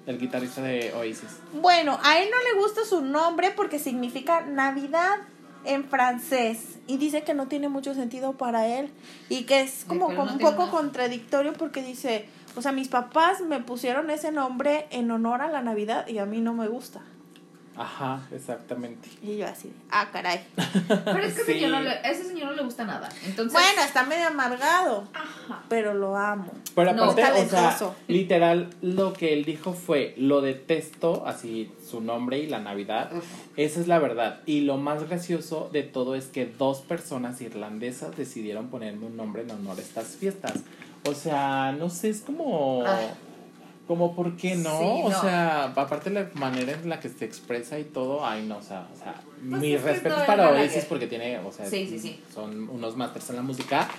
El 0.05 0.19
guitarrista 0.19 0.61
de 0.61 0.93
Oasis. 0.93 1.39
Bueno, 1.53 1.97
a 2.03 2.19
él 2.19 2.29
no 2.29 2.37
le 2.53 2.61
gusta 2.61 2.81
su 2.83 3.01
nombre 3.01 3.51
porque 3.55 3.79
significa 3.79 4.41
Navidad 4.41 5.19
en 5.65 5.83
francés 5.85 6.79
y 6.87 6.97
dice 6.97 7.23
que 7.23 7.33
no 7.33 7.47
tiene 7.47 7.69
mucho 7.69 7.93
sentido 7.93 8.33
para 8.33 8.67
él 8.67 8.91
y 9.29 9.43
que 9.43 9.61
es 9.61 9.85
como, 9.85 10.07
pero 10.07 10.19
como 10.19 10.31
no 10.31 10.37
un 10.37 10.39
poco 10.39 10.65
nada. 10.65 10.71
contradictorio 10.71 11.53
porque 11.53 11.83
dice, 11.83 12.25
o 12.55 12.61
sea, 12.61 12.71
mis 12.71 12.87
papás 12.87 13.41
me 13.41 13.59
pusieron 13.59 14.09
ese 14.09 14.31
nombre 14.31 14.87
en 14.91 15.11
honor 15.11 15.41
a 15.41 15.49
la 15.49 15.61
Navidad 15.61 16.07
y 16.07 16.17
a 16.17 16.25
mí 16.25 16.41
no 16.41 16.53
me 16.53 16.67
gusta. 16.67 17.01
Ajá, 17.77 18.21
exactamente. 18.33 19.07
Y 19.23 19.37
yo 19.37 19.47
así, 19.47 19.69
de, 19.69 19.73
ah, 19.91 20.09
caray. 20.11 20.41
Pero 20.87 21.19
es 21.23 21.33
que 21.35 21.43
Sí. 21.45 21.51
ese 21.51 21.53
señor 21.53 21.71
no 21.71 21.81
le, 21.81 21.89
a 21.89 22.01
ese 22.11 22.23
señor 22.25 22.49
no 22.49 22.53
le 22.57 22.63
gusta 22.63 22.83
nada. 22.83 23.07
Entonces. 23.25 23.53
Bueno, 23.53 23.81
está 23.83 24.03
medio 24.03 24.27
amargado, 24.27 25.07
Ajá. 25.13 25.63
pero 25.69 25.93
lo 25.93 26.17
amo. 26.17 26.51
Pero 26.75 26.93
No, 26.93 27.03
aparte, 27.05 27.21
o 27.21 27.25
sea, 27.25 27.33
talentoso. 27.49 27.95
literal, 28.07 28.69
lo 28.81 29.13
que 29.13 29.33
él 29.33 29.45
dijo 29.45 29.73
fue, 29.73 30.13
lo 30.17 30.41
detesto, 30.41 31.25
así 31.25 31.71
su 31.89 32.01
nombre 32.01 32.39
y 32.39 32.47
la 32.47 32.59
Navidad. 32.59 33.09
Uf. 33.15 33.23
Esa 33.57 33.79
es 33.79 33.87
la 33.87 33.99
verdad. 33.99 34.41
Y 34.45 34.61
lo 34.61 34.77
más 34.77 35.07
gracioso 35.07 35.69
de 35.71 35.83
todo 35.83 36.15
es 36.15 36.25
que 36.25 36.45
dos 36.45 36.79
personas 36.81 37.39
irlandesas 37.41 38.15
decidieron 38.17 38.67
ponerme 38.69 39.05
un 39.05 39.15
nombre 39.17 39.43
en 39.43 39.51
honor 39.51 39.77
a 39.77 39.81
estas 39.81 40.17
fiestas. 40.17 40.53
O 41.07 41.13
sea, 41.13 41.71
no 41.71 41.89
sé, 41.89 42.09
es 42.09 42.21
como... 42.21 42.83
Ah. 42.85 42.99
Como, 43.91 44.15
¿por 44.15 44.37
qué 44.37 44.55
no? 44.55 44.79
Sí, 44.79 45.01
O 45.03 45.09
no. 45.09 45.21
sea, 45.21 45.65
aparte 45.65 46.09
la 46.11 46.29
manera 46.35 46.71
en 46.71 46.87
la 46.87 47.01
que 47.01 47.09
se 47.09 47.25
expresa 47.25 47.77
y 47.77 47.83
todo, 47.83 48.25
ay, 48.25 48.45
no, 48.47 48.59
o 48.59 48.61
sea, 48.61 48.87
o 48.93 48.97
sea 48.97 49.15
Pues 49.49 49.61
mis 49.61 49.81
respetos 49.81 50.23
para. 50.23 50.49
Oasis 50.49 50.85
porque 50.85 51.07
tiene, 51.07 51.39
o 51.39 51.51
sea, 51.51 51.65
Sí, 51.65 51.85
sí, 51.89 51.99
sí. 51.99 52.23
son 52.33 52.69
unos 52.69 52.95
masters 52.95 53.31
en 53.31 53.35
la 53.35 53.41
música 53.41 53.89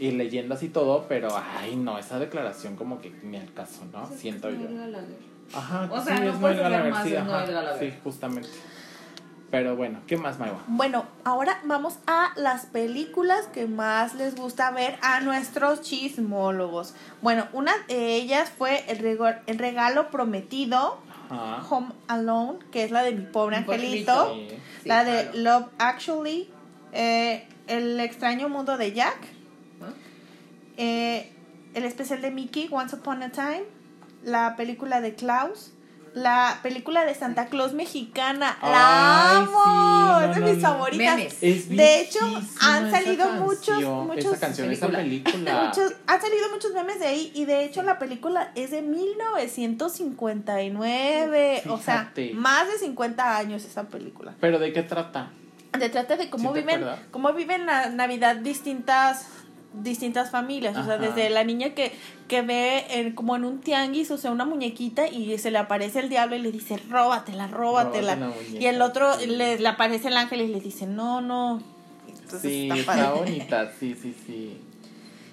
y 0.00 0.10
leyendas 0.10 0.60
y 0.64 0.70
todo, 0.70 1.06
pero, 1.08 1.28
ay, 1.60 1.76
no, 1.76 2.00
esa 2.00 2.18
declaración 2.18 2.74
como 2.74 3.00
que 3.00 3.12
ni 3.22 3.36
al 3.36 3.52
caso, 3.54 3.84
¿no? 3.92 4.08
Siento 4.08 4.48
es 4.48 4.58
yo. 4.58 4.66
Ajá, 5.54 5.88
O 5.88 6.02
sea, 6.02 6.16
sí, 6.16 6.22
no 6.24 6.30
es 6.30 6.34
hacer 6.42 6.56
Gallagher, 6.58 6.90
más, 6.90 7.04
sí, 7.06 7.14
es 7.14 7.24
Noel 7.24 7.52
Gallagher. 7.52 7.92
sí, 7.92 7.98
justamente. 8.02 8.48
Pero 9.50 9.76
bueno, 9.76 10.00
¿qué 10.06 10.18
más, 10.18 10.38
Maiwa? 10.38 10.62
Bueno, 10.66 11.06
ahora 11.24 11.58
vamos 11.64 11.98
a 12.06 12.32
las 12.36 12.66
películas 12.66 13.46
que 13.46 13.66
más 13.66 14.14
les 14.14 14.34
gusta 14.36 14.70
ver 14.72 14.98
a 15.00 15.20
nuestros 15.20 15.80
chismólogos. 15.80 16.94
Bueno, 17.22 17.48
una 17.54 17.72
de 17.88 18.16
ellas 18.16 18.50
fue 18.56 18.84
El, 18.88 19.04
el 19.46 19.58
Regalo 19.58 20.10
Prometido, 20.10 20.98
Ajá. 21.30 21.64
Home 21.70 21.88
Alone, 22.08 22.58
que 22.70 22.84
es 22.84 22.90
la 22.90 23.02
de 23.02 23.12
Mi 23.12 23.24
Pobre 23.24 23.58
Mi 23.60 23.64
Pobre 23.64 23.76
Angelito, 23.78 24.34
Sí. 24.34 24.48
Sí, 24.82 24.88
la 24.88 25.04
de 25.04 25.30
claro. 25.30 25.38
Love 25.60 25.68
Actually, 25.78 26.50
eh, 26.92 27.48
El 27.66 27.98
extraño 28.00 28.50
mundo 28.50 28.76
de 28.76 28.92
Jack, 28.92 29.16
¿Ah? 29.80 29.92
eh, 30.76 31.32
el 31.72 31.84
especial 31.84 32.20
de 32.20 32.30
Mickey, 32.30 32.68
Once 32.70 32.94
Upon 32.96 33.22
a 33.22 33.30
Time, 33.30 33.64
la 34.24 34.56
película 34.56 35.00
de 35.00 35.14
Klaus, 35.14 35.72
la 36.14 36.58
película 36.62 37.04
de 37.04 37.14
Santa 37.14 37.46
Claus 37.46 37.72
mexicana. 37.74 38.56
Ay, 38.60 38.70
¡La 38.72 39.30
amo! 39.38 39.64
sí, 39.64 39.70
no, 39.70 40.20
es 40.20 40.34
de 40.34 40.40
no, 40.40 40.46
mis 40.46 40.56
no. 40.56 40.68
favoritas. 40.68 41.16
Memes. 41.16 41.36
Es 41.42 41.68
De 41.68 42.00
hecho, 42.00 42.18
han 42.60 42.86
esa 42.88 43.00
salido 43.02 43.28
muchos- 43.32 43.66
canción, 43.68 44.06
muchos- 44.06 44.24
Esa 44.24 44.38
canción, 44.40 44.70
esa 44.72 44.86
película. 44.88 45.32
película. 45.32 45.64
Muchos, 45.68 45.92
han 46.06 46.20
salido 46.20 46.50
muchos 46.50 46.72
memes 46.72 46.98
de 47.00 47.06
ahí 47.06 47.30
y 47.34 47.44
de 47.44 47.64
hecho 47.64 47.82
la 47.82 47.98
película 47.98 48.50
es 48.54 48.70
de 48.70 48.82
1959, 50.28 51.62
o 51.68 51.78
sea, 51.78 52.00
Fíjate. 52.14 52.32
más 52.34 52.68
de 52.68 52.78
50 52.78 53.36
años 53.36 53.64
esa 53.64 53.84
película. 53.84 54.34
¿Pero 54.40 54.58
de 54.58 54.72
qué 54.72 54.82
trata? 54.82 55.30
Se 55.78 55.88
trata 55.90 56.16
de 56.16 56.30
cómo 56.30 56.48
¿Sí 56.54 56.54
te 56.54 56.66
viven, 56.66 56.86
cómo 57.10 57.32
viven 57.34 57.66
la 57.66 57.88
Navidad 57.90 58.36
distintas 58.36 59.26
distintas 59.82 60.30
familias, 60.30 60.76
o 60.76 60.84
sea, 60.84 60.98
desde 60.98 61.30
la 61.30 61.44
niña 61.44 61.70
que, 61.74 61.92
que 62.28 62.42
ve 62.42 62.84
en- 62.90 63.14
como 63.14 63.36
en 63.36 63.44
un 63.44 63.60
tianguis, 63.60 64.10
o 64.10 64.18
sea, 64.18 64.30
una 64.30 64.44
muñequita 64.44 65.08
y 65.08 65.36
se 65.38 65.50
le 65.50 65.58
aparece 65.58 66.00
el 66.00 66.08
diablo 66.08 66.36
y 66.36 66.40
le 66.40 66.52
dice, 66.52 66.76
róbatela, 66.88 67.46
róbatela. 67.48 68.14
Róbate 68.14 68.20
la 68.20 68.28
muñeca, 68.28 68.58
y 68.60 68.66
el 68.66 68.82
otro 68.82 69.14
sí. 69.18 69.26
le, 69.26 69.58
le 69.58 69.68
aparece 69.68 70.08
el 70.08 70.16
ángel 70.16 70.40
y 70.42 70.48
le 70.48 70.60
dice, 70.60 70.86
no, 70.86 71.20
no. 71.20 71.62
Entonces 72.08 72.52
sí, 72.52 72.68
está 72.70 72.94
está, 72.94 73.12
bonita, 73.12 73.72
sí, 73.78 73.94
sí, 74.00 74.14
sí. 74.26 74.58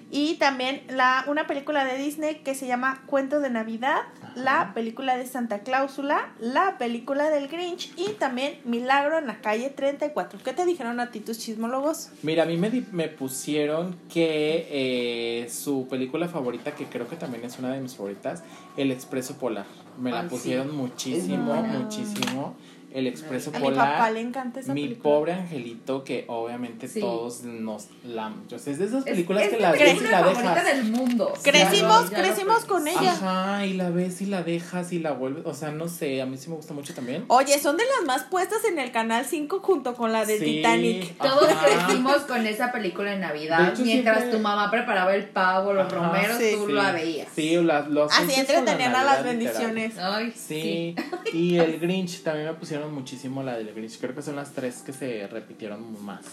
Y 0.08 0.36
también 0.36 0.82
la, 0.88 1.24
una 1.26 1.48
película 1.48 1.84
de 1.84 1.98
Disney 1.98 2.36
que 2.36 2.54
se 2.54 2.68
llama 2.68 3.02
Cuento 3.06 3.40
de 3.40 3.50
Navidad, 3.50 4.02
la 4.36 4.72
película 4.72 5.16
de 5.16 5.26
Santa 5.26 5.60
Cláusula, 5.60 6.32
la 6.38 6.78
película 6.78 7.28
del 7.28 7.48
Grinch 7.48 7.92
y 7.96 8.12
también 8.12 8.60
Milagro 8.64 9.18
en 9.18 9.26
la 9.26 9.40
calle 9.40 9.68
34. 9.68 10.38
¿Qué 10.44 10.52
te 10.52 10.64
dijeron 10.64 11.00
a 11.00 11.10
ti 11.10 11.18
tus 11.20 11.38
chismólogos? 11.40 12.10
Mira, 12.22 12.44
a 12.44 12.46
mí 12.46 12.56
me, 12.56 12.70
me 12.92 13.08
pusieron 13.08 13.96
que 14.08 14.68
eh, 14.70 15.48
su 15.50 15.88
película 15.88 16.28
favorita, 16.28 16.72
que 16.76 16.84
creo 16.86 17.08
que 17.08 17.16
también 17.16 17.44
es 17.44 17.58
una 17.58 17.72
de 17.72 17.80
mis 17.80 17.96
favoritas, 17.96 18.44
El 18.76 18.92
Expreso 18.92 19.36
Polar. 19.38 19.66
Me 19.98 20.10
la 20.12 20.20
Ay, 20.20 20.26
sí. 20.28 20.34
pusieron 20.36 20.76
muchísimo, 20.76 21.54
muchísimo. 21.62 22.54
El 22.92 23.06
Expreso 23.06 23.50
A 23.54 23.58
mi 23.58 23.64
Polar. 23.64 23.92
papá 23.92 24.10
le 24.10 24.20
encanta 24.20 24.60
esa 24.60 24.72
Mi 24.72 24.82
película. 24.84 25.02
pobre 25.16 25.32
angelito, 25.34 26.02
que 26.04 26.24
obviamente 26.28 26.88
Sí. 26.88 27.00
todos 27.00 27.42
nos 27.42 27.88
la. 28.04 28.32
Yo 28.48 28.58
sé, 28.58 28.70
es 28.70 28.78
de 28.78 28.86
esas 28.86 29.00
Es- 29.06 29.12
películas 29.12 29.44
es 29.44 29.50
que 29.50 29.60
las 29.60 29.72
ves 29.72 30.00
y 30.00 30.04
la 30.04 30.22
dejas. 30.22 30.64
del 30.64 30.84
mundo. 30.84 31.32
Crecimos, 31.42 32.10
Ya 32.10 32.16
ya 32.16 32.22
crecimos 32.22 32.64
con 32.64 32.88
ella. 32.88 33.12
Ajá, 33.12 33.66
y 33.66 33.74
la 33.74 33.90
ves 33.90 34.22
y 34.22 34.26
la 34.26 34.42
dejas 34.42 34.92
y 34.92 34.98
la 34.98 35.12
vuelves. 35.12 35.44
O 35.44 35.52
sea, 35.54 35.70
no 35.72 35.88
sé, 35.88 36.22
a 36.22 36.26
mí 36.26 36.38
sí 36.38 36.48
me 36.48 36.56
gusta 36.56 36.72
mucho 36.74 36.94
también. 36.94 37.24
Oye, 37.28 37.58
son 37.58 37.76
de 37.76 37.84
las 37.84 38.06
más 38.06 38.22
puestas 38.30 38.64
en 38.64 38.78
el 38.78 38.90
canal 38.92 39.26
5 39.26 39.60
junto 39.60 39.94
con 39.94 40.12
la 40.12 40.24
de 40.24 40.38
Sí. 40.38 40.44
Titanic. 40.46 41.16
Todos 41.18 41.48
crecimos 41.54 42.16
con 42.22 42.46
esa 42.46 42.72
película 42.72 43.12
en 43.12 43.20
De 43.20 43.26
Navidad. 43.26 43.72
hecho, 43.74 43.82
Mientras 43.82 44.18
siempre- 44.18 44.36
tu 44.38 44.42
mamá 44.42 44.70
preparaba 44.70 45.14
el 45.14 45.24
pavo, 45.24 45.72
los 45.74 45.86
Ajá, 45.86 45.96
romeros, 45.96 46.38
sí. 46.38 46.52
tú 46.54 46.66
Sí, 46.66 46.72
la 46.72 46.92
veías. 46.92 47.28
Sí, 47.34 47.56
las, 47.62 47.88
los 47.88 48.12
Así 48.12 48.26
la 48.28 48.38
entretenían 48.40 48.94
a 48.94 49.04
las 49.04 49.22
bendiciones. 49.24 49.98
Ay, 49.98 50.32
Sí, 50.36 50.94
y 51.32 51.56
el 51.58 51.78
Grinch 51.78 52.22
también 52.22 52.46
me 52.46 52.54
pusieron 52.54 52.85
muchísimo 52.90 53.42
la 53.42 53.56
del 53.56 53.72
Grinch. 53.74 53.98
Creo 54.00 54.14
que 54.14 54.22
son 54.22 54.36
las 54.36 54.52
tres 54.52 54.82
que 54.82 54.92
se 54.92 55.26
repitieron 55.26 56.04
más. 56.04 56.24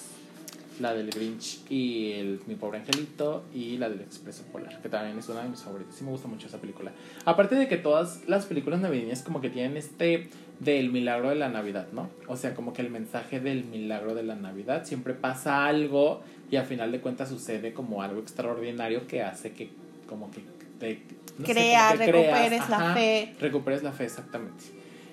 La 0.80 0.94
del 0.94 1.12
Grinch 1.12 1.60
y 1.70 2.14
el 2.14 2.42
Mi 2.48 2.56
Pobre 2.56 2.80
Angelito 2.80 3.44
y 3.54 3.78
la 3.78 3.90
del 3.90 4.02
Expreso 4.02 4.44
Polar, 4.52 4.82
que 4.82 4.90
también 4.90 5.18
es 5.20 5.30
una 5.30 5.44
de 5.44 5.50
mis 5.50 5.62
favoritas. 5.62 5.96
Sí 5.96 6.04
me 6.04 6.10
gusta 6.10 6.28
mucho 6.28 6.48
esa 6.48 6.58
película. 6.58 6.92
Aparte 7.26 7.56
de 7.56 7.68
que 7.68 7.78
todas 7.78 8.28
las 8.28 8.48
películas 8.48 8.80
navideñas 8.80 9.22
como 9.22 9.40
que 9.40 9.52
tienen 9.52 9.78
este 9.78 10.30
del 10.60 10.92
milagro 10.92 11.30
de 11.30 11.36
la 11.36 11.50
Navidad, 11.50 11.88
¿no? 11.92 12.10
O 12.28 12.38
sea, 12.38 12.56
como 12.56 12.74
que 12.74 12.82
el 12.82 12.90
mensaje 12.90 13.40
del 13.40 13.66
milagro 13.66 14.16
de 14.16 14.24
la 14.24 14.36
Navidad 14.36 14.86
siempre 14.86 15.14
pasa 15.14 15.68
algo 15.68 16.24
y 16.50 16.56
al 16.56 16.66
final 16.66 16.92
de 16.92 17.02
cuentas 17.02 17.30
sucede 17.30 17.74
como 17.74 18.02
algo 18.02 18.20
extraordinario 18.20 19.06
que 19.06 19.22
hace 19.22 19.52
que 19.52 19.70
como 20.08 20.32
que 20.32 20.42
te 20.80 21.02
no 21.38 21.46
Crea, 21.46 21.94
recuperes 21.94 22.70
la 22.70 22.78
ajá, 22.78 22.94
fe. 22.94 23.36
Recuperes 23.40 23.84
la 23.84 23.92
fe, 23.92 24.06
exactamente. 24.06 24.66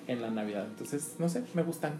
En 0.07 0.21
la 0.21 0.29
Navidad. 0.29 0.65
Entonces, 0.67 1.13
no 1.19 1.29
sé, 1.29 1.43
me 1.53 1.63
gustan. 1.63 1.93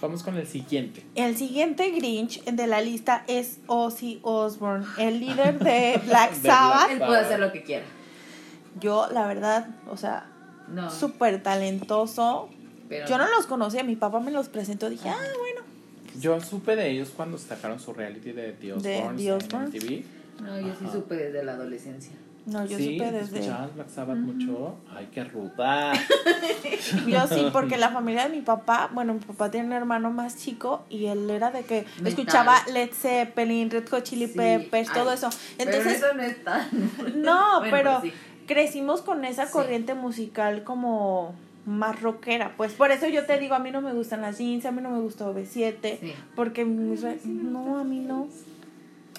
Vamos 0.00 0.22
con 0.24 0.36
el 0.36 0.46
siguiente. 0.48 1.02
El 1.14 1.36
siguiente 1.36 1.90
Grinch 1.90 2.42
de 2.44 2.66
la 2.66 2.80
lista 2.80 3.24
es 3.28 3.58
Ozzy 3.68 4.18
Osbourne, 4.22 4.84
el 4.98 5.20
líder 5.20 5.58
de 5.60 6.00
Black 6.06 6.32
De 6.42 6.48
Sabbath. 6.48 6.90
él 6.90 6.98
puede 6.98 7.18
hacer 7.20 7.38
lo 7.38 7.52
que 7.52 7.62
quiera. 7.62 7.84
Yo, 8.80 9.06
la 9.12 9.26
verdad, 9.26 9.68
o 9.88 9.96
sea, 9.96 10.26
No. 10.68 10.90
súper 10.90 11.42
talentoso. 11.42 12.48
pero 12.88 13.06
Yo 13.06 13.16
no 13.18 13.28
los 13.30 13.46
conocía, 13.46 13.84
mi 13.84 13.94
papá 13.96 14.18
me 14.20 14.30
los 14.32 14.48
presentó. 14.48 14.88
Dije, 14.90 15.08
ah, 15.08 15.16
bueno. 15.38 15.60
Yo 16.18 16.40
supe 16.40 16.74
de 16.76 16.90
ellos 16.90 17.10
cuando 17.16 17.38
sacaron 17.38 17.78
su 17.78 17.92
reality 17.92 18.32
de 18.32 18.52
The 18.52 18.66
De 18.66 18.72
Osbournes 18.72 19.16
The 19.22 19.28
en 19.28 19.32
Osbournes. 19.34 19.74
MTV. 19.74 20.04
No, 20.42 20.60
yo 20.60 20.66
sí 20.74 20.84
Ajá. 20.84 20.92
supe 20.92 21.14
desde 21.14 21.44
la 21.44 21.52
adolescencia. 21.52 22.12
No, 22.44 22.64
yo 22.66 22.76
sí, 22.76 22.98
supe 22.98 23.12
desde. 23.12 23.38
¿Escuchabas 23.38 23.74
Black 23.74 23.88
Sabbath 23.88 24.16
mucho? 24.18 24.76
Ay, 24.94 25.08
qué 25.12 25.22
ruda. 25.24 25.92
Yo 27.06 27.26
sí, 27.28 27.46
porque 27.52 27.76
la 27.76 27.90
familia 27.90 28.24
de 28.28 28.34
mi 28.34 28.42
papá, 28.42 28.90
bueno, 28.92 29.14
mi 29.14 29.20
papá 29.20 29.50
tiene 29.50 29.66
un 29.68 29.72
hermano 29.74 30.10
más 30.10 30.36
chico 30.36 30.82
y 30.90 31.06
él 31.06 31.30
era 31.30 31.50
de 31.50 31.62
que 31.62 31.82
Metal. 31.98 32.06
escuchaba 32.08 32.56
Led 32.72 32.90
Zeppelin, 32.92 33.70
Red 33.70 33.88
Hot 33.90 34.02
Chili 34.02 34.26
Sí, 34.26 34.32
Peppers, 34.36 34.92
todo 34.92 35.12
eso. 35.12 35.30
pero 35.56 35.70
Entonces, 35.70 35.98
eso 36.02 36.14
no 36.14 36.22
es 36.22 36.42
tan. 36.44 36.68
no, 37.22 37.60
Bueno, 37.60 37.70
pero 37.76 38.00
sí. 38.02 38.12
crecimos 38.46 39.02
con 39.02 39.24
esa 39.24 39.46
Sí. 39.46 39.52
corriente 39.52 39.94
musical 39.94 40.64
como 40.64 41.34
más 41.64 42.02
rockera. 42.02 42.54
Pues 42.56 42.72
por 42.72 42.90
eso 42.90 43.06
yo 43.06 43.24
te 43.24 43.38
digo, 43.38 43.54
a 43.54 43.60
mí 43.60 43.70
no 43.70 43.80
me 43.80 43.92
gustan 43.92 44.20
las 44.20 44.38
jeans, 44.38 44.66
a 44.66 44.72
mí 44.72 44.82
no 44.82 44.90
me 44.90 44.98
gusta 45.00 45.26
OV7, 45.26 45.98
Sí. 46.00 46.12
porque 46.34 46.64
mis 46.64 47.02
re- 47.02 47.20
no, 47.24 47.78
a 47.78 47.84
mí 47.84 48.00
no. 48.00 48.26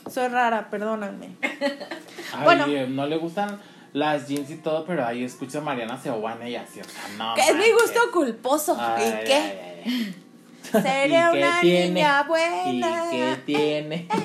Soy 0.09 0.27
rara, 0.27 0.69
perdónanme. 0.69 1.35
Ay, 1.41 2.43
Bueno. 2.43 2.65
eh, 2.67 2.87
no 2.89 3.05
le 3.07 3.17
gustan 3.17 3.59
las 3.93 4.27
jeans 4.27 4.49
y 4.49 4.55
todo, 4.57 4.85
pero 4.85 5.05
ahí 5.05 5.23
escucha 5.23 5.59
a 5.59 5.61
Mariana 5.61 5.99
Seoane 6.01 6.49
y 6.49 6.55
así, 6.55 6.79
o 6.79 6.83
sea, 6.83 7.03
no. 7.17 7.35
Que 7.35 7.41
es 7.41 7.55
mi 7.55 7.71
gusto 7.71 7.99
culposo. 8.11 8.75
Ay, 8.79 9.05
¿Y 9.07 9.25
qué? 9.25 9.33
ay, 9.33 9.59
ay, 9.59 9.83
ay. 9.85 10.15
Seré 10.81 11.05
¿Y 11.07 11.09
qué 11.11 11.37
una 11.39 11.61
tiene? 11.61 11.87
niña 11.89 12.23
¿Y 12.23 12.27
buena. 12.27 13.09
qué 13.11 13.37
tiene? 13.45 14.07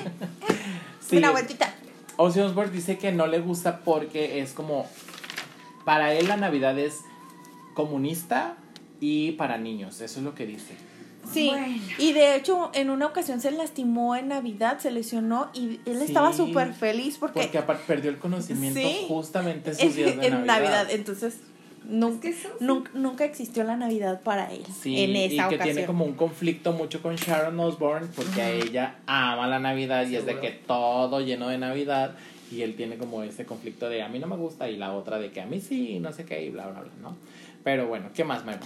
Sí, 1.09 1.17
Una 1.17 1.31
vueltita. 1.31 1.73
Ozzy 2.17 2.39
Osbourne 2.41 2.71
dice 2.71 2.99
que 2.99 3.11
no 3.11 3.25
le 3.25 3.39
gusta 3.39 3.79
porque 3.79 4.41
es 4.41 4.53
como. 4.53 4.87
Para 5.85 6.13
él 6.13 6.27
la 6.27 6.37
Navidad 6.37 6.77
es 6.77 6.99
comunista 7.73 8.57
y 8.99 9.31
para 9.31 9.57
niños. 9.57 10.01
Eso 10.01 10.19
es 10.19 10.23
lo 10.25 10.35
que 10.35 10.45
dice. 10.45 10.75
Sí, 11.31 11.47
Bueno. 11.49 11.67
y 11.97 12.13
de 12.13 12.35
hecho 12.35 12.71
en 12.73 12.89
una 12.89 13.05
ocasión 13.05 13.39
se 13.41 13.51
lastimó 13.51 14.15
en 14.15 14.29
Navidad, 14.29 14.79
se 14.79 14.91
lesionó 14.91 15.49
y 15.53 15.79
él 15.85 15.97
Sí, 15.99 16.05
estaba 16.05 16.33
súper 16.33 16.73
feliz 16.73 17.17
porque, 17.19 17.41
Porque 17.41 17.57
aparte 17.57 17.83
perdió 17.87 18.09
el 18.09 18.17
conocimiento 18.17 18.79
Sí. 18.79 19.05
justamente 19.07 19.71
esos 19.71 19.83
es- 19.85 19.95
días 19.95 20.17
de 20.17 20.27
en 20.27 20.45
Navidad. 20.45 20.45
Navidad, 20.45 20.87
entonces 20.91 21.37
nunca, 21.87 22.29
que 22.29 22.35
nunca, 22.59 22.91
nunca 22.93 23.25
existió 23.25 23.63
la 23.63 23.75
Navidad 23.77 24.21
para 24.21 24.51
él 24.51 24.63
Sí, 24.81 25.03
en 25.03 25.15
esa 25.15 25.33
y 25.33 25.37
que 25.37 25.43
ocasión. 25.55 25.63
tiene 25.63 25.85
como 25.85 26.05
un 26.05 26.13
conflicto 26.13 26.71
mucho 26.73 27.01
con 27.01 27.15
Sharon 27.15 27.59
Osbourne 27.59 28.07
porque 28.15 28.41
a 28.41 28.49
ella 28.51 28.95
ama 29.05 29.47
la 29.47 29.59
Navidad 29.59 30.07
y 30.07 30.15
es 30.15 30.25
de 30.25 30.39
que 30.39 30.49
todo 30.51 31.21
lleno 31.21 31.47
de 31.49 31.57
Navidad 31.57 32.15
y 32.51 32.63
él 32.63 32.75
tiene 32.75 32.97
como 32.97 33.21
ese 33.23 33.45
conflicto 33.45 33.89
de 33.89 34.01
a 34.01 34.09
mí 34.09 34.17
no 34.19 34.25
me 34.27 34.35
gusta 34.35 34.67
y 34.69 34.77
la 34.77 34.93
otra 34.93 35.19
de 35.19 35.31
que 35.31 35.41
a 35.41 35.45
mí 35.45 35.61
sí 35.61 35.99
no 35.99 36.11
sé 36.11 36.25
qué 36.25 36.43
y 36.43 36.49
bla 36.49 36.65
bla 36.67 36.81
bla, 36.81 36.91
¿no? 37.01 37.15
Pero 37.63 37.87
bueno, 37.87 38.09
¿qué 38.13 38.23
más, 38.23 38.45
Memo? 38.45 38.61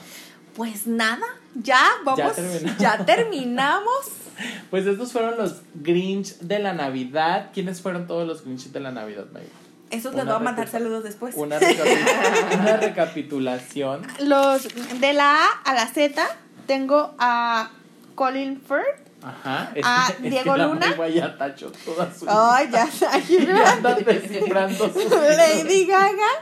Pues 0.55 0.87
nada, 0.87 1.25
ya 1.55 1.81
vamos, 2.03 2.19
ya, 2.19 2.33
terminamos. 2.33 3.05
terminamos. 3.05 3.95
Pues 4.71 4.87
estos 4.87 5.11
fueron 5.11 5.37
los 5.37 5.61
Grinch 5.75 6.39
de 6.39 6.57
la 6.57 6.73
Navidad. 6.73 7.51
¿Quiénes 7.53 7.81
fueron 7.81 8.07
todos 8.07 8.27
los 8.27 8.43
Grinch 8.43 8.71
de 8.71 8.79
la 8.79 8.91
Navidad, 8.91 9.25
Memo? 9.31 9.45
Eso 9.91 10.09
te 10.09 10.15
Una 10.15 10.23
voy 10.23 10.33
a 10.33 10.39
mandar 10.39 10.67
saludos 10.67 11.03
después. 11.03 11.35
Una, 11.35 11.59
una 12.59 12.77
recapitulación. 12.77 14.01
Los 14.21 14.67
de 14.99 15.13
la 15.13 15.45
A 15.45 15.49
a 15.65 15.73
la 15.75 15.85
Z 15.85 16.19
tengo 16.65 17.13
a 17.19 17.69
Colin 18.15 18.59
Firth. 18.59 19.03
Ajá. 19.21 19.71
Es, 19.75 19.85
es 19.85 20.31
Diego 20.31 20.53
que 20.53 20.57
la 20.57 20.67
Luna. 20.67 20.87
Memo 20.89 21.05
ya 21.05 21.37
tachó 21.37 21.71
toda 21.85 22.11
su. 22.11 22.25
Ay, 22.27 22.69
ya, 22.71 22.89
aquí 23.11 23.37
Ya 23.47 23.71
andan 23.73 24.03
descifrando 24.03 24.91
Lady 25.37 25.85
Gaga. 25.85 26.41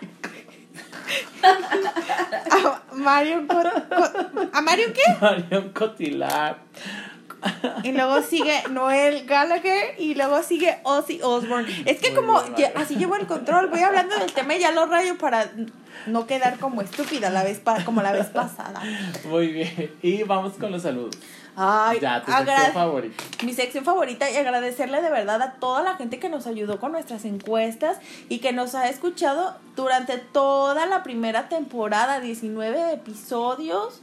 A 2.52 2.94
Mario 2.96 3.48
Cot- 3.48 3.90
Cot- 3.90 4.50
¿A 4.54 4.62
Mario 4.62 4.88
qué? 4.94 5.02
Marion 5.22 5.70
Cotillard. 5.70 6.58
Y 7.84 7.92
luego 7.92 8.22
sigue 8.22 8.62
Noel 8.70 9.26
Gallagher 9.26 9.96
y 10.00 10.14
luego 10.14 10.44
sigue 10.44 10.78
Ozzy 10.84 11.22
Osbourne. 11.24 11.68
Es 11.86 12.00
que 12.00 12.12
Muy 12.12 12.16
como 12.20 12.56
ya- 12.56 12.72
así 12.76 12.96
llevo 12.98 13.16
el 13.16 13.26
control, 13.26 13.68
voy 13.68 13.80
hablando 13.80 14.16
del 14.18 14.32
tema 14.32 14.54
y 14.56 14.60
ya 14.60 14.72
lo 14.72 14.86
rayo 14.86 15.18
para 15.18 15.50
no 16.08 16.26
quedar 16.28 16.58
como 16.60 16.82
estúpida 16.82 17.30
la 17.30 17.44
vez 17.44 17.60
pa- 17.60 17.84
como 17.86 18.02
la 18.02 18.12
vez 18.12 18.28
pasada. 18.34 18.82
Muy 19.26 19.48
bien. 19.48 19.96
Y 20.02 20.24
vamos 20.24 20.54
con 20.54 20.72
los 20.72 20.82
saludos. 20.84 21.16
Ay, 21.56 22.00
Ya, 22.02 22.24
tu 22.24 22.32
sección 22.32 22.72
favorita. 22.74 23.24
mi 23.44 23.54
sección 23.54 23.84
favorita 23.84 24.30
y 24.32 24.38
agradecerle 24.38 25.02
de 25.02 25.10
verdad 25.10 25.42
a 25.42 25.54
toda 25.56 25.84
la 25.84 25.96
gente 25.98 26.18
que 26.18 26.30
nos 26.30 26.48
ayudó 26.48 26.80
con 26.80 26.94
nuestras 26.94 27.26
encuestas 27.26 27.98
y 28.30 28.40
que 28.40 28.54
nos 28.54 28.74
ha 28.74 28.88
escuchado 28.88 29.58
durante 29.76 30.18
toda 30.18 30.86
la 30.86 31.04
primera 31.04 31.50
temporada, 31.50 32.22
19 32.22 32.94
episodios. 32.94 34.02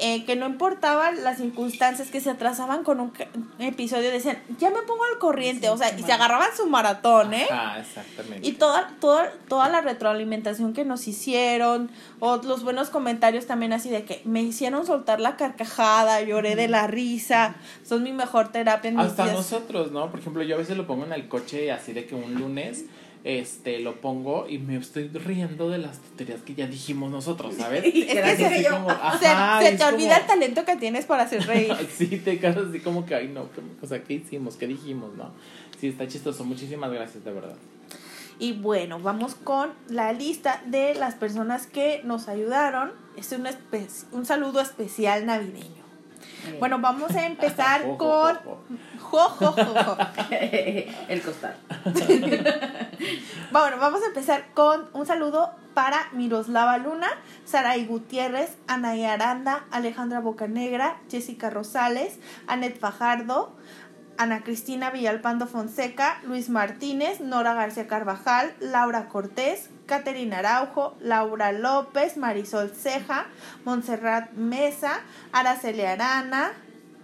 Eh, 0.00 0.24
que 0.24 0.36
no 0.36 0.46
importaban 0.46 1.22
las 1.22 1.38
circunstancias 1.38 2.10
que 2.10 2.20
se 2.20 2.30
atrasaban 2.30 2.84
con 2.84 3.00
un 3.00 3.12
episodio, 3.58 4.10
decían, 4.10 4.38
ya 4.58 4.70
me 4.70 4.82
pongo 4.82 5.04
al 5.04 5.18
corriente, 5.18 5.68
o 5.68 5.76
sea, 5.76 5.96
y 5.98 6.02
se 6.02 6.12
agarraban 6.12 6.48
su 6.56 6.66
maratón, 6.66 7.34
¿eh? 7.34 7.46
Ah, 7.50 7.76
exactamente. 7.80 8.46
Y 8.46 8.52
toda, 8.52 8.94
toda, 9.00 9.32
toda 9.48 9.68
la 9.68 9.80
retroalimentación 9.80 10.72
que 10.72 10.84
nos 10.84 11.06
hicieron, 11.08 11.90
o 12.18 12.36
los 12.38 12.62
buenos 12.62 12.90
comentarios 12.90 13.46
también 13.46 13.72
así 13.72 13.90
de 13.90 14.04
que 14.04 14.22
me 14.24 14.42
hicieron 14.42 14.86
soltar 14.86 15.20
la 15.20 15.36
carcajada, 15.36 16.20
lloré 16.22 16.56
de 16.56 16.68
la 16.68 16.86
risa, 16.86 17.54
son 17.84 18.02
mi 18.02 18.12
mejor 18.12 18.48
terapia 18.52 18.88
en 18.88 18.96
mis 18.96 19.06
Hasta 19.06 19.24
días. 19.24 19.36
nosotros, 19.36 19.92
¿no? 19.92 20.10
Por 20.10 20.20
ejemplo, 20.20 20.42
yo 20.42 20.54
a 20.54 20.58
veces 20.58 20.76
lo 20.76 20.86
pongo 20.86 21.04
en 21.04 21.12
el 21.12 21.28
coche 21.28 21.70
así 21.72 21.92
de 21.92 22.06
que 22.06 22.14
un 22.14 22.34
lunes 22.34 22.84
este 23.24 23.80
lo 23.80 24.00
pongo 24.00 24.48
y 24.48 24.58
me 24.58 24.76
estoy 24.76 25.08
riendo 25.08 25.68
de 25.68 25.78
las 25.78 25.98
tonterías 25.98 26.40
que 26.42 26.54
ya 26.54 26.66
dijimos 26.66 27.10
nosotros, 27.10 27.54
¿sabes? 27.56 27.84
Y 27.94 28.02
Es 28.02 28.14
que 28.36 28.36
se- 28.36 28.62
yo. 28.62 28.70
como, 28.70 28.88
Se, 29.18 29.26
ajá, 29.26 29.60
se 29.60 29.68
es 29.68 29.78
te 29.78 29.84
olvida 29.84 30.16
el 30.16 30.26
talento 30.26 30.64
que 30.64 30.76
tienes 30.76 31.04
para 31.06 31.24
hacer 31.24 31.46
reír. 31.46 31.74
Sí, 31.96 32.06
te 32.06 32.38
quedas 32.38 32.56
así 32.56 32.80
como 32.80 33.04
que, 33.04 33.14
ay, 33.14 33.28
no, 33.28 33.50
¿qué, 33.52 33.60
o 33.82 33.86
sea, 33.86 34.02
¿qué 34.02 34.14
hicimos? 34.14 34.56
¿Qué 34.56 34.66
dijimos? 34.66 35.14
No. 35.16 35.30
Sí, 35.78 35.88
está 35.88 36.06
chistoso. 36.08 36.44
Muchísimas 36.44 36.90
gracias, 36.92 37.24
de 37.24 37.32
verdad. 37.32 37.56
Y 38.38 38.52
bueno, 38.52 38.98
vamos 39.00 39.34
con 39.34 39.70
la 39.88 40.12
lista 40.14 40.62
de 40.66 40.94
las 40.94 41.14
personas 41.14 41.66
que 41.66 42.00
nos 42.04 42.26
ayudaron. 42.28 42.92
Es 43.16 43.32
un, 43.32 43.46
un 44.12 44.24
saludo 44.24 44.60
especial 44.62 45.26
navideño. 45.26 45.79
Bueno, 46.58 46.78
vamos 46.78 47.14
a 47.16 47.26
empezar 47.26 47.82
Jo, 47.82 47.96
con... 47.96 48.38
jo, 48.98 49.96
el 51.08 51.22
costal. 51.22 51.56
Bueno, 53.50 53.78
vamos 53.78 54.02
a 54.02 54.06
empezar 54.06 54.46
con 54.54 54.88
un 54.92 55.06
saludo 55.06 55.50
para 55.74 56.08
Miroslava 56.12 56.78
Luna, 56.78 57.08
Saray 57.44 57.86
Gutiérrez, 57.86 58.56
Anaí 58.68 59.04
Aranda, 59.04 59.64
Alejandra 59.70 60.20
Bocanegra, 60.20 60.98
Jessica 61.10 61.50
Rosales, 61.50 62.18
Anet 62.46 62.78
Fajardo, 62.78 63.56
Ana 64.18 64.42
Cristina 64.42 64.90
Villalpando 64.90 65.46
Fonseca, 65.46 66.20
Luis 66.24 66.50
Martínez, 66.50 67.20
Nora 67.20 67.54
García 67.54 67.86
Carvajal, 67.86 68.54
Laura 68.60 69.08
Cortés, 69.08 69.70
Caterina 69.90 70.38
Araujo, 70.38 70.96
Laura 71.00 71.50
López, 71.50 72.16
Marisol 72.16 72.70
Ceja, 72.70 73.26
Montserrat 73.64 74.30
Mesa, 74.34 75.00
Araceli 75.32 75.84
Arana, 75.84 76.52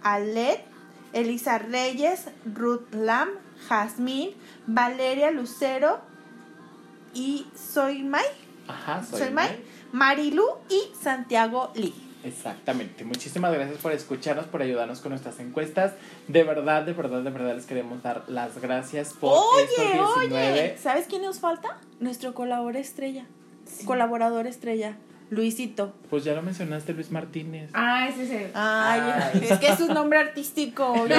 Alet, 0.03 0.63
Elisa 1.11 1.57
Reyes, 1.57 2.29
Ruth 2.55 2.93
Lam, 2.93 3.27
Jazmín, 3.67 4.35
Valeria 4.67 5.31
Lucero 5.31 5.99
y 7.13 7.45
Soy 7.55 8.03
May, 8.03 8.25
Ajá, 8.69 9.03
soy, 9.03 9.19
Soy 9.19 9.31
May. 9.31 9.49
May, 9.49 9.65
Marilu 9.91 10.45
y 10.69 10.93
Santiago 11.01 11.71
Lee. 11.75 12.06
Exactamente. 12.23 13.05
Muchísimas 13.05 13.53
gracias 13.53 13.77
por 13.79 13.91
escucharnos, 13.91 14.45
por 14.45 14.61
ayudarnos 14.61 14.99
con 15.01 15.11
nuestras 15.11 15.39
encuestas. 15.39 15.93
De 16.27 16.43
verdad, 16.43 16.83
de 16.83 16.93
verdad, 16.93 17.21
de 17.21 17.29
verdad 17.29 17.55
les 17.55 17.65
queremos 17.65 18.01
dar 18.03 18.23
las 18.27 18.59
gracias 18.61 19.13
por 19.13 19.31
Oye, 19.33 19.63
estos 19.63 20.19
19. 20.19 20.51
oye, 20.51 20.77
¿sabes 20.77 21.05
quién 21.07 21.21
nos 21.21 21.39
falta? 21.39 21.77
Nuestro 21.99 22.33
colaborador 22.33 22.77
estrella. 22.77 23.25
Colaborador 23.85 24.47
estrella, 24.47 24.95
Luisito. 25.29 25.93
Pues 26.09 26.23
ya 26.23 26.33
lo 26.33 26.41
mencionaste, 26.41 26.93
Luis 26.93 27.11
Martínez. 27.11 27.69
Ah, 27.73 28.07
ese 28.09 28.23
es 28.23 28.31
el. 28.31 28.51
Ay, 28.53 29.01
Ay. 29.33 29.47
es 29.49 29.59
que 29.59 29.67
es 29.67 29.79
un 29.81 29.93
nombre 29.93 30.19
artístico. 30.19 30.95
Yo 30.97 31.05
le, 31.07 31.15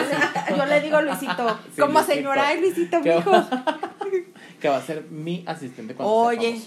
yo 0.56 0.66
le 0.66 0.80
digo 0.80 1.00
Luisito. 1.02 1.58
Sí, 1.74 1.80
Como 1.80 1.92
Luisito. 1.94 2.14
señora, 2.14 2.48
ay, 2.48 2.60
Luisito, 2.60 3.00
¿Qué 3.02 3.14
mijo. 3.14 3.32
que 4.60 4.68
va 4.68 4.78
a 4.78 4.82
ser 4.82 5.04
mi 5.10 5.44
asistente 5.46 5.94
cuando 5.94 6.12
Oye. 6.14 6.60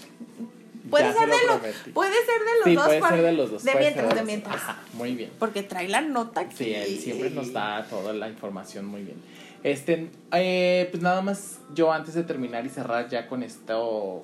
Puede 0.92 1.12
ser, 1.12 1.14
se 1.14 1.26
lo 1.26 1.32
de 1.36 1.46
los, 1.46 1.56
prometí. 1.56 1.90
puede 1.90 2.12
ser 2.14 2.40
de 2.40 2.54
los 2.58 2.64
Sí, 2.64 2.74
dos. 2.76 2.84
puede 2.86 3.00
ser 3.00 3.22
de 3.22 3.32
los 3.32 3.50
dos. 3.50 3.64
De 3.64 3.74
mientras, 3.76 4.14
de 4.14 4.22
mientras. 4.22 4.54
Ajá, 4.56 4.82
muy 4.92 5.14
bien. 5.16 5.30
Porque 5.40 5.62
trae 5.64 5.88
la 5.88 6.00
nota 6.02 6.42
aquí. 6.42 6.54
Sí, 6.56 6.72
él 6.74 6.98
siempre 6.98 7.30
nos 7.30 7.52
da 7.52 7.84
toda 7.90 8.12
la 8.12 8.28
información 8.28 8.86
muy 8.86 9.02
bien. 9.02 9.16
Este, 9.64 10.10
eh, 10.32 10.88
pues 10.90 11.02
nada 11.02 11.22
más, 11.22 11.58
yo 11.74 11.92
antes 11.92 12.14
de 12.14 12.22
terminar 12.24 12.64
y 12.66 12.68
cerrar 12.68 13.08
ya 13.08 13.26
con 13.28 13.42
esto, 13.42 14.22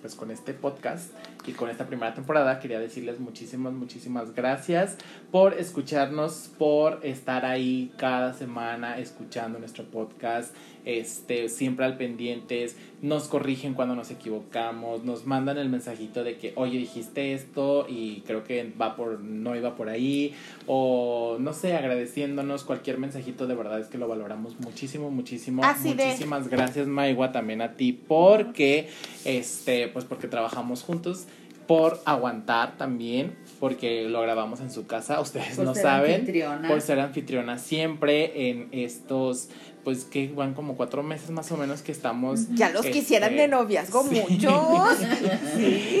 pues 0.00 0.14
con 0.16 0.30
este 0.32 0.52
podcast, 0.54 1.12
Y 1.44 1.52
con 1.54 1.68
esta 1.68 1.86
primera 1.88 2.14
temporada 2.14 2.60
quería 2.60 2.78
decirles 2.78 3.18
muchísimas, 3.18 3.72
muchísimas 3.72 4.32
gracias 4.32 4.96
por 5.32 5.54
escucharnos, 5.54 6.48
por 6.56 7.00
estar 7.02 7.44
ahí 7.44 7.92
cada 7.98 8.32
semana 8.32 8.96
escuchando 8.98 9.58
nuestro 9.58 9.82
podcast 9.86 10.54
este, 10.84 11.48
siempre 11.48 11.84
al 11.84 11.96
pendientes, 11.96 12.76
nos 13.00 13.28
corrigen 13.28 13.74
cuando 13.74 13.94
nos 13.94 14.10
equivocamos, 14.10 15.04
nos 15.04 15.26
mandan 15.26 15.58
el 15.58 15.68
mensajito 15.68 16.22
de 16.24 16.36
que, 16.36 16.52
oye, 16.56 16.78
dijiste 16.78 17.34
esto 17.34 17.86
y 17.88 18.22
creo 18.26 18.44
que 18.44 18.72
va 18.80 18.96
por, 18.96 19.20
no 19.20 19.56
iba 19.56 19.74
por 19.74 19.88
ahí, 19.88 20.34
o 20.66 21.36
no 21.40 21.52
sé, 21.52 21.74
agradeciéndonos 21.74 22.64
cualquier 22.64 22.98
mensajito, 22.98 23.46
de 23.46 23.54
verdad 23.54 23.80
es 23.80 23.88
que 23.88 23.98
lo 23.98 24.08
valoramos 24.08 24.58
muchísimo, 24.60 25.10
muchísimo. 25.10 25.62
Muchísimas 25.84 26.48
gracias, 26.48 26.86
Maigua, 26.86 27.32
también 27.32 27.62
a 27.62 27.74
ti, 27.74 27.92
porque, 27.92 28.88
este, 29.24 29.88
pues 29.88 30.04
porque 30.04 30.28
trabajamos 30.28 30.82
juntos 30.82 31.26
por 31.66 32.00
aguantar 32.04 32.76
también, 32.76 33.34
porque 33.60 34.08
lo 34.08 34.20
grabamos 34.20 34.60
en 34.60 34.70
su 34.70 34.86
casa, 34.86 35.20
ustedes 35.20 35.58
no 35.58 35.74
saben, 35.74 36.26
por 36.68 36.80
ser 36.80 37.00
anfitriona 37.00 37.58
siempre 37.58 38.50
en 38.50 38.68
estos 38.72 39.48
pues 39.84 40.04
que 40.04 40.28
van 40.28 40.54
como 40.54 40.76
cuatro 40.76 41.02
meses 41.02 41.30
más 41.30 41.50
o 41.52 41.56
menos 41.56 41.82
que 41.82 41.92
estamos. 41.92 42.48
Ya 42.54 42.70
los 42.70 42.86
quisieran 42.86 43.30
de 43.30 43.44
este, 43.44 43.48
noviazgo 43.48 44.04
muchos. 44.04 44.98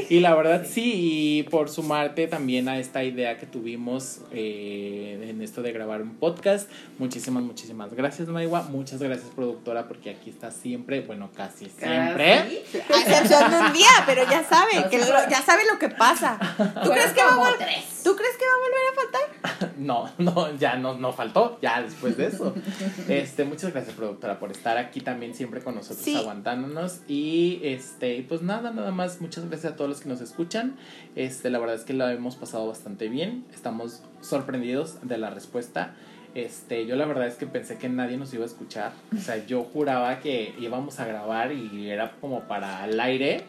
Y 0.08 0.20
la 0.20 0.34
verdad 0.34 0.66
sí, 0.68 0.92
y 0.94 1.42
por 1.44 1.70
sumarte 1.70 2.26
también 2.26 2.68
a 2.68 2.78
esta 2.78 3.02
idea 3.02 3.38
que 3.38 3.46
tuvimos 3.46 4.20
eh, 4.32 5.28
en 5.28 5.40
esto 5.42 5.62
de 5.62 5.72
grabar 5.72 6.02
un 6.02 6.16
podcast. 6.16 6.68
Muchísimas, 6.98 7.42
muchísimas 7.42 7.94
gracias, 7.94 8.28
Maiwa. 8.28 8.62
Muchas 8.64 9.02
gracias, 9.02 9.30
productora, 9.34 9.88
porque 9.88 10.10
aquí 10.10 10.30
está 10.30 10.50
siempre, 10.50 11.00
bueno, 11.00 11.30
casi 11.34 11.66
siempre. 11.66 12.34
A 12.34 12.44
excepción 12.44 13.50
de 13.50 13.58
un 13.58 13.72
día, 13.72 13.90
pero 14.06 14.22
ya 14.28 14.44
sabe, 14.44 14.88
que 14.90 14.98
ya 14.98 15.42
sabe 15.42 15.62
lo 15.70 15.78
que 15.78 15.88
pasa. 15.88 16.38
¿Tú 16.82 16.90
crees 16.90 17.12
que 17.12 17.22
va 17.22 17.34
a 17.34 17.38
volver? 17.38 17.92
¿Tú 18.02 18.16
crees 18.16 18.36
que 18.36 18.44
va 18.44 18.52
a 18.52 18.58
volver 18.58 18.82
a 18.90 18.94
faltar? 19.00 19.72
no, 19.78 20.10
no, 20.18 20.56
ya 20.56 20.76
no, 20.76 20.94
no 20.94 21.12
faltó, 21.12 21.58
ya 21.62 21.82
después 21.82 22.16
de 22.16 22.26
eso. 22.26 22.54
Este, 23.08 23.44
muchas 23.44 23.71
gracias, 23.72 23.96
productora, 23.96 24.38
por 24.38 24.50
estar 24.50 24.78
aquí 24.78 25.00
también 25.00 25.34
siempre 25.34 25.60
con 25.60 25.74
nosotros 25.74 26.06
aguantándonos. 26.16 27.00
Y 27.08 27.60
este, 27.62 28.24
pues 28.28 28.42
nada, 28.42 28.70
nada 28.70 28.90
más, 28.90 29.20
muchas 29.20 29.48
gracias 29.48 29.72
a 29.72 29.76
todos 29.76 29.90
los 29.90 30.00
que 30.00 30.08
nos 30.08 30.20
escuchan. 30.20 30.76
Este, 31.16 31.50
la 31.50 31.58
verdad 31.58 31.76
es 31.76 31.84
que 31.84 31.92
lo 31.92 32.08
hemos 32.08 32.36
pasado 32.36 32.66
bastante 32.68 33.08
bien. 33.08 33.44
Estamos 33.52 34.02
sorprendidos 34.20 34.98
de 35.02 35.18
la 35.18 35.30
respuesta. 35.30 35.94
Este, 36.34 36.86
yo 36.86 36.96
la 36.96 37.04
verdad 37.04 37.26
es 37.26 37.34
que 37.34 37.46
pensé 37.46 37.76
que 37.76 37.88
nadie 37.88 38.16
nos 38.16 38.32
iba 38.32 38.44
a 38.44 38.46
escuchar. 38.46 38.92
O 39.16 39.20
sea, 39.20 39.44
yo 39.44 39.64
juraba 39.64 40.20
que 40.20 40.54
íbamos 40.58 40.98
a 41.00 41.06
grabar 41.06 41.52
y 41.52 41.90
era 41.90 42.12
como 42.20 42.42
para 42.42 42.84
el 42.86 42.98
aire. 43.00 43.44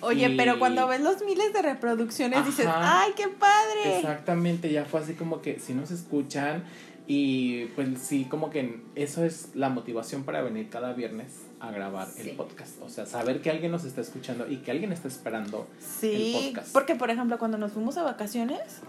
Oye, 0.00 0.34
pero 0.36 0.58
cuando 0.58 0.86
ves 0.86 1.00
los 1.00 1.22
miles 1.24 1.52
de 1.52 1.62
reproducciones 1.62 2.44
dices, 2.44 2.66
¡ay, 2.68 3.12
qué 3.16 3.28
padre! 3.28 3.98
Exactamente, 3.98 4.70
ya 4.70 4.84
fue 4.84 5.00
así 5.00 5.14
como 5.14 5.40
que 5.40 5.58
si 5.58 5.72
nos 5.72 5.90
escuchan 5.90 6.62
y 7.06 7.66
pues 7.74 7.98
sí, 7.98 8.24
como 8.24 8.48
que 8.48 8.80
eso 8.94 9.24
es 9.24 9.50
la 9.54 9.68
motivación 9.68 10.24
para 10.24 10.40
venir 10.40 10.70
cada 10.70 10.94
viernes 10.94 11.42
a 11.60 11.70
grabar 11.70 12.08
el 12.16 12.30
podcast. 12.30 12.80
O 12.80 12.88
sea, 12.88 13.04
saber 13.04 13.42
que 13.42 13.50
alguien 13.50 13.72
nos 13.72 13.84
está 13.84 14.00
escuchando 14.00 14.48
y 14.48 14.58
que 14.58 14.70
alguien 14.70 14.90
está 14.90 15.08
esperando 15.08 15.68
el 16.02 16.32
podcast. 16.32 16.72
Porque, 16.72 16.94
por 16.94 17.10
ejemplo, 17.10 17.38
cuando 17.38 17.58
nos 17.58 17.72
fuimos 17.72 17.98
a 17.98 18.02
vacaciones, 18.04 18.80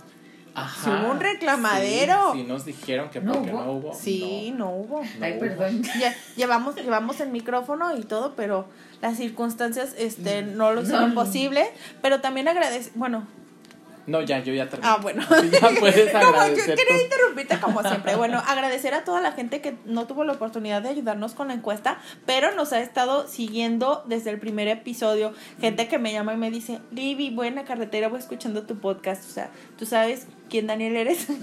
Ajá, 0.54 1.02
hubo 1.04 1.12
un 1.12 1.20
reclamadero. 1.20 2.32
Sí, 2.34 2.44
nos 2.44 2.64
dijeron 2.64 3.10
que 3.10 3.20
porque 3.20 3.52
no 3.52 3.72
hubo. 3.74 3.94
Sí, 3.94 4.54
no, 4.56 4.70
hubo. 4.72 5.02
Ay, 5.20 5.38
perdón. 5.38 5.84
llevamos, 6.38 6.76
llevamos 6.76 7.20
el 7.20 7.30
micrófono 7.30 7.98
y 7.98 8.04
todo, 8.04 8.34
pero 8.38 8.66
las 9.02 9.18
circunstancias 9.18 9.94
este, 9.98 10.44
mm. 10.44 10.56
no 10.56 10.72
lo 10.72 10.84
hicieron 10.84 11.14
posible. 11.14 11.66
Pero 12.02 12.22
también 12.22 12.48
agradece, 12.48 12.92
bueno, 12.96 13.28
no, 14.08 14.22
ya, 14.22 14.44
yo 14.44 14.54
ya 14.54 14.70
terminé. 14.70 14.90
Ah, 14.92 15.00
bueno. 15.02 15.24
ya 15.52 15.70
puedes 15.80 16.14
agradecer. 16.14 16.76
quería 16.76 17.02
interrumpirte 17.04 17.60
como 17.60 17.82
siempre. 17.88 18.16
Bueno, 18.16 18.42
agradecer 18.46 18.94
a 18.94 19.04
toda 19.04 19.22
la 19.22 19.32
gente 19.32 19.62
que 19.62 19.76
no 19.86 20.06
tuvo 20.06 20.24
la 20.24 20.34
oportunidad 20.34 20.82
de 20.82 20.90
ayudarnos 20.90 21.34
con 21.34 21.48
la 21.48 21.56
encuesta, 21.56 22.00
pero 22.26 22.54
nos 22.54 22.74
ha 22.74 22.82
estado 22.82 23.28
siguiendo 23.28 24.04
desde 24.08 24.30
el 24.30 24.40
primer 24.40 24.68
episodio. 24.68 25.34
Gente 25.60 25.88
que 25.88 25.98
me 25.98 26.12
llama 26.14 26.34
y 26.34 26.38
me 26.38 26.52
dice, 26.52 26.80
Libby, 26.92 27.32
buena 27.32 27.66
carretera, 27.66 28.08
voy 28.08 28.20
escuchando 28.20 28.64
tu 28.64 28.78
podcast. 28.78 29.26
O 29.26 29.34
sea, 29.34 29.50
tú 29.78 29.86
sabes 29.86 30.28
quién 30.50 30.68
Daniel 30.68 30.96
eres. 30.96 31.28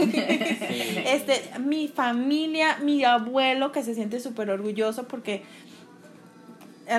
Este, 1.13 1.43
mi 1.59 1.89
familia, 1.89 2.79
mi 2.83 3.05
abuelo 3.05 3.73
que 3.73 3.83
se 3.83 3.95
siente 3.95 4.21
súper 4.21 4.51
orgulloso 4.51 5.09
porque 5.09 5.43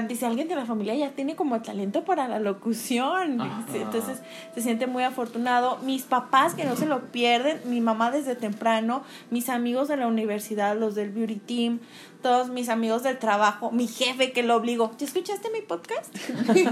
dice 0.08 0.26
alguien 0.26 0.48
de 0.48 0.56
la 0.56 0.66
familia 0.66 0.96
ya 0.96 1.12
tiene 1.12 1.36
como 1.36 1.62
talento 1.62 2.06
para 2.06 2.28
la 2.28 2.40
locución. 2.40 3.40
Entonces 3.74 4.22
se 4.54 4.62
siente 4.62 4.88
muy 4.88 5.04
afortunado. 5.04 5.78
Mis 5.80 6.04
papás 6.04 6.56
que 6.56 6.66
no 6.66 6.76
se 6.76 6.86
lo 6.86 7.12
pierden, 7.12 7.60
mi 7.66 7.82
mamá 7.82 8.12
desde 8.12 8.36
temprano, 8.36 9.04
mis 9.30 9.50
amigos 9.50 9.88
de 9.88 9.98
la 9.98 10.08
universidad, 10.08 10.78
los 10.78 10.96
del 10.96 11.12
beauty 11.12 11.36
team, 11.36 11.80
todos 12.22 12.50
mis 12.50 12.70
amigos 12.70 13.04
del 13.04 13.20
trabajo, 13.20 13.72
mi 13.72 13.88
jefe 13.88 14.32
que 14.32 14.44
lo 14.44 14.56
obligó. 14.56 14.92
¿Ya 14.98 15.06
escuchaste 15.06 15.50
mi 15.52 15.62
podcast? 15.62 16.16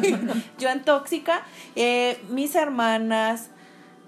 Yo 0.59 0.69
en 0.69 0.83
Tóxica, 0.83 1.43
eh, 1.75 2.19
mis 2.29 2.55
hermanas 2.55 3.49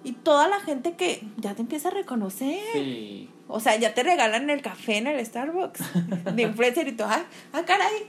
y 0.04 0.14
toda 0.14 0.48
la 0.48 0.60
gente 0.60 0.94
que 0.96 1.24
ya 1.38 1.54
te 1.56 1.62
empieza 1.62 1.90
a 1.90 1.92
reconocer. 1.92 2.60
Sí. 2.74 3.30
O 3.56 3.60
sea, 3.60 3.76
ya 3.76 3.94
te 3.94 4.02
regalan 4.02 4.50
el 4.50 4.64
café 4.64 4.98
en 4.98 5.06
el 5.06 5.24
Starbucks 5.24 5.80
de 6.36 6.42
influencer 6.42 6.88
y 6.88 6.94
todo. 6.94 7.08
Ah, 7.08 7.24
ah 7.54 7.62
caray, 7.64 8.08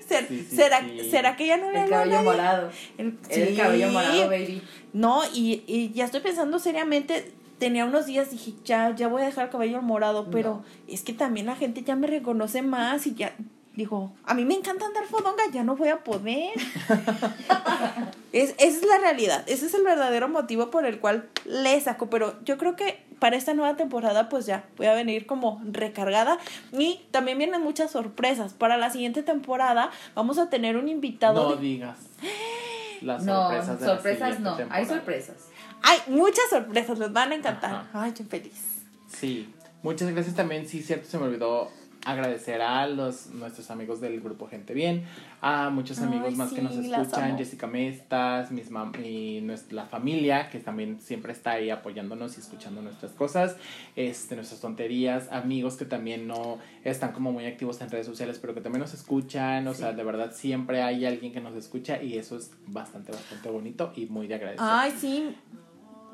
¿será, 0.49 0.80
¿será 1.11 1.36
que 1.36 1.47
ya 1.47 1.59
no 1.59 1.70
le 1.70 1.82
El 1.82 1.90
cabello 1.90 2.22
morado. 2.22 2.70
El, 2.97 3.18
el, 3.28 3.55
cabello 3.55 3.90
morado, 3.90 4.30
baby. 4.30 4.62
No, 4.95 5.20
y, 5.34 5.62
y 5.66 5.92
ya 5.92 6.07
estoy 6.07 6.22
pensando 6.22 6.59
seriamente. 6.59 7.30
Tenía 7.59 7.84
unos 7.84 8.07
días, 8.07 8.30
dije, 8.30 8.55
ya, 8.64 8.95
ya 8.97 9.07
voy 9.09 9.20
a 9.20 9.26
dejar 9.26 9.45
el 9.45 9.51
cabello 9.51 9.82
morado, 9.82 10.30
pero 10.30 10.64
es 10.88 11.03
que 11.03 11.12
también 11.12 11.45
la 11.45 11.57
gente 11.57 11.82
ya 11.82 11.95
me 11.95 12.07
reconoce 12.07 12.62
más 12.62 13.07
y 13.07 13.14
ya, 13.14 13.36
digo, 13.76 14.12
a 14.24 14.34
mí 14.34 14.44
me 14.44 14.54
encanta 14.54 14.86
andar 14.86 15.04
fodonga, 15.04 15.44
ya 15.52 15.64
no 15.64 15.76
voy 15.76 15.88
a 15.88 16.04
poder. 16.04 16.52
es, 18.32 18.54
esa 18.58 18.64
es 18.64 18.86
la 18.86 18.98
realidad, 18.98 19.44
ese 19.46 19.66
es 19.66 19.74
el 19.74 19.82
verdadero 19.82 20.28
motivo 20.28 20.70
por 20.70 20.86
el 20.86 21.00
cual 21.00 21.28
le 21.44 21.80
saco, 21.80 22.08
pero 22.08 22.34
yo 22.44 22.56
creo 22.56 22.76
que 22.76 23.02
para 23.18 23.36
esta 23.36 23.54
nueva 23.54 23.76
temporada 23.76 24.28
pues 24.28 24.46
ya 24.46 24.64
voy 24.76 24.86
a 24.86 24.94
venir 24.94 25.26
como 25.26 25.60
recargada 25.64 26.38
y 26.72 27.00
también 27.10 27.38
vienen 27.38 27.62
muchas 27.62 27.90
sorpresas. 27.90 28.52
Para 28.52 28.76
la 28.76 28.90
siguiente 28.90 29.22
temporada 29.22 29.90
vamos 30.14 30.38
a 30.38 30.50
tener 30.50 30.76
un 30.76 30.88
invitado. 30.88 31.50
No 31.50 31.56
digas. 31.56 31.98
Las 33.00 33.24
sorpresas. 33.24 33.80
No, 33.80 33.86
sorpresas 33.86 34.40
no, 34.40 34.56
hay 34.70 34.86
sorpresas. 34.86 35.48
Hay 35.82 35.98
muchas 36.06 36.48
sorpresas, 36.48 36.98
les 36.98 37.12
van 37.12 37.32
a 37.32 37.34
encantar. 37.34 37.84
Ay, 37.92 38.12
qué 38.12 38.24
feliz. 38.24 38.82
Sí, 39.08 39.52
muchas 39.82 40.10
gracias 40.10 40.34
también, 40.34 40.66
sí, 40.66 40.82
cierto, 40.82 41.06
se 41.06 41.18
me 41.18 41.24
olvidó 41.24 41.70
agradecer 42.05 42.61
a 42.62 42.86
los 42.86 43.26
nuestros 43.28 43.70
amigos 43.70 44.00
del 44.00 44.20
grupo 44.20 44.46
Gente 44.46 44.74
Bien, 44.74 45.05
a 45.40 45.70
muchos 45.70 46.00
amigos 46.00 46.36
más 46.36 46.52
que 46.52 46.62
nos 46.62 46.76
escuchan, 46.76 47.36
Jessica 47.36 47.66
Mestas, 47.66 48.50
mis 48.50 48.70
y 49.05 49.40
nuestra 49.42 49.86
familia 49.86 50.48
que 50.50 50.59
también 50.59 51.00
siempre 51.00 51.32
está 51.32 51.52
ahí 51.52 51.70
apoyándonos 51.70 52.36
y 52.36 52.40
escuchando 52.40 52.82
nuestras 52.82 53.12
cosas, 53.12 53.57
este 53.96 54.36
nuestras 54.36 54.61
tonterías, 54.61 55.30
amigos 55.32 55.76
que 55.76 55.84
también 55.84 56.26
no 56.26 56.59
están 56.84 57.12
como 57.12 57.32
muy 57.32 57.46
activos 57.46 57.80
en 57.80 57.90
redes 57.90 58.07
sociales, 58.07 58.38
pero 58.40 58.55
que 58.55 58.61
también 58.61 58.80
nos 58.80 58.94
escuchan, 58.94 59.66
o 59.68 59.74
sea, 59.74 59.92
de 59.92 60.05
verdad 60.05 60.32
siempre 60.32 60.82
hay 60.82 61.05
alguien 61.05 61.32
que 61.32 61.40
nos 61.40 61.55
escucha 61.55 62.02
y 62.02 62.18
eso 62.18 62.36
es 62.36 62.50
bastante 62.66 63.12
bastante 63.12 63.50
bonito 63.50 63.92
y 63.96 64.07
muy 64.07 64.26
de 64.26 64.34
agradecer. 64.34 64.66
Ay, 64.66 64.92
sí, 64.96 65.34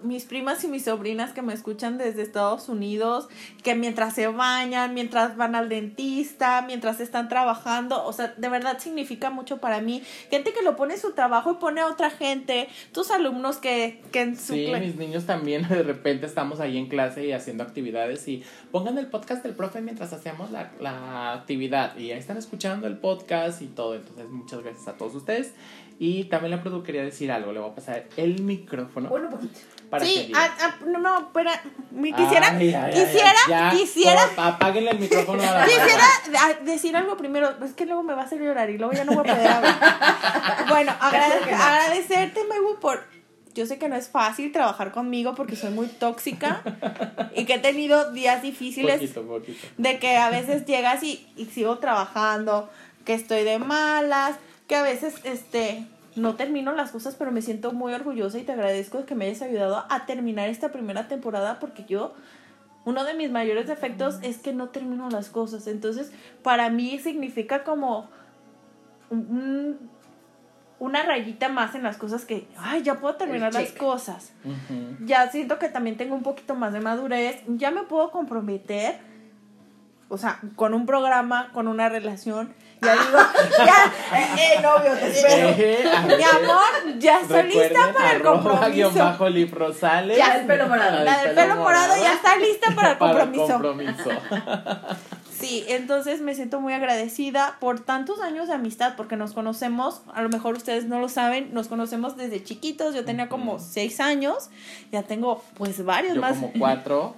mis 0.03 0.25
primas 0.25 0.63
y 0.65 0.69
mis 0.69 0.85
sobrinas 0.85 1.33
que 1.33 1.43
me 1.43 1.53
escuchan 1.53 1.99
desde 1.99 2.23
Estados 2.23 2.69
Unidos, 2.69 3.29
que 3.63 3.75
mientras 3.75 4.15
se 4.15 4.27
bañan, 4.29 4.95
mientras 4.95 5.37
van 5.37 5.55
al 5.55 5.69
dentista, 5.69 6.63
mientras 6.67 7.01
están 7.01 7.29
trabajando, 7.29 8.05
o 8.05 8.13
sea, 8.13 8.35
de 8.37 8.49
verdad 8.49 8.79
significa 8.79 9.31
mucho 9.31 9.59
para 9.59 9.81
mí. 9.81 10.03
Gente 10.31 10.53
que 10.53 10.63
lo 10.63 10.77
pone 10.77 10.95
en 10.95 11.01
su 11.01 11.13
trabajo 11.13 11.53
y 11.53 11.55
pone 11.55 11.81
a 11.81 11.87
otra 11.87 12.11
gente, 12.11 12.69
tus 12.93 13.11
alumnos 13.11 13.59
que, 13.59 14.03
que 14.13 14.23
en 14.23 14.37
su... 14.37 14.55
Sí, 14.55 14.73
mis 14.81 14.97
niños 14.97 15.27
también 15.27 15.51
de 15.69 15.83
repente 15.83 16.27
estamos 16.27 16.61
ahí 16.61 16.79
en 16.79 16.89
clase 16.89 17.27
y 17.27 17.33
haciendo 17.33 17.63
actividades 17.63 18.27
y 18.29 18.43
pongan 18.71 18.99
el 18.99 19.07
podcast 19.07 19.43
del 19.43 19.55
profe 19.55 19.81
mientras 19.81 20.13
hacemos 20.13 20.51
la, 20.51 20.73
la 20.81 21.33
actividad 21.33 21.97
y 21.97 22.13
ahí 22.13 22.19
están 22.19 22.37
escuchando 22.37 22.87
el 22.87 22.97
podcast 22.97 23.63
y 23.63 23.67
todo. 23.67 23.95
Entonces, 23.95 24.29
muchas 24.29 24.63
gracias 24.63 24.89
a 24.89 24.97
todos 24.97 25.15
ustedes. 25.15 25.53
Y 25.99 26.25
también 26.25 26.53
la 26.53 26.63
produ 26.63 26.83
quería 26.83 27.03
decir 27.03 27.31
algo, 27.31 27.53
le 27.53 27.61
voy 27.61 27.71
a 27.71 27.75
pasar 27.75 28.07
el 28.17 28.43
micrófono. 28.43 29.11
Bueno, 29.11 29.29
poquito 29.29 29.59
sí, 29.99 30.33
ah, 30.35 30.49
ah, 30.61 30.75
no, 30.87 30.99
no, 31.01 31.19
espera, 31.19 31.61
quisiera, 32.17 32.59
quisiera, 32.59 33.71
quisiera. 33.73 34.23
apáguenle 34.37 34.93
el 34.93 35.01
micrófono 35.01 35.43
a 35.43 35.47
la 35.47 35.65
Quisiera 35.65 36.05
ah, 36.39 36.53
decir 36.65 36.97
algo 36.97 37.17
primero, 37.17 37.51
es 37.65 37.73
que 37.73 37.87
luego 37.87 38.03
me 38.03 38.15
va 38.15 38.23
a 38.23 38.25
hacer 38.25 38.41
llorar 38.41 38.71
y 38.71 38.79
luego 38.79 38.93
ya 38.93 39.05
no 39.05 39.13
voy 39.13 39.29
a 39.29 39.35
poder 39.35 39.51
hablar. 39.51 40.67
bueno, 40.69 40.93
agradecerte, 41.01 42.45
Mewu, 42.45 42.79
por. 42.81 43.05
Yo 43.53 43.67
sé 43.67 43.79
que 43.79 43.89
no 43.89 43.97
es 43.97 44.09
fácil 44.09 44.53
trabajar 44.53 44.93
conmigo 44.93 45.35
porque 45.35 45.57
soy 45.57 45.71
muy 45.71 45.89
tóxica 45.89 46.63
y 47.35 47.47
que 47.47 47.55
he 47.55 47.59
tenido 47.59 48.13
días 48.13 48.43
difíciles 48.43 49.01
poquito, 49.01 49.27
poquito. 49.27 49.67
de 49.77 49.99
que 49.99 50.17
a 50.17 50.31
veces 50.31 50.67
llegas 50.67 51.03
y, 51.03 51.27
y 51.37 51.47
sigo 51.47 51.79
trabajando, 51.79 52.71
que 53.05 53.15
estoy 53.15 53.43
de 53.43 53.59
malas, 53.59 54.37
que 54.69 54.77
a 54.77 54.83
veces 54.83 55.15
este 55.25 55.85
no 56.17 56.35
termino 56.35 56.73
las 56.73 56.91
cosas, 56.91 57.15
pero 57.15 57.33
me 57.33 57.43
siento 57.43 57.73
muy 57.73 57.93
orgullosa 57.93 58.39
y 58.39 58.43
te 58.43 58.53
agradezco 58.53 58.99
de 58.99 59.05
que 59.05 59.15
me 59.15 59.27
hayas 59.27 59.43
ayudado 59.43 59.85
a 59.89 60.07
terminar 60.07 60.49
esta 60.49 60.73
primera 60.73 61.09
temporada 61.09 61.59
porque 61.59 61.85
yo 61.85 62.15
uno 62.85 63.05
de 63.05 63.15
mis 63.15 63.31
mayores 63.31 63.67
defectos 63.67 64.19
es 64.23 64.39
que 64.39 64.53
no 64.53 64.71
termino 64.71 65.11
las 65.11 65.29
cosas. 65.29 65.67
Entonces, 65.67 66.13
para 66.43 66.71
mí 66.71 66.99
significa 66.99 67.63
como 67.63 68.09
una 70.79 71.03
rayita 71.03 71.49
más 71.49 71.75
en 71.75 71.83
las 71.83 71.99
cosas 71.99 72.25
que, 72.25 72.49
ay, 72.57 72.83
ya 72.83 73.01
puedo 73.01 73.17
terminar 73.17 73.53
las 73.53 73.73
cosas. 73.73 74.33
Ya 75.05 75.31
siento 75.31 75.59
que 75.59 75.69
también 75.69 75.97
tengo 75.97 76.15
un 76.15 76.23
poquito 76.23 76.55
más 76.55 76.73
de 76.73 76.81
madurez. 76.81 77.43
Ya 77.49 77.71
me 77.71 77.83
puedo 77.83 78.11
comprometer, 78.11 78.99
o 80.09 80.17
sea, 80.17 80.41
con 80.57 80.73
un 80.73 80.87
programa, 80.87 81.51
con 81.53 81.69
una 81.69 81.89
relación 81.89 82.55
ya 82.83 82.93
digo, 82.95 83.19
ya, 83.59 83.93
eh, 84.19 84.55
eh, 84.57 84.63
novio, 84.63 84.93
te 84.95 85.09
espero. 85.09 85.49
Eh, 85.51 85.85
Mi 86.17 86.23
amor, 86.23 86.99
ya 86.99 87.21
estoy 87.21 87.43
lista 87.43 87.93
para 87.93 88.13
el 88.13 88.23
compromiso. 88.23 88.95
bajo 88.95 89.27
Rosales. 89.53 90.17
Ya, 90.17 90.37
el 90.39 90.47
pelo 90.47 90.67
morado. 90.67 91.05
La 91.05 91.23
del 91.23 91.35
pelo 91.35 91.57
morado 91.57 91.95
ya 92.01 92.15
está 92.15 92.37
lista 92.37 92.75
para 92.75 92.93
el 92.93 92.99
compromiso. 92.99 93.47
Para 93.59 93.69
el 93.69 93.95
compromiso. 93.95 94.11
Sí, 95.41 95.65
entonces 95.69 96.21
me 96.21 96.35
siento 96.35 96.61
muy 96.61 96.75
agradecida 96.75 97.57
por 97.61 97.81
tantos 97.81 98.21
años 98.21 98.49
de 98.49 98.53
amistad, 98.55 98.93
porque 98.95 99.17
nos 99.17 99.33
conocemos, 99.33 100.03
a 100.13 100.21
lo 100.21 100.29
mejor 100.29 100.55
ustedes 100.55 100.85
no 100.85 101.01
lo 101.01 101.09
saben, 101.09 101.55
nos 101.55 101.67
conocemos 101.67 102.19
desde 102.19 102.45
chiquitos, 102.45 102.95
yo 102.95 103.07
tenía 103.07 103.31
como 103.31 103.59
seis 103.59 104.01
años, 104.01 104.51
ya 104.93 105.03
tengo 105.03 105.43
pues 105.55 105.83
varios 105.83 106.17
yo 106.17 106.21
más. 106.21 106.35
como 106.35 106.53
cuatro. 106.59 107.17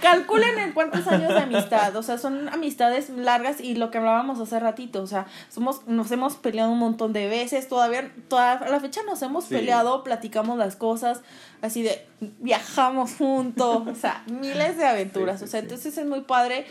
Calculen 0.00 0.58
en 0.58 0.72
cuántos 0.72 1.06
años 1.06 1.28
de 1.28 1.40
amistad, 1.40 1.94
o 1.96 2.02
sea, 2.02 2.18
son 2.18 2.48
amistades 2.48 3.10
largas 3.10 3.60
y 3.60 3.74
lo 3.74 3.90
que 3.90 3.98
hablábamos 3.98 4.40
hace 4.40 4.58
ratito, 4.60 5.02
o 5.02 5.06
sea, 5.06 5.26
somos, 5.48 5.86
nos 5.86 6.10
hemos 6.10 6.36
peleado 6.36 6.70
un 6.70 6.78
montón 6.78 7.12
de 7.12 7.28
veces, 7.28 7.68
todavía, 7.68 8.12
toda 8.28 8.60
la 8.68 8.80
fecha 8.80 9.02
nos 9.04 9.20
hemos 9.22 9.46
peleado, 9.46 10.04
platicamos 10.04 10.58
las 10.58 10.76
cosas, 10.76 11.22
así 11.62 11.82
de 11.82 12.06
viajamos 12.40 13.14
juntos, 13.16 13.86
o 13.86 13.94
sea, 13.94 14.24
miles 14.26 14.76
de 14.76 14.86
aventuras, 14.86 15.42
o 15.42 15.46
sea, 15.46 15.60
entonces 15.60 15.96
es 15.96 16.06
muy 16.06 16.22
padre 16.22 16.66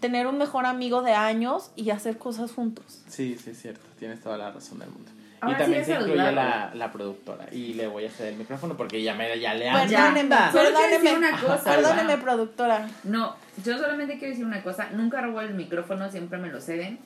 tener 0.00 0.26
un 0.26 0.38
mejor 0.38 0.64
amigo 0.66 1.02
de 1.02 1.12
años 1.12 1.72
y 1.74 1.90
hacer 1.90 2.18
cosas 2.18 2.52
juntos. 2.52 3.02
Sí, 3.08 3.36
sí, 3.42 3.50
es 3.50 3.60
cierto, 3.60 3.84
tienes 3.98 4.20
toda 4.20 4.38
la 4.38 4.52
razón 4.52 4.78
del 4.78 4.90
mundo 4.90 5.10
y 5.46 5.54
también 5.54 5.84
se 5.84 5.94
incluye 5.94 6.16
la, 6.16 6.72
la, 6.74 6.92
productora. 6.92 7.46
Y 7.52 7.74
le 7.74 7.86
voy 7.86 8.06
a 8.06 8.10
ceder 8.10 8.32
el 8.32 8.38
micrófono 8.38 8.76
porque 8.76 9.02
ya, 9.02 9.14
me, 9.14 9.38
ya 9.38 9.54
le 9.54 9.68
han 9.68 9.88
Perdóneme, 9.88 10.36
perdóneme, 10.52 11.16
una 11.16 11.40
cosa. 11.40 12.18
Productora. 12.20 12.88
No, 13.04 13.36
yo 13.64 13.78
solamente 13.78 14.18
quiero 14.18 14.30
decir 14.30 14.44
una 14.44 14.62
cosa. 14.62 14.90
Nunca 14.90 15.20
robó 15.20 15.40
el 15.40 15.54
micrófono, 15.54 16.10
siempre 16.10 16.38
me 16.38 16.48
lo 16.48 16.60
ceden. 16.60 16.98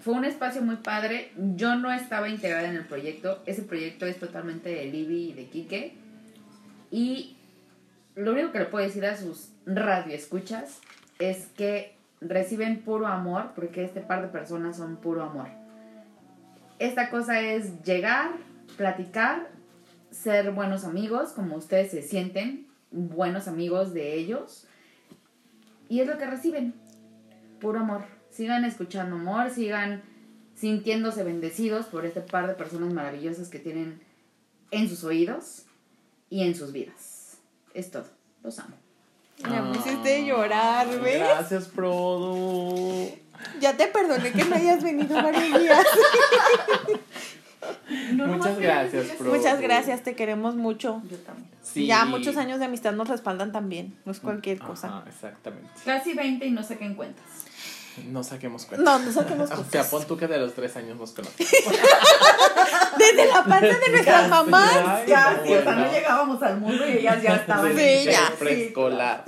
Fue 0.00 0.14
un 0.14 0.24
espacio 0.24 0.62
muy 0.62 0.76
padre. 0.76 1.32
Yo 1.56 1.74
no 1.74 1.92
estaba 1.92 2.28
integrada 2.28 2.68
en 2.68 2.76
el 2.76 2.84
proyecto. 2.84 3.42
Ese 3.46 3.62
proyecto 3.62 4.06
es 4.06 4.20
totalmente 4.20 4.68
de 4.68 4.84
Libby 4.84 5.30
y 5.30 5.32
de 5.32 5.46
Kike. 5.46 5.94
Y 6.92 7.36
lo 8.14 8.32
único 8.32 8.52
que 8.52 8.60
le 8.60 8.66
puedo 8.66 8.86
decir 8.86 9.04
a 9.04 9.16
sus 9.16 9.48
radioescuchas 9.66 10.80
es 11.18 11.46
que 11.56 11.96
reciben 12.20 12.82
puro 12.82 13.08
amor, 13.08 13.50
porque 13.56 13.84
este 13.84 14.00
par 14.00 14.22
de 14.22 14.28
personas 14.28 14.76
son 14.76 14.96
puro 14.96 15.24
amor 15.24 15.65
esta 16.78 17.10
cosa 17.10 17.40
es 17.40 17.82
llegar, 17.82 18.32
platicar, 18.76 19.50
ser 20.10 20.52
buenos 20.52 20.84
amigos, 20.84 21.30
como 21.30 21.56
ustedes 21.56 21.90
se 21.90 22.02
sienten, 22.02 22.66
buenos 22.90 23.48
amigos 23.48 23.92
de 23.92 24.14
ellos. 24.14 24.66
Y 25.88 26.00
es 26.00 26.06
lo 26.06 26.18
que 26.18 26.26
reciben, 26.26 26.74
puro 27.60 27.80
amor. 27.80 28.04
Sigan 28.30 28.64
escuchando 28.64 29.16
amor, 29.16 29.50
sigan 29.50 30.02
sintiéndose 30.54 31.22
bendecidos 31.22 31.86
por 31.86 32.06
este 32.06 32.20
par 32.20 32.46
de 32.46 32.54
personas 32.54 32.92
maravillosas 32.92 33.48
que 33.48 33.58
tienen 33.58 34.00
en 34.70 34.88
sus 34.88 35.04
oídos 35.04 35.66
y 36.30 36.42
en 36.42 36.54
sus 36.54 36.72
vidas. 36.72 37.38
Es 37.74 37.90
todo. 37.90 38.06
Los 38.42 38.58
amo. 38.58 38.76
Me 39.42 39.74
pusiste 39.74 40.16
a 40.16 40.26
llorar, 40.26 41.00
¿ves? 41.00 41.18
Gracias, 41.18 41.68
Produ. 41.68 43.10
Ya 43.60 43.76
te 43.76 43.86
perdoné 43.88 44.32
que 44.32 44.44
no 44.44 44.56
hayas 44.56 44.82
venido 44.82 45.14
varios 45.22 45.60
días. 45.60 45.86
Muchas 48.12 48.58
gracias, 48.58 49.20
Muchas 49.20 49.60
gracias, 49.60 50.02
te 50.02 50.14
queremos 50.14 50.54
mucho. 50.54 51.02
Yo 51.10 51.16
también. 51.18 51.48
Ya 51.86 52.04
muchos 52.04 52.36
años 52.36 52.58
de 52.58 52.66
amistad 52.66 52.92
nos 52.92 53.08
respaldan 53.08 53.52
también, 53.52 53.96
no 54.04 54.12
es 54.12 54.20
cualquier 54.20 54.58
cosa. 54.58 55.02
exactamente. 55.08 55.68
Casi 55.84 56.14
20 56.14 56.46
y 56.46 56.50
no 56.50 56.62
sé 56.62 56.78
qué 56.78 56.94
cuentas. 56.94 57.24
No 58.04 58.22
saquemos 58.22 58.66
cuenta. 58.66 58.84
No, 58.84 58.98
no 58.98 59.10
saquemos 59.10 59.48
cuenta. 59.48 59.66
O 59.68 59.70
sea, 59.70 59.88
pon 59.88 60.06
tú 60.06 60.16
que 60.16 60.26
de 60.26 60.38
los 60.38 60.54
tres 60.54 60.76
años 60.76 60.98
nos 60.98 61.12
conocemos. 61.12 61.50
Desde 62.98 63.26
la 63.26 63.44
parte 63.44 63.74
de 63.74 63.90
nuestras 63.90 64.28
mamás. 64.28 65.06
Ya, 65.06 65.40
sí, 65.44 65.52
o 65.52 65.62
sea, 65.62 65.74
no 65.74 65.92
llegábamos 65.92 66.42
al 66.42 66.60
mundo 66.60 66.88
y 66.88 66.98
ellas 66.98 67.22
ya 67.22 67.36
estaban 67.36 67.76
sí, 67.76 68.04
ya. 68.04 68.32
preescolar. 68.38 69.24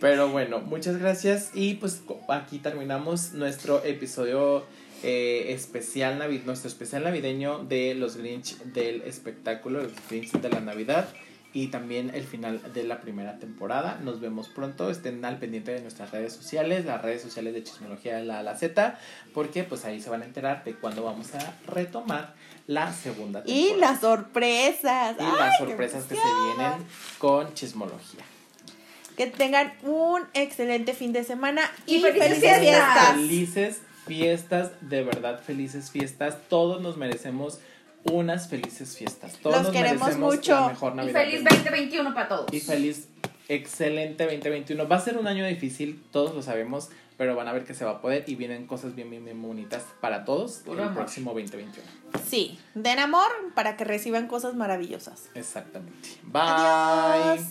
Pero 0.00 0.28
bueno, 0.28 0.60
muchas 0.60 0.98
gracias. 0.98 1.50
Y 1.54 1.74
pues 1.74 2.02
aquí 2.28 2.58
terminamos 2.58 3.32
nuestro 3.32 3.84
episodio 3.84 4.64
eh, 5.02 5.52
especial 5.52 6.18
nuestro 6.44 6.68
especial 6.68 7.04
navideño 7.04 7.58
de 7.64 7.94
los 7.94 8.16
Grinch 8.16 8.58
del 8.58 9.02
espectáculo, 9.02 9.82
los 9.82 9.92
Grinch 10.08 10.32
de 10.32 10.48
la 10.48 10.60
Navidad 10.60 11.08
y 11.56 11.68
también 11.68 12.10
el 12.14 12.24
final 12.24 12.60
de 12.74 12.84
la 12.84 13.00
primera 13.00 13.38
temporada. 13.38 13.98
Nos 14.04 14.20
vemos 14.20 14.48
pronto, 14.48 14.90
estén 14.90 15.24
al 15.24 15.38
pendiente 15.38 15.72
de 15.72 15.80
nuestras 15.80 16.10
redes 16.10 16.34
sociales, 16.34 16.84
las 16.84 17.00
redes 17.00 17.22
sociales 17.22 17.54
de 17.54 17.62
Chismología 17.62 18.16
de 18.16 18.24
la, 18.24 18.42
la 18.42 18.56
Z, 18.56 18.98
porque 19.32 19.64
pues 19.64 19.86
ahí 19.86 20.00
se 20.00 20.10
van 20.10 20.20
a 20.20 20.26
enterar 20.26 20.64
de 20.64 20.74
cuándo 20.74 21.02
vamos 21.02 21.34
a 21.34 21.54
retomar 21.66 22.34
la 22.66 22.92
segunda 22.92 23.42
temporada. 23.42 23.76
Y 23.76 23.80
las 23.80 24.00
sorpresas. 24.00 25.16
Y 25.18 25.22
las 25.22 25.58
sorpresas 25.58 26.04
que 26.04 26.14
se 26.14 26.20
vienen 26.22 26.86
con 27.18 27.54
Chismología. 27.54 28.24
Que 29.16 29.26
tengan 29.26 29.72
un 29.82 30.22
excelente 30.34 30.92
fin 30.92 31.12
de 31.12 31.24
semana 31.24 31.70
y, 31.86 32.00
felices 32.00 32.58
fiestas. 32.58 33.12
Felices 33.14 33.80
fiestas, 34.06 34.70
de 34.80 35.02
verdad 35.02 35.40
felices 35.42 35.90
fiestas. 35.90 36.36
Todos 36.48 36.82
nos 36.82 36.96
merecemos 36.96 37.60
unas 38.04 38.48
felices 38.48 38.96
fiestas. 38.96 39.34
Todos 39.42 39.62
nos 39.62 39.72
queremos 39.72 40.16
mucho. 40.16 40.70
y 41.06 41.10
feliz 41.10 41.44
2021 41.44 42.14
para 42.14 42.28
todos. 42.28 42.52
Y 42.52 42.60
feliz, 42.60 43.08
excelente 43.48 44.24
2021. 44.24 44.86
Va 44.88 44.96
a 44.96 45.00
ser 45.00 45.18
un 45.18 45.26
año 45.26 45.46
difícil, 45.46 46.02
todos 46.10 46.34
lo 46.34 46.42
sabemos, 46.42 46.90
pero 47.16 47.34
van 47.34 47.48
a 47.48 47.52
ver 47.52 47.64
que 47.64 47.74
se 47.74 47.84
va 47.84 47.92
a 47.92 48.00
poder 48.00 48.24
y 48.26 48.34
vienen 48.34 48.66
cosas 48.66 48.94
bien, 48.94 49.10
bien, 49.10 49.24
bien 49.24 49.40
bonitas 49.40 49.84
para 50.00 50.24
todos 50.24 50.62
en 50.66 50.78
el 50.78 50.90
próximo 50.90 51.32
2021. 51.32 51.86
Sí, 52.26 52.58
den 52.74 52.98
amor 52.98 53.30
para 53.54 53.76
que 53.76 53.84
reciban 53.84 54.26
cosas 54.26 54.54
maravillosas. 54.54 55.30
Exactamente. 55.34 56.08
Bye. 56.24 57.40